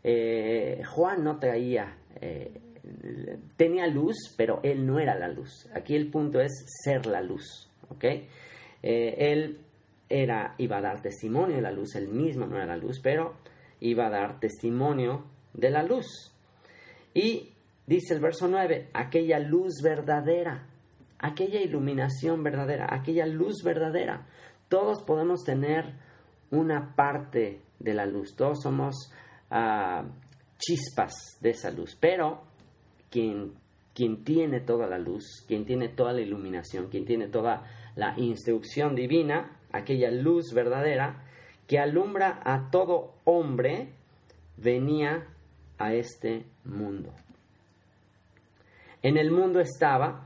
eh, 0.09 0.83
Juan 0.85 1.21
no 1.21 1.37
traía, 1.37 1.97
eh, 2.21 2.61
tenía 3.57 3.87
luz, 3.87 4.15
pero 4.37 4.61
él 4.63 4.85
no 4.85 4.99
era 4.99 5.19
la 5.19 5.27
luz. 5.27 5.67
Aquí 5.73 5.97
el 5.97 6.09
punto 6.09 6.39
es 6.39 6.63
ser 6.81 7.05
la 7.07 7.21
luz, 7.21 7.69
ok. 7.89 8.05
Eh, 8.05 9.15
él 9.17 9.59
era, 10.07 10.55
iba 10.59 10.77
a 10.77 10.81
dar 10.81 11.01
testimonio 11.01 11.57
de 11.57 11.61
la 11.61 11.73
luz, 11.73 11.95
él 11.95 12.07
mismo 12.07 12.45
no 12.45 12.55
era 12.55 12.65
la 12.65 12.77
luz, 12.77 13.01
pero 13.03 13.33
iba 13.81 14.07
a 14.07 14.09
dar 14.09 14.39
testimonio 14.39 15.25
de 15.53 15.71
la 15.71 15.83
luz. 15.83 16.05
Y 17.13 17.51
dice 17.85 18.13
el 18.13 18.21
verso 18.21 18.47
9, 18.47 18.87
aquella 18.93 19.39
luz 19.39 19.81
verdadera, 19.83 20.67
aquella 21.19 21.59
iluminación 21.59 22.43
verdadera, 22.43 22.87
aquella 22.91 23.25
luz 23.25 23.61
verdadera. 23.61 24.25
Todos 24.69 25.03
podemos 25.03 25.43
tener 25.43 25.95
una 26.49 26.95
parte 26.95 27.59
de 27.79 27.93
la 27.93 28.05
luz, 28.05 28.37
todos 28.37 28.61
somos 28.61 29.11
chispas 30.57 31.13
de 31.41 31.51
esa 31.51 31.71
luz, 31.71 31.97
pero 31.99 32.41
quien, 33.09 33.53
quien 33.93 34.23
tiene 34.23 34.59
toda 34.59 34.87
la 34.87 34.97
luz, 34.97 35.43
quien 35.47 35.65
tiene 35.65 35.89
toda 35.89 36.13
la 36.13 36.21
iluminación, 36.21 36.87
quien 36.89 37.05
tiene 37.05 37.27
toda 37.27 37.63
la 37.95 38.13
instrucción 38.17 38.95
divina, 38.95 39.59
aquella 39.71 40.11
luz 40.11 40.53
verdadera 40.53 41.23
que 41.67 41.79
alumbra 41.79 42.39
a 42.43 42.69
todo 42.71 43.15
hombre, 43.25 43.93
venía 44.55 45.27
a 45.77 45.93
este 45.93 46.45
mundo. 46.63 47.13
En 49.01 49.17
el 49.17 49.31
mundo 49.31 49.59
estaba 49.59 50.25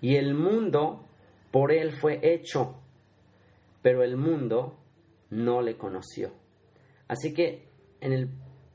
y 0.00 0.16
el 0.16 0.34
mundo 0.34 1.04
por 1.50 1.72
él 1.72 1.92
fue 1.92 2.20
hecho, 2.22 2.76
pero 3.82 4.02
el 4.02 4.16
mundo 4.16 4.76
no 5.30 5.62
le 5.62 5.76
conoció. 5.76 6.32
Así 7.06 7.32
que 7.32 7.67
en 8.00 8.12
el 8.12 8.28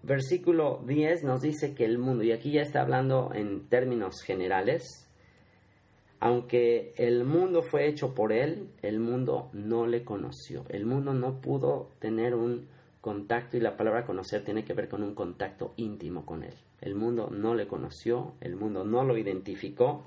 versículo 0.04 0.84
10 0.86 1.24
nos 1.24 1.42
dice 1.42 1.74
que 1.74 1.86
el 1.86 1.98
mundo, 1.98 2.24
y 2.24 2.32
aquí 2.32 2.52
ya 2.52 2.62
está 2.62 2.82
hablando 2.82 3.32
en 3.34 3.68
términos 3.68 4.22
generales, 4.22 5.10
aunque 6.20 6.94
el 6.98 7.26
mundo 7.26 7.64
fue 7.64 7.88
hecho 7.88 8.14
por 8.14 8.32
él, 8.32 8.70
el 8.82 9.00
mundo 9.00 9.50
no 9.52 9.88
le 9.88 10.06
conoció. 10.06 10.64
El 10.70 10.86
mundo 10.86 11.14
no 11.14 11.42
pudo 11.42 11.90
tener 12.00 12.34
un 12.34 12.70
contacto 13.02 13.58
y 13.58 13.60
la 13.60 13.76
palabra 13.76 14.06
conocer 14.06 14.46
tiene 14.46 14.64
que 14.64 14.74
ver 14.74 14.88
con 14.88 15.04
un 15.04 15.14
contacto 15.14 15.74
íntimo 15.76 16.26
con 16.26 16.44
él. 16.44 16.54
El 16.80 16.96
mundo 16.96 17.30
no 17.30 17.56
le 17.56 17.68
conoció, 17.68 18.36
el 18.40 18.56
mundo 18.56 18.86
no 18.86 19.04
lo 19.04 19.18
identificó 19.18 20.06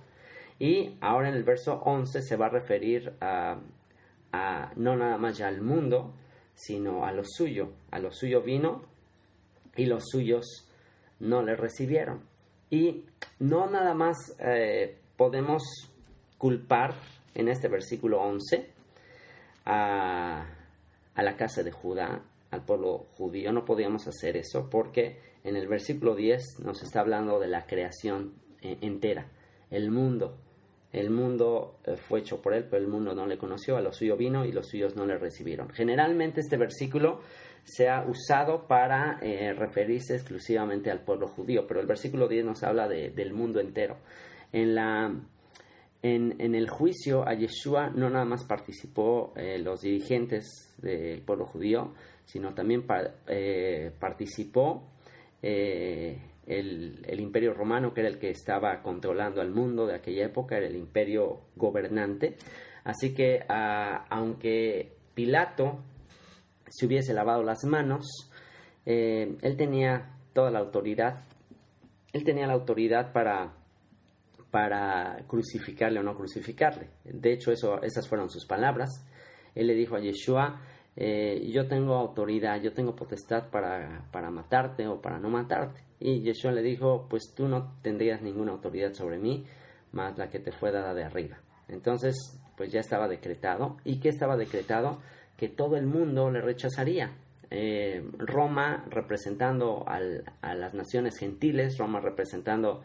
y 0.58 0.96
ahora 1.02 1.28
en 1.28 1.34
el 1.34 1.44
verso 1.44 1.82
11 1.84 2.22
se 2.22 2.36
va 2.36 2.46
a 2.46 2.50
referir 2.50 3.12
a, 3.20 3.60
no 4.76 4.96
nada 4.96 5.18
más 5.18 5.36
ya 5.36 5.48
al 5.48 5.60
mundo, 5.60 6.14
sino 6.54 7.04
a 7.04 7.12
lo 7.12 7.24
suyo. 7.24 7.72
A 7.90 7.98
lo 7.98 8.10
suyo 8.10 8.40
vino 8.40 8.84
y 9.76 9.86
los 9.86 10.04
suyos 10.10 10.66
no 11.20 11.42
le 11.42 11.56
recibieron. 11.56 12.22
Y 12.70 13.04
no 13.38 13.68
nada 13.70 13.94
más 13.94 14.16
eh, 14.40 14.98
podemos 15.16 15.62
culpar 16.38 16.94
en 17.34 17.48
este 17.48 17.68
versículo 17.68 18.20
11 18.22 18.70
a, 19.66 20.46
la 21.16 21.36
casa 21.36 21.62
de 21.62 21.70
Judá, 21.70 22.22
al 22.50 22.64
pueblo 22.64 23.06
judío. 23.16 23.52
No 23.52 23.64
podíamos 23.64 24.06
hacer 24.06 24.36
eso 24.36 24.68
porque 24.70 25.18
en 25.44 25.56
el 25.56 25.68
versículo 25.68 26.14
10 26.14 26.60
nos 26.64 26.82
está 26.82 27.00
hablando 27.00 27.38
de 27.38 27.48
la 27.48 27.66
creación 27.66 28.34
eh, 28.62 28.78
entera, 28.80 29.28
el 29.70 29.90
mundo. 29.90 30.36
El 30.92 31.10
mundo 31.10 31.78
eh, 31.84 31.96
fue 31.96 32.20
hecho 32.20 32.40
por 32.40 32.54
él, 32.54 32.64
pero 32.64 32.82
el 32.82 32.88
mundo 32.88 33.14
no 33.14 33.26
le 33.26 33.38
conoció, 33.38 33.76
a 33.76 33.80
los 33.80 33.96
suyos 33.96 34.18
vino 34.18 34.44
y 34.44 34.52
los 34.52 34.68
suyos 34.68 34.96
no 34.96 35.04
le 35.04 35.18
recibieron. 35.18 35.68
Generalmente 35.70 36.40
este 36.40 36.56
versículo 36.56 37.20
se 37.66 37.88
ha 37.88 38.06
usado 38.06 38.68
para 38.68 39.18
eh, 39.20 39.52
referirse 39.52 40.14
exclusivamente 40.14 40.88
al 40.88 41.00
pueblo 41.00 41.26
judío, 41.26 41.66
pero 41.66 41.80
el 41.80 41.86
versículo 41.86 42.28
10 42.28 42.44
nos 42.44 42.62
habla 42.62 42.86
del 42.86 43.32
mundo 43.32 43.58
entero. 43.58 43.96
En 44.52 44.76
la 44.76 45.12
en, 46.02 46.54
el 46.54 46.70
juicio 46.70 47.26
a 47.26 47.34
Yeshua 47.34 47.90
no 47.90 48.08
nada 48.08 48.24
más 48.24 48.44
participó 48.44 49.32
eh, 49.34 49.58
los 49.58 49.80
dirigentes 49.80 50.76
del 50.80 51.22
pueblo 51.22 51.44
judío, 51.44 51.92
sino 52.24 52.54
también 52.54 52.84
eh, 53.26 53.90
participó 53.98 54.84
el, 55.42 57.00
imperio 57.18 57.52
romano, 57.52 57.92
que 57.92 58.02
era 58.02 58.08
el 58.08 58.20
que 58.20 58.30
estaba 58.30 58.80
controlando 58.80 59.40
al 59.40 59.50
mundo 59.50 59.88
de 59.88 59.96
aquella 59.96 60.26
época, 60.26 60.56
era 60.56 60.68
el 60.68 60.76
imperio 60.76 61.40
gobernante. 61.56 62.36
Así 62.84 63.12
que 63.12 63.40
aunque 63.48 64.92
Pilato 65.14 65.80
se 66.68 66.86
hubiese 66.86 67.14
lavado 67.14 67.42
las 67.42 67.64
manos, 67.64 68.30
él 68.84 69.56
tenía 69.56 70.16
toda 70.32 70.50
la 70.50 70.60
autoridad, 70.60 71.24
él 72.12 72.24
tenía 72.24 72.46
la 72.46 72.52
autoridad 72.54 73.12
para 73.12 73.52
para 74.56 75.18
crucificarle 75.26 76.00
o 76.00 76.02
no 76.02 76.16
crucificarle. 76.16 76.88
De 77.04 77.30
hecho, 77.32 77.52
eso, 77.52 77.82
esas 77.82 78.08
fueron 78.08 78.30
sus 78.30 78.46
palabras. 78.46 78.88
Él 79.54 79.66
le 79.66 79.74
dijo 79.74 79.96
a 79.96 80.00
Yeshua, 80.00 80.62
eh, 80.96 81.46
yo 81.52 81.68
tengo 81.68 81.94
autoridad, 81.94 82.60
yo 82.62 82.72
tengo 82.72 82.96
potestad 82.96 83.50
para, 83.50 84.06
para 84.10 84.30
matarte 84.30 84.86
o 84.86 85.02
para 85.02 85.18
no 85.18 85.28
matarte. 85.28 85.82
Y 86.00 86.22
Yeshua 86.22 86.52
le 86.52 86.62
dijo, 86.62 87.06
pues 87.10 87.34
tú 87.36 87.48
no 87.48 87.74
tendrías 87.82 88.22
ninguna 88.22 88.52
autoridad 88.52 88.94
sobre 88.94 89.18
mí, 89.18 89.44
más 89.92 90.16
la 90.16 90.30
que 90.30 90.38
te 90.38 90.52
fue 90.52 90.72
dada 90.72 90.94
de 90.94 91.04
arriba. 91.04 91.36
Entonces, 91.68 92.14
pues 92.56 92.72
ya 92.72 92.80
estaba 92.80 93.08
decretado. 93.08 93.76
¿Y 93.84 94.00
qué 94.00 94.08
estaba 94.08 94.38
decretado? 94.38 95.02
Que 95.36 95.48
todo 95.48 95.76
el 95.76 95.86
mundo 95.86 96.30
le 96.30 96.40
rechazaría. 96.40 97.12
Eh, 97.50 98.04
Roma 98.18 98.84
representando 98.90 99.84
a 99.86 100.54
las 100.54 100.74
naciones 100.74 101.18
gentiles, 101.18 101.78
Roma 101.78 102.00
representando 102.00 102.82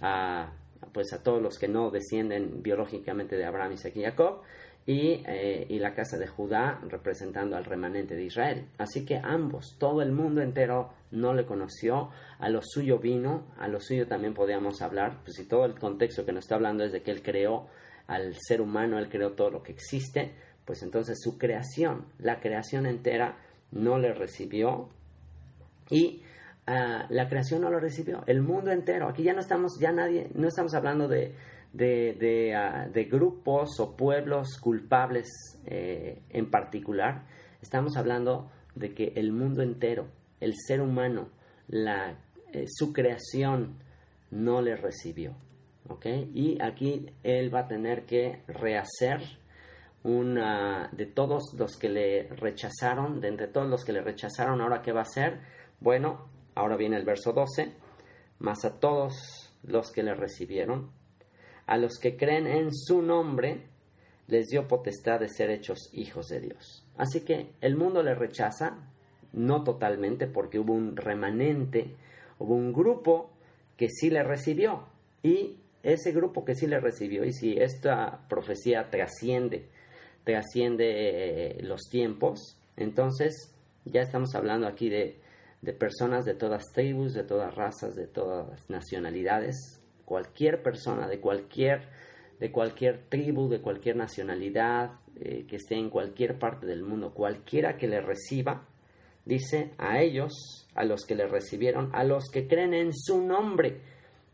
a 0.00 0.52
pues 0.92 1.12
a 1.12 1.22
todos 1.22 1.42
los 1.42 1.58
que 1.58 1.68
no 1.68 1.90
descienden 1.90 2.62
biológicamente 2.62 3.36
de 3.36 3.44
Abraham, 3.44 3.72
Isaac 3.72 3.96
y 3.96 4.02
Jacob, 4.02 4.42
y, 4.86 5.22
eh, 5.26 5.66
y, 5.68 5.78
la 5.78 5.94
casa 5.94 6.18
de 6.18 6.26
Judá 6.26 6.78
representando 6.86 7.56
al 7.56 7.64
remanente 7.64 8.14
de 8.14 8.24
Israel. 8.24 8.66
Así 8.76 9.06
que 9.06 9.16
ambos, 9.16 9.76
todo 9.78 10.02
el 10.02 10.12
mundo 10.12 10.42
entero 10.42 10.92
no 11.10 11.32
le 11.32 11.46
conoció, 11.46 12.10
a 12.38 12.50
lo 12.50 12.60
suyo 12.62 12.98
vino, 12.98 13.46
a 13.58 13.66
lo 13.66 13.80
suyo 13.80 14.06
también 14.06 14.34
podíamos 14.34 14.82
hablar, 14.82 15.20
pues 15.24 15.36
si 15.36 15.46
todo 15.46 15.64
el 15.64 15.78
contexto 15.78 16.26
que 16.26 16.32
nos 16.32 16.44
está 16.44 16.56
hablando 16.56 16.84
es 16.84 16.92
de 16.92 17.02
que 17.02 17.12
Él 17.12 17.22
creó 17.22 17.66
al 18.06 18.34
ser 18.38 18.60
humano, 18.60 18.98
Él 18.98 19.08
creó 19.08 19.32
todo 19.32 19.50
lo 19.50 19.62
que 19.62 19.72
existe, 19.72 20.34
pues 20.64 20.82
entonces 20.82 21.18
su 21.20 21.38
creación, 21.38 22.06
la 22.18 22.40
creación 22.40 22.86
entera, 22.86 23.38
no 23.70 23.98
le 23.98 24.12
recibió 24.14 24.88
y 25.90 26.22
ah, 26.66 27.06
la 27.10 27.28
creación 27.28 27.62
no 27.62 27.70
lo 27.70 27.80
recibió, 27.80 28.22
el 28.26 28.42
mundo 28.42 28.70
entero, 28.70 29.08
aquí 29.08 29.22
ya 29.22 29.32
no 29.32 29.40
estamos, 29.40 29.78
ya 29.80 29.92
nadie, 29.92 30.30
no 30.34 30.48
estamos 30.48 30.74
hablando 30.74 31.08
de 31.08 31.34
de, 31.74 32.54
ah, 32.54 32.88
grupos 33.10 33.80
o 33.80 33.96
pueblos 33.96 34.58
culpables 34.58 35.28
eh, 35.66 36.22
en 36.30 36.50
particular. 36.50 37.26
Estamos 37.60 37.96
hablando 37.96 38.50
de 38.74 38.94
que 38.94 39.12
el 39.16 39.32
mundo 39.32 39.62
entero, 39.62 40.06
el 40.40 40.54
ser 40.56 40.80
humano, 40.80 41.28
la, 41.68 42.16
eh, 42.52 42.66
su 42.68 42.92
creación 42.92 43.76
no 44.30 44.62
le 44.62 44.76
recibió. 44.76 45.34
Y 46.32 46.60
aquí 46.62 47.10
él 47.22 47.54
va 47.54 47.60
a 47.60 47.68
tener 47.68 48.04
que 48.04 48.40
rehacer 48.46 49.20
una 50.04 50.90
de 50.92 51.06
todos 51.06 51.54
los 51.58 51.76
que 51.76 51.88
le 51.88 52.28
rechazaron, 52.28 53.20
de 53.20 53.28
entre 53.28 53.48
todos 53.48 53.68
los 53.68 53.84
que 53.84 53.92
le 53.92 54.02
rechazaron, 54.02 54.60
ahora 54.60 54.82
qué 54.82 54.92
va 54.92 55.00
a 55.00 55.04
hacer? 55.04 55.40
Bueno, 55.80 56.28
ahora 56.54 56.76
viene 56.76 56.96
el 56.96 57.04
verso 57.04 57.32
12, 57.32 57.72
más 58.38 58.64
a 58.64 58.78
todos 58.78 59.54
los 59.62 59.90
que 59.90 60.02
le 60.02 60.14
recibieron, 60.14 60.90
a 61.66 61.78
los 61.78 61.98
que 61.98 62.16
creen 62.16 62.46
en 62.46 62.74
su 62.74 63.00
nombre, 63.00 63.66
les 64.26 64.48
dio 64.48 64.68
potestad 64.68 65.20
de 65.20 65.28
ser 65.28 65.50
hechos 65.50 65.88
hijos 65.92 66.28
de 66.28 66.40
Dios. 66.40 66.86
Así 66.96 67.24
que 67.24 67.52
el 67.62 67.76
mundo 67.76 68.02
le 68.02 68.14
rechaza, 68.14 68.76
no 69.32 69.64
totalmente, 69.64 70.26
porque 70.26 70.58
hubo 70.58 70.74
un 70.74 70.96
remanente, 70.96 71.94
hubo 72.38 72.54
un 72.54 72.72
grupo 72.72 73.30
que 73.76 73.88
sí 73.88 74.10
le 74.10 74.22
recibió. 74.22 74.84
Y 75.22 75.56
ese 75.82 76.12
grupo 76.12 76.44
que 76.44 76.54
sí 76.54 76.66
le 76.66 76.78
recibió, 76.78 77.24
y 77.24 77.32
si 77.32 77.56
esta 77.56 78.26
profecía 78.28 78.90
trasciende, 78.90 79.68
trasciende 80.24 81.58
eh, 81.58 81.62
los 81.62 81.82
tiempos, 81.90 82.58
entonces 82.76 83.54
ya 83.84 84.00
estamos 84.00 84.34
hablando 84.34 84.66
aquí 84.66 84.88
de, 84.88 85.20
de 85.62 85.72
personas 85.72 86.24
de 86.24 86.34
todas 86.34 86.64
tribus, 86.72 87.14
de 87.14 87.24
todas 87.24 87.54
razas, 87.54 87.94
de 87.94 88.06
todas 88.06 88.68
nacionalidades, 88.68 89.80
cualquier 90.04 90.62
persona 90.62 91.08
de 91.08 91.20
cualquier, 91.20 91.88
de 92.40 92.50
cualquier 92.50 93.04
tribu, 93.08 93.48
de 93.48 93.60
cualquier 93.60 93.96
nacionalidad, 93.96 94.92
eh, 95.16 95.46
que 95.48 95.56
esté 95.56 95.76
en 95.76 95.90
cualquier 95.90 96.38
parte 96.38 96.66
del 96.66 96.82
mundo, 96.82 97.14
cualquiera 97.14 97.76
que 97.76 97.88
le 97.88 98.00
reciba, 98.00 98.66
dice 99.24 99.70
a 99.78 100.00
ellos, 100.00 100.66
a 100.74 100.84
los 100.84 101.04
que 101.06 101.14
le 101.14 101.26
recibieron, 101.26 101.90
a 101.94 102.04
los 102.04 102.24
que 102.32 102.46
creen 102.46 102.74
en 102.74 102.92
su 102.92 103.24
nombre. 103.24 103.80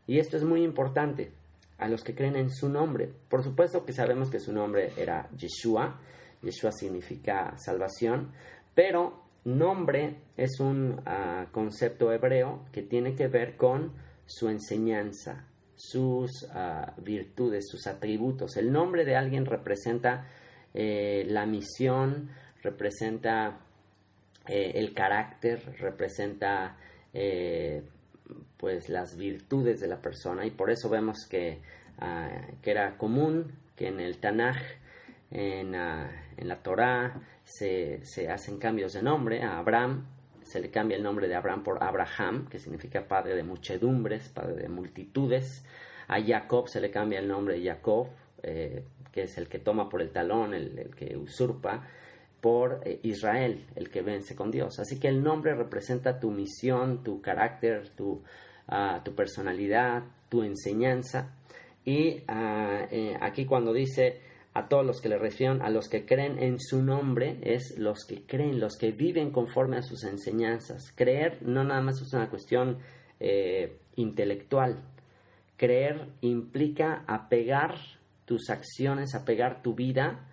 Y 0.06 0.18
esto 0.18 0.36
es 0.36 0.44
muy 0.44 0.62
importante, 0.64 1.32
a 1.80 1.88
los 1.88 2.04
que 2.04 2.14
creen 2.14 2.36
en 2.36 2.50
su 2.50 2.68
nombre. 2.68 3.10
Por 3.28 3.42
supuesto 3.42 3.84
que 3.84 3.92
sabemos 3.92 4.30
que 4.30 4.38
su 4.38 4.52
nombre 4.52 4.92
era 4.96 5.28
Yeshua, 5.36 5.98
Yeshua 6.42 6.72
significa 6.72 7.54
salvación, 7.58 8.32
pero 8.74 9.24
nombre 9.44 10.16
es 10.36 10.60
un 10.60 11.00
ah, 11.06 11.46
concepto 11.50 12.12
hebreo 12.12 12.66
que 12.72 12.82
tiene 12.82 13.14
que 13.14 13.28
ver 13.28 13.56
con 13.56 13.92
su 14.26 14.48
enseñanza, 14.48 15.46
sus 15.74 16.46
ah, 16.52 16.94
virtudes, 16.98 17.66
sus 17.68 17.86
atributos. 17.86 18.56
El 18.56 18.70
nombre 18.70 19.04
de 19.04 19.16
alguien 19.16 19.46
representa 19.46 20.26
eh, 20.74 21.24
la 21.28 21.46
misión, 21.46 22.30
representa 22.62 23.60
eh, 24.46 24.72
el 24.74 24.92
carácter, 24.94 25.76
representa 25.78 26.76
eh, 27.12 27.82
pues 28.56 28.88
las 28.88 29.16
virtudes 29.16 29.80
de 29.80 29.88
la 29.88 30.00
persona 30.00 30.46
y 30.46 30.50
por 30.50 30.70
eso 30.70 30.88
vemos 30.88 31.26
que, 31.28 31.60
ah, 31.98 32.28
que 32.62 32.70
era 32.70 32.96
común 32.96 33.52
que 33.76 33.88
en 33.88 34.00
el 34.00 34.18
Tanaj, 34.18 34.58
en, 35.30 35.74
ah, 35.74 36.10
en 36.36 36.48
la 36.48 36.62
Torah, 36.62 37.20
se, 37.44 38.00
se, 38.04 38.28
hacen 38.28 38.58
cambios 38.58 38.92
de 38.92 39.02
nombre. 39.02 39.42
A 39.42 39.58
Abraham 39.58 40.06
se 40.42 40.60
le 40.60 40.70
cambia 40.70 40.96
el 40.96 41.02
nombre 41.02 41.28
de 41.28 41.36
Abraham 41.36 41.62
por 41.62 41.82
Abraham, 41.82 42.48
que 42.48 42.58
significa 42.58 43.06
padre 43.06 43.36
de 43.36 43.44
muchedumbres, 43.44 44.28
padre 44.28 44.62
de 44.62 44.68
multitudes. 44.68 45.64
A 46.08 46.20
Jacob 46.20 46.68
se 46.68 46.80
le 46.80 46.90
cambia 46.90 47.20
el 47.20 47.28
nombre 47.28 47.58
de 47.58 47.64
Jacob, 47.64 48.08
eh, 48.42 48.84
que 49.12 49.22
es 49.22 49.38
el 49.38 49.48
que 49.48 49.60
toma 49.60 49.88
por 49.88 50.02
el 50.02 50.10
talón, 50.10 50.54
el, 50.54 50.90
que 50.96 51.16
usurpa, 51.16 51.86
por 52.40 52.80
eh, 52.84 53.00
Israel, 53.02 53.66
el 53.74 53.90
que 53.90 54.02
vence 54.02 54.34
con 54.34 54.50
Dios. 54.50 54.78
Así 54.78 54.98
que 54.98 55.08
el 55.08 55.22
nombre 55.22 55.54
representa 55.54 56.18
tu 56.18 56.30
misión, 56.30 57.02
tu 57.02 57.20
carácter, 57.20 57.90
tu, 57.90 58.22
ah, 58.68 59.02
tu 59.04 59.14
personalidad, 59.14 60.04
tu 60.28 60.42
enseñanza. 60.42 61.34
Y 61.84 62.22
ah, 62.28 62.86
eh, 62.90 63.16
aquí 63.20 63.44
cuando 63.44 63.72
dice 63.72 64.20
a 64.52 64.68
todos 64.68 64.84
los 64.84 65.00
que 65.00 65.08
le 65.08 65.18
reciben, 65.18 65.62
a 65.62 65.70
los 65.70 65.88
que 65.88 66.04
creen 66.04 66.42
en 66.42 66.58
su 66.58 66.82
nombre, 66.82 67.38
es 67.42 67.78
los 67.78 68.04
que 68.04 68.22
creen, 68.26 68.58
los 68.58 68.76
que 68.76 68.90
viven 68.90 69.30
conforme 69.30 69.76
a 69.76 69.82
sus 69.82 70.04
enseñanzas. 70.04 70.92
Creer 70.96 71.38
no 71.42 71.62
nada 71.62 71.80
más 71.80 72.00
es 72.00 72.12
una 72.12 72.28
cuestión 72.28 72.78
eh, 73.20 73.78
intelectual. 73.96 74.82
Creer 75.56 76.08
implica 76.22 77.04
apegar 77.06 77.76
tus 78.24 78.50
acciones, 78.50 79.14
apegar 79.14 79.62
tu 79.62 79.74
vida 79.74 80.26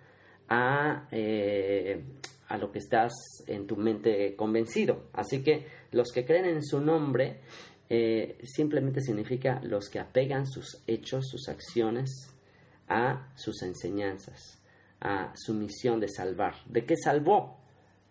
a, 0.48 1.08
eh, 1.10 2.02
a 2.48 2.58
lo 2.58 2.70
que 2.72 2.78
estás 2.78 3.12
en 3.46 3.66
tu 3.66 3.76
mente 3.76 4.34
convencido. 4.36 5.08
Así 5.12 5.42
que 5.42 5.66
los 5.92 6.12
que 6.12 6.24
creen 6.24 6.46
en 6.46 6.64
su 6.64 6.80
nombre 6.80 7.40
eh, 7.90 8.38
simplemente 8.44 9.00
significa 9.00 9.60
los 9.62 9.88
que 9.88 9.98
apegan 9.98 10.46
sus 10.46 10.82
hechos, 10.86 11.28
sus 11.28 11.48
acciones, 11.48 12.34
a 12.88 13.30
sus 13.34 13.62
enseñanzas, 13.62 14.58
a 15.00 15.32
su 15.36 15.54
misión 15.54 16.00
de 16.00 16.08
salvar. 16.08 16.54
¿De 16.66 16.84
qué 16.84 16.96
salvó? 16.96 17.58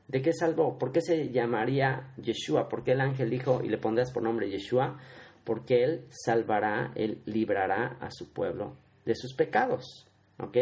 ¿De 0.07 0.21
qué 0.21 0.33
salvó? 0.33 0.77
¿Por 0.77 0.91
qué 0.91 1.01
se 1.01 1.29
llamaría 1.31 2.13
Yeshua? 2.17 2.69
¿Por 2.69 2.83
qué 2.83 2.93
el 2.93 3.01
ángel 3.01 3.29
dijo 3.29 3.61
y 3.63 3.69
le 3.69 3.77
pondrás 3.77 4.11
por 4.11 4.23
nombre 4.23 4.49
Yeshua? 4.49 4.99
Porque 5.43 5.83
él 5.83 6.05
salvará, 6.09 6.91
él 6.95 7.21
librará 7.25 7.97
a 7.99 8.09
su 8.11 8.31
pueblo 8.31 8.75
de 9.05 9.15
sus 9.15 9.33
pecados. 9.33 10.07
¿Ok? 10.39 10.57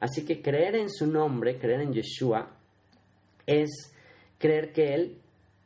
Así 0.00 0.24
que 0.24 0.42
creer 0.42 0.76
en 0.76 0.90
su 0.90 1.06
nombre, 1.06 1.58
creer 1.58 1.80
en 1.80 1.92
Yeshua, 1.92 2.50
es 3.46 3.70
creer 4.38 4.72
que 4.72 4.94
él 4.94 5.18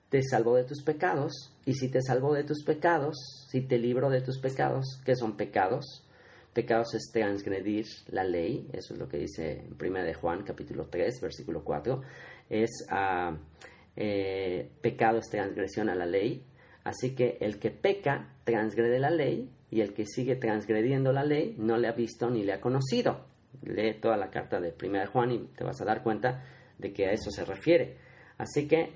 te 0.09 0.23
salvó 0.23 0.57
de 0.57 0.65
tus 0.65 0.83
pecados. 0.83 1.33
Y 1.65 1.75
si 1.75 1.89
te 1.89 2.01
salvó 2.03 2.35
de 2.35 2.45
tus 2.45 2.65
pecados, 2.65 3.17
si 3.51 3.61
te 3.61 3.79
libró 3.79 4.11
de 4.11 4.21
tus 4.21 4.39
pecados, 4.39 5.01
¿qué 5.05 5.15
son 5.17 5.37
pecados? 5.37 6.05
Pecados 6.53 6.95
es 6.95 7.11
transgredir 7.13 7.87
la 8.09 8.25
ley, 8.25 8.69
eso 8.73 8.95
es 8.95 9.01
lo 9.01 9.09
que 9.09 9.19
dice 9.19 9.65
en 9.65 9.77
1 9.81 10.03
de 10.03 10.15
Juan 10.15 10.43
capítulo 10.43 10.87
3, 10.87 11.21
versículo 11.21 11.63
4, 11.63 12.03
es 12.49 12.71
uh, 12.91 13.37
eh, 13.97 14.71
pecado 14.81 15.19
es 15.19 15.29
transgresión 15.29 15.89
a 15.89 15.95
la 15.95 16.07
ley, 16.07 16.43
así 16.85 17.15
que 17.15 17.37
el 17.41 17.59
que 17.59 17.71
peca 17.71 18.35
transgrede 18.45 18.99
la 18.99 19.11
ley 19.11 19.51
y 19.71 19.83
el 19.83 19.93
que 19.93 20.07
sigue 20.07 20.37
transgrediendo 20.37 21.13
la 21.13 21.25
ley 21.25 21.55
no 21.59 21.77
le 21.77 21.87
ha 21.87 21.93
visto 21.93 22.31
ni 22.31 22.43
le 22.43 22.55
ha 22.55 22.61
conocido. 22.61 23.28
Lee 23.63 23.95
toda 24.01 24.17
la 24.17 24.31
carta 24.31 24.61
de 24.61 24.75
1 24.81 24.99
de 24.99 25.07
Juan 25.07 25.33
y 25.33 25.39
te 25.57 25.65
vas 25.65 25.81
a 25.81 25.85
dar 25.85 26.03
cuenta 26.03 26.45
de 26.79 26.93
que 26.93 27.07
a 27.07 27.13
eso 27.13 27.31
se 27.31 27.45
refiere. 27.45 27.97
Así 28.39 28.69
que, 28.69 28.93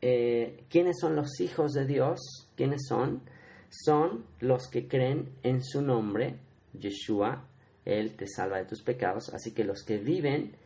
eh, 0.00 0.64
¿quiénes 0.68 0.98
son 1.00 1.16
los 1.16 1.40
hijos 1.40 1.72
de 1.72 1.86
Dios? 1.86 2.18
¿Quiénes 2.56 2.82
son? 2.88 3.22
Son 3.68 4.24
los 4.40 4.68
que 4.68 4.88
creen 4.88 5.30
en 5.42 5.62
su 5.62 5.80
nombre, 5.80 6.38
Yeshua, 6.72 7.46
Él 7.84 8.16
te 8.16 8.26
salva 8.26 8.58
de 8.58 8.64
tus 8.64 8.82
pecados. 8.82 9.32
Así 9.32 9.52
que 9.52 9.64
los 9.64 9.84
que 9.84 9.98
viven 9.98 10.56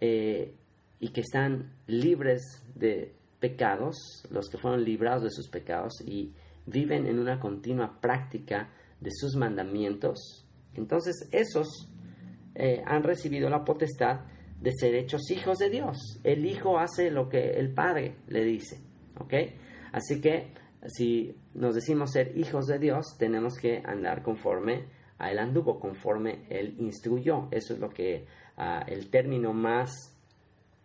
eh, 0.00 0.54
y 0.98 1.08
que 1.08 1.22
están 1.22 1.72
libres 1.86 2.42
de 2.74 3.14
pecados, 3.40 3.96
los 4.30 4.50
que 4.50 4.58
fueron 4.58 4.84
librados 4.84 5.22
de 5.22 5.30
sus 5.30 5.48
pecados 5.48 5.94
y 6.04 6.34
viven 6.66 7.06
en 7.06 7.18
una 7.18 7.40
continua 7.40 7.98
práctica 8.00 8.70
de 9.00 9.10
sus 9.10 9.34
mandamientos, 9.34 10.44
entonces 10.74 11.26
esos 11.32 11.88
eh, 12.62 12.82
han 12.84 13.02
recibido 13.02 13.48
la 13.48 13.64
potestad 13.64 14.20
de 14.60 14.72
ser 14.72 14.94
hechos 14.94 15.30
hijos 15.30 15.58
de 15.58 15.70
Dios. 15.70 16.20
El 16.22 16.44
hijo 16.44 16.78
hace 16.78 17.10
lo 17.10 17.28
que 17.28 17.52
el 17.52 17.72
padre 17.72 18.16
le 18.28 18.44
dice, 18.44 18.80
¿ok? 19.18 19.34
Así 19.92 20.20
que 20.20 20.52
si 20.86 21.34
nos 21.54 21.74
decimos 21.74 22.12
ser 22.12 22.36
hijos 22.36 22.66
de 22.66 22.78
Dios, 22.78 23.16
tenemos 23.18 23.56
que 23.56 23.82
andar 23.84 24.22
conforme 24.22 24.88
a 25.18 25.30
él 25.30 25.38
anduvo 25.38 25.80
conforme 25.80 26.46
él 26.48 26.76
instruyó. 26.78 27.48
Eso 27.50 27.74
es 27.74 27.80
lo 27.80 27.90
que 27.90 28.26
ah, 28.56 28.84
el 28.86 29.10
término 29.10 29.52
más, 29.52 29.90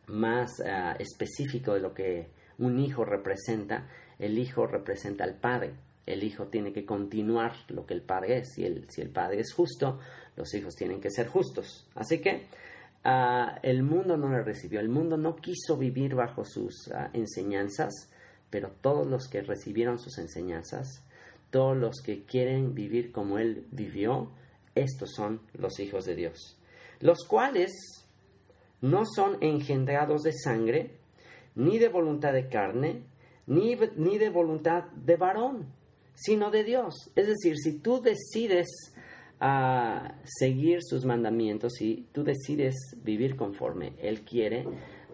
más 0.08 0.52
ah, 0.66 0.96
específico 1.00 1.74
de 1.74 1.80
lo 1.80 1.94
que 1.94 2.30
un 2.58 2.80
hijo 2.80 3.04
representa. 3.04 3.88
El 4.20 4.38
hijo 4.38 4.68
representa 4.68 5.24
al 5.24 5.40
padre. 5.40 5.74
El 6.06 6.24
hijo 6.24 6.48
tiene 6.48 6.72
que 6.72 6.86
continuar 6.86 7.54
lo 7.70 7.86
que 7.86 7.94
el 7.94 8.02
padre 8.02 8.40
es. 8.40 8.54
Si 8.54 8.66
el, 8.66 8.90
si 8.90 9.02
el 9.02 9.10
padre 9.10 9.40
es 9.40 9.54
justo, 9.54 10.00
los 10.36 10.54
hijos 10.54 10.76
tienen 10.76 11.02
que 11.02 11.12
ser 11.12 11.28
justos. 11.28 11.88
Así 11.96 12.20
que 12.20 12.48
ah, 13.04 13.60
el 13.64 13.84
mundo 13.84 14.18
no 14.18 14.30
le 14.30 14.44
recibió, 14.44 14.80
el 14.80 14.90
mundo 14.90 15.18
no 15.18 15.36
quiso 15.36 15.78
vivir 15.78 16.16
bajo 16.16 16.46
sus 16.46 16.92
ah, 16.94 17.10
enseñanzas, 17.14 17.94
pero 18.50 18.72
todos 18.82 19.08
los 19.08 19.28
que 19.28 19.42
recibieron 19.42 20.00
sus 20.00 20.18
enseñanzas, 20.18 21.04
todos 21.50 21.78
los 21.78 22.02
que 22.02 22.24
quieren 22.24 22.74
vivir 22.74 23.12
como 23.12 23.38
Él 23.38 23.66
vivió, 23.72 24.32
estos 24.76 25.12
son 25.14 25.42
los 25.54 25.80
hijos 25.80 26.06
de 26.06 26.16
Dios, 26.16 26.58
los 27.00 27.20
cuales 27.28 27.72
no 28.82 29.04
son 29.06 29.38
engendrados 29.42 30.22
de 30.24 30.34
sangre, 30.34 30.98
ni 31.56 31.80
de 31.80 31.88
voluntad 31.88 32.34
de 32.34 32.50
carne, 32.50 33.04
ni, 33.48 33.76
ni 33.96 34.18
de 34.18 34.30
voluntad 34.30 34.84
de 34.92 35.16
varón, 35.16 35.68
sino 36.14 36.52
de 36.52 36.64
Dios. 36.64 36.94
Es 37.16 37.28
decir, 37.28 37.58
si 37.58 37.80
tú 37.80 38.02
decides 38.02 38.68
a 39.40 40.16
seguir 40.24 40.80
sus 40.82 41.06
mandamientos 41.06 41.82
y 41.82 42.08
tú 42.12 42.24
decides 42.24 42.76
vivir 43.04 43.36
conforme 43.36 43.94
Él 44.02 44.22
quiere, 44.22 44.66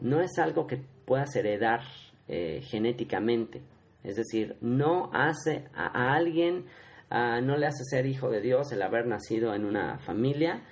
no 0.01 0.21
es 0.21 0.37
algo 0.37 0.67
que 0.67 0.81
puedas 1.05 1.35
heredar 1.35 1.81
eh, 2.27 2.61
genéticamente. 2.63 3.61
Es 4.03 4.15
decir, 4.15 4.55
no 4.61 5.11
hace 5.13 5.65
a, 5.75 6.15
alguien, 6.15 6.65
no 7.09 7.57
le 7.57 7.67
hace 7.67 7.83
ser 7.83 8.05
hijo 8.05 8.29
de 8.29 8.41
Dios 8.41 8.71
el 8.71 8.81
haber 8.81 9.05
nacido 9.05 9.53
en 9.53 9.65
una 9.65 9.99
familia 9.99 10.63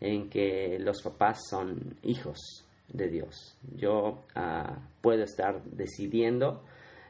en 0.00 0.28
que 0.28 0.78
los 0.78 1.02
papás 1.02 1.40
son 1.50 1.96
hijos 2.02 2.66
de 2.92 3.08
Dios. 3.08 3.58
Yo 3.76 4.22
ah, 4.34 4.78
puedo 5.00 5.24
estar 5.24 5.64
decidiendo 5.64 6.62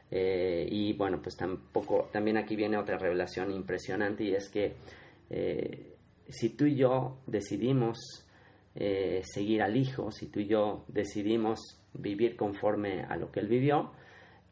eh, 0.09 0.67
y 0.69 0.93
bueno, 0.93 1.21
pues 1.21 1.35
tampoco, 1.35 2.09
también 2.11 2.37
aquí 2.37 2.55
viene 2.55 2.77
otra 2.77 2.97
revelación 2.97 3.51
impresionante 3.51 4.23
y 4.23 4.33
es 4.33 4.49
que 4.49 4.75
eh, 5.29 5.97
si 6.29 6.49
tú 6.49 6.65
y 6.65 6.75
yo 6.75 7.19
decidimos 7.25 7.97
eh, 8.75 9.21
seguir 9.23 9.61
al 9.61 9.75
Hijo, 9.75 10.11
si 10.11 10.27
tú 10.27 10.39
y 10.39 10.47
yo 10.47 10.85
decidimos 10.87 11.59
vivir 11.93 12.35
conforme 12.35 13.03
a 13.03 13.15
lo 13.17 13.31
que 13.31 13.39
Él 13.39 13.47
vivió, 13.47 13.91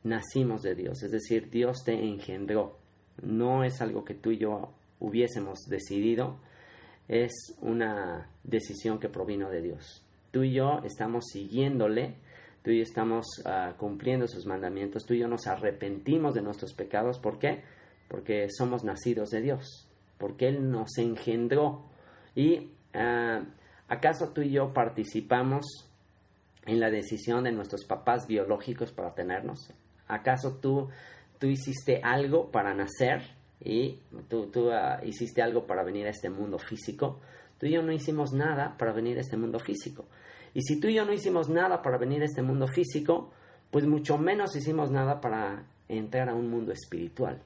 nacimos 0.04 0.62
de 0.62 0.76
Dios, 0.76 1.04
es 1.04 1.12
decir, 1.12 1.50
Dios 1.50 1.84
te 1.86 1.94
engendró. 1.94 2.80
No 3.22 3.64
es 3.64 3.82
algo 3.82 4.04
que 4.04 4.14
tú 4.14 4.32
y 4.32 4.38
yo 4.38 4.74
hubiésemos 5.00 5.66
decidido, 5.68 6.40
es 7.08 7.32
una 7.62 8.30
decisión 8.44 9.00
que 9.00 9.10
provino 9.10 9.50
de 9.50 9.62
Dios. 9.62 10.06
Tú 10.32 10.44
y 10.44 10.54
yo 10.54 10.82
estamos 10.84 11.26
siguiéndole, 11.32 12.16
tú 12.64 12.72
y 12.72 12.78
yo 12.78 12.84
estamos 12.84 13.26
ah, 13.46 13.76
cumpliendo 13.78 14.28
sus 14.28 14.46
mandamientos, 14.46 15.06
tú 15.06 15.14
y 15.14 15.20
yo 15.20 15.28
nos 15.28 15.48
arrepentimos 15.48 16.34
de 16.34 16.42
nuestros 16.42 16.74
pecados. 16.74 17.20
¿Por 17.20 17.40
qué? 17.40 17.64
Porque 18.08 18.48
somos 18.50 18.84
nacidos 18.84 19.30
de 19.30 19.42
Dios 19.42 19.88
porque 20.18 20.48
Él 20.48 20.70
nos 20.70 20.98
engendró. 20.98 21.84
¿Y 22.36 22.72
ah, 22.94 23.44
acaso 23.88 24.30
tú 24.34 24.42
y 24.42 24.52
yo 24.52 24.74
participamos 24.74 25.66
en 26.66 26.80
la 26.80 26.90
decisión 26.90 27.44
de 27.44 27.52
nuestros 27.52 27.86
papás 27.86 28.28
biológicos 28.28 28.92
para 28.92 29.14
tenernos? 29.14 29.72
¿Acaso 30.08 30.58
tú, 30.58 30.90
tú 31.40 31.48
hiciste 31.48 32.02
algo 32.04 32.52
para 32.52 32.74
nacer 32.74 33.22
y 33.64 34.00
tú, 34.30 34.48
tú 34.48 34.72
ah, 34.72 35.00
hiciste 35.04 35.42
algo 35.42 35.66
para 35.66 35.84
venir 35.84 36.08
a 36.08 36.12
este 36.12 36.30
mundo 36.30 36.60
físico? 36.60 37.20
Tú 37.60 37.68
y 37.68 37.72
yo 37.72 37.82
no 37.82 37.92
hicimos 37.92 38.34
nada 38.34 38.76
para 38.78 38.92
venir 38.92 39.18
a 39.18 39.22
este 39.22 39.38
mundo 39.38 39.60
físico. 39.60 40.06
Y 40.54 40.62
si 40.62 40.80
tú 40.80 40.88
y 40.88 40.96
yo 40.96 41.06
no 41.06 41.14
hicimos 41.14 41.50
nada 41.50 41.82
para 41.82 41.98
venir 41.98 42.22
a 42.22 42.26
este 42.26 42.42
mundo 42.42 42.68
físico, 42.68 43.32
pues 43.72 43.86
mucho 43.86 44.18
menos 44.18 44.56
hicimos 44.56 44.92
nada 44.92 45.20
para 45.20 45.66
entrar 45.88 46.30
a 46.30 46.34
un 46.34 46.50
mundo 46.50 46.72
espiritual. 46.72 47.42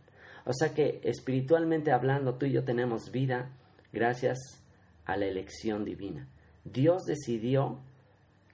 O 0.49 0.53
sea 0.53 0.73
que 0.73 0.99
espiritualmente 1.03 1.91
hablando, 1.91 2.33
tú 2.33 2.47
y 2.47 2.51
yo 2.51 2.63
tenemos 2.63 3.11
vida 3.11 3.51
gracias 3.93 4.39
a 5.05 5.15
la 5.15 5.27
elección 5.27 5.85
divina. 5.85 6.27
Dios 6.63 7.03
decidió 7.05 7.81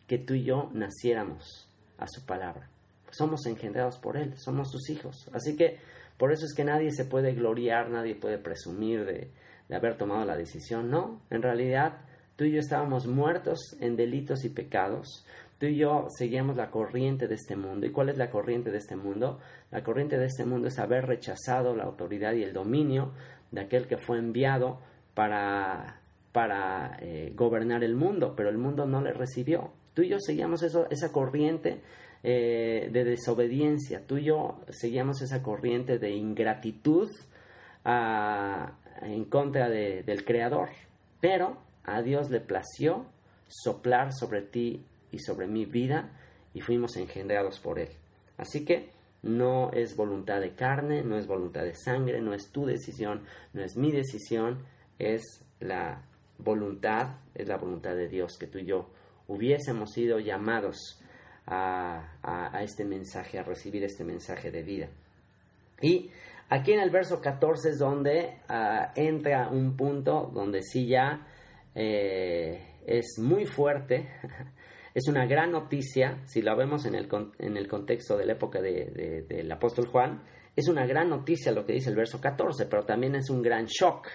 que 0.05 0.17
tú 0.17 0.33
y 0.33 0.43
yo 0.43 0.69
naciéramos 0.73 1.69
a 1.97 2.05
su 2.09 2.25
palabra. 2.25 2.67
Somos 3.11 3.45
engendrados 3.45 3.97
por 3.97 4.17
Él, 4.17 4.37
somos 4.37 4.71
sus 4.71 4.89
hijos. 4.89 5.29
Así 5.31 5.55
que 5.55 5.77
por 6.17 6.33
eso 6.33 6.43
es 6.43 6.53
que 6.53 6.65
nadie 6.65 6.91
se 6.91 7.05
puede 7.05 7.33
gloriar, 7.33 7.89
nadie 7.89 8.13
puede 8.13 8.39
presumir 8.39 9.05
de, 9.05 9.31
de 9.69 9.75
haber 9.77 9.95
tomado 9.95 10.25
la 10.25 10.35
decisión. 10.35 10.91
No, 10.91 11.21
en 11.29 11.41
realidad 11.41 11.99
tú 12.35 12.43
y 12.43 12.51
yo 12.51 12.59
estábamos 12.59 13.07
muertos 13.07 13.57
en 13.79 13.95
delitos 13.95 14.43
y 14.43 14.49
pecados. 14.49 15.25
Tú 15.59 15.67
y 15.67 15.77
yo 15.77 16.07
seguíamos 16.09 16.57
la 16.57 16.69
corriente 16.69 17.27
de 17.27 17.35
este 17.35 17.55
mundo. 17.55 17.85
¿Y 17.85 17.91
cuál 17.91 18.09
es 18.09 18.17
la 18.17 18.29
corriente 18.29 18.71
de 18.71 18.77
este 18.77 18.95
mundo? 18.95 19.39
La 19.71 19.83
corriente 19.83 20.17
de 20.17 20.25
este 20.25 20.45
mundo 20.45 20.67
es 20.67 20.79
haber 20.79 21.05
rechazado 21.05 21.75
la 21.75 21.85
autoridad 21.85 22.33
y 22.33 22.43
el 22.43 22.51
dominio 22.53 23.13
de 23.51 23.61
aquel 23.61 23.87
que 23.87 23.97
fue 23.97 24.17
enviado 24.17 24.79
para, 25.13 26.01
para 26.33 26.97
eh, 26.99 27.31
gobernar 27.35 27.83
el 27.83 27.95
mundo, 27.95 28.33
pero 28.35 28.49
el 28.49 28.57
mundo 28.57 28.85
no 28.85 29.01
le 29.01 29.13
recibió. 29.13 29.71
Tú 29.93 30.01
y 30.01 30.09
yo 30.09 30.17
seguíamos 30.19 30.61
eso, 30.61 30.87
esa 30.89 31.13
corriente 31.13 31.81
eh, 32.21 32.89
de 32.91 33.03
desobediencia, 33.05 34.01
tú 34.05 34.17
y 34.17 34.25
yo 34.25 34.59
seguíamos 34.69 35.21
esa 35.21 35.41
corriente 35.41 35.99
de 35.99 36.11
ingratitud 36.11 37.09
ah, 37.85 38.73
en 39.01 39.23
contra 39.25 39.69
del 39.69 40.25
Creador, 40.25 40.69
pero 41.21 41.57
a 41.85 42.01
Dios 42.01 42.29
le 42.29 42.41
plació 42.41 43.05
soplar 43.47 44.11
sobre 44.11 44.41
ti 44.41 44.83
y 45.11 45.19
sobre 45.19 45.47
mi 45.47 45.65
vida 45.65 46.11
y 46.53 46.61
fuimos 46.61 46.95
engendrados 46.97 47.59
por 47.59 47.79
Él. 47.79 47.89
Así 48.37 48.65
que 48.65 48.89
no 49.23 49.71
es 49.71 49.95
voluntad 49.95 50.39
de 50.39 50.53
carne, 50.53 51.03
no 51.03 51.17
es 51.17 51.27
voluntad 51.27 51.63
de 51.63 51.75
sangre, 51.75 52.21
no 52.21 52.33
es 52.33 52.51
tu 52.51 52.65
decisión, 52.65 53.23
no 53.53 53.63
es 53.63 53.75
mi 53.75 53.91
decisión, 53.91 54.65
es 54.99 55.23
la 55.59 56.03
voluntad, 56.37 57.17
es 57.33 57.47
la 57.47 57.57
voluntad 57.57 57.95
de 57.95 58.07
Dios 58.07 58.37
que 58.37 58.47
tú 58.47 58.59
y 58.59 58.65
yo 58.65 58.89
hubiésemos 59.27 59.91
sido 59.91 60.19
llamados 60.19 61.01
a, 61.47 62.61
este 62.61 62.85
mensaje, 62.85 63.39
a 63.39 63.43
recibir 63.43 63.83
este 63.83 64.03
mensaje 64.03 64.51
de 64.51 64.63
vida. 64.63 64.89
Y 65.81 66.09
aquí 66.49 66.73
en 66.73 66.79
el 66.79 66.89
verso 66.89 67.21
14 67.21 67.69
es 67.69 67.79
donde 67.79 68.39
ah, 68.47 68.91
entra 68.95 69.49
un 69.49 69.75
punto 69.75 70.31
donde 70.33 70.61
sí 70.61 70.87
ya 70.87 71.27
eh, 71.73 72.75
es 72.85 73.17
muy 73.19 73.45
fuerte 73.45 74.07
Es 74.95 75.09
una 75.09 75.25
gran 75.25 75.51
noticia, 75.51 76.21
si 76.25 76.41
la 76.41 76.55
vemos 76.55 76.85
en 76.85 76.95
el, 76.95 77.09
en 77.39 77.57
el 77.57 77.67
contexto 77.67 78.15
de 78.15 78.25
la 78.25 78.31
época 78.31 78.61
de, 78.61 79.25
del 79.27 79.51
apóstol 79.51 79.87
Juan, 79.87 80.23
es 80.55 80.69
una 80.69 80.85
gran 80.85 81.09
noticia 81.09 81.51
lo 81.51 81.65
que 81.65 81.73
dice 81.73 81.89
el 81.89 81.97
verso 81.97 82.21
14, 82.21 82.65
pero 82.67 82.85
también 82.85 83.13
es 83.15 83.29
un 83.29 83.41
gran 83.41 83.65
shock, 83.65 84.07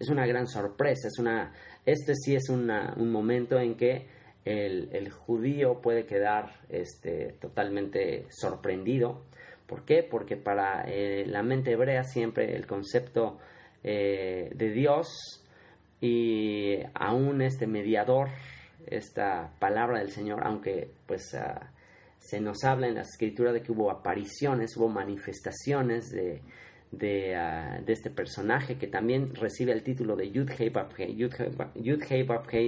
es 0.00 0.08
una 0.08 0.26
gran 0.26 0.48
sorpresa, 0.48 1.06
es 1.06 1.20
una, 1.20 1.54
este 1.84 2.16
sí 2.16 2.34
es 2.34 2.48
un 2.48 2.66
momento 3.12 3.60
en 3.60 3.76
que 3.76 4.08
el, 4.44 5.10
judío 5.10 5.80
puede 5.80 6.06
quedar 6.06 6.56
este, 6.70 7.36
totalmente 7.40 8.26
sorprendido. 8.30 9.22
¿Por 9.68 9.84
qué? 9.84 10.02
Porque 10.02 10.36
para 10.36 10.82
eh, 10.88 11.24
la 11.26 11.44
mente 11.44 11.70
hebrea 11.70 12.02
siempre 12.02 12.56
el 12.56 12.66
concepto 12.66 13.38
eh, 13.84 14.50
de 14.52 14.70
Dios 14.70 15.44
y 16.00 16.78
aún 16.94 17.42
este 17.42 17.68
mediador 17.68 18.28
esta 18.86 19.52
palabra 19.58 19.98
del 19.98 20.10
Señor, 20.10 20.40
aunque 20.44 20.90
pues 21.06 21.34
ah, 21.34 21.70
se 22.18 22.40
nos 22.40 22.64
habla 22.64 22.88
en 22.88 22.94
la 22.94 23.02
escritura 23.02 23.52
de 23.52 23.62
que 23.62 23.72
hubo 23.72 23.90
apariciones, 23.90 24.76
hubo 24.76 24.88
manifestaciones 24.88 26.10
de, 26.10 26.42
de, 26.90 27.36
ah, 27.36 27.80
este 27.86 28.10
personaje 28.10 28.78
que 28.78 28.86
también 28.86 29.34
recibe 29.34 29.72
el 29.72 29.82
título 29.82 30.16
de 30.16 30.30
Yud 30.30 30.50
Hei 30.58 30.72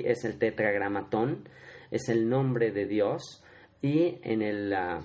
es 0.04 0.24
el 0.24 0.38
tetragramatón, 0.38 1.48
es 1.90 2.08
el 2.08 2.28
nombre 2.28 2.70
de 2.72 2.86
Dios. 2.86 3.42
Y 3.80 4.18
en 4.22 4.42
el, 4.42 4.72
ah, 4.74 5.00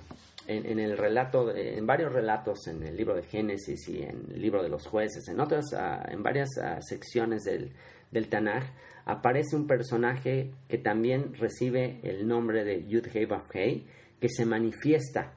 en, 0.47 0.80
el 0.80 0.97
relato, 0.97 1.55
en 1.55 1.86
varios 1.86 2.11
relatos 2.11 2.68
en 2.68 2.82
el 2.84 2.97
libro 2.97 3.16
de 3.16 3.24
Génesis 3.24 3.88
y 3.88 4.01
en 4.01 4.26
el 4.34 4.41
libro 4.41 4.64
de 4.64 4.70
los 4.70 4.88
jueces, 4.88 5.28
en 5.28 5.39
otras, 5.39 5.66
en 6.07 6.24
varias 6.24 6.49
secciones 6.82 7.43
del, 7.43 7.72
del 8.14 8.30
Tanaj, 8.30 8.64
aparece 9.05 9.55
un 9.55 9.68
personaje 9.68 10.51
que 10.70 10.78
también 10.78 11.34
recibe 11.34 11.99
el 12.03 12.28
nombre 12.28 12.64
de 12.64 12.88
Yud 12.88 13.07
Hei 13.14 13.86
que 14.20 14.30
se 14.30 14.45
manifiesta 14.45 15.34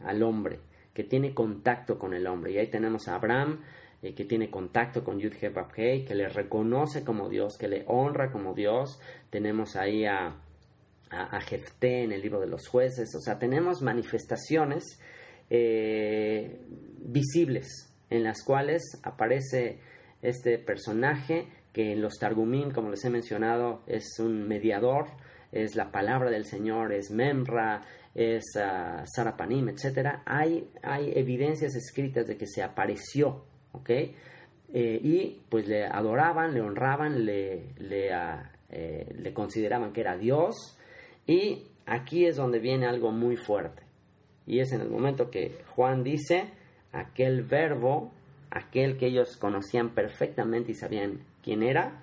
al 0.00 0.22
hombre, 0.22 0.60
que 0.94 1.02
tiene 1.02 1.34
contacto 1.34 1.98
con 1.98 2.14
el 2.14 2.26
hombre. 2.26 2.52
Y 2.52 2.58
ahí 2.58 2.68
tenemos 2.68 3.08
a 3.08 3.16
Abraham, 3.16 3.60
eh, 4.02 4.14
que 4.14 4.24
tiene 4.24 4.50
contacto 4.50 5.02
con 5.02 5.18
Yud 5.18 5.32
Hei 5.76 6.04
que 6.04 6.14
le 6.14 6.28
reconoce 6.28 7.02
como 7.02 7.28
Dios, 7.28 7.56
que 7.58 7.66
le 7.66 7.84
honra 7.88 8.30
como 8.30 8.54
Dios. 8.54 9.00
Tenemos 9.30 9.74
ahí 9.74 10.04
a, 10.04 10.36
a, 11.10 11.40
Jefté 11.40 12.04
en 12.04 12.12
el 12.12 12.22
libro 12.22 12.40
de 12.40 12.46
los 12.46 12.68
jueces. 12.68 13.12
O 13.16 13.20
sea, 13.20 13.38
tenemos 13.38 13.82
manifestaciones 13.82 15.00
eh, 15.50 16.60
visibles 17.00 17.92
en 18.10 18.22
las 18.22 18.44
cuales 18.44 18.82
aparece 19.02 19.80
este 20.22 20.58
personaje 20.58 21.48
que 21.78 21.94
los 21.94 22.18
Targumim, 22.18 22.72
como 22.72 22.90
les 22.90 23.04
he 23.04 23.08
mencionado, 23.08 23.82
es 23.86 24.18
un 24.18 24.48
mediador, 24.48 25.06
es 25.52 25.76
la 25.76 25.92
palabra 25.92 26.28
del 26.28 26.44
Señor, 26.44 26.92
es 26.92 27.12
Memra, 27.12 27.82
es 28.16 28.42
uh, 28.56 29.04
Sarapanim, 29.04 29.68
etc. 29.68 30.18
Hay, 30.26 30.68
hay 30.82 31.12
evidencias 31.14 31.76
escritas 31.76 32.26
de 32.26 32.36
que 32.36 32.48
se 32.48 32.64
apareció, 32.64 33.44
¿ok? 33.70 33.90
Eh, 33.90 34.12
y 34.74 35.40
pues 35.48 35.68
le 35.68 35.86
adoraban, 35.86 36.52
le 36.52 36.62
honraban, 36.62 37.24
le, 37.24 38.12
ah, 38.12 38.50
eh, 38.70 39.14
le 39.16 39.32
consideraban 39.32 39.92
que 39.92 40.00
era 40.00 40.16
Dios. 40.16 40.76
Y 41.28 41.62
aquí 41.86 42.26
es 42.26 42.34
donde 42.34 42.58
viene 42.58 42.86
algo 42.86 43.12
muy 43.12 43.36
fuerte. 43.36 43.84
Y 44.48 44.58
es 44.58 44.72
en 44.72 44.80
el 44.80 44.90
momento 44.90 45.30
que 45.30 45.62
Juan 45.76 46.02
dice, 46.02 46.50
aquel 46.90 47.44
verbo, 47.44 48.10
aquel 48.50 48.96
que 48.96 49.06
ellos 49.06 49.36
conocían 49.36 49.90
perfectamente 49.90 50.72
y 50.72 50.74
sabían 50.74 51.20
quién 51.48 51.62
era, 51.62 51.98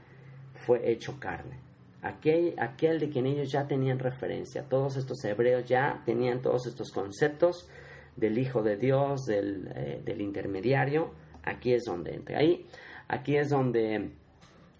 fue 0.55 0.91
hecho 0.91 1.19
carne. 1.19 1.59
Aquel, 2.01 2.55
aquel 2.57 2.99
de 2.99 3.09
quien 3.09 3.27
ellos 3.27 3.51
ya 3.51 3.67
tenían 3.67 3.99
referencia. 3.99 4.63
Todos 4.63 4.97
estos 4.97 5.23
hebreos 5.23 5.65
ya 5.65 6.01
tenían 6.03 6.41
todos 6.41 6.65
estos 6.65 6.89
conceptos 6.91 7.69
del 8.15 8.39
Hijo 8.39 8.63
de 8.63 8.75
Dios, 8.75 9.25
del, 9.25 9.69
eh, 9.75 10.15
intermediario. 10.17 11.11
Aquí 11.43 11.73
es 11.73 11.83
donde 11.83 12.15
entra. 12.15 12.39
Ahí, 12.39 12.65
aquí 13.07 13.37
es 13.37 13.49
donde 13.49 14.09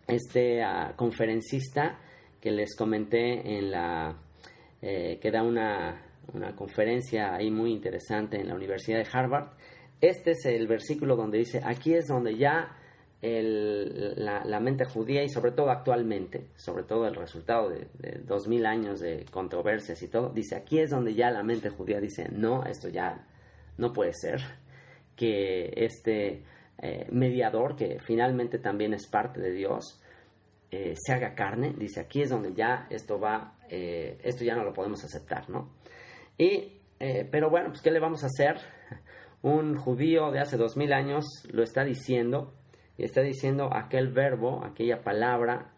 este 0.07 0.63
ah, 0.63 0.93
conferencista 0.95 1.99
que 2.41 2.49
les 2.49 2.75
comenté 2.75 3.57
en 3.57 3.69
la 3.69 4.17
eh, 4.81 5.19
que 5.21 5.29
da 5.29 5.43
una, 5.43 6.01
una, 6.33 6.55
conferencia 6.55 7.35
ahí 7.35 7.51
muy 7.51 7.71
interesante 7.71 8.41
en 8.41 8.47
la 8.47 8.55
Universidad 8.55 8.97
de 8.97 9.07
Harvard. 9.13 9.49
Este 10.01 10.31
es 10.31 10.43
el 10.45 10.65
versículo 10.65 11.15
donde 11.15 11.37
dice, 11.37 11.61
aquí 11.63 11.93
es 11.93 12.07
donde 12.07 12.35
ya 12.35 12.75
la, 13.25 14.59
mente 14.59 14.85
judía 14.85 15.23
y 15.23 15.29
sobre 15.29 15.51
todo 15.51 15.69
actualmente, 15.71 16.47
sobre 16.55 16.83
todo 16.83 17.07
el 17.07 17.15
resultado 17.15 17.69
de, 17.69 17.87
dos 18.25 18.47
mil 18.47 18.65
años 18.65 18.99
de 18.99 19.25
controversias 19.31 20.01
y 20.01 20.07
todo, 20.07 20.29
dice, 20.29 20.55
aquí 20.55 20.79
es 20.79 20.91
donde 20.91 21.13
ya 21.13 21.31
la 21.31 21.43
mente 21.43 21.69
judía 21.69 21.99
dice, 21.99 22.27
no, 22.31 22.63
esto 22.65 22.89
ya 22.89 23.25
no 23.77 23.93
puede 23.93 24.13
ser, 24.13 24.41
que 25.15 25.73
este 25.75 26.43
eh, 26.77 27.07
mediador, 27.11 27.75
que 27.75 27.99
finalmente 28.05 28.59
también 28.59 28.93
es 28.93 29.07
parte 29.07 29.41
de 29.41 29.51
Dios, 29.51 30.01
eh, 30.71 30.93
se 30.97 31.13
haga 31.13 31.33
carne, 31.33 31.73
dice, 31.77 32.01
aquí 32.01 32.21
es 32.21 32.29
donde 32.29 32.53
ya 32.53 32.87
esto 32.89 33.19
va, 33.19 33.55
eh, 33.69 34.19
esto 34.23 34.43
ya 34.43 34.55
no 34.55 34.63
lo 34.63 34.73
podemos 34.73 35.03
aceptar, 35.03 35.49
¿no? 35.49 35.69
Y, 36.37 36.73
pero 36.97 37.49
bueno, 37.49 37.69
pues 37.69 37.81
¿qué 37.81 37.91
le 37.91 37.99
vamos 37.99 38.23
a 38.23 38.27
hacer? 38.27 38.57
Un 39.41 39.75
judío 39.75 40.31
de 40.31 40.39
hace 40.39 40.57
dos 40.57 40.75
mil 40.75 40.91
años 40.91 41.25
lo 41.51 41.61
está 41.61 41.83
diciendo, 41.83 42.53
y 42.97 43.03
está 43.03 43.21
diciendo 43.21 43.69
aquel 43.73 44.09
verbo, 44.09 44.63
aquella 44.63 45.03
palabra, 45.03 45.71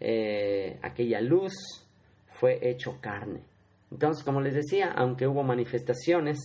eh, 0.00 0.78
aquella 0.82 1.20
luz 1.20 1.52
fue 2.26 2.58
hecho 2.68 3.00
carne. 3.00 3.40
Entonces, 3.90 4.24
como 4.24 4.40
les 4.40 4.54
decía, 4.54 4.90
aunque 4.90 5.26
hubo 5.26 5.42
manifestaciones 5.42 6.38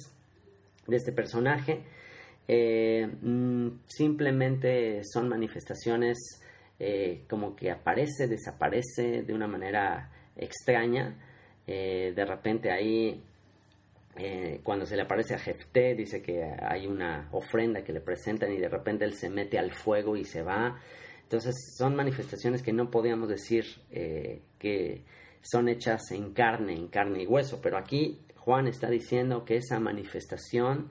de 0.86 0.95
este 0.95 1.12
personaje, 1.12 1.84
eh, 2.48 3.08
mm, 3.22 3.80
simplemente 3.88 5.02
son 5.04 5.28
manifestaciones 5.30 6.18
eh, 6.80 7.24
como 7.28 7.56
que 7.56 7.72
aparece, 7.72 8.28
desaparece 8.28 9.24
de 9.24 9.34
una 9.34 9.48
manera 9.48 10.12
extraña. 10.36 11.16
de 11.68 12.26
repente 12.26 12.72
ahí 12.72 13.22
eh, 14.20 14.61
cuando 14.63 14.86
se 14.86 14.95
le 14.95 15.03
aparece 15.03 15.36
a 15.36 15.39
Jefté, 15.39 15.93
dice 15.95 16.22
que 16.22 16.43
hay 16.43 16.88
una 16.88 17.30
ofrenda 17.32 17.84
que 17.84 17.93
le 17.93 18.01
presentan 18.01 18.51
y 18.51 18.57
de 18.57 18.70
repente 18.70 19.05
él 19.05 19.13
se 19.13 19.30
mete 19.30 19.59
al 19.59 19.72
fuego 19.72 20.18
y 20.18 20.24
se 20.24 20.41
va. 20.41 20.80
Entonces 21.24 21.76
son 21.78 21.95
manifestaciones 21.95 22.63
que 22.63 22.74
no 22.74 22.89
podíamos 22.89 23.30
decir 23.30 23.65
eh, 23.91 24.41
que 24.57 25.03
son 25.41 25.70
hechas 25.70 26.11
en 26.11 26.34
carne, 26.34 26.74
en 26.74 26.88
carne 26.88 27.24
y 27.24 27.28
hueso, 27.28 27.59
pero 27.61 27.78
aquí 27.78 28.22
Juan 28.38 28.68
está 28.68 28.89
diciendo 28.89 29.45
que 29.45 29.57
esa 29.57 29.80
manifestación, 29.80 30.89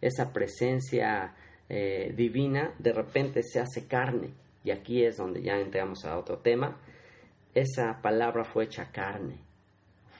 esa 0.00 0.32
presencia 0.32 1.34
eh, 1.68 2.12
divina, 2.16 2.74
de 2.78 2.92
repente 2.92 3.42
se 3.42 3.60
hace 3.60 3.86
carne. 3.86 4.30
Y 4.62 4.70
aquí 4.70 5.04
es 5.04 5.16
donde 5.16 5.42
ya 5.42 5.58
entramos 5.58 6.04
a 6.04 6.18
otro 6.18 6.38
tema. 6.38 6.78
Esa 7.54 8.00
palabra 8.02 8.44
fue 8.44 8.64
hecha 8.64 8.92
carne, 8.92 9.38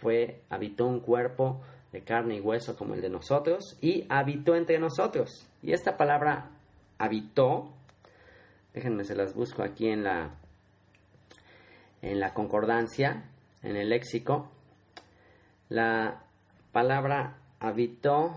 fue, 0.01 0.41
habitó 0.49 0.87
un 0.87 1.01
cuerpo 1.01 1.61
de 1.93 2.03
carne 2.03 2.37
y 2.37 2.41
hueso 2.41 2.77
como 2.77 2.95
el 2.95 3.01
de 3.01 3.11
nosotros, 3.11 3.77
y 3.81 4.07
habitó 4.09 4.55
entre 4.55 4.79
nosotros. 4.79 5.49
Y 5.63 5.73
esta 5.73 5.97
palabra 5.97 6.51
habitó, 6.99 7.73
déjenme 8.75 9.05
se 9.05 9.15
las 9.15 9.35
busco 9.35 9.63
aquí 9.63 9.89
en 9.89 10.05
la, 10.05 10.35
en 12.03 12.21
la 12.21 12.35
concordancia, 12.35 13.25
en 13.63 13.77
el 13.77 13.89
léxico. 13.89 14.51
La 15.69 16.23
palabra 16.73 17.39
habitó 17.61 18.35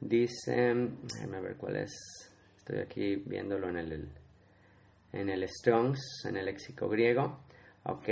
dice, 0.00 0.74
déjenme 1.02 1.40
ver 1.40 1.56
cuál 1.56 1.76
es, 1.76 1.92
estoy 2.56 2.78
aquí 2.78 3.16
viéndolo 3.16 3.68
en 3.68 3.76
el, 3.78 4.08
en 5.12 5.28
el 5.28 5.48
Strongs, 5.48 6.24
en 6.26 6.36
el 6.36 6.46
léxico 6.46 6.88
griego. 6.88 7.40
Ok, 7.84 8.08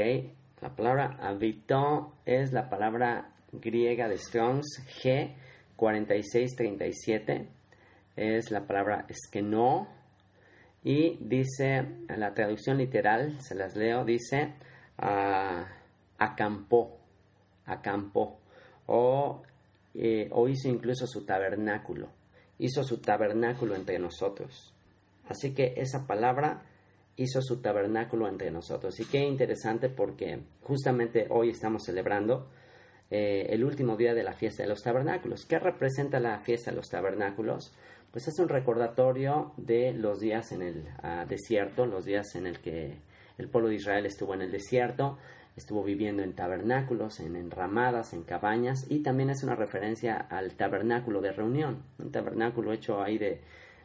la 0.60 0.74
palabra 0.74 1.16
habitó 1.20 2.14
es 2.24 2.52
la 2.52 2.68
palabra 2.68 3.33
griega 3.60 4.08
de 4.08 4.18
Strongs 4.18 4.82
G4637 5.02 7.46
es 8.16 8.50
la 8.50 8.66
palabra 8.66 9.06
no 9.42 9.88
y 10.82 11.18
dice 11.20 11.76
en 11.76 12.20
la 12.20 12.34
traducción 12.34 12.78
literal, 12.78 13.40
se 13.40 13.54
las 13.54 13.74
leo, 13.74 14.04
dice 14.04 14.54
uh, 14.98 15.64
acampó, 16.18 16.98
acampó 17.64 18.38
o, 18.86 19.42
eh, 19.94 20.28
o 20.30 20.48
hizo 20.48 20.68
incluso 20.68 21.06
su 21.06 21.24
tabernáculo, 21.24 22.10
hizo 22.58 22.84
su 22.84 22.98
tabernáculo 22.98 23.74
entre 23.74 23.98
nosotros. 23.98 24.74
Así 25.26 25.54
que 25.54 25.72
esa 25.76 26.06
palabra 26.06 26.64
hizo 27.16 27.40
su 27.40 27.60
tabernáculo 27.60 28.28
entre 28.28 28.50
nosotros. 28.50 28.98
Y 29.00 29.06
qué 29.06 29.20
interesante 29.20 29.88
porque 29.88 30.40
justamente 30.62 31.26
hoy 31.30 31.50
estamos 31.50 31.84
celebrando 31.84 32.48
eh, 33.10 33.46
el 33.50 33.64
último 33.64 33.96
día 33.96 34.14
de 34.14 34.22
la 34.22 34.32
fiesta 34.32 34.62
de 34.62 34.68
los 34.68 34.82
tabernáculos. 34.82 35.44
¿Qué 35.46 35.58
representa 35.58 36.20
la 36.20 36.38
fiesta 36.40 36.70
de 36.70 36.76
los 36.76 36.88
tabernáculos? 36.88 37.72
Pues 38.10 38.28
es 38.28 38.38
un 38.38 38.48
recordatorio 38.48 39.52
de 39.56 39.92
los 39.92 40.20
días 40.20 40.52
en 40.52 40.62
el 40.62 40.88
ah, 41.02 41.26
desierto, 41.28 41.86
los 41.86 42.04
días 42.04 42.34
en 42.36 42.46
el 42.46 42.60
que 42.60 42.98
el 43.38 43.48
pueblo 43.48 43.68
de 43.68 43.76
Israel 43.76 44.06
estuvo 44.06 44.34
en 44.34 44.42
el 44.42 44.52
desierto, 44.52 45.18
estuvo 45.56 45.82
viviendo 45.82 46.22
en 46.22 46.34
tabernáculos, 46.34 47.20
en 47.20 47.36
enramadas, 47.36 48.12
en 48.12 48.22
cabañas, 48.22 48.86
y 48.88 49.02
también 49.02 49.30
es 49.30 49.42
una 49.42 49.56
referencia 49.56 50.16
al 50.16 50.54
tabernáculo 50.54 51.20
de 51.20 51.32
reunión, 51.32 51.82
un 51.98 52.10
tabernáculo 52.10 52.72
hecho 52.72 53.02
ahí 53.02 53.18
de, 53.18 53.40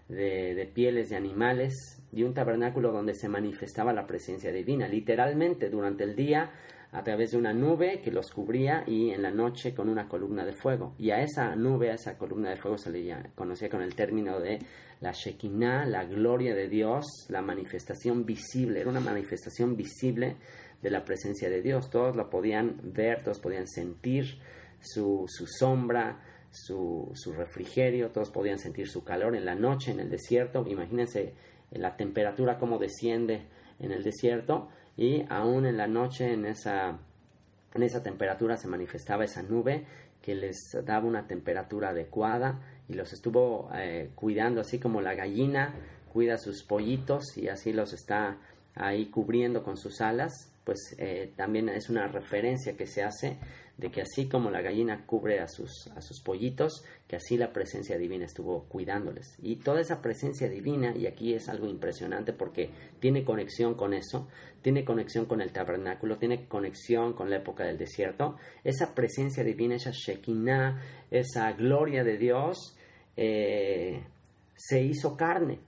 de, 0.09 0.72
pieles 0.74 1.09
de 1.09 1.15
animales 1.15 2.01
y 2.11 2.24
un 2.24 2.34
tabernáculo 2.34 2.91
donde 2.91 3.13
se 3.13 3.30
manifestaba 3.30 3.93
la 3.93 4.07
presencia 4.07 4.51
divina. 4.51 4.88
Literalmente, 4.88 5.70
durante 5.70 6.03
el 6.03 6.15
día 6.15 6.51
a 6.92 7.04
través 7.04 7.32
de 7.32 7.38
una 7.38 7.54
nube 7.54 8.02
que 8.02 8.12
los 8.12 8.32
cubría 8.32 8.84
y 8.88 9.12
en 9.12 9.22
la 9.22 9.30
noche 9.30 9.76
con 9.76 9.90
una 9.90 10.08
columna 10.08 10.44
de 10.44 10.54
fuego. 10.54 10.96
Y 10.98 11.12
a 11.12 11.22
esa 11.22 11.56
nube, 11.56 11.92
a 11.92 11.94
esa 11.94 12.18
columna 12.18 12.50
de 12.50 12.58
fuego 12.58 12.78
se 12.78 12.90
le 12.90 13.16
conocía 13.36 13.70
con 13.70 13.82
el 13.82 13.94
término 13.94 14.40
de 14.40 14.60
la 15.00 15.12
Shekinah, 15.12 15.86
la 15.86 16.06
gloria 16.06 16.56
de 16.56 16.68
Dios, 16.68 17.06
la 17.30 17.42
manifestación 17.42 18.26
visible, 18.26 18.82
era 18.82 18.90
una 18.90 19.00
manifestación 19.00 19.76
visible 19.76 20.38
de 20.82 20.90
la 20.90 21.04
presencia 21.04 21.50
de 21.50 21.62
Dios. 21.62 21.90
Todos 21.92 22.16
lo 22.16 22.30
podían 22.30 22.80
ver, 22.84 23.24
todos 23.24 23.40
podían 23.40 23.68
sentir 23.68 24.40
su, 24.82 25.26
su 25.28 25.46
sombra, 25.46 26.22
su, 26.50 27.12
su 27.14 27.34
refrigerio, 27.34 28.10
todos 28.10 28.32
podían 28.32 28.58
sentir 28.58 28.90
su 28.90 29.04
calor 29.04 29.36
en 29.36 29.46
la 29.46 29.54
noche, 29.54 29.92
en 29.92 30.00
el 30.00 30.10
desierto. 30.10 30.66
Imagínense 30.68 31.36
la 31.72 31.96
temperatura 31.96 32.58
como 32.58 32.80
desciende 32.80 33.48
en 33.80 33.92
el 33.92 34.04
desierto 34.04 34.70
y 34.98 35.26
aún 35.30 35.66
en 35.66 35.78
la 35.78 35.88
noche 35.88 36.34
en 36.34 36.46
esa, 36.46 37.00
en 37.74 37.84
esa 37.84 38.04
temperatura 38.04 38.58
se 38.58 38.68
manifestaba 38.68 39.24
esa 39.24 39.44
nube 39.44 39.86
que 40.22 40.36
les 40.36 40.58
daba 40.86 41.06
una 41.06 41.28
temperatura 41.28 41.90
adecuada 41.90 42.60
y 42.88 42.94
los 42.94 43.14
estuvo 43.14 43.70
eh, 43.76 44.10
cuidando 44.16 44.62
así 44.62 44.80
como 44.80 45.02
la 45.02 45.14
gallina 45.14 45.74
cuida 46.12 46.38
sus 46.38 46.64
pollitos 46.64 47.38
y 47.38 47.48
así 47.48 47.72
los 47.72 47.94
está 47.94 48.38
ahí 48.76 49.08
cubriendo 49.08 49.64
con 49.64 49.78
sus 49.78 50.02
alas, 50.02 50.52
pues 50.64 50.96
eh, 50.98 51.34
también 51.36 51.70
es 51.70 51.90
una 51.90 52.08
referencia 52.08 52.76
que 52.76 52.88
se 52.88 53.04
hace 53.04 53.38
de 53.80 53.89
que 53.91 54.01
así 54.01 54.27
como 54.27 54.51
la 54.51 54.61
gallina 54.61 55.05
cubre 55.05 55.39
a 55.39 55.47
sus, 55.47 55.88
a 55.95 56.01
sus 56.01 56.21
pollitos, 56.21 56.84
que 57.07 57.15
así 57.15 57.38
la 57.38 57.53
presencia 57.53 57.97
divina 57.97 58.25
estuvo 58.25 58.65
cuidándoles. 58.65 59.38
Y 59.41 59.55
toda 59.55 59.80
esa 59.80 60.01
presencia 60.01 60.49
divina, 60.49 60.93
y 60.95 61.07
aquí 61.07 61.34
es 61.34 61.47
algo 61.47 61.65
impresionante 61.65 62.34
porque 62.34 62.71
tiene 62.99 63.23
conexión 63.23 63.75
con 63.75 63.93
eso, 63.93 64.27
tiene 64.61 64.84
conexión 64.84 65.25
con 65.25 65.39
el 65.39 65.53
tabernáculo, 65.53 66.17
tiene 66.17 66.45
conexión 66.47 67.13
con 67.13 67.30
la 67.30 67.38
época 67.38 67.63
del 67.63 67.77
desierto, 67.77 68.36
esa 68.65 68.93
presencia 68.93 69.45
divina, 69.45 69.75
esa 69.75 69.91
Shekinah, 69.91 70.82
esa 71.09 71.53
gloria 71.53 72.03
de 72.03 72.17
Dios, 72.17 72.75
eh, 73.15 74.03
se 74.55 74.82
hizo 74.82 75.15
carne 75.15 75.59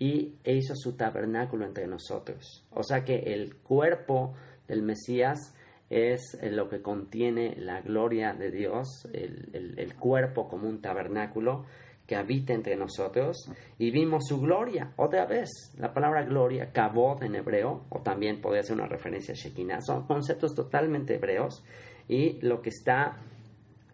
y 0.00 0.34
e 0.42 0.54
hizo 0.54 0.74
su 0.74 0.96
tabernáculo 0.96 1.64
entre 1.64 1.86
nosotros. 1.86 2.64
O 2.72 2.82
sea 2.82 3.04
que 3.04 3.18
el 3.18 3.54
cuerpo 3.54 4.34
del 4.66 4.82
Mesías 4.82 5.54
es 5.90 6.36
eh, 6.40 6.50
lo 6.50 6.68
que 6.68 6.82
contiene 6.82 7.54
la 7.56 7.80
gloria 7.80 8.34
de 8.34 8.50
Dios, 8.50 9.08
el, 9.12 9.94
cuerpo 9.98 10.48
como 10.48 10.68
un 10.68 10.80
tabernáculo 10.80 11.64
que 12.06 12.16
habita 12.16 12.52
entre 12.52 12.76
nosotros 12.76 13.50
y 13.78 13.90
vimos 13.90 14.26
su 14.28 14.40
gloria. 14.40 14.92
Otra 14.96 15.26
vez, 15.26 15.72
la 15.76 15.92
palabra 15.92 16.24
gloria, 16.24 16.70
kabod 16.72 17.22
en 17.22 17.34
hebreo, 17.34 17.84
o 17.88 18.00
también 18.00 18.40
podría 18.40 18.62
ser 18.62 18.76
una 18.76 18.86
referencia 18.86 19.32
a 19.32 19.36
Shekinah, 19.36 19.80
son 19.80 20.06
conceptos 20.06 20.54
totalmente 20.54 21.16
hebreos 21.16 21.64
y 22.08 22.40
lo 22.42 22.62
que 22.62 22.70
está 22.70 23.16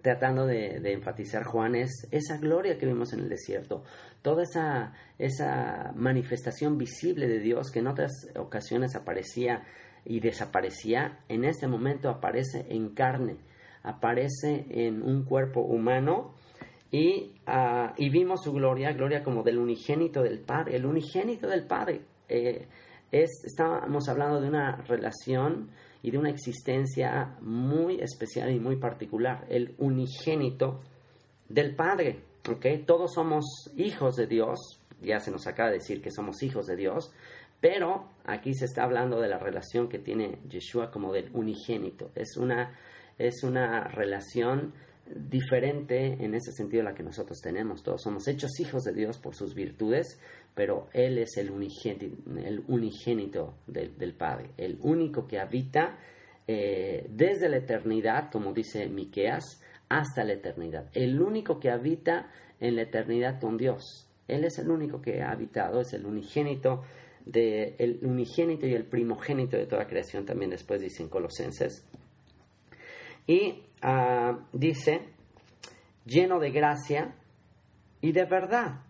tratando 0.03 0.47
de, 0.47 0.93
enfatizar 0.93 1.45
Juan 1.45 1.77
es 1.77 2.09
esa 2.11 2.37
gloria 2.37 2.77
que 2.77 2.87
vimos 2.87 3.13
en 3.13 3.21
el 3.21 3.29
desierto, 3.29 3.85
toda 4.21 4.43
esa, 4.43 4.93
esa 5.19 5.93
manifestación 5.95 6.77
visible 6.77 7.29
de 7.29 7.39
Dios 7.39 7.71
que 7.71 7.79
en 7.79 7.87
otras 7.87 8.11
ocasiones 8.37 8.97
aparecía 8.97 9.63
y 10.05 10.21
desaparecía, 10.21 11.21
en 11.29 11.45
este 11.45 11.69
momento 11.69 12.09
aparece 12.09 12.67
en 12.69 12.91
carne, 12.91 13.37
aparece 13.83 14.67
en 14.71 15.03
un 15.03 15.25
cuerpo 15.25 15.61
humano 15.61 16.35
y, 16.91 17.33
ah, 17.47 17.95
y 17.97 18.11
vimos 18.11 18.43
su 18.43 18.53
gloria, 18.53 18.93
gloria 18.93 19.23
como 19.23 19.43
del 19.43 19.59
unigénito 19.59 20.23
del 20.23 20.41
Padre, 20.41 20.77
el 20.77 20.87
unigénito 20.87 21.49
del 21.49 21.67
Padre. 21.67 22.03
Eh, 22.29 22.67
es, 23.11 23.31
estábamos 23.45 24.09
hablando 24.09 24.41
de 24.41 24.49
una 24.49 24.77
relación 24.77 25.71
y 26.03 26.11
de 26.11 26.19
una 26.19 26.31
existencia 26.31 27.37
muy 27.41 28.01
especial 28.01 28.51
y 28.51 28.59
muy 28.59 28.77
particular, 28.77 29.47
el 29.49 29.75
unigénito 29.79 30.81
del 31.49 31.75
Padre. 31.75 32.21
¿okay? 32.49 32.85
Todos 32.85 33.13
somos 33.15 33.71
hijos 33.77 34.17
de 34.17 34.27
Dios, 34.27 34.59
ya 35.01 35.21
se 35.21 35.31
nos 35.31 35.47
acaba 35.47 35.71
de 35.71 35.79
decir 35.79 36.03
que 36.03 36.11
somos 36.11 36.43
hijos 36.43 36.67
de 36.67 36.77
Dios, 36.77 37.13
pero 37.63 38.11
aquí 38.25 38.55
se 38.55 38.65
está 38.65 38.83
hablando 38.83 39.21
de 39.21 39.29
la 39.29 39.39
relación 39.39 39.89
que 39.89 40.01
tiene 40.01 40.41
Yeshua 40.49 40.91
como 40.91 41.13
del 41.13 41.31
unigénito. 41.33 42.11
Es 42.17 42.37
una, 42.37 42.77
es 43.17 43.45
una 43.45 43.85
relación 43.85 44.75
diferente 45.07 46.17
en 46.19 46.35
ese 46.35 46.51
sentido 46.51 46.83
la 46.83 46.93
que 46.93 47.05
nosotros 47.05 47.39
tenemos. 47.41 47.85
Todos 47.85 48.03
somos 48.03 48.27
hechos 48.27 48.59
hijos 48.59 48.83
de 48.83 48.93
Dios 48.93 49.19
por 49.19 49.37
sus 49.37 49.55
virtudes, 49.55 50.21
pero 50.57 50.89
Él 50.93 51.19
es 51.19 51.37
el 51.37 51.53
unigénito, 51.53 52.17
el 52.37 52.65
unigénito 52.67 53.55
del, 53.69 54.15
Padre, 54.15 54.51
el 54.57 54.79
único 54.81 55.29
que 55.29 55.39
habita 55.39 55.99
eh, 56.49 57.07
desde 57.11 57.49
la 57.49 57.59
eternidad, 57.59 58.29
como 58.33 58.53
dice 58.53 58.89
Miqueas, 58.89 59.63
hasta 59.89 60.25
la 60.25 60.33
eternidad. 60.33 60.91
El 60.95 61.23
único 61.23 61.61
que 61.61 61.71
habita 61.71 62.29
en 62.59 62.75
la 62.75 62.83
eternidad 62.83 63.41
con 63.41 63.57
Dios. 63.57 64.09
Él 64.27 64.45
es 64.45 64.59
el 64.59 64.69
único 64.69 65.01
que 65.01 65.23
ha 65.23 65.31
habitado, 65.31 65.81
es 65.81 65.93
el 65.93 66.07
unigénito, 66.07 66.83
de, 67.25 67.77
el 67.79 67.99
unigénito 68.03 68.67
y 68.67 68.75
el 68.75 68.85
primogénito 68.85 69.57
de 69.57 69.67
toda 69.67 69.87
creación, 69.87 70.25
también 70.25 70.51
después 70.51 70.81
dicen 70.81 71.09
Colosenses. 71.09 71.85
Y 73.27 73.63
ah, 73.83 74.39
dice, 74.53 75.01
lleno 76.05 76.39
de 76.41 76.51
gracia 76.51 77.15
y 78.01 78.13
de 78.13 78.25
verdad 78.25 78.81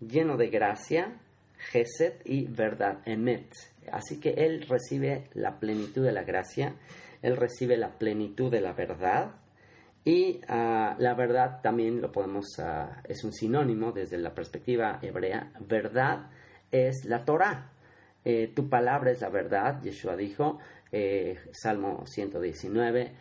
lleno 0.00 0.36
de 0.36 0.48
gracia, 0.48 1.20
Gesed 1.58 2.20
y 2.24 2.46
verdad, 2.46 3.00
Emet. 3.06 3.50
Así 3.90 4.20
que 4.20 4.30
él 4.30 4.66
recibe 4.68 5.28
la 5.34 5.58
plenitud 5.58 6.04
de 6.04 6.12
la 6.12 6.22
gracia, 6.22 6.76
él 7.22 7.36
recibe 7.36 7.76
la 7.76 7.98
plenitud 7.98 8.50
de 8.50 8.60
la 8.60 8.72
verdad 8.72 9.36
y 10.04 10.40
ah, 10.48 10.96
la 10.98 11.14
verdad 11.14 11.60
también 11.62 12.00
lo 12.00 12.12
podemos, 12.12 12.44
uh, 12.58 12.88
es 13.04 13.24
un 13.24 13.32
sinónimo 13.32 13.92
desde 13.92 14.18
la 14.18 14.34
perspectiva 14.34 14.98
hebrea, 15.02 15.52
verdad 15.60 16.30
es 16.76 17.04
la 17.04 17.24
Torah. 17.24 17.72
Eh, 18.24 18.52
tu 18.54 18.68
palabra 18.68 19.10
es 19.10 19.20
la 19.20 19.28
verdad, 19.28 19.80
Yeshua 19.82 20.16
dijo, 20.16 20.58
eh, 20.90 21.38
Salmo 21.52 22.04
119, 22.06 23.12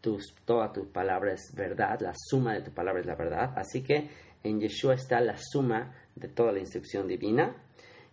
tus, 0.00 0.34
toda 0.44 0.72
tu 0.72 0.90
palabra 0.92 1.32
es 1.32 1.54
verdad, 1.54 2.00
la 2.00 2.12
suma 2.14 2.54
de 2.54 2.62
tu 2.62 2.70
palabra 2.70 3.00
es 3.00 3.06
la 3.06 3.14
verdad. 3.14 3.54
Así 3.56 3.82
que 3.82 4.10
en 4.42 4.60
Yeshua 4.60 4.94
está 4.94 5.20
la 5.20 5.36
suma 5.36 5.94
de 6.14 6.28
toda 6.28 6.52
la 6.52 6.58
instrucción 6.58 7.06
divina. 7.08 7.56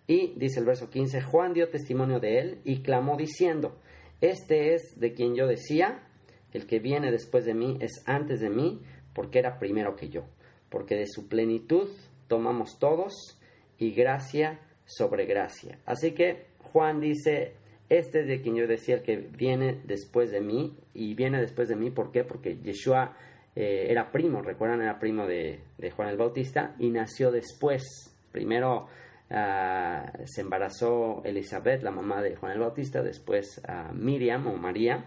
Y 0.08 0.34
dice 0.38 0.60
el 0.60 0.66
verso 0.66 0.90
15, 0.90 1.22
Juan 1.22 1.54
dio 1.54 1.70
testimonio 1.70 2.20
de 2.20 2.40
él 2.40 2.62
y 2.64 2.82
clamó 2.82 3.18
diciendo, 3.18 3.78
este 4.22 4.74
es 4.74 5.00
de 5.00 5.14
quien 5.14 5.36
yo 5.36 5.46
decía, 5.46 6.04
el 6.52 6.66
que 6.66 6.80
viene 6.80 7.12
después 7.12 7.46
de 7.46 7.54
mí 7.54 7.78
es 7.80 8.04
antes 8.06 8.40
de 8.40 8.50
mí, 8.50 8.82
porque 9.14 9.40
era 9.40 9.60
primero 9.60 9.96
que 9.96 10.10
yo, 10.10 10.24
porque 10.70 10.96
de 10.96 11.06
su 11.08 11.28
plenitud 11.28 11.90
tomamos 12.28 12.80
todos 12.80 13.40
y 13.78 13.92
gracia 13.92 14.60
sobre 14.90 15.26
gracia. 15.26 15.78
Así 15.86 16.12
que 16.12 16.48
Juan 16.74 17.00
dice, 17.00 17.54
este 17.90 18.22
es 18.22 18.28
de 18.28 18.42
quien 18.42 18.56
yo 18.56 18.68
decía, 18.68 19.04
que 19.04 19.18
viene 19.18 19.82
después 19.86 20.32
de 20.32 20.42
mí, 20.42 20.76
y 20.94 21.14
viene 21.14 21.40
después 21.40 21.70
de 21.70 21.76
mí. 21.76 21.92
Porque 21.92 22.26
Yeshua 22.64 23.16
eh, 23.56 23.88
era 23.90 24.12
primo, 24.12 24.42
recuerdan, 24.42 24.82
era 24.82 25.00
primo 25.00 25.28
de, 25.28 25.62
Juan 25.96 26.10
el 26.10 26.18
Bautista 26.18 26.76
y 26.80 26.90
nació 26.90 27.32
después. 27.32 27.84
Primero 28.32 28.88
ah, 29.30 30.12
se 30.26 30.42
embarazó 30.42 31.22
Elizabeth, 31.24 31.84
la 31.84 31.92
mamá 31.92 32.22
de 32.22 32.36
Juan 32.36 32.54
el 32.54 32.60
Bautista, 32.60 33.02
después 33.02 33.62
Miriam 33.94 34.48
o 34.48 34.58
María. 34.58 35.06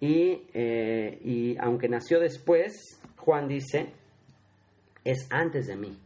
Y, 0.00 0.42
eh, 0.52 1.18
y, 1.24 1.56
aunque 1.58 1.88
nació 1.88 2.20
después, 2.20 3.00
Juan 3.16 3.48
dice, 3.48 3.86
es 5.04 5.26
antes 5.30 5.66
de 5.68 5.76
mí, 5.76 5.98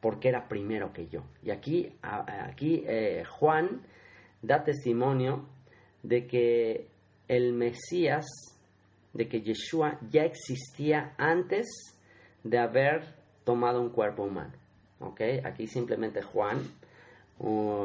porque 0.00 0.28
era 0.28 0.48
primero 0.48 0.92
que 0.92 1.08
yo. 1.08 1.22
Y 1.42 1.50
aquí, 1.50 1.92
aquí 2.02 2.84
eh, 2.86 3.24
Juan 3.28 3.82
da 4.42 4.64
testimonio 4.64 5.46
de 6.02 6.26
que 6.26 6.88
el 7.28 7.52
Mesías 7.52 8.26
de 9.12 9.28
que 9.28 9.42
Yeshua 9.42 9.98
ya 10.10 10.24
existía 10.24 11.14
antes 11.18 11.66
de 12.44 12.58
haber 12.58 13.02
tomado 13.44 13.80
un 13.80 13.90
cuerpo 13.90 14.24
humano. 14.24 14.52
Aquí 15.44 15.66
simplemente 15.66 16.22
Juan 16.22 16.62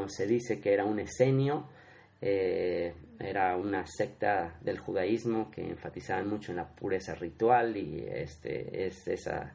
se 0.07 0.27
dice 0.27 0.59
que 0.59 0.73
era 0.73 0.85
un 0.85 0.99
esenio, 0.99 1.67
eh, 2.21 2.93
era 3.19 3.55
una 3.55 3.85
secta 3.87 4.57
del 4.61 4.79
judaísmo 4.79 5.49
que 5.49 5.61
enfatizaban 5.61 6.27
mucho 6.27 6.51
en 6.51 6.57
la 6.57 6.67
pureza 6.67 7.15
ritual 7.15 7.77
y 7.77 8.05
este, 8.05 8.87
es 8.87 9.07
esa, 9.07 9.53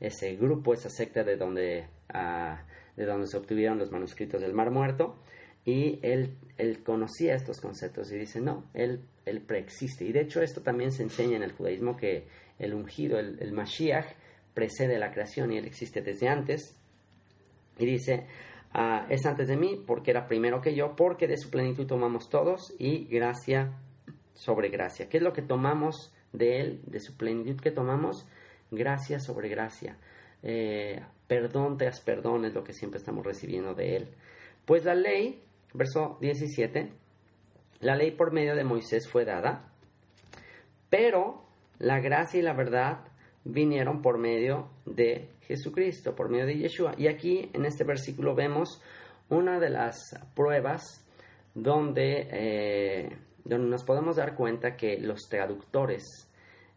ese 0.00 0.36
grupo, 0.36 0.74
esa 0.74 0.90
secta 0.90 1.24
de 1.24 1.36
donde, 1.36 1.86
ah, 2.08 2.64
de 2.96 3.04
donde 3.04 3.26
se 3.26 3.36
obtuvieron 3.36 3.78
los 3.78 3.90
manuscritos 3.90 4.40
del 4.40 4.54
Mar 4.54 4.70
Muerto. 4.70 5.16
Y 5.64 5.98
él, 6.02 6.36
él 6.58 6.82
conocía 6.84 7.34
estos 7.34 7.60
conceptos 7.60 8.12
y 8.12 8.16
dice, 8.16 8.40
no, 8.40 8.64
él, 8.72 9.00
él 9.24 9.40
preexiste. 9.40 10.04
Y 10.04 10.12
de 10.12 10.20
hecho 10.20 10.40
esto 10.40 10.62
también 10.62 10.92
se 10.92 11.02
enseña 11.02 11.36
en 11.36 11.42
el 11.42 11.52
judaísmo 11.52 11.96
que 11.96 12.28
el 12.58 12.72
ungido, 12.72 13.18
el, 13.18 13.38
el 13.40 13.52
Mashiach, 13.52 14.06
precede 14.54 14.98
la 14.98 15.10
creación 15.10 15.52
y 15.52 15.58
él 15.58 15.66
existe 15.66 16.02
desde 16.02 16.28
antes. 16.28 16.76
Y 17.78 17.84
dice, 17.84 18.26
ah, 18.72 19.06
es 19.10 19.26
antes 19.26 19.48
de 19.48 19.56
mí 19.56 19.82
porque 19.86 20.12
era 20.12 20.26
primero 20.28 20.60
que 20.60 20.74
yo, 20.74 20.96
porque 20.96 21.26
de 21.26 21.36
su 21.36 21.50
plenitud 21.50 21.86
tomamos 21.86 22.30
todos 22.30 22.74
y 22.78 23.04
gracia 23.06 23.72
sobre 24.34 24.68
gracia. 24.68 25.08
¿Qué 25.08 25.18
es 25.18 25.22
lo 25.22 25.32
que 25.32 25.42
tomamos 25.42 26.14
de 26.32 26.60
él, 26.60 26.80
de 26.86 27.00
su 27.00 27.16
plenitud 27.16 27.60
que 27.60 27.70
tomamos? 27.70 28.26
Gracia 28.70 29.20
sobre 29.20 29.48
gracia. 29.48 29.96
Eh, 30.42 31.00
perdón 31.26 31.76
tras 31.78 32.00
perdón 32.00 32.44
es 32.44 32.54
lo 32.54 32.62
que 32.62 32.72
siempre 32.72 32.98
estamos 32.98 33.24
recibiendo 33.24 33.74
de 33.74 33.96
él. 33.96 34.08
Pues 34.64 34.84
la 34.84 34.94
ley 34.94 35.42
verso 35.76 36.18
17, 36.20 36.90
la 37.80 37.96
ley 37.96 38.10
por 38.12 38.32
medio 38.32 38.54
de 38.54 38.64
Moisés 38.64 39.08
fue 39.08 39.24
dada, 39.24 39.68
pero 40.88 41.44
la 41.78 42.00
gracia 42.00 42.40
y 42.40 42.42
la 42.42 42.54
verdad 42.54 43.00
vinieron 43.44 44.02
por 44.02 44.18
medio 44.18 44.70
de 44.84 45.28
Jesucristo, 45.42 46.14
por 46.14 46.28
medio 46.28 46.46
de 46.46 46.58
Yeshua. 46.58 46.94
Y 46.96 47.06
aquí 47.08 47.50
en 47.52 47.64
este 47.64 47.84
versículo 47.84 48.34
vemos 48.34 48.80
una 49.28 49.60
de 49.60 49.70
las 49.70 49.96
pruebas 50.34 51.04
donde, 51.54 52.28
eh, 52.30 53.16
donde 53.44 53.68
nos 53.68 53.84
podemos 53.84 54.16
dar 54.16 54.34
cuenta 54.34 54.76
que 54.76 54.98
los 54.98 55.28
traductores 55.28 56.02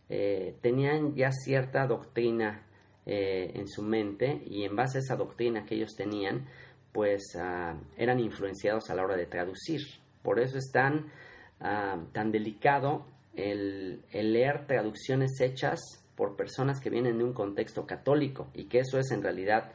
eh, 0.09 0.55
tenían 0.61 1.15
ya 1.15 1.31
cierta 1.31 1.85
doctrina 1.85 2.65
eh, 3.05 3.51
en 3.55 3.67
su 3.67 3.83
mente 3.83 4.41
y 4.45 4.63
en 4.63 4.75
base 4.75 4.97
a 4.97 5.01
esa 5.01 5.15
doctrina 5.15 5.65
que 5.65 5.75
ellos 5.75 5.95
tenían, 5.95 6.47
pues 6.91 7.35
ah, 7.37 7.75
eran 7.97 8.19
influenciados 8.19 8.89
a 8.89 8.95
la 8.95 9.03
hora 9.03 9.15
de 9.15 9.27
traducir. 9.27 9.81
Por 10.23 10.39
eso 10.39 10.57
es 10.57 10.71
tan, 10.71 11.11
ah, 11.59 11.97
tan 12.11 12.31
delicado 12.31 13.05
el, 13.35 14.03
leer 14.11 14.65
traducciones 14.65 15.39
hechas 15.39 15.79
por 16.15 16.35
personas 16.35 16.79
que 16.81 16.89
vienen 16.89 17.17
de 17.19 17.23
un 17.23 17.33
contexto 17.33 17.85
católico 17.85 18.49
y 18.53 18.65
que 18.65 18.79
eso 18.79 18.99
es 18.99 19.11
en 19.11 19.23
realidad 19.23 19.71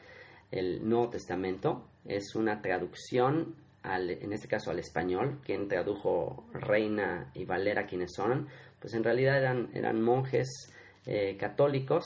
el 0.50 0.86
Nuevo 0.88 1.10
Testamento. 1.10 1.88
Es 2.04 2.34
una 2.34 2.60
traducción, 2.60 3.54
en 3.82 4.32
este 4.32 4.48
caso 4.48 4.70
al 4.70 4.78
español, 4.78 5.40
quien 5.44 5.68
tradujo 5.68 6.44
Reina 6.52 7.30
y 7.34 7.44
Valera, 7.46 7.86
quienes 7.86 8.12
son, 8.14 8.48
pues 8.84 8.92
en 8.92 9.02
realidad 9.02 9.38
eran, 9.38 9.70
eran 9.72 10.02
monjes 10.02 10.46
eh, 11.06 11.38
católicos 11.38 12.04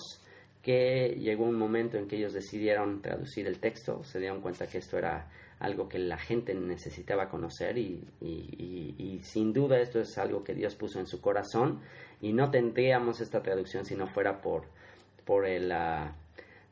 que 0.63 1.17
llegó 1.19 1.43
un 1.43 1.57
momento 1.57 1.99
en 1.99 2.07
que 2.07 2.15
ellos 2.15 2.33
decidieron 2.33 3.03
traducir 3.03 3.49
el 3.49 3.59
texto, 3.59 4.05
se 4.05 4.21
dieron 4.21 4.41
cuenta 4.41 4.69
que 4.69 4.79
esto 4.79 4.97
era 4.97 5.29
algo 5.59 5.89
que 5.89 5.99
la 5.99 6.19
gente 6.19 6.55
necesitaba 6.55 7.29
conocer 7.29 7.79
y, 7.79 9.21
sin 9.25 9.53
duda 9.53 9.81
esto 9.81 9.99
es 9.99 10.17
algo 10.19 10.45
que 10.45 10.55
Dios 10.55 10.77
puso 10.77 11.01
en 11.01 11.09
su 11.09 11.21
corazón 11.21 11.81
y 12.21 12.33
no 12.33 12.53
tendríamos 12.53 13.21
esta 13.21 13.43
traducción 13.43 13.85
si 13.85 13.97
no 13.97 14.07
fuera 14.07 14.41
por, 14.41 14.67
por, 15.25 15.47
el, 15.47 15.73
ah, 15.73 16.15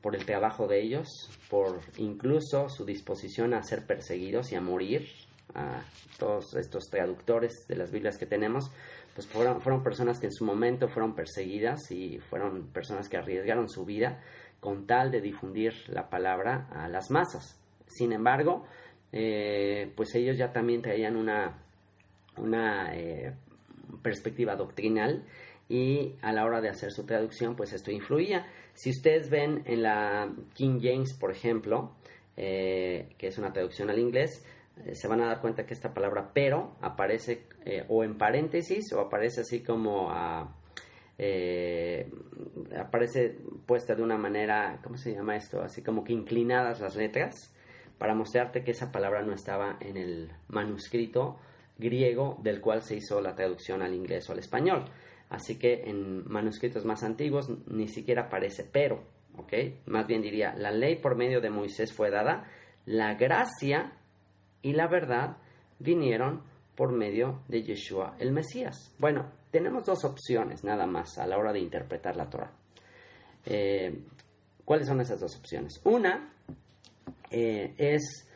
por 0.02 0.14
el 0.14 0.24
trabajo 0.24 0.68
de 0.68 0.82
ellos, 0.82 1.08
por 1.50 1.80
incluso 1.96 2.68
su 2.68 2.84
disposición 2.84 3.54
a 3.54 3.64
ser 3.64 3.86
perseguidos 3.86 4.52
y 4.52 4.54
a 4.54 4.60
morir, 4.60 5.08
a 5.56 5.82
todos 6.18 6.54
estos 6.54 6.84
traductores 6.90 7.66
de 7.66 7.74
las 7.76 7.90
Biblias 7.90 8.18
que 8.18 8.26
tenemos, 8.26 8.70
pues 9.16 9.26
fueron, 9.28 9.82
personas 9.82 10.20
que 10.20 10.26
en 10.26 10.32
su 10.32 10.44
momento 10.44 10.88
fueron 10.88 11.14
perseguidas 11.14 11.90
y 11.90 12.18
fueron 12.18 12.66
personas 12.66 13.08
que 13.08 13.16
arriesgaron 13.16 13.66
su 13.66 13.86
vida 13.86 14.20
con 14.60 14.86
tal 14.86 15.10
de 15.10 15.22
difundir 15.22 15.72
la 15.88 16.10
palabra 16.10 16.68
a 16.70 16.86
las 16.86 17.10
masas. 17.10 17.58
Sin 17.86 18.12
embargo, 18.12 18.66
eh, 19.12 19.90
pues 19.96 20.14
ellos 20.14 20.36
ya 20.36 20.52
también 20.52 20.82
traían 20.82 21.16
una, 21.16 21.62
una 22.36 22.94
eh, 22.94 23.32
perspectiva 24.02 24.54
doctrinal 24.54 25.24
y 25.66 26.16
a 26.20 26.30
la 26.34 26.44
hora 26.44 26.60
de 26.60 26.68
hacer 26.68 26.92
su 26.92 27.06
traducción, 27.06 27.56
pues 27.56 27.72
esto 27.72 27.90
influía. 27.90 28.46
Si 28.74 28.90
ustedes 28.90 29.30
ven 29.30 29.62
en 29.64 29.82
la 29.82 30.30
King 30.52 30.78
James, 30.82 31.14
por 31.14 31.30
ejemplo, 31.32 31.94
eh, 32.36 33.14
que 33.16 33.28
es 33.28 33.38
una 33.38 33.54
traducción 33.54 33.88
al 33.88 33.98
inglés, 33.98 34.44
se 34.92 35.08
van 35.08 35.22
a 35.22 35.26
dar 35.26 35.40
cuenta 35.40 35.64
que 35.64 35.72
esta 35.72 35.94
palabra 35.94 36.32
pero 36.34 36.76
aparece 36.82 37.46
eh, 37.66 37.84
o 37.88 38.04
en 38.04 38.16
paréntesis 38.16 38.92
o 38.92 39.00
aparece 39.00 39.40
así 39.42 39.62
como 39.62 40.10
aparece 42.78 43.38
puesta 43.66 43.94
de 43.94 44.02
una 44.02 44.16
manera, 44.16 44.78
¿cómo 44.82 44.96
se 44.96 45.12
llama 45.12 45.36
esto? 45.36 45.60
Así 45.60 45.82
como 45.82 46.04
que 46.04 46.12
inclinadas 46.12 46.80
las 46.80 46.94
letras 46.94 47.52
para 47.98 48.14
mostrarte 48.14 48.62
que 48.62 48.70
esa 48.70 48.92
palabra 48.92 49.22
no 49.22 49.32
estaba 49.32 49.78
en 49.80 49.96
el 49.96 50.30
manuscrito 50.48 51.38
griego 51.78 52.38
del 52.42 52.60
cual 52.60 52.82
se 52.82 52.96
hizo 52.96 53.20
la 53.20 53.34
traducción 53.34 53.82
al 53.82 53.94
inglés 53.94 54.28
o 54.28 54.32
al 54.32 54.38
español. 54.38 54.84
Así 55.28 55.58
que 55.58 55.82
en 55.86 56.28
manuscritos 56.28 56.84
más 56.84 57.02
antiguos 57.02 57.50
ni 57.66 57.88
siquiera 57.88 58.26
aparece 58.26 58.64
pero, 58.64 59.02
¿ok? 59.36 59.52
Más 59.86 60.06
bien 60.06 60.22
diría, 60.22 60.54
la 60.54 60.70
ley 60.70 60.96
por 60.96 61.16
medio 61.16 61.40
de 61.40 61.50
Moisés 61.50 61.92
fue 61.92 62.10
dada, 62.10 62.44
la 62.84 63.14
gracia 63.14 63.92
y 64.62 64.74
la 64.74 64.86
verdad 64.86 65.38
vinieron 65.78 66.42
por 66.76 66.92
medio 66.92 67.42
de 67.48 67.62
Yeshua 67.62 68.16
el 68.18 68.32
Mesías. 68.32 68.92
Bueno, 68.98 69.32
tenemos 69.50 69.86
dos 69.86 70.04
opciones 70.04 70.62
nada 70.62 70.86
más 70.86 71.18
a 71.18 71.26
la 71.26 71.38
hora 71.38 71.52
de 71.52 71.60
interpretar 71.60 72.16
la 72.16 72.28
Torah. 72.28 72.52
Eh, 73.46 73.98
¿Cuáles 74.64 74.86
son 74.86 75.00
esas 75.00 75.20
dos 75.20 75.36
opciones? 75.36 75.80
Una 75.84 76.32
eh, 77.30 77.74
es 77.78 78.28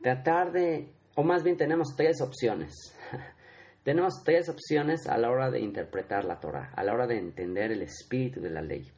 tratar 0.00 0.52
de, 0.52 0.88
o 1.14 1.22
más 1.22 1.42
bien 1.42 1.56
tenemos 1.56 1.94
tres 1.96 2.20
opciones. 2.20 2.72
Tenemos 3.82 4.22
tres 4.24 4.48
opciones 4.48 5.08
a 5.08 5.18
la 5.18 5.28
hora 5.28 5.50
de 5.50 5.58
interpretar 5.58 6.24
la 6.24 6.38
Torah, 6.38 6.72
a 6.76 6.84
la 6.84 6.94
hora 6.94 7.08
de 7.08 7.18
entender 7.18 7.72
el 7.72 7.82
espíritu 7.82 8.40
de 8.40 8.50
la 8.50 8.62
ley. 8.62 8.88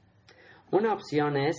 Una 0.73 0.93
opción 0.93 1.39
es 1.39 1.57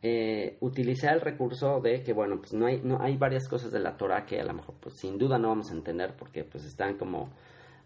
eh, 0.00 0.56
utilizar 0.60 1.14
el 1.14 1.20
recurso 1.20 1.80
de 1.80 2.02
que, 2.02 2.12
bueno, 2.12 2.38
pues 2.38 2.52
no 2.52 2.66
hay, 2.66 2.80
no 2.82 3.02
hay 3.02 3.16
varias 3.16 3.48
cosas 3.48 3.72
de 3.72 3.80
la 3.80 3.96
Torah 3.96 4.24
que 4.24 4.40
a 4.40 4.44
lo 4.44 4.54
mejor, 4.54 4.76
pues 4.80 4.96
sin 4.96 5.18
duda 5.18 5.38
no 5.38 5.48
vamos 5.48 5.70
a 5.70 5.74
entender 5.74 6.14
porque 6.16 6.44
pues 6.44 6.64
están 6.64 6.96
como, 6.96 7.30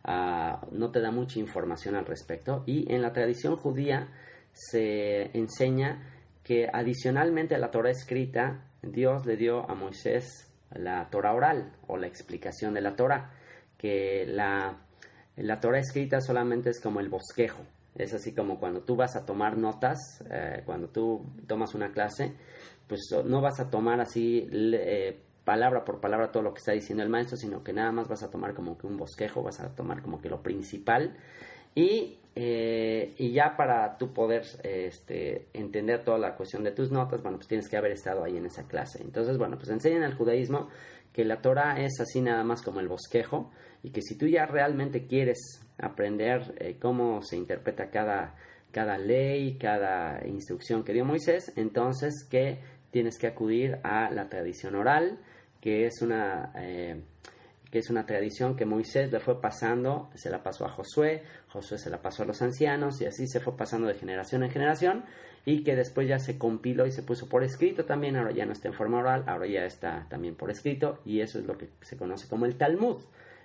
uh, 0.07 0.67
no 0.71 0.91
te 0.91 1.01
da 1.01 1.11
mucha 1.11 1.39
información 1.39 1.95
al 1.95 2.05
respecto. 2.05 2.65
Y 2.67 2.93
en 2.93 3.01
la 3.01 3.13
tradición 3.13 3.57
judía 3.57 4.09
se 4.53 5.37
enseña 5.37 6.03
que 6.45 6.69
adicionalmente 6.71 7.55
a 7.55 7.59
la 7.59 7.71
Torah 7.71 7.91
escrita, 7.91 8.65
Dios 8.83 9.25
le 9.25 9.37
dio 9.37 9.69
a 9.71 9.75
Moisés 9.75 10.51
la 10.75 11.09
Torah 11.11 11.35
oral 11.35 11.73
o 11.87 11.97
la 11.97 12.07
explicación 12.07 12.75
de 12.75 12.81
la 12.81 12.97
Torah 12.97 13.31
que 13.79 14.27
la, 14.27 14.77
la 15.37 15.61
Torah 15.61 15.79
escrita 15.79 16.21
solamente 16.21 16.71
es 16.71 16.81
como 16.81 17.01
el 17.01 17.09
bosquejo. 17.09 17.63
Es 17.95 18.15
así 18.15 18.35
como 18.35 18.59
cuando 18.59 18.81
tú 18.81 18.97
vas 18.97 19.17
a 19.17 19.27
tomar 19.27 19.59
notas, 19.59 19.99
eh, 20.31 20.63
cuando 20.65 20.89
tú 20.89 21.27
tomas 21.47 21.75
una 21.75 21.93
clase, 21.93 22.33
pues 22.87 23.01
no 23.25 23.41
vas 23.41 23.61
a 23.61 23.71
tomar 23.71 24.01
así 24.01 24.49
eh, 24.53 25.19
palabra 25.45 25.85
por 25.85 26.01
palabra 26.01 26.31
todo 26.31 26.43
lo 26.43 26.55
que 26.55 26.59
está 26.59 26.73
diciendo 26.73 27.03
el 27.03 27.11
maestro, 27.11 27.37
sino 27.37 27.63
que 27.63 27.73
nada 27.73 27.93
más 27.93 28.09
vas 28.09 28.23
a 28.23 28.31
tomar 28.31 28.55
como 28.55 28.79
que 28.79 28.87
un 28.87 28.97
bosquejo, 28.97 29.43
vas 29.43 29.61
a 29.61 29.75
tomar 29.75 30.03
como 30.03 30.21
que 30.21 30.29
lo 30.29 30.43
principal. 30.43 31.17
Y, 31.75 32.19
eh, 32.35 33.15
y 33.19 33.33
ya 33.33 33.57
para 33.57 33.97
tú 33.99 34.13
poder 34.13 34.45
este, 34.63 35.49
entender 35.53 36.05
toda 36.05 36.19
la 36.19 36.35
cuestión 36.35 36.65
de 36.65 36.73
tus 36.73 36.91
notas, 36.91 37.23
bueno, 37.23 37.39
pues 37.39 37.49
tienes 37.49 37.69
que 37.69 37.77
haber 37.77 37.93
estado 37.93 38.25
ahí 38.25 38.37
en 38.37 38.47
esa 38.47 38.65
clase. 38.65 39.03
Entonces, 39.03 39.39
bueno, 39.39 39.57
pues 39.57 39.69
enseñan 39.71 40.03
el 40.03 40.15
judaísmo 40.15 40.69
que 41.13 41.25
la 41.25 41.43
Torah 41.43 41.81
es 41.81 42.01
así 42.01 42.21
nada 42.21 42.43
más 42.45 42.63
como 42.63 42.81
el 42.81 42.89
bosquejo 42.89 43.51
y 43.83 43.91
que 43.91 44.01
si 44.03 44.17
tú 44.17 44.27
ya 44.27 44.47
realmente 44.47 45.07
quieres 45.07 45.39
aprender 45.83 46.55
eh, 46.59 46.77
cómo 46.81 47.21
se 47.23 47.37
interpreta 47.37 47.91
cada, 47.91 48.35
cada 48.71 48.97
ley, 48.97 49.59
cada 49.59 50.27
instrucción 50.27 50.85
que 50.85 50.93
dio 50.93 51.05
Moisés, 51.05 51.53
entonces 51.57 52.27
que 52.31 52.61
tienes 52.91 53.19
que 53.19 53.27
acudir 53.27 53.79
a 53.83 54.11
la 54.11 54.29
tradición 54.29 54.75
oral, 54.77 55.19
que 55.61 55.87
es 55.87 56.01
una, 56.01 56.53
eh, 56.57 57.03
que 57.71 57.79
es 57.79 57.91
una 57.91 58.07
tradición 58.07 58.57
que 58.57 58.67
Moisés 58.67 59.11
le 59.11 59.21
fue 59.21 59.41
pasando, 59.41 60.11
se 60.15 60.31
la 60.31 60.43
pasó 60.43 60.65
a 60.65 60.71
Josué, 60.71 61.23
Josué 61.49 61.79
se 61.79 61.91
la 61.91 62.01
pasó 62.01 62.23
a 62.23 62.27
los 62.27 62.41
ancianos 62.43 63.01
y 63.01 63.07
así 63.07 63.27
se 63.27 63.41
fue 63.41 63.57
pasando 63.57 63.89
de 63.89 63.95
generación 63.95 64.43
en 64.43 64.51
generación 64.51 65.05
y 65.45 65.65
que 65.65 65.75
después 65.75 66.09
ya 66.09 66.19
se 66.19 66.39
compiló 66.39 66.87
y 66.87 66.93
se 66.93 67.03
puso 67.03 67.29
por 67.29 67.43
escrito 67.43 67.85
también, 67.85 68.17
ahora 68.17 68.33
ya 68.33 68.47
no 68.47 68.53
está 68.53 68.69
en 68.69 68.75
forma 68.75 68.99
oral, 68.99 69.25
ahora 69.27 69.47
ya 69.47 69.65
está 69.65 70.07
también 70.09 70.37
por 70.37 70.51
escrito 70.51 71.01
y 71.05 71.21
eso 71.21 71.39
es 71.39 71.47
lo 71.47 71.59
que 71.59 71.69
se 71.81 71.97
conoce 71.97 72.29
como 72.29 72.47
el 72.47 72.57
Talmud. 72.57 72.99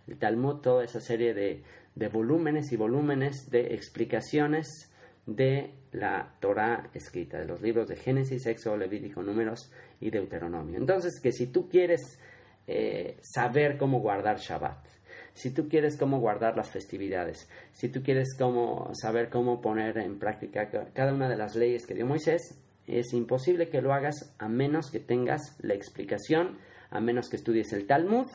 El 0.08 0.18
Talmud, 0.18 0.62
toda 0.62 0.84
esa 0.84 1.00
serie 1.00 1.34
de, 1.34 1.64
de 1.96 2.08
volúmenes 2.08 2.72
y 2.72 2.78
volúmenes 2.78 3.50
de 3.50 3.74
explicaciones 3.74 4.92
de 5.26 5.74
la 5.92 6.34
Torah 6.40 6.90
escrita, 6.94 7.38
de 7.38 7.46
los 7.46 7.62
libros 7.62 7.88
de 7.88 7.98
Génesis, 7.98 8.46
Éxodo, 8.46 8.78
Levítico, 8.78 9.22
Números 9.22 9.72
y 10.00 10.10
Deuteronomio. 10.10 10.78
Entonces, 10.78 11.20
que 11.22 11.32
si 11.32 11.48
tú 11.48 11.68
quieres 11.68 12.20
eh, 12.66 13.18
saber 13.22 13.78
cómo 13.78 14.00
guardar 14.00 14.38
Shabbat, 14.38 14.86
si 15.34 15.52
tú 15.52 15.70
quieres 15.70 15.98
cómo 15.98 16.20
guardar 16.20 16.58
las 16.58 16.70
festividades, 16.70 17.48
si 17.72 17.90
tú 17.90 18.02
quieres 18.02 18.36
cómo, 18.38 18.92
saber 19.00 19.30
cómo 19.30 19.62
poner 19.62 19.98
en 20.00 20.18
práctica 20.18 20.70
cada 20.94 21.14
una 21.14 21.30
de 21.30 21.38
las 21.38 21.56
leyes 21.56 21.86
que 21.86 21.94
dio 21.94 22.08
Moisés, 22.08 22.58
es 22.88 23.14
imposible 23.14 23.70
que 23.70 23.82
lo 23.82 23.94
hagas 23.94 24.34
a 24.40 24.48
menos 24.48 24.90
que 24.90 25.00
tengas 25.00 25.58
la 25.60 25.74
explicación, 25.74 26.58
a 26.90 27.02
menos 27.02 27.30
que 27.30 27.36
estudies 27.36 27.74
el 27.74 27.86
Talmud, 27.86 28.26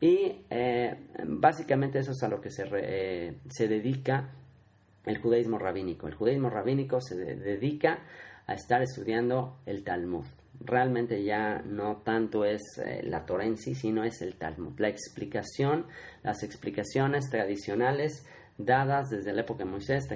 y 0.00 0.44
eh, 0.50 0.94
básicamente 1.26 1.98
eso 1.98 2.12
es 2.12 2.22
a 2.22 2.28
lo 2.28 2.40
que 2.40 2.50
se, 2.50 2.64
eh, 2.72 3.38
se 3.48 3.68
dedica 3.68 4.30
el 5.06 5.18
judaísmo 5.18 5.58
rabínico. 5.58 6.08
El 6.08 6.14
judaísmo 6.14 6.50
rabínico 6.50 7.00
se 7.00 7.16
dedica 7.16 8.00
a 8.46 8.54
estar 8.54 8.82
estudiando 8.82 9.58
el 9.66 9.84
Talmud. 9.84 10.24
Realmente 10.60 11.24
ya 11.24 11.62
no 11.62 12.02
tanto 12.04 12.44
es 12.44 12.62
eh, 12.84 13.02
la 13.04 13.24
Torah 13.26 13.46
en 13.46 13.56
sí, 13.56 13.74
sino 13.74 14.04
es 14.04 14.22
el 14.22 14.36
Talmud. 14.36 14.78
La 14.78 14.88
explicación, 14.88 15.86
las 16.22 16.42
explicaciones 16.42 17.28
tradicionales 17.30 18.26
dadas 18.56 19.08
desde 19.10 19.32
la 19.32 19.40
época 19.40 19.64
de 19.64 19.70
Moisés, 19.70 20.06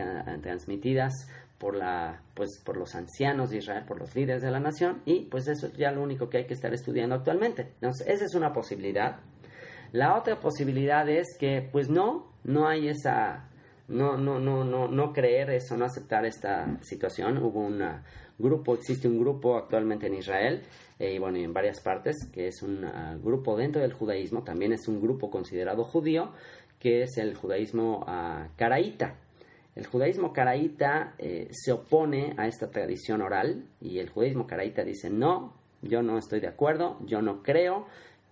transmitidas 0.43 1.13
por, 1.59 1.75
la, 1.75 2.23
pues, 2.35 2.61
por 2.65 2.77
los 2.77 2.95
ancianos 2.95 3.51
de 3.51 3.59
Israel, 3.59 3.85
por 3.87 3.99
los 3.99 4.15
líderes 4.15 4.43
de 4.43 4.51
la 4.51 4.61
nación, 4.61 5.03
y 5.05 5.25
pues 5.25 5.49
eso 5.49 5.67
es 5.67 5.77
ya 5.77 5.91
lo 5.91 6.03
único 6.03 6.31
que 6.31 6.39
hay 6.39 6.47
que 6.47 6.55
estar 6.55 6.73
estudiando 6.73 7.17
actualmente. 7.17 7.73
Entonces, 7.81 8.07
esa 8.07 8.25
es 8.25 8.35
una 8.35 8.53
posibilidad 8.53 9.17
la 9.93 10.17
otra 10.17 10.41
posibilidad 10.41 11.09
es 11.09 11.27
que, 11.39 11.69
pues 11.71 11.89
no, 11.89 12.33
no 12.45 12.69
hay 12.69 12.89
esa, 12.89 13.49
no, 13.89 14.17
no, 14.17 14.39
no, 14.39 14.65
no, 14.65 14.89
no 14.89 15.13
creer 15.13 15.51
eso, 15.51 15.77
no 15.77 15.85
aceptar 15.85 16.25
esta 16.27 16.79
situación. 16.83 17.39
Hubo 17.39 17.61
un 17.61 17.83
grupo, 18.39 18.75
existe 18.75 19.09
un 19.09 19.19
grupo 19.19 19.57
actualmente 19.57 20.07
en 20.07 20.15
Israel 20.15 20.63
eh, 20.99 21.15
y 21.15 21.19
bueno, 21.19 21.39
en 21.39 21.53
varias 21.53 21.81
partes, 21.81 22.17
que 22.33 22.49
es 22.49 22.63
un 22.63 22.85
ah, 22.85 23.17
grupo 23.23 23.57
dentro 23.57 23.81
del 23.81 23.93
judaísmo, 23.93 24.43
también 24.43 24.73
es 24.73 24.89
un 24.89 25.01
grupo 25.01 25.31
considerado 25.31 25.85
judío, 25.85 26.33
que 26.79 27.03
es 27.03 27.17
el 27.19 27.35
judaísmo 27.35 28.05
uh, 28.07 28.49
caraíta. 28.57 29.17
El 29.75 29.87
judaísmo 29.87 30.33
caraíta 30.33 31.15
eh, 31.19 31.49
se 31.53 31.73
opone 31.73 32.35
a 32.37 32.47
esta 32.49 32.71
tradición 32.71 33.23
oral 33.23 33.65
y 33.81 33.99
el 33.99 34.09
judaísmo 34.09 34.47
caraíta 34.47 34.83
dice 34.85 35.09
no, 35.09 35.55
yo 35.83 36.03
no 36.03 36.19
estoy 36.19 36.41
de 36.41 36.49
acuerdo, 36.49 36.99
yo 37.05 37.23
no 37.23 37.43
creo, 37.43 37.87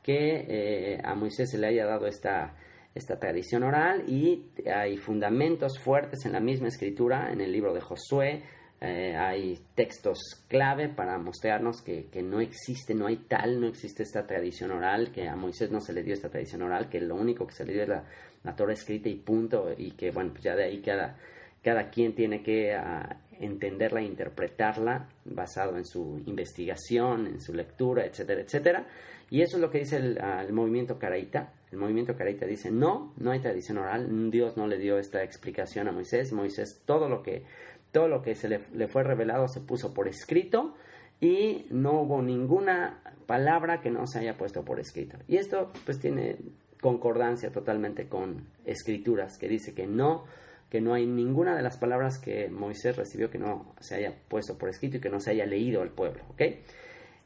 que 0.06 0.46
eh, 0.48 1.00
a 1.02 1.16
Moisés 1.16 1.50
se 1.50 1.58
le 1.58 1.66
haya 1.66 1.84
dado 1.84 2.06
esta, 2.06 2.54
esta 2.94 3.18
tradición 3.18 3.64
oral 3.64 4.04
y 4.08 4.44
hay 4.72 4.96
fundamentos 4.98 5.80
fuertes 5.80 6.24
en 6.24 6.32
la 6.32 6.38
misma 6.38 6.68
escritura, 6.68 7.32
en 7.32 7.40
el 7.40 7.50
libro 7.50 7.74
de 7.74 7.80
Josué, 7.80 8.44
eh, 8.80 9.16
hay 9.16 9.58
textos 9.74 10.44
clave 10.46 10.88
para 10.88 11.18
mostrarnos 11.18 11.82
que, 11.82 12.08
no 12.22 12.40
existe, 12.40 12.94
no 12.94 13.06
hay 13.06 13.16
tal, 13.16 13.60
no 13.60 13.66
existe 13.66 14.04
esta 14.04 14.28
tradición 14.28 14.70
oral, 14.70 15.10
que 15.10 15.28
a 15.28 15.34
Moisés 15.34 15.72
no 15.72 15.80
se 15.80 15.92
le 15.92 16.04
dio 16.04 16.14
esta 16.14 16.28
tradición 16.28 16.62
oral, 16.62 16.88
que 16.88 17.00
lo 17.00 17.16
único 17.16 17.46
que 17.46 17.54
se 17.54 17.64
le 17.64 17.72
dio 17.72 17.82
es 17.82 17.88
la, 17.88 18.04
la 18.44 18.54
Torah 18.54 18.74
escrita 18.74 19.08
y 19.08 19.16
punto, 19.16 19.74
y 19.76 19.90
que 19.92 20.12
bueno, 20.12 20.30
pues 20.30 20.44
ya 20.44 20.54
de 20.54 20.64
ahí 20.64 20.80
cada, 20.82 21.16
cada 21.64 21.90
quien 21.90 22.14
tiene 22.14 22.44
que 22.44 22.74
ah, 22.74 23.16
entenderla 23.40 24.02
e 24.02 24.04
interpretarla 24.04 25.08
basado 25.24 25.76
en 25.76 25.84
su 25.84 26.22
investigación, 26.26 27.26
en 27.26 27.40
su 27.40 27.52
lectura, 27.52 28.04
etcétera, 28.04 28.42
etcétera. 28.42 28.86
Y 29.30 29.42
eso 29.42 29.56
es 29.56 29.60
lo 29.60 29.70
que 29.70 29.80
dice 29.80 29.96
el, 29.96 30.18
ah, 30.20 30.44
movimiento 30.50 30.98
caraíta. 30.98 31.52
El 31.72 31.78
movimiento 31.78 32.16
caraíta 32.16 32.46
dice, 32.46 32.70
no, 32.70 33.12
no 33.16 33.32
hay 33.32 33.40
tradición 33.40 33.78
oral, 33.78 34.30
Dios 34.30 34.56
no 34.56 34.66
le 34.66 34.78
dio 34.78 34.98
esta 34.98 35.22
explicación 35.22 35.88
a 35.88 35.92
Moisés. 35.92 36.32
Moisés, 36.32 36.82
todo 36.84 37.08
lo 37.08 37.22
que, 37.22 37.44
todo 37.90 38.08
lo 38.08 38.22
que 38.22 38.34
se 38.34 38.48
le, 38.48 38.88
fue 38.88 39.02
revelado 39.02 39.48
se 39.48 39.60
puso 39.60 39.92
por 39.92 40.08
escrito 40.08 40.74
y 41.20 41.66
no 41.70 42.02
hubo 42.02 42.22
ninguna 42.22 43.02
palabra 43.26 43.80
que 43.80 43.90
no 43.90 44.06
se 44.06 44.20
haya 44.20 44.36
puesto 44.36 44.64
por 44.64 44.78
escrito. 44.78 45.18
Y 45.26 45.38
esto 45.38 45.72
pues 45.84 45.98
tiene 45.98 46.36
concordancia 46.80 47.50
totalmente 47.50 48.08
con 48.08 48.48
escrituras 48.64 49.38
que 49.38 49.48
dice 49.48 49.74
que 49.74 49.86
no 49.86 50.24
que 50.70 50.80
no 50.80 50.94
hay 50.94 51.06
ninguna 51.06 51.56
de 51.56 51.62
las 51.62 51.78
palabras 51.78 52.18
que 52.18 52.48
Moisés 52.48 52.96
recibió 52.96 53.30
que 53.30 53.38
no 53.38 53.72
se 53.78 53.94
haya 53.94 54.12
puesto 54.28 54.58
por 54.58 54.68
escrito 54.68 54.96
y 54.96 55.00
que 55.00 55.08
no 55.08 55.20
se 55.20 55.30
haya 55.30 55.46
leído 55.46 55.80
al 55.80 55.90
pueblo, 55.90 56.24
¿ok? 56.30 56.42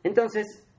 Entonces, 0.02 0.69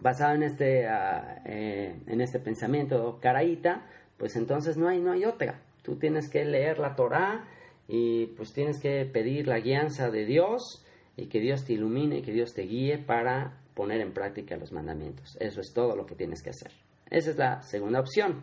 basado 0.00 0.34
en 0.34 0.42
este, 0.42 0.86
ah, 0.86 1.42
eh, 1.44 1.96
en 2.06 2.20
este 2.20 2.38
pensamiento 2.38 3.18
caraíta, 3.20 3.86
pues 4.16 4.36
entonces 4.36 4.76
no 4.76 4.88
hay, 4.88 5.00
no 5.00 5.12
hay 5.12 5.24
otra. 5.24 5.60
Tú 5.82 5.96
tienes 5.96 6.28
que 6.30 6.44
leer 6.44 6.78
la 6.78 6.96
Torah 6.96 7.44
y 7.88 8.26
pues 8.36 8.52
tienes 8.52 8.80
que 8.80 9.04
pedir 9.04 9.46
la 9.46 9.60
guianza 9.60 10.10
de 10.10 10.24
Dios 10.24 10.84
y 11.16 11.26
que 11.26 11.40
Dios 11.40 11.64
te 11.64 11.74
ilumine 11.74 12.18
y 12.18 12.22
que 12.22 12.32
Dios 12.32 12.52
te 12.54 12.62
guíe 12.62 12.98
para 12.98 13.58
poner 13.74 14.00
en 14.00 14.12
práctica 14.12 14.56
los 14.56 14.72
mandamientos. 14.72 15.36
Eso 15.40 15.60
es 15.60 15.72
todo 15.72 15.94
lo 15.94 16.06
que 16.06 16.14
tienes 16.14 16.42
que 16.42 16.50
hacer. 16.50 16.72
Esa 17.10 17.30
es 17.30 17.36
la 17.36 17.62
segunda 17.62 18.00
opción. 18.00 18.42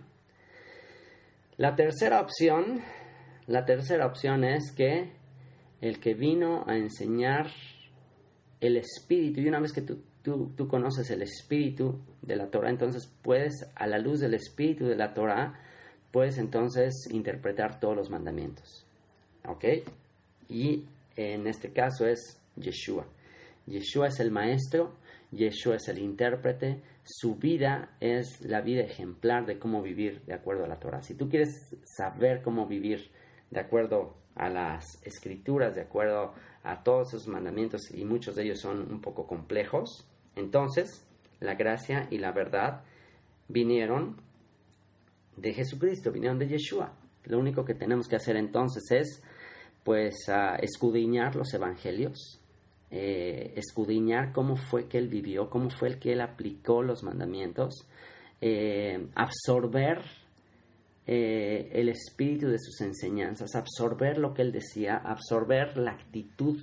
La 1.58 1.76
tercera 1.76 2.22
opción, 2.22 2.82
la 3.48 3.66
tercera 3.66 4.06
opción 4.06 4.44
es 4.44 4.72
que 4.72 5.12
el 5.82 6.00
que 6.00 6.14
vino 6.14 6.64
a 6.66 6.78
enseñar 6.78 7.48
el 8.62 8.78
espíritu, 8.78 9.42
y 9.42 9.48
una 9.48 9.60
vez 9.60 9.74
que 9.74 9.82
tú, 9.82 10.02
tú, 10.24 10.68
conoces 10.68 11.10
el 11.12 11.22
espíritu 11.22 12.00
de 12.22 12.36
la 12.36 12.50
Torah, 12.50 12.70
entonces 12.70 13.12
puedes, 13.22 13.54
a 13.76 13.86
la 13.88 14.00
luz 14.00 14.20
del 14.20 14.34
espíritu 14.34 14.86
de 14.86 14.96
la 14.96 15.14
Torah, 15.14 15.60
puedes 16.12 16.38
entonces 16.38 16.94
interpretar 17.12 17.80
todos 17.80 17.96
los 17.96 18.10
mandamientos. 18.10 18.86
¿Ok? 19.46 19.66
Y 20.50 20.86
en 21.16 21.48
este 21.48 21.72
caso 21.72 22.08
es 22.08 22.40
Yeshua. 22.56 23.06
Yeshua 23.66 24.08
es 24.08 24.20
el 24.20 24.32
maestro, 24.32 24.94
Yeshua 25.32 25.76
es 25.76 25.88
el 25.88 26.00
intérprete, 26.00 26.82
su 27.04 27.36
vida 27.36 27.96
es 28.00 28.40
la 28.42 28.62
vida 28.62 28.82
ejemplar 28.82 29.46
de 29.46 29.60
cómo 29.60 29.82
vivir 29.82 30.22
de 30.26 30.34
acuerdo 30.34 30.64
a 30.64 30.68
la 30.68 30.80
Torah. 30.80 31.02
Si 31.02 31.16
tú 31.16 31.28
quieres 31.28 31.76
saber 31.84 32.42
cómo 32.42 32.66
vivir 32.66 33.12
de 33.52 33.60
acuerdo 33.60 34.16
a 34.36 34.50
las 34.50 34.86
escrituras, 35.04 35.76
de 35.76 35.82
acuerdo 35.82 36.34
a 36.64 36.82
todos 36.84 37.10
esos 37.10 37.28
mandamientos, 37.28 37.94
y 37.94 38.06
muchos 38.06 38.36
de 38.36 38.44
ellos 38.44 38.62
son 38.62 38.92
un 38.92 39.02
poco 39.02 39.28
complejos, 39.28 40.08
entonces 40.36 41.06
la 41.40 41.56
gracia 41.56 42.08
y 42.10 42.18
la 42.18 42.32
verdad 42.32 42.84
vinieron 43.48 44.18
de 45.36 45.54
Jesucristo, 45.54 46.12
vinieron 46.12 46.40
de 46.40 46.48
Yeshua. 46.48 46.94
Lo 47.26 47.40
único 47.40 47.66
que 47.66 47.74
tenemos 47.74 48.08
que 48.08 48.16
hacer 48.16 48.36
entonces 48.36 48.84
es 48.92 49.24
pues 49.84 50.14
escudriñar 50.62 51.36
los 51.36 51.54
evangelios, 51.54 52.40
eh, 52.90 53.54
escudriñar 53.56 54.32
cómo 54.32 54.56
fue 54.56 54.88
que 54.88 54.98
él 54.98 55.10
vivió, 55.10 55.50
cómo 55.50 55.70
fue 55.70 55.90
el 55.90 56.00
que 56.00 56.14
él 56.14 56.22
aplicó 56.22 56.84
los 56.84 57.04
mandamientos, 57.04 57.88
eh, 58.40 59.08
absorber 59.16 60.04
eh, 61.06 61.70
el 61.74 61.90
espíritu 61.90 62.48
de 62.48 62.60
sus 62.60 62.80
enseñanzas, 62.82 63.56
absorber 63.56 64.18
lo 64.18 64.34
que 64.34 64.42
él 64.42 64.52
decía, 64.52 64.96
absorber 64.96 65.78
la 65.78 65.92
actitud 65.92 66.60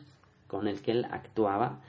con 0.47 0.66
el 0.66 0.80
que 0.80 0.92
él 0.92 1.05
actuaba 1.10 1.82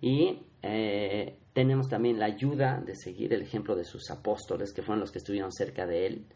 y 0.00 0.38
tenemos 0.60 1.88
también 1.88 2.18
la 2.18 2.26
ayuda 2.26 2.82
de 2.84 2.94
seguir 2.94 3.32
el 3.32 3.42
ejemplo 3.42 3.74
de 3.76 3.84
sus 3.84 4.10
apóstoles, 4.10 4.72
que 4.72 4.82
fueron 4.82 5.00
los 5.00 5.10
que 5.10 5.18
estuvieron 5.18 5.52
cerca 5.52 5.86
de 5.86 6.06
él, 6.06 6.26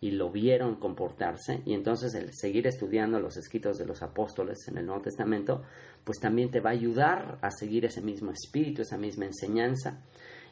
y 0.00 0.10
lo 0.10 0.30
vieron 0.30 0.76
comportarse 0.76 1.62
y 1.64 1.72
entonces 1.72 2.14
el 2.14 2.34
seguir 2.34 2.66
estudiando 2.66 3.18
los 3.18 3.36
escritos 3.36 3.78
de 3.78 3.86
los 3.86 4.02
apóstoles 4.02 4.58
en 4.68 4.76
el 4.76 4.86
Nuevo 4.86 5.02
Testamento 5.02 5.62
pues 6.04 6.18
también 6.18 6.50
te 6.50 6.60
va 6.60 6.70
a 6.70 6.74
ayudar 6.74 7.38
a 7.40 7.50
seguir 7.50 7.84
ese 7.84 8.02
mismo 8.02 8.30
espíritu, 8.30 8.82
esa 8.82 8.98
misma 8.98 9.24
enseñanza. 9.24 10.02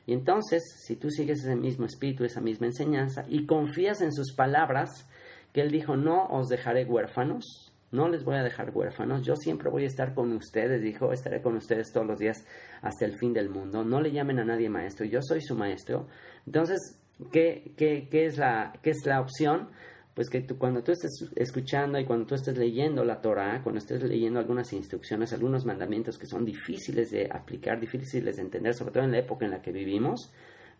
Y 0.06 0.12
entonces, 0.12 0.62
si 0.84 0.96
tú 0.96 1.10
sigues 1.10 1.38
ese 1.40 1.54
mismo 1.54 1.86
espíritu, 1.86 2.24
esa 2.24 2.40
misma 2.40 2.66
enseñanza 2.66 3.24
y 3.28 3.46
confías 3.46 4.00
en 4.00 4.12
sus 4.12 4.34
palabras, 4.34 5.06
que 5.52 5.60
él 5.60 5.70
dijo, 5.70 5.96
no 5.96 6.26
os 6.26 6.48
dejaré 6.48 6.84
huérfanos, 6.84 7.72
no 7.94 8.08
les 8.08 8.24
voy 8.24 8.36
a 8.36 8.42
dejar 8.42 8.70
huérfanos, 8.74 9.24
yo 9.24 9.36
siempre 9.36 9.70
voy 9.70 9.84
a 9.84 9.86
estar 9.86 10.14
con 10.14 10.32
ustedes, 10.32 10.82
dijo, 10.82 11.12
estaré 11.12 11.40
con 11.40 11.56
ustedes 11.56 11.92
todos 11.92 12.06
los 12.06 12.18
días 12.18 12.44
hasta 12.82 13.06
el 13.06 13.16
fin 13.16 13.32
del 13.32 13.48
mundo, 13.48 13.84
no 13.84 14.00
le 14.00 14.12
llamen 14.12 14.40
a 14.40 14.44
nadie 14.44 14.68
maestro, 14.68 15.06
yo 15.06 15.20
soy 15.22 15.40
su 15.40 15.54
maestro. 15.54 16.08
Entonces, 16.46 16.98
¿Qué, 17.30 18.08
es, 18.10 18.38
la, 18.38 18.72
qué 18.82 18.90
es 18.90 19.06
la 19.06 19.20
opción? 19.20 19.68
Pues 20.14 20.28
que 20.28 20.42
tú, 20.42 20.58
cuando 20.58 20.82
tú 20.82 20.92
estés 20.92 21.28
escuchando 21.36 21.98
y 21.98 22.04
cuando 22.04 22.26
tú 22.26 22.34
estés 22.34 22.56
leyendo 22.56 23.04
la 23.04 23.20
Torah, 23.20 23.62
cuando 23.62 23.78
estés 23.78 24.02
leyendo 24.02 24.38
algunas 24.38 24.72
instrucciones, 24.72 25.32
algunos 25.32 25.64
mandamientos 25.64 26.18
que 26.18 26.26
son 26.26 26.44
difíciles 26.44 27.10
de 27.10 27.28
aplicar, 27.30 27.80
difíciles 27.80 28.36
de 28.36 28.42
entender, 28.42 28.74
sobre 28.74 28.92
todo 28.92 29.04
en 29.04 29.12
la 29.12 29.18
época 29.18 29.44
en 29.44 29.52
la 29.52 29.62
que 29.62 29.72
vivimos, 29.72 30.32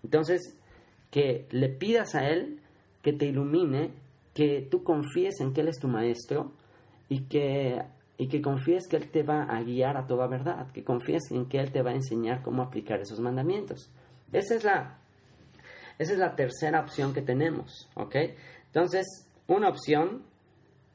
entonces 0.02 0.56
que 1.10 1.46
le 1.50 1.68
pidas 1.68 2.14
a 2.14 2.28
Él 2.28 2.60
que 3.02 3.12
te 3.12 3.26
ilumine, 3.26 3.90
que 4.34 4.66
tú 4.70 4.82
confíes 4.82 5.40
en 5.40 5.52
que 5.52 5.60
Él 5.60 5.68
es 5.68 5.78
tu 5.78 5.88
maestro 5.88 6.52
y 7.09 7.24
que, 7.24 7.82
y 8.18 8.28
que 8.28 8.40
confíes 8.40 8.86
que 8.89 8.97
Él 8.97 9.10
te 9.10 9.22
va 9.22 9.44
a 9.44 9.62
guiar 9.62 9.97
a 9.97 10.06
toda 10.06 10.26
verdad, 10.26 10.70
que 10.72 10.85
confíes 10.85 11.31
en 11.31 11.47
que 11.47 11.59
Él 11.59 11.72
te 11.72 11.82
va 11.82 11.90
a 11.90 11.94
enseñar 11.94 12.43
cómo 12.43 12.62
aplicar 12.62 13.01
esos 13.01 13.20
mandamientos. 13.20 13.90
Esa 14.32 14.55
es 14.55 14.64
la, 14.64 14.98
esa 15.98 16.12
es 16.12 16.18
la 16.18 16.35
tercera 16.35 16.81
opción 16.81 17.12
que 17.12 17.22
tenemos, 17.22 17.89
¿ok? 17.94 18.16
Entonces, 18.66 19.28
una 19.47 19.68
opción, 19.68 20.22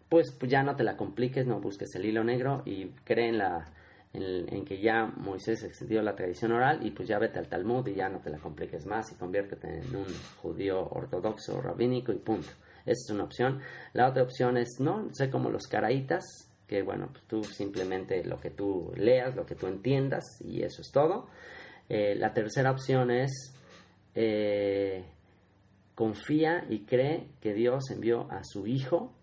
pues, 0.10 0.34
pues, 0.38 0.52
ya 0.52 0.64
no 0.64 0.76
te 0.76 0.84
la 0.84 0.98
compliques, 0.98 1.46
no 1.46 1.60
busques 1.60 1.94
el 1.96 2.06
hilo 2.06 2.24
negro 2.24 2.64
y 2.66 2.88
cree 3.06 3.30
en, 3.30 3.38
la, 3.38 3.72
en, 4.14 4.66
que 4.66 4.82
ya 4.82 5.06
Moisés 5.06 5.64
extendió 5.64 6.02
la 6.02 6.16
tradición 6.16 6.52
oral 6.52 6.86
y 6.86 6.92
pues 6.92 7.08
ya 7.08 7.20
vete 7.20 7.40
al 7.40 7.48
Talmud 7.48 7.88
y 7.88 7.96
ya 7.96 8.10
no 8.10 8.20
te 8.20 8.30
la 8.30 8.40
compliques 8.40 8.86
más 8.86 9.12
y 9.12 9.16
conviértete 9.16 9.80
en 9.80 9.96
un 9.96 10.06
judío 10.42 10.90
ortodoxo, 10.90 11.62
rabínico 11.62 12.12
y 12.12 12.18
punto. 12.18 12.50
Esa 12.90 13.04
es 13.06 13.10
una 13.12 13.24
opción. 13.24 13.60
La 13.94 14.10
otra 14.10 14.24
opción 14.24 14.58
es, 14.58 14.80
no, 14.80 15.10
sé 15.14 15.30
como 15.30 15.52
los 15.52 15.68
caraítas, 15.68 16.24
que 16.68 16.82
bueno, 16.82 17.10
pues 17.12 17.24
tú 17.26 17.44
simplemente 17.44 18.24
lo 18.24 18.40
que 18.40 18.50
tú 18.50 18.92
leas, 18.96 19.36
lo 19.36 19.46
que 19.46 19.56
tú 19.56 19.68
entiendas 19.68 20.26
y 20.42 20.64
eso 20.64 20.82
es 20.82 20.92
todo. 20.92 21.28
Eh, 21.88 22.16
la 22.16 22.34
tercera 22.34 22.72
opción 22.72 23.12
es 23.12 23.54
eh, 24.16 25.06
confía 25.96 26.66
y 26.70 26.86
cree 26.86 27.28
que 27.42 27.54
Dios 27.54 27.92
envió 27.92 28.32
a 28.32 28.44
su 28.44 28.66
Hijo 28.68 29.14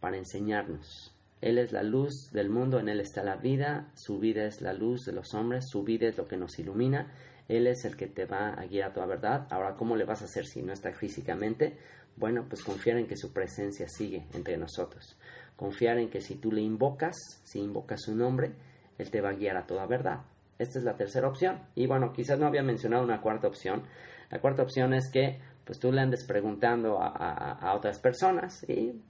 para 0.00 0.16
enseñarnos. 0.16 1.12
Él 1.40 1.58
es 1.58 1.72
la 1.72 1.82
luz 1.82 2.30
del 2.32 2.48
mundo, 2.48 2.78
en 2.78 2.88
Él 2.88 3.00
está 3.00 3.22
la 3.22 3.36
vida, 3.36 3.90
su 3.94 4.18
vida 4.18 4.44
es 4.44 4.60
la 4.60 4.72
luz 4.72 5.04
de 5.04 5.12
los 5.12 5.34
hombres, 5.34 5.66
su 5.68 5.82
vida 5.82 6.08
es 6.08 6.16
lo 6.16 6.26
que 6.26 6.36
nos 6.36 6.58
ilumina, 6.58 7.12
Él 7.48 7.66
es 7.66 7.84
el 7.84 7.96
que 7.96 8.06
te 8.06 8.24
va 8.24 8.50
a 8.50 8.66
guiar 8.66 8.90
a 8.90 8.92
toda 8.92 9.06
verdad. 9.06 9.46
Ahora, 9.50 9.74
¿cómo 9.76 9.96
le 9.96 10.04
vas 10.04 10.22
a 10.22 10.24
hacer 10.24 10.46
si 10.46 10.62
no 10.62 10.72
está 10.72 10.92
físicamente? 10.92 11.76
Bueno, 12.16 12.46
pues 12.48 12.62
confiar 12.62 12.98
en 12.98 13.06
que 13.06 13.16
su 13.16 13.32
presencia 13.32 13.88
sigue 13.88 14.26
entre 14.34 14.56
nosotros. 14.56 15.16
Confiar 15.56 15.98
en 15.98 16.10
que 16.10 16.20
si 16.20 16.36
tú 16.36 16.50
le 16.52 16.62
invocas, 16.62 17.16
si 17.44 17.60
invocas 17.60 18.02
su 18.02 18.14
nombre, 18.14 18.52
Él 18.98 19.10
te 19.10 19.20
va 19.20 19.30
a 19.30 19.34
guiar 19.34 19.56
a 19.56 19.66
toda 19.66 19.86
verdad. 19.86 20.22
Esta 20.58 20.78
es 20.78 20.84
la 20.84 20.96
tercera 20.96 21.28
opción. 21.28 21.60
Y 21.74 21.86
bueno, 21.86 22.12
quizás 22.12 22.38
no 22.38 22.46
había 22.46 22.62
mencionado 22.62 23.04
una 23.04 23.20
cuarta 23.20 23.48
opción, 23.48 23.82
la 24.30 24.40
cuarta 24.40 24.62
opción 24.62 24.94
es 24.94 25.10
que 25.10 25.38
pues 25.64 25.80
tú 25.80 25.90
le 25.90 26.00
andes 26.00 26.24
preguntando 26.24 26.98
a, 27.00 27.74
otras 27.74 27.98
personas 27.98 28.64
y 28.68 29.02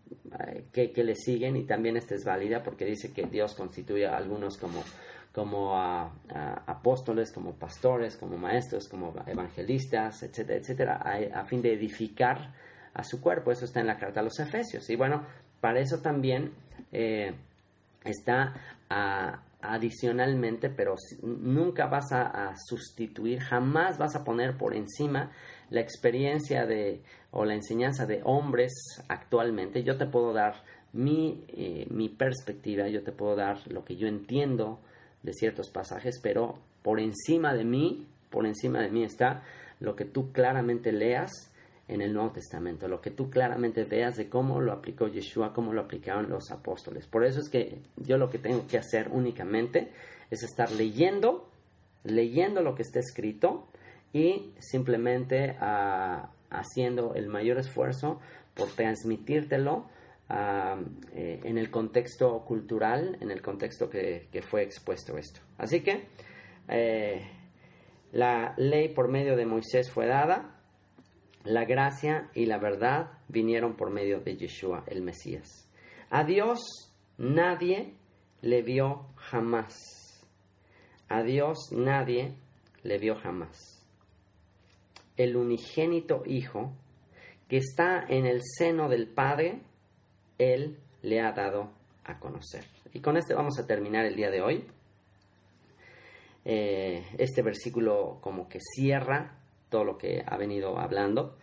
eh, 0.46 0.64
que, 0.72 1.04
le 1.04 1.14
siguen 1.14 1.54
y 1.56 1.64
también 1.64 1.98
esta 1.98 2.14
es 2.14 2.24
válida 2.24 2.62
porque 2.62 2.86
dice 2.86 3.12
que 3.12 3.26
Dios 3.26 3.54
constituye 3.54 4.06
a 4.06 4.16
algunos 4.16 4.56
como, 4.56 4.82
como 5.32 5.76
a, 5.76 6.10
apóstoles, 6.66 7.30
como 7.30 7.56
pastores, 7.56 8.16
como 8.16 8.38
maestros, 8.38 8.88
como 8.88 9.14
evangelistas, 9.26 10.22
etcétera, 10.22 10.58
etcétera, 10.58 10.96
a, 11.34 11.44
fin 11.44 11.60
de 11.60 11.74
edificar 11.74 12.54
a 12.96 13.04
su 13.04 13.20
cuerpo. 13.20 13.52
Eso 13.52 13.64
está 13.64 13.80
en 13.80 13.86
la 13.86 13.98
carta 13.98 14.20
a 14.20 14.22
los 14.22 14.38
Efesios. 14.40 14.88
Y 14.90 14.96
bueno, 14.96 15.24
para 15.60 15.80
eso 15.80 15.98
también 16.00 16.52
eh, 16.92 17.34
está 18.04 18.54
a, 18.88 19.42
adicionalmente, 19.60 20.70
pero 20.70 20.94
nunca 21.22 21.86
vas 21.86 22.12
a, 22.12 22.54
sustituir, 22.56 23.40
jamás 23.40 23.98
vas 23.98 24.16
a 24.16 24.24
poner 24.24 24.56
por 24.56 24.74
encima 24.74 25.30
la 25.70 25.80
experiencia 25.80 26.66
de 26.66 27.02
o 27.32 27.44
la 27.44 27.54
enseñanza 27.54 28.06
de 28.06 28.20
hombres 28.24 28.72
actualmente. 29.08 29.82
Yo 29.82 29.98
te 29.98 30.06
puedo 30.06 30.32
dar 30.32 30.62
mi, 30.92 31.44
eh, 31.48 31.86
mi 31.90 32.08
perspectiva, 32.08 32.88
yo 32.88 33.02
te 33.02 33.12
puedo 33.12 33.36
dar 33.36 33.58
lo 33.70 33.84
que 33.84 33.96
yo 33.96 34.06
entiendo 34.06 34.78
de 35.22 35.32
ciertos 35.32 35.70
pasajes, 35.70 36.20
pero 36.22 36.58
por 36.82 37.00
encima 37.00 37.52
de 37.52 37.64
mí, 37.64 38.06
por 38.30 38.46
encima 38.46 38.80
de 38.80 38.90
mí 38.90 39.04
está 39.04 39.42
lo 39.80 39.96
que 39.96 40.04
tú 40.04 40.32
claramente 40.32 40.92
leas 40.92 41.52
en 41.88 42.00
el 42.00 42.12
Nuevo 42.12 42.32
Testamento, 42.32 42.88
lo 42.88 43.00
que 43.00 43.10
tú 43.10 43.30
claramente 43.30 43.84
veas 43.84 44.16
de 44.16 44.28
cómo 44.28 44.60
lo 44.60 44.72
aplicó 44.72 45.06
Yeshua, 45.06 45.52
cómo 45.52 45.72
lo 45.72 45.82
aplicaron 45.82 46.28
los 46.28 46.50
apóstoles. 46.50 47.06
Por 47.06 47.24
eso 47.24 47.40
es 47.40 47.48
que 47.48 47.80
yo 47.96 48.18
lo 48.18 48.28
que 48.28 48.38
tengo 48.38 48.66
que 48.66 48.78
hacer 48.78 49.08
únicamente 49.12 49.92
es 50.30 50.42
estar 50.42 50.70
leyendo, 50.72 51.48
leyendo 52.02 52.62
lo 52.62 52.74
que 52.74 52.82
está 52.82 52.98
escrito 52.98 53.68
y 54.12 54.52
simplemente 54.58 55.56
ah, 55.60 56.30
haciendo 56.50 57.14
el 57.14 57.28
mayor 57.28 57.58
esfuerzo 57.58 58.20
por 58.54 58.68
transmitírtelo 58.70 59.86
ah, 60.28 60.80
eh, 61.14 61.40
en 61.44 61.56
el 61.56 61.70
contexto 61.70 62.44
cultural, 62.44 63.16
en 63.20 63.30
el 63.30 63.42
contexto 63.42 63.88
que, 63.88 64.28
fue 64.42 64.62
expuesto 64.62 65.16
esto. 65.18 65.40
Así 65.56 65.82
que 65.82 66.06
eh, 66.68 67.30
la 68.10 68.54
ley 68.56 68.88
por 68.88 69.08
medio 69.08 69.36
de 69.36 69.46
Moisés 69.46 69.90
fue 69.90 70.06
dada, 70.06 70.55
la 71.46 71.64
gracia 71.64 72.30
y 72.34 72.46
la 72.46 72.58
verdad 72.58 73.12
vinieron 73.28 73.76
por 73.76 73.90
medio 73.90 74.20
de 74.20 74.36
Yeshua, 74.36 74.84
el 74.86 75.02
Mesías. 75.02 75.68
A 76.10 76.24
Dios 76.24 76.60
nadie 77.18 77.94
le 78.42 78.62
vio 78.62 79.06
jamás. 79.16 79.74
A 81.08 81.22
Dios 81.22 81.70
nadie 81.72 82.34
le 82.82 82.98
vio 82.98 83.14
jamás. 83.14 83.84
El 85.16 85.36
unigénito 85.36 86.22
Hijo 86.26 86.72
que 87.48 87.58
está 87.58 88.04
en 88.08 88.26
el 88.26 88.40
seno 88.42 88.88
del 88.88 89.06
Padre, 89.06 89.60
Él 90.38 90.78
le 91.02 91.20
ha 91.20 91.32
dado 91.32 91.70
a 92.04 92.18
conocer. 92.18 92.64
Y 92.92 93.00
con 93.00 93.16
este 93.16 93.34
vamos 93.34 93.58
a 93.58 93.66
terminar 93.66 94.04
el 94.04 94.16
día 94.16 94.30
de 94.30 94.40
hoy. 94.40 94.66
Eh, 96.44 97.04
este 97.18 97.42
versículo 97.42 98.18
como 98.20 98.48
que 98.48 98.58
cierra 98.60 99.35
todo 99.68 99.84
lo 99.84 99.98
que 99.98 100.22
ha 100.26 100.36
venido 100.36 100.78
hablando. 100.78 101.36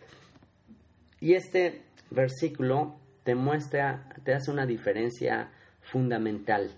Y 1.20 1.34
este 1.34 1.82
versículo 2.10 2.96
te 3.22 3.34
muestra, 3.34 4.08
te 4.24 4.34
hace 4.34 4.50
una 4.50 4.66
diferencia 4.66 5.50
fundamental 5.80 6.70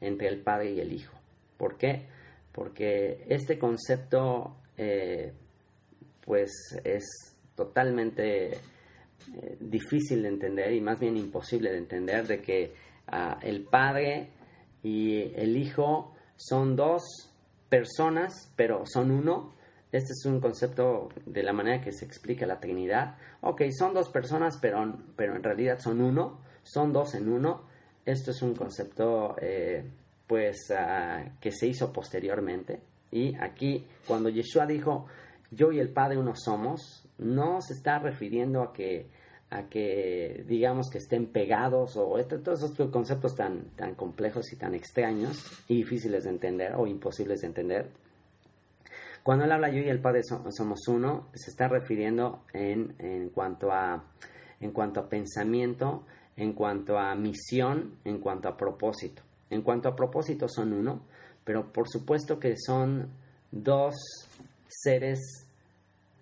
entre 0.00 0.28
el 0.28 0.40
Padre 0.40 0.72
y 0.72 0.80
el 0.80 0.92
Hijo. 0.92 1.14
¿Por 1.56 1.76
qué? 1.76 2.06
Porque 2.52 3.24
este 3.28 3.58
concepto 3.58 4.56
eh, 4.76 5.32
pues 6.24 6.50
es 6.84 7.04
totalmente 7.54 8.52
eh, 8.52 9.56
difícil 9.60 10.22
de 10.22 10.28
entender 10.28 10.72
y 10.72 10.80
más 10.80 10.98
bien 10.98 11.16
imposible 11.16 11.70
de 11.70 11.78
entender 11.78 12.26
de 12.26 12.40
que 12.40 12.74
ah, 13.06 13.38
el 13.42 13.62
Padre 13.62 14.28
y 14.82 15.32
el 15.34 15.56
Hijo 15.56 16.14
son 16.36 16.74
dos 16.76 17.02
personas, 17.68 18.52
pero 18.56 18.84
son 18.86 19.10
uno. 19.10 19.54
Este 19.92 20.14
es 20.14 20.24
un 20.24 20.40
concepto 20.40 21.10
de 21.26 21.42
la 21.42 21.52
manera 21.52 21.82
que 21.82 21.92
se 21.92 22.06
explica 22.06 22.46
la 22.46 22.58
Trinidad. 22.58 23.16
Ok, 23.42 23.62
son 23.78 23.92
dos 23.92 24.08
personas, 24.08 24.58
pero, 24.60 24.98
pero 25.16 25.36
en 25.36 25.42
realidad 25.42 25.78
son 25.78 26.00
uno, 26.00 26.40
son 26.62 26.94
dos 26.94 27.14
en 27.14 27.30
uno. 27.30 27.66
Esto 28.06 28.30
es 28.30 28.40
un 28.40 28.54
concepto 28.54 29.36
eh, 29.38 29.84
pues 30.26 30.72
ah, 30.74 31.36
que 31.38 31.52
se 31.52 31.66
hizo 31.66 31.92
posteriormente. 31.92 32.80
Y 33.10 33.34
aquí, 33.36 33.86
cuando 34.06 34.30
Yeshua 34.30 34.64
dijo, 34.64 35.06
yo 35.50 35.70
y 35.72 35.78
el 35.78 35.90
Padre 35.90 36.16
uno 36.16 36.32
somos, 36.36 37.06
no 37.18 37.60
se 37.60 37.74
está 37.74 37.98
refiriendo 37.98 38.62
a 38.62 38.72
que, 38.72 39.10
a 39.50 39.68
que 39.68 40.42
digamos 40.48 40.88
que 40.88 40.98
estén 40.98 41.26
pegados 41.26 41.98
o 41.98 42.16
todos 42.24 42.62
estos 42.62 42.90
conceptos 42.90 43.34
tan, 43.34 43.66
tan 43.76 43.94
complejos 43.94 44.50
y 44.54 44.56
tan 44.56 44.74
extraños 44.74 45.44
y 45.68 45.76
difíciles 45.76 46.24
de 46.24 46.30
entender 46.30 46.72
o 46.76 46.86
imposibles 46.86 47.42
de 47.42 47.48
entender. 47.48 47.90
Cuando 49.22 49.44
él 49.44 49.52
habla 49.52 49.70
yo 49.70 49.80
y 49.80 49.88
el 49.88 50.00
Padre 50.00 50.22
somos 50.24 50.88
uno, 50.88 51.28
se 51.34 51.50
está 51.50 51.68
refiriendo 51.68 52.44
en, 52.52 52.94
en, 52.98 53.28
cuanto 53.30 53.70
a, 53.70 54.04
en 54.60 54.72
cuanto 54.72 55.00
a 55.00 55.08
pensamiento, 55.08 56.04
en 56.36 56.52
cuanto 56.54 56.98
a 56.98 57.14
misión, 57.14 57.98
en 58.04 58.18
cuanto 58.18 58.48
a 58.48 58.56
propósito. 58.56 59.22
En 59.50 59.62
cuanto 59.62 59.88
a 59.88 59.94
propósito 59.94 60.48
son 60.48 60.72
uno, 60.72 61.02
pero 61.44 61.72
por 61.72 61.88
supuesto 61.88 62.40
que 62.40 62.56
son 62.56 63.10
dos 63.50 63.94
seres 64.66 65.46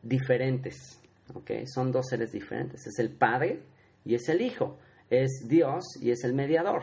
diferentes. 0.02 1.00
¿okay? 1.34 1.66
Son 1.66 1.92
dos 1.92 2.06
seres 2.08 2.32
diferentes. 2.32 2.86
Es 2.86 2.98
el 2.98 3.10
Padre 3.10 3.60
y 4.04 4.14
es 4.14 4.28
el 4.28 4.40
Hijo. 4.40 4.78
Es 5.08 5.46
Dios 5.46 5.84
y 6.00 6.10
es 6.10 6.24
el 6.24 6.34
mediador. 6.34 6.82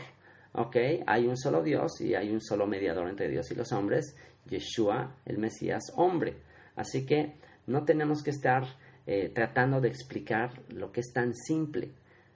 ¿okay? 0.53 1.03
Hay 1.06 1.27
un 1.27 1.38
solo 1.38 1.61
Dios 1.64 2.02
y 2.02 2.15
hay 2.15 2.31
un 2.31 2.41
solo 2.41 2.65
mediador 2.65 3.07
entre 3.10 3.30
Dios 3.30 3.52
y 3.52 3.56
los 3.56 3.72
hombres, 3.72 4.15
Yeshua, 4.48 5.15
el 5.26 5.38
Mesías, 5.38 5.84
hombre. 5.95 6.36
Así 6.76 7.06
que 7.06 7.34
no 7.68 7.84
tenemos 7.84 8.24
que 8.24 8.32
estar 8.32 8.64
eh, 9.06 9.30
tratando 9.34 9.80
de 9.82 9.90
explicar 9.90 10.52
lo 10.69 10.91
que 10.91 11.02
es 11.02 11.11
tan 11.14 11.34
simple. 11.34 11.91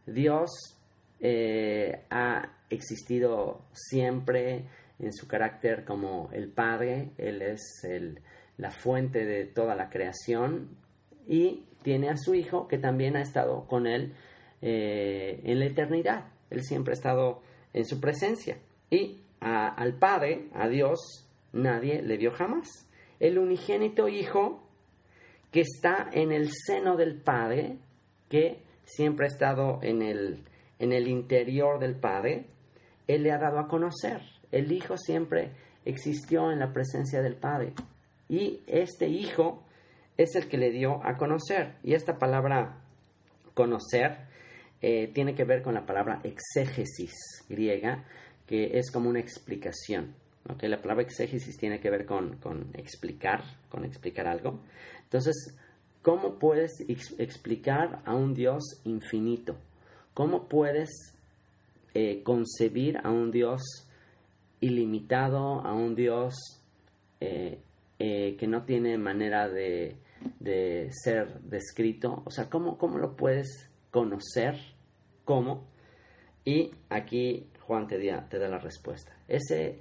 Dios 0.06 0.50
eh, 1.20 2.06
ha 2.10 2.58
existido 2.70 3.66
siempre 3.74 4.66
en 5.00 5.14
su 5.14 5.28
carácter 5.28 5.84
como 5.84 6.30
el 6.32 6.50
Padre, 6.50 7.12
Él 7.18 7.42
es 7.42 7.62
el, 7.84 8.20
la 8.58 8.72
fuente 8.72 9.26
de 9.26 9.46
toda 9.46 9.76
la 9.76 9.90
creación, 9.90 10.78
y 11.28 11.66
tiene 11.84 12.10
a 12.10 12.18
su 12.18 12.36
Hijo 12.36 12.68
que 12.68 12.78
también 12.78 13.16
ha 13.16 13.22
estado 13.22 13.66
con 13.68 13.88
Él 13.88 14.14
eh, 14.62 15.42
en 15.44 15.60
la 15.60 15.66
eternidad. 15.66 16.26
Él 16.50 16.64
siempre 16.64 16.92
ha 16.94 16.96
estado 16.96 17.42
en 17.74 17.86
su 17.86 18.00
presencia. 18.00 18.58
Y 18.90 19.22
al 19.40 19.96
Padre, 19.96 20.50
a 20.54 20.68
Dios, 20.68 21.26
nadie 21.54 22.02
le 22.02 22.18
vio 22.18 22.32
jamás. 22.32 22.68
El 23.20 23.38
unigénito 23.38 24.08
Hijo 24.08 24.64
que 25.52 25.62
está 25.62 26.10
en 26.12 26.32
el 26.32 26.50
seno 26.52 26.96
del 26.96 27.16
Padre, 27.22 27.78
que 28.30 28.64
siempre 28.86 29.26
ha 29.26 29.30
estado 29.30 29.80
en 29.84 30.02
el, 30.02 30.46
en 30.80 30.94
el 30.94 31.08
interior 31.08 31.80
del 31.80 31.96
Padre, 31.96 32.46
Él 33.08 33.24
le 33.24 33.32
ha 33.32 33.38
dado 33.38 33.60
a 33.60 33.68
conocer. 33.68 34.22
El 34.52 34.72
Hijo 34.72 34.98
siempre 34.98 35.52
existió 35.86 36.52
en 36.52 36.60
la 36.60 36.72
presencia 36.72 37.22
del 37.22 37.36
Padre. 37.36 37.74
Y 38.30 38.62
este 38.66 39.08
Hijo 39.08 39.64
es 40.18 40.36
el 40.36 40.48
que 40.48 40.58
le 40.58 40.72
dio 40.72 41.06
a 41.06 41.18
conocer. 41.18 41.76
Y 41.84 41.94
esta 41.94 42.18
palabra 42.18 42.78
conocer 43.54 44.20
eh, 44.82 45.12
tiene 45.14 45.36
que 45.36 45.44
ver 45.44 45.62
con 45.62 45.74
la 45.74 45.86
palabra 45.86 46.22
exégesis 46.24 47.14
griega, 47.50 48.06
que 48.48 48.78
es 48.78 48.90
como 48.90 49.10
una 49.10 49.20
explicación. 49.20 50.16
¿Okay? 50.50 50.70
La 50.70 50.82
palabra 50.82 51.04
exégesis 51.04 51.58
tiene 51.58 51.80
que 51.80 51.90
ver 51.90 52.06
con, 52.06 52.38
explicar, 52.74 53.44
con 53.70 53.86
explicar 53.86 54.28
algo. 54.28 54.60
Entonces, 55.04 55.58
¿cómo 56.02 56.40
puedes 56.40 56.72
explicar 56.88 58.02
a 58.06 58.16
un 58.16 58.34
Dios 58.34 58.82
infinito? 58.86 59.56
¿Cómo 60.14 60.48
puedes 60.48 60.90
eh, 61.94 62.24
concebir 62.24 62.98
a 63.04 63.12
un 63.12 63.32
Dios 63.32 63.62
ilimitado, 64.62 65.60
a 65.62 65.74
un 65.74 65.96
Dios 65.96 66.36
eh, 67.20 67.60
eh, 68.00 68.36
que 68.38 68.48
no 68.48 68.64
tiene 68.64 68.98
manera 68.98 69.50
de, 69.50 69.98
ser 70.92 71.40
descrito. 71.42 72.24
O 72.26 72.32
sea, 72.32 72.50
¿cómo, 72.50 72.78
¿cómo, 72.78 72.98
lo 72.98 73.16
puedes 73.16 73.70
conocer? 73.90 74.56
¿Cómo? 75.26 75.66
Y 76.46 76.72
aquí 76.90 77.48
Juan 77.60 77.88
te, 77.88 77.98
te 77.98 78.40
da 78.40 78.48
la 78.48 78.60
respuesta. 78.60 79.12
Ese 79.28 79.80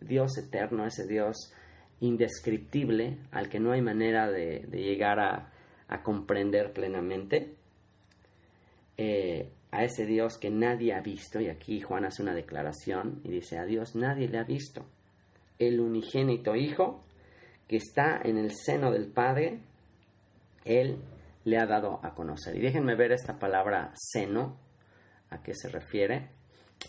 Dios 0.00 0.36
eterno, 0.38 0.86
ese 0.86 1.06
Dios 1.06 1.52
indescriptible, 2.00 3.18
al 3.30 3.48
que 3.48 3.60
no 3.60 3.72
hay 3.72 3.82
manera 3.82 4.30
de, 4.30 4.66
llegar 4.72 5.20
a, 5.20 5.52
comprender 6.02 6.72
plenamente, 6.72 7.54
eh, 8.96 9.50
a 9.72 9.84
ese 9.84 10.06
Dios 10.06 10.38
que 10.38 10.50
nadie 10.50 10.94
ha 10.94 11.00
visto, 11.00 11.40
y 11.40 11.48
aquí 11.48 11.80
Juan 11.80 12.04
hace 12.04 12.22
una 12.22 12.34
declaración 12.34 13.20
y 13.24 13.30
dice, 13.30 13.58
a 13.58 13.64
Dios 13.64 13.94
nadie 13.94 14.28
le 14.28 14.38
ha 14.38 14.44
visto, 14.44 14.86
el 15.58 15.80
unigénito 15.80 16.56
Hijo, 16.56 17.04
que 17.68 17.76
está 17.76 18.20
en 18.24 18.38
el 18.38 18.52
seno 18.52 18.90
del 18.90 19.06
Padre, 19.06 19.60
Él 20.64 20.98
le 21.44 21.58
ha 21.58 21.66
dado 21.66 22.00
a 22.02 22.14
conocer. 22.14 22.56
Y 22.56 22.60
déjenme 22.60 22.96
ver 22.96 23.12
esta 23.12 23.38
palabra 23.38 23.92
seno, 23.94 24.58
a 25.30 25.42
qué 25.42 25.54
se 25.54 25.68
refiere. 25.68 26.30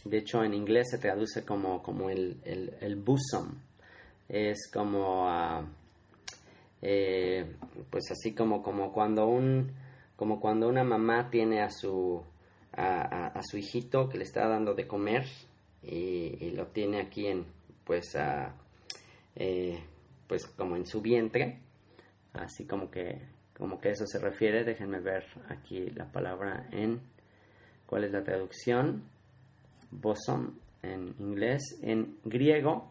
De 0.03 0.17
hecho, 0.17 0.43
en 0.43 0.53
inglés 0.53 0.89
se 0.89 0.97
traduce 0.97 1.45
como, 1.45 1.83
como 1.83 2.09
el, 2.09 2.39
el, 2.43 2.95
bosom. 2.95 3.59
Es 4.27 4.69
como, 4.71 5.27
ah, 5.27 5.63
eh, 6.81 7.55
pues 7.89 8.09
así 8.11 8.33
como, 8.33 8.63
como, 8.63 8.91
cuando 8.91 9.27
un, 9.27 9.71
como 10.15 10.39
cuando 10.39 10.67
una 10.67 10.83
mamá 10.83 11.29
tiene 11.29 11.61
a 11.61 11.69
su, 11.69 12.23
a, 12.73 13.39
su 13.43 13.57
hijito 13.57 14.09
que 14.09 14.17
le 14.17 14.23
está 14.23 14.47
dando 14.47 14.73
de 14.73 14.87
comer 14.87 15.25
y, 15.83 16.51
lo 16.51 16.67
tiene 16.67 17.01
aquí 17.01 17.27
en, 17.27 17.45
pues, 17.83 18.15
eh, 19.35 19.83
pues 20.27 20.47
como 20.47 20.77
en 20.77 20.85
su 20.87 21.01
vientre, 21.01 21.59
así 22.33 22.65
como 22.65 22.89
que, 22.89 23.21
como 23.57 23.79
que 23.79 23.91
eso 23.91 24.07
se 24.07 24.17
refiere. 24.19 24.63
Déjenme 24.63 24.99
ver 24.99 25.25
aquí 25.49 25.91
la 25.91 26.11
palabra 26.11 26.67
en, 26.71 27.01
¿cuál 27.85 28.05
es 28.05 28.11
la 28.11 28.23
traducción? 28.23 29.03
Bosom 29.91 30.57
en 30.81 31.13
inglés. 31.19 31.61
En 31.81 32.17
griego 32.23 32.89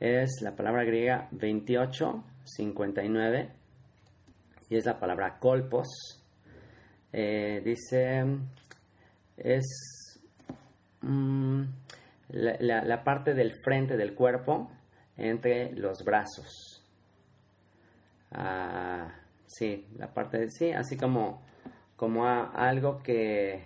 es 0.00 0.40
la 0.42 0.56
palabra 0.56 0.82
griega 0.84 1.28
2859 1.30 3.50
y 4.68 4.76
es 4.76 4.84
la 4.84 4.98
palabra 4.98 5.38
kolpos. 5.38 5.86
Eh, 7.12 7.62
dice, 7.64 8.24
es 9.36 10.18
mm, 11.02 11.62
la 12.30 13.04
parte 13.04 13.34
del 13.34 13.54
frente 13.62 13.96
del 13.96 14.14
cuerpo 14.14 14.72
entre 15.16 15.70
los 15.72 16.04
brazos. 16.04 16.72
Ah, 18.34 19.12
sí, 19.46 19.86
la 19.96 20.12
parte 20.12 20.38
de 20.38 20.50
sí, 20.50 20.72
así 20.72 20.96
como, 20.96 21.42
como 21.96 22.26
algo 22.26 23.02
que, 23.02 23.62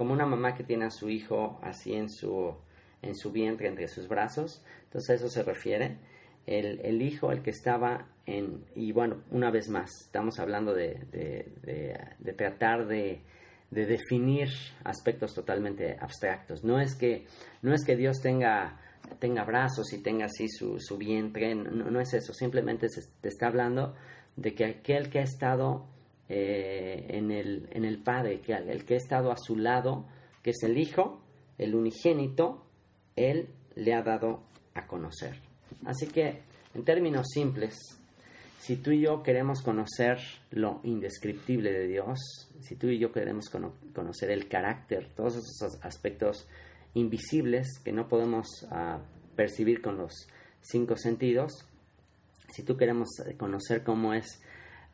como 0.00 0.14
una 0.14 0.24
mamá 0.24 0.54
que 0.54 0.64
tiene 0.64 0.86
a 0.86 0.90
su 0.90 1.10
hijo 1.10 1.60
así 1.62 1.92
en 1.92 2.08
su, 2.08 2.54
en 3.02 3.14
su 3.14 3.32
vientre, 3.32 3.68
entre 3.68 3.86
sus 3.86 4.08
brazos. 4.08 4.64
Entonces 4.84 5.10
a 5.10 5.14
eso 5.16 5.28
se 5.28 5.42
refiere. 5.42 5.98
el, 6.46 7.02
Hijo 7.02 7.30
el 7.32 7.42
que 7.42 7.50
estaba 7.50 8.08
en, 8.24 8.64
y 8.74 8.92
bueno, 8.92 9.22
una 9.30 9.50
vez 9.50 9.68
más, 9.68 9.90
estamos 10.06 10.38
hablando 10.38 10.72
de, 10.72 10.94
de, 11.12 12.32
tratar 12.32 12.86
de, 12.86 13.20
definir 13.70 14.48
aspectos 14.84 15.34
totalmente 15.34 15.98
abstractos. 16.00 16.64
No 16.64 16.80
es 16.80 16.94
que, 16.94 17.26
no 17.60 17.74
es 17.74 17.84
que 17.84 17.94
Dios 17.94 18.22
tenga, 18.22 18.80
tenga 19.18 19.44
brazos 19.44 19.92
y 19.92 20.02
tenga 20.02 20.24
así 20.24 20.48
su, 20.48 20.80
su 20.80 20.96
vientre, 20.96 21.54
no, 21.54 21.90
no, 21.90 22.00
es 22.00 22.14
eso, 22.14 22.32
simplemente 22.32 22.88
se 22.88 23.02
te 23.20 23.28
está 23.28 23.48
hablando 23.48 23.94
de 24.36 24.54
que 24.54 24.64
aquel 24.64 25.10
que 25.10 25.18
ha 25.18 25.24
estado 25.24 25.90
eh, 26.32 27.06
en, 27.08 27.32
el, 27.32 27.68
en 27.72 27.84
el 27.84 27.98
Padre, 27.98 28.40
que 28.40 28.52
el 28.52 28.84
que 28.84 28.94
ha 28.94 28.98
estado 28.98 29.32
a 29.32 29.36
su 29.36 29.56
lado, 29.56 30.06
que 30.44 30.50
es 30.50 30.62
el 30.62 30.78
Hijo, 30.78 31.20
el 31.58 31.74
unigénito, 31.74 32.64
Él 33.16 33.48
le 33.74 33.94
ha 33.94 34.02
dado 34.02 34.44
a 34.74 34.86
conocer. 34.86 35.40
Así 35.84 36.06
que, 36.06 36.42
en 36.72 36.84
términos 36.84 37.26
simples, 37.34 37.74
si 38.60 38.76
tú 38.76 38.92
y 38.92 39.00
yo 39.00 39.24
queremos 39.24 39.60
conocer 39.60 40.18
lo 40.52 40.78
indescriptible 40.84 41.72
de 41.72 41.88
Dios, 41.88 42.20
si 42.60 42.76
tú 42.76 42.86
y 42.86 43.00
yo 43.00 43.10
queremos 43.10 43.46
conocer 43.48 44.30
el 44.30 44.46
carácter, 44.46 45.08
todos 45.16 45.34
esos 45.34 45.82
aspectos 45.82 46.46
invisibles 46.94 47.66
que 47.84 47.90
no 47.90 48.06
podemos 48.06 48.46
ah, 48.70 49.00
percibir 49.34 49.82
con 49.82 49.96
los 49.96 50.28
cinco 50.60 50.96
sentidos, 50.96 51.66
si 52.52 52.62
tú 52.62 52.76
queremos 52.76 53.08
conocer 53.36 53.82
cómo 53.82 54.14
es 54.14 54.40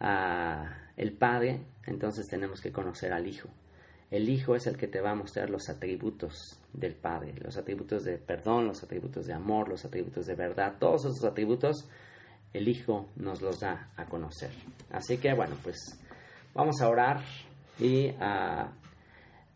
ah, 0.00 0.76
el 0.96 1.12
Padre, 1.12 1.60
entonces 1.86 2.26
tenemos 2.28 2.60
que 2.60 2.72
conocer 2.72 3.12
al 3.12 3.26
Hijo. 3.26 3.48
El 4.10 4.28
Hijo 4.28 4.54
es 4.54 4.66
el 4.66 4.76
que 4.76 4.86
te 4.86 5.00
va 5.00 5.10
a 5.10 5.14
mostrar 5.14 5.50
los 5.50 5.68
atributos 5.68 6.60
del 6.72 6.94
Padre, 6.94 7.34
los 7.42 7.56
atributos 7.56 8.04
de 8.04 8.18
perdón, 8.18 8.66
los 8.66 8.82
atributos 8.82 9.26
de 9.26 9.34
amor, 9.34 9.68
los 9.68 9.84
atributos 9.84 10.26
de 10.26 10.34
verdad, 10.34 10.76
todos 10.78 11.06
esos 11.06 11.24
atributos 11.24 11.88
el 12.52 12.68
Hijo 12.68 13.08
nos 13.16 13.42
los 13.42 13.60
da 13.60 13.90
a 13.96 14.06
conocer. 14.06 14.50
Así 14.90 15.18
que 15.18 15.34
bueno, 15.34 15.56
pues 15.62 15.76
vamos 16.54 16.80
a 16.80 16.88
orar 16.88 17.20
y 17.78 18.10
ah, 18.20 18.72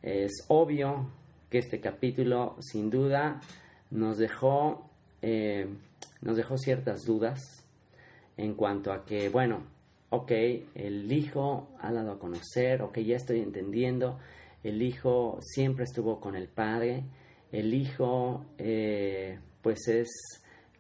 es 0.03 0.45
obvio 0.49 1.11
que 1.49 1.59
este 1.59 1.81
capítulo 1.81 2.57
sin 2.61 2.91
duda 2.91 3.41
nos 3.91 4.19
dejó, 4.19 4.89
eh, 5.23 5.69
nos 6.21 6.37
dejó 6.37 6.57
ciertas 6.57 7.05
dudas 7.05 7.65
en 8.37 8.55
cuanto 8.55 8.93
a 8.93 9.05
que, 9.05 9.29
bueno, 9.29 9.63
ok, 10.11 10.33
el 10.75 11.11
Hijo 11.11 11.69
ha 11.81 11.93
dado 11.93 12.13
a 12.13 12.19
conocer, 12.19 12.83
ok, 12.83 12.99
ya 12.99 13.17
estoy 13.17 13.41
entendiendo, 13.41 14.19
el 14.63 14.83
Hijo 14.83 15.39
siempre 15.41 15.85
estuvo 15.85 16.21
con 16.21 16.37
el 16.37 16.49
Padre, 16.49 17.05
el 17.53 17.73
Hijo 17.73 18.45
eh, 18.59 19.39
pues 19.63 19.89
es 19.89 20.09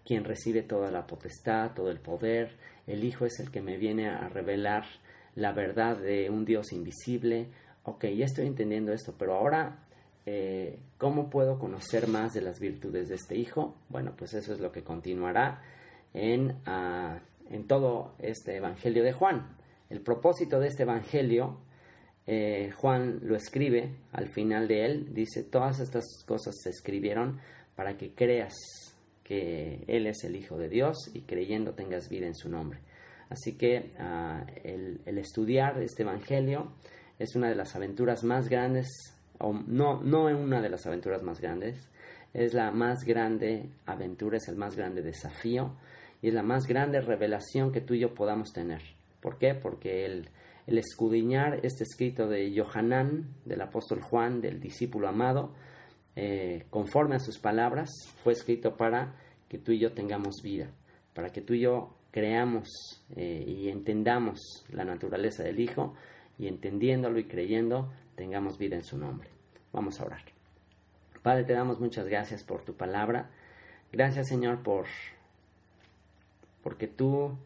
quien 0.04 0.24
recibe 0.24 0.62
toda 0.62 0.90
la 0.90 1.06
potestad, 1.06 1.72
todo 1.74 1.90
el 1.90 2.00
poder, 2.00 2.56
el 2.86 3.04
Hijo 3.04 3.24
es 3.24 3.38
el 3.40 3.50
que 3.50 3.62
me 3.62 3.76
viene 3.76 4.08
a 4.08 4.28
revelar 4.28 4.84
la 5.36 5.52
verdad 5.52 5.96
de 5.96 6.28
un 6.28 6.44
Dios 6.44 6.72
invisible, 6.72 7.48
ok, 7.84 8.06
ya 8.06 8.24
estoy 8.24 8.46
entendiendo 8.46 8.92
esto, 8.92 9.14
pero 9.16 9.34
ahora, 9.34 9.78
eh, 10.26 10.80
¿cómo 10.98 11.30
puedo 11.30 11.58
conocer 11.58 12.08
más 12.08 12.32
de 12.32 12.42
las 12.42 12.58
virtudes 12.58 13.08
de 13.08 13.14
este 13.14 13.36
Hijo? 13.36 13.76
Bueno, 13.88 14.14
pues 14.16 14.34
eso 14.34 14.52
es 14.52 14.60
lo 14.60 14.72
que 14.72 14.82
continuará 14.82 15.62
en, 16.12 16.56
ah, 16.66 17.20
en 17.50 17.66
todo 17.66 18.14
este 18.18 18.56
Evangelio 18.56 19.02
de 19.02 19.12
Juan. 19.12 19.56
El 19.90 20.00
propósito 20.00 20.60
de 20.60 20.68
este 20.68 20.84
Evangelio 20.84 21.58
eh, 22.26 22.70
Juan 22.76 23.20
lo 23.22 23.34
escribe 23.34 23.90
al 24.12 24.28
final 24.28 24.68
de 24.68 24.86
él, 24.86 25.14
dice, 25.14 25.42
todas 25.42 25.80
estas 25.80 26.04
cosas 26.26 26.54
se 26.62 26.70
escribieron 26.70 27.40
para 27.74 27.96
que 27.96 28.14
creas 28.14 28.54
que 29.24 29.84
Él 29.86 30.06
es 30.06 30.24
el 30.24 30.36
Hijo 30.36 30.58
de 30.58 30.68
Dios 30.68 31.10
y 31.14 31.22
creyendo 31.22 31.74
tengas 31.74 32.08
vida 32.08 32.26
en 32.26 32.34
su 32.34 32.48
nombre. 32.48 32.80
Así 33.28 33.56
que 33.56 33.92
ah, 33.98 34.44
el, 34.64 35.00
estudiar 35.06 35.80
este 35.80 36.02
Evangelio 36.02 36.72
es 37.18 37.36
una 37.36 37.48
de 37.48 37.54
las 37.54 37.74
aventuras 37.76 38.24
más 38.24 38.48
grandes, 38.48 38.88
o 39.38 39.52
no, 39.52 40.02
no 40.02 40.24
una 40.24 40.60
de 40.60 40.68
las 40.68 40.84
aventuras 40.86 41.22
más 41.22 41.40
grandes, 41.40 41.88
es 42.34 42.54
la 42.54 42.70
más 42.70 43.04
grande 43.04 43.70
aventura, 43.86 44.36
es 44.36 44.48
el 44.48 44.56
más 44.56 44.76
grande 44.76 45.02
desafío 45.02 45.74
y 46.22 46.28
es 46.28 46.34
la 46.34 46.42
más 46.42 46.66
grande 46.66 47.00
revelación 47.00 47.72
que 47.72 47.80
tú 47.80 47.94
y 47.94 48.00
yo 48.00 48.14
podamos 48.14 48.52
tener. 48.52 48.82
¿Por 49.20 49.38
qué? 49.38 49.54
Porque 49.54 50.06
el 50.06 50.28
el 50.70 50.78
escudriñar 50.78 51.60
este 51.64 51.82
escrito 51.82 52.28
de 52.28 52.54
Johanán, 52.56 53.34
del 53.44 53.60
apóstol 53.60 54.00
Juan, 54.02 54.40
del 54.40 54.60
discípulo 54.60 55.08
amado, 55.08 55.52
eh, 56.14 56.66
conforme 56.70 57.16
a 57.16 57.18
sus 57.18 57.38
palabras, 57.38 57.90
fue 58.22 58.32
escrito 58.32 58.76
para 58.76 59.16
que 59.48 59.58
tú 59.58 59.72
y 59.72 59.80
yo 59.80 59.92
tengamos 59.92 60.42
vida, 60.44 60.70
para 61.12 61.30
que 61.30 61.40
tú 61.40 61.54
y 61.54 61.62
yo 61.62 61.96
creamos 62.12 62.68
eh, 63.16 63.44
y 63.44 63.68
entendamos 63.68 64.64
la 64.70 64.84
naturaleza 64.84 65.42
del 65.42 65.58
Hijo 65.58 65.94
y 66.38 66.46
entendiéndolo 66.46 67.18
y 67.18 67.24
creyendo 67.24 67.92
tengamos 68.14 68.56
vida 68.56 68.76
en 68.76 68.84
su 68.84 68.96
nombre. 68.96 69.28
Vamos 69.72 70.00
a 70.00 70.04
orar. 70.04 70.22
Padre, 71.22 71.44
te 71.44 71.52
damos 71.52 71.80
muchas 71.80 72.06
gracias 72.06 72.44
por 72.44 72.64
tu 72.64 72.74
palabra. 72.74 73.30
Gracias 73.92 74.28
Señor 74.28 74.62
por 74.62 74.86
porque 76.62 76.86
tú 76.86 77.38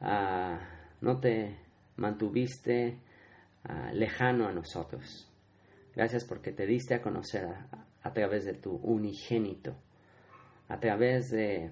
ah, 0.00 0.58
no 1.00 1.20
te 1.20 1.56
mantuviste 1.96 2.98
ah, 3.64 3.90
lejano 3.92 4.46
a 4.48 4.52
nosotros. 4.52 5.30
Gracias 5.94 6.24
porque 6.24 6.52
te 6.52 6.66
diste 6.66 6.94
a 6.94 7.02
conocer 7.02 7.48
a, 8.02 8.12
través 8.12 8.44
de 8.44 8.54
tu 8.54 8.72
unigénito, 8.76 9.74
a 10.68 10.78
través 10.78 11.30
de, 11.30 11.70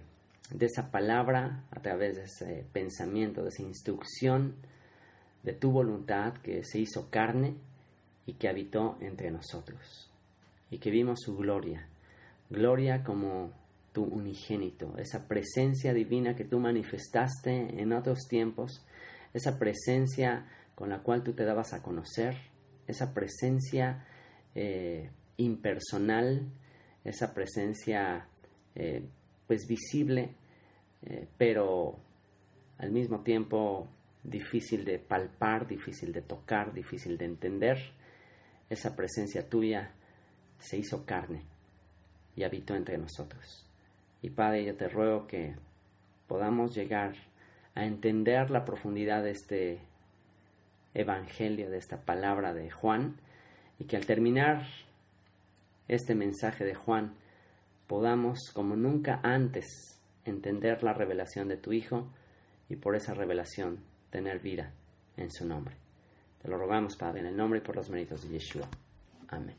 de, 0.51 0.67
esa 0.67 0.91
palabra, 0.91 1.65
a 1.71 1.81
través 1.81 2.17
de 2.17 2.25
ese 2.25 2.67
pensamiento, 2.73 3.43
de 3.43 3.51
esa 3.51 3.63
instrucción, 3.63 4.57
de 5.43 5.53
tu 5.53 5.71
voluntad 5.71 6.35
que 6.43 6.65
se 6.65 6.79
hizo 6.79 7.11
carne 7.11 7.55
y 8.25 8.35
que 8.35 8.49
habitó 8.49 8.97
entre 9.01 9.31
nosotros. 9.31 10.11
Y 10.71 10.79
que 10.79 10.91
vimos 10.91 11.21
su 11.21 11.37
gloria, 11.37 11.87
gloria 12.49 13.05
como 13.05 13.53
tu 13.95 14.03
unigénito, 14.05 14.99
esa 14.99 15.27
presencia 15.27 15.95
divina 15.95 16.37
que 16.37 16.45
tú 16.45 16.59
manifestaste 16.59 17.81
en 17.81 17.95
otros 17.95 18.27
tiempos 18.29 18.85
esa 19.35 19.59
presencia 19.59 20.47
con 20.75 20.89
la 20.89 21.03
cual 21.03 21.23
tú 21.23 21.35
te 21.35 21.45
dabas 21.45 21.75
a 21.75 21.83
conocer, 21.83 22.37
esa 22.87 23.13
presencia 23.13 24.07
eh, 24.55 25.11
impersonal, 25.37 26.49
esa 27.05 27.35
presencia 27.35 28.29
eh, 28.75 29.05
pues 29.47 29.67
visible, 29.67 30.35
eh, 31.03 31.29
pero 31.37 31.99
al 32.79 32.93
mismo 32.93 33.21
tiempo 33.21 33.89
difícil 34.23 34.85
de 34.85 34.99
palpar, 34.99 35.67
difícil 35.67 36.13
de 36.13 36.23
tocar, 36.23 36.73
difícil 36.73 37.19
de 37.19 37.27
entender, 37.27 37.79
esa 38.71 38.97
presencia 38.97 39.49
tuya 39.49 39.93
se 40.59 40.79
hizo 40.79 41.05
carne 41.05 41.43
y 42.37 42.45
habitó 42.45 42.75
entre 42.75 42.99
nosotros. 42.99 43.67
Y 44.25 44.31
Padre, 44.31 44.65
yo 44.65 44.75
te 44.75 44.89
ruego 44.89 45.27
que 45.27 45.55
podamos 46.27 46.75
llegar 46.75 47.13
a 47.75 47.85
entender 47.85 48.51
la 48.51 48.65
profundidad 48.65 49.23
de 49.23 49.33
este 49.33 49.81
evangelio, 50.95 51.69
de 51.69 51.77
esta 51.77 52.01
palabra 52.07 52.55
de 52.55 52.71
Juan, 52.71 53.17
y 53.79 53.85
que 53.85 53.99
al 53.99 54.07
terminar 54.07 54.63
este 55.89 56.15
mensaje 56.15 56.65
de 56.65 56.75
Juan 56.75 57.13
podamos, 57.87 58.39
como 58.55 58.77
nunca 58.77 59.21
antes, 59.23 60.01
entender 60.25 60.83
la 60.83 60.95
revelación 60.95 61.49
de 61.49 61.59
tu 61.59 61.75
Hijo 61.75 62.09
y 62.71 62.77
por 62.77 62.97
esa 62.97 63.13
revelación 63.13 63.81
tener 64.09 64.39
vida 64.39 64.73
en 65.19 65.31
su 65.31 65.47
nombre. 65.47 65.75
Te 66.41 66.49
lo 66.49 66.57
rogamos, 66.57 66.97
Padre, 66.97 67.21
en 67.21 67.27
el 67.27 67.37
nombre 67.37 67.59
y 67.59 67.63
por 67.63 67.77
los 67.77 67.91
méritos 67.91 68.23
de 68.23 68.31
Yeshua. 68.31 68.67
Amén. 69.29 69.57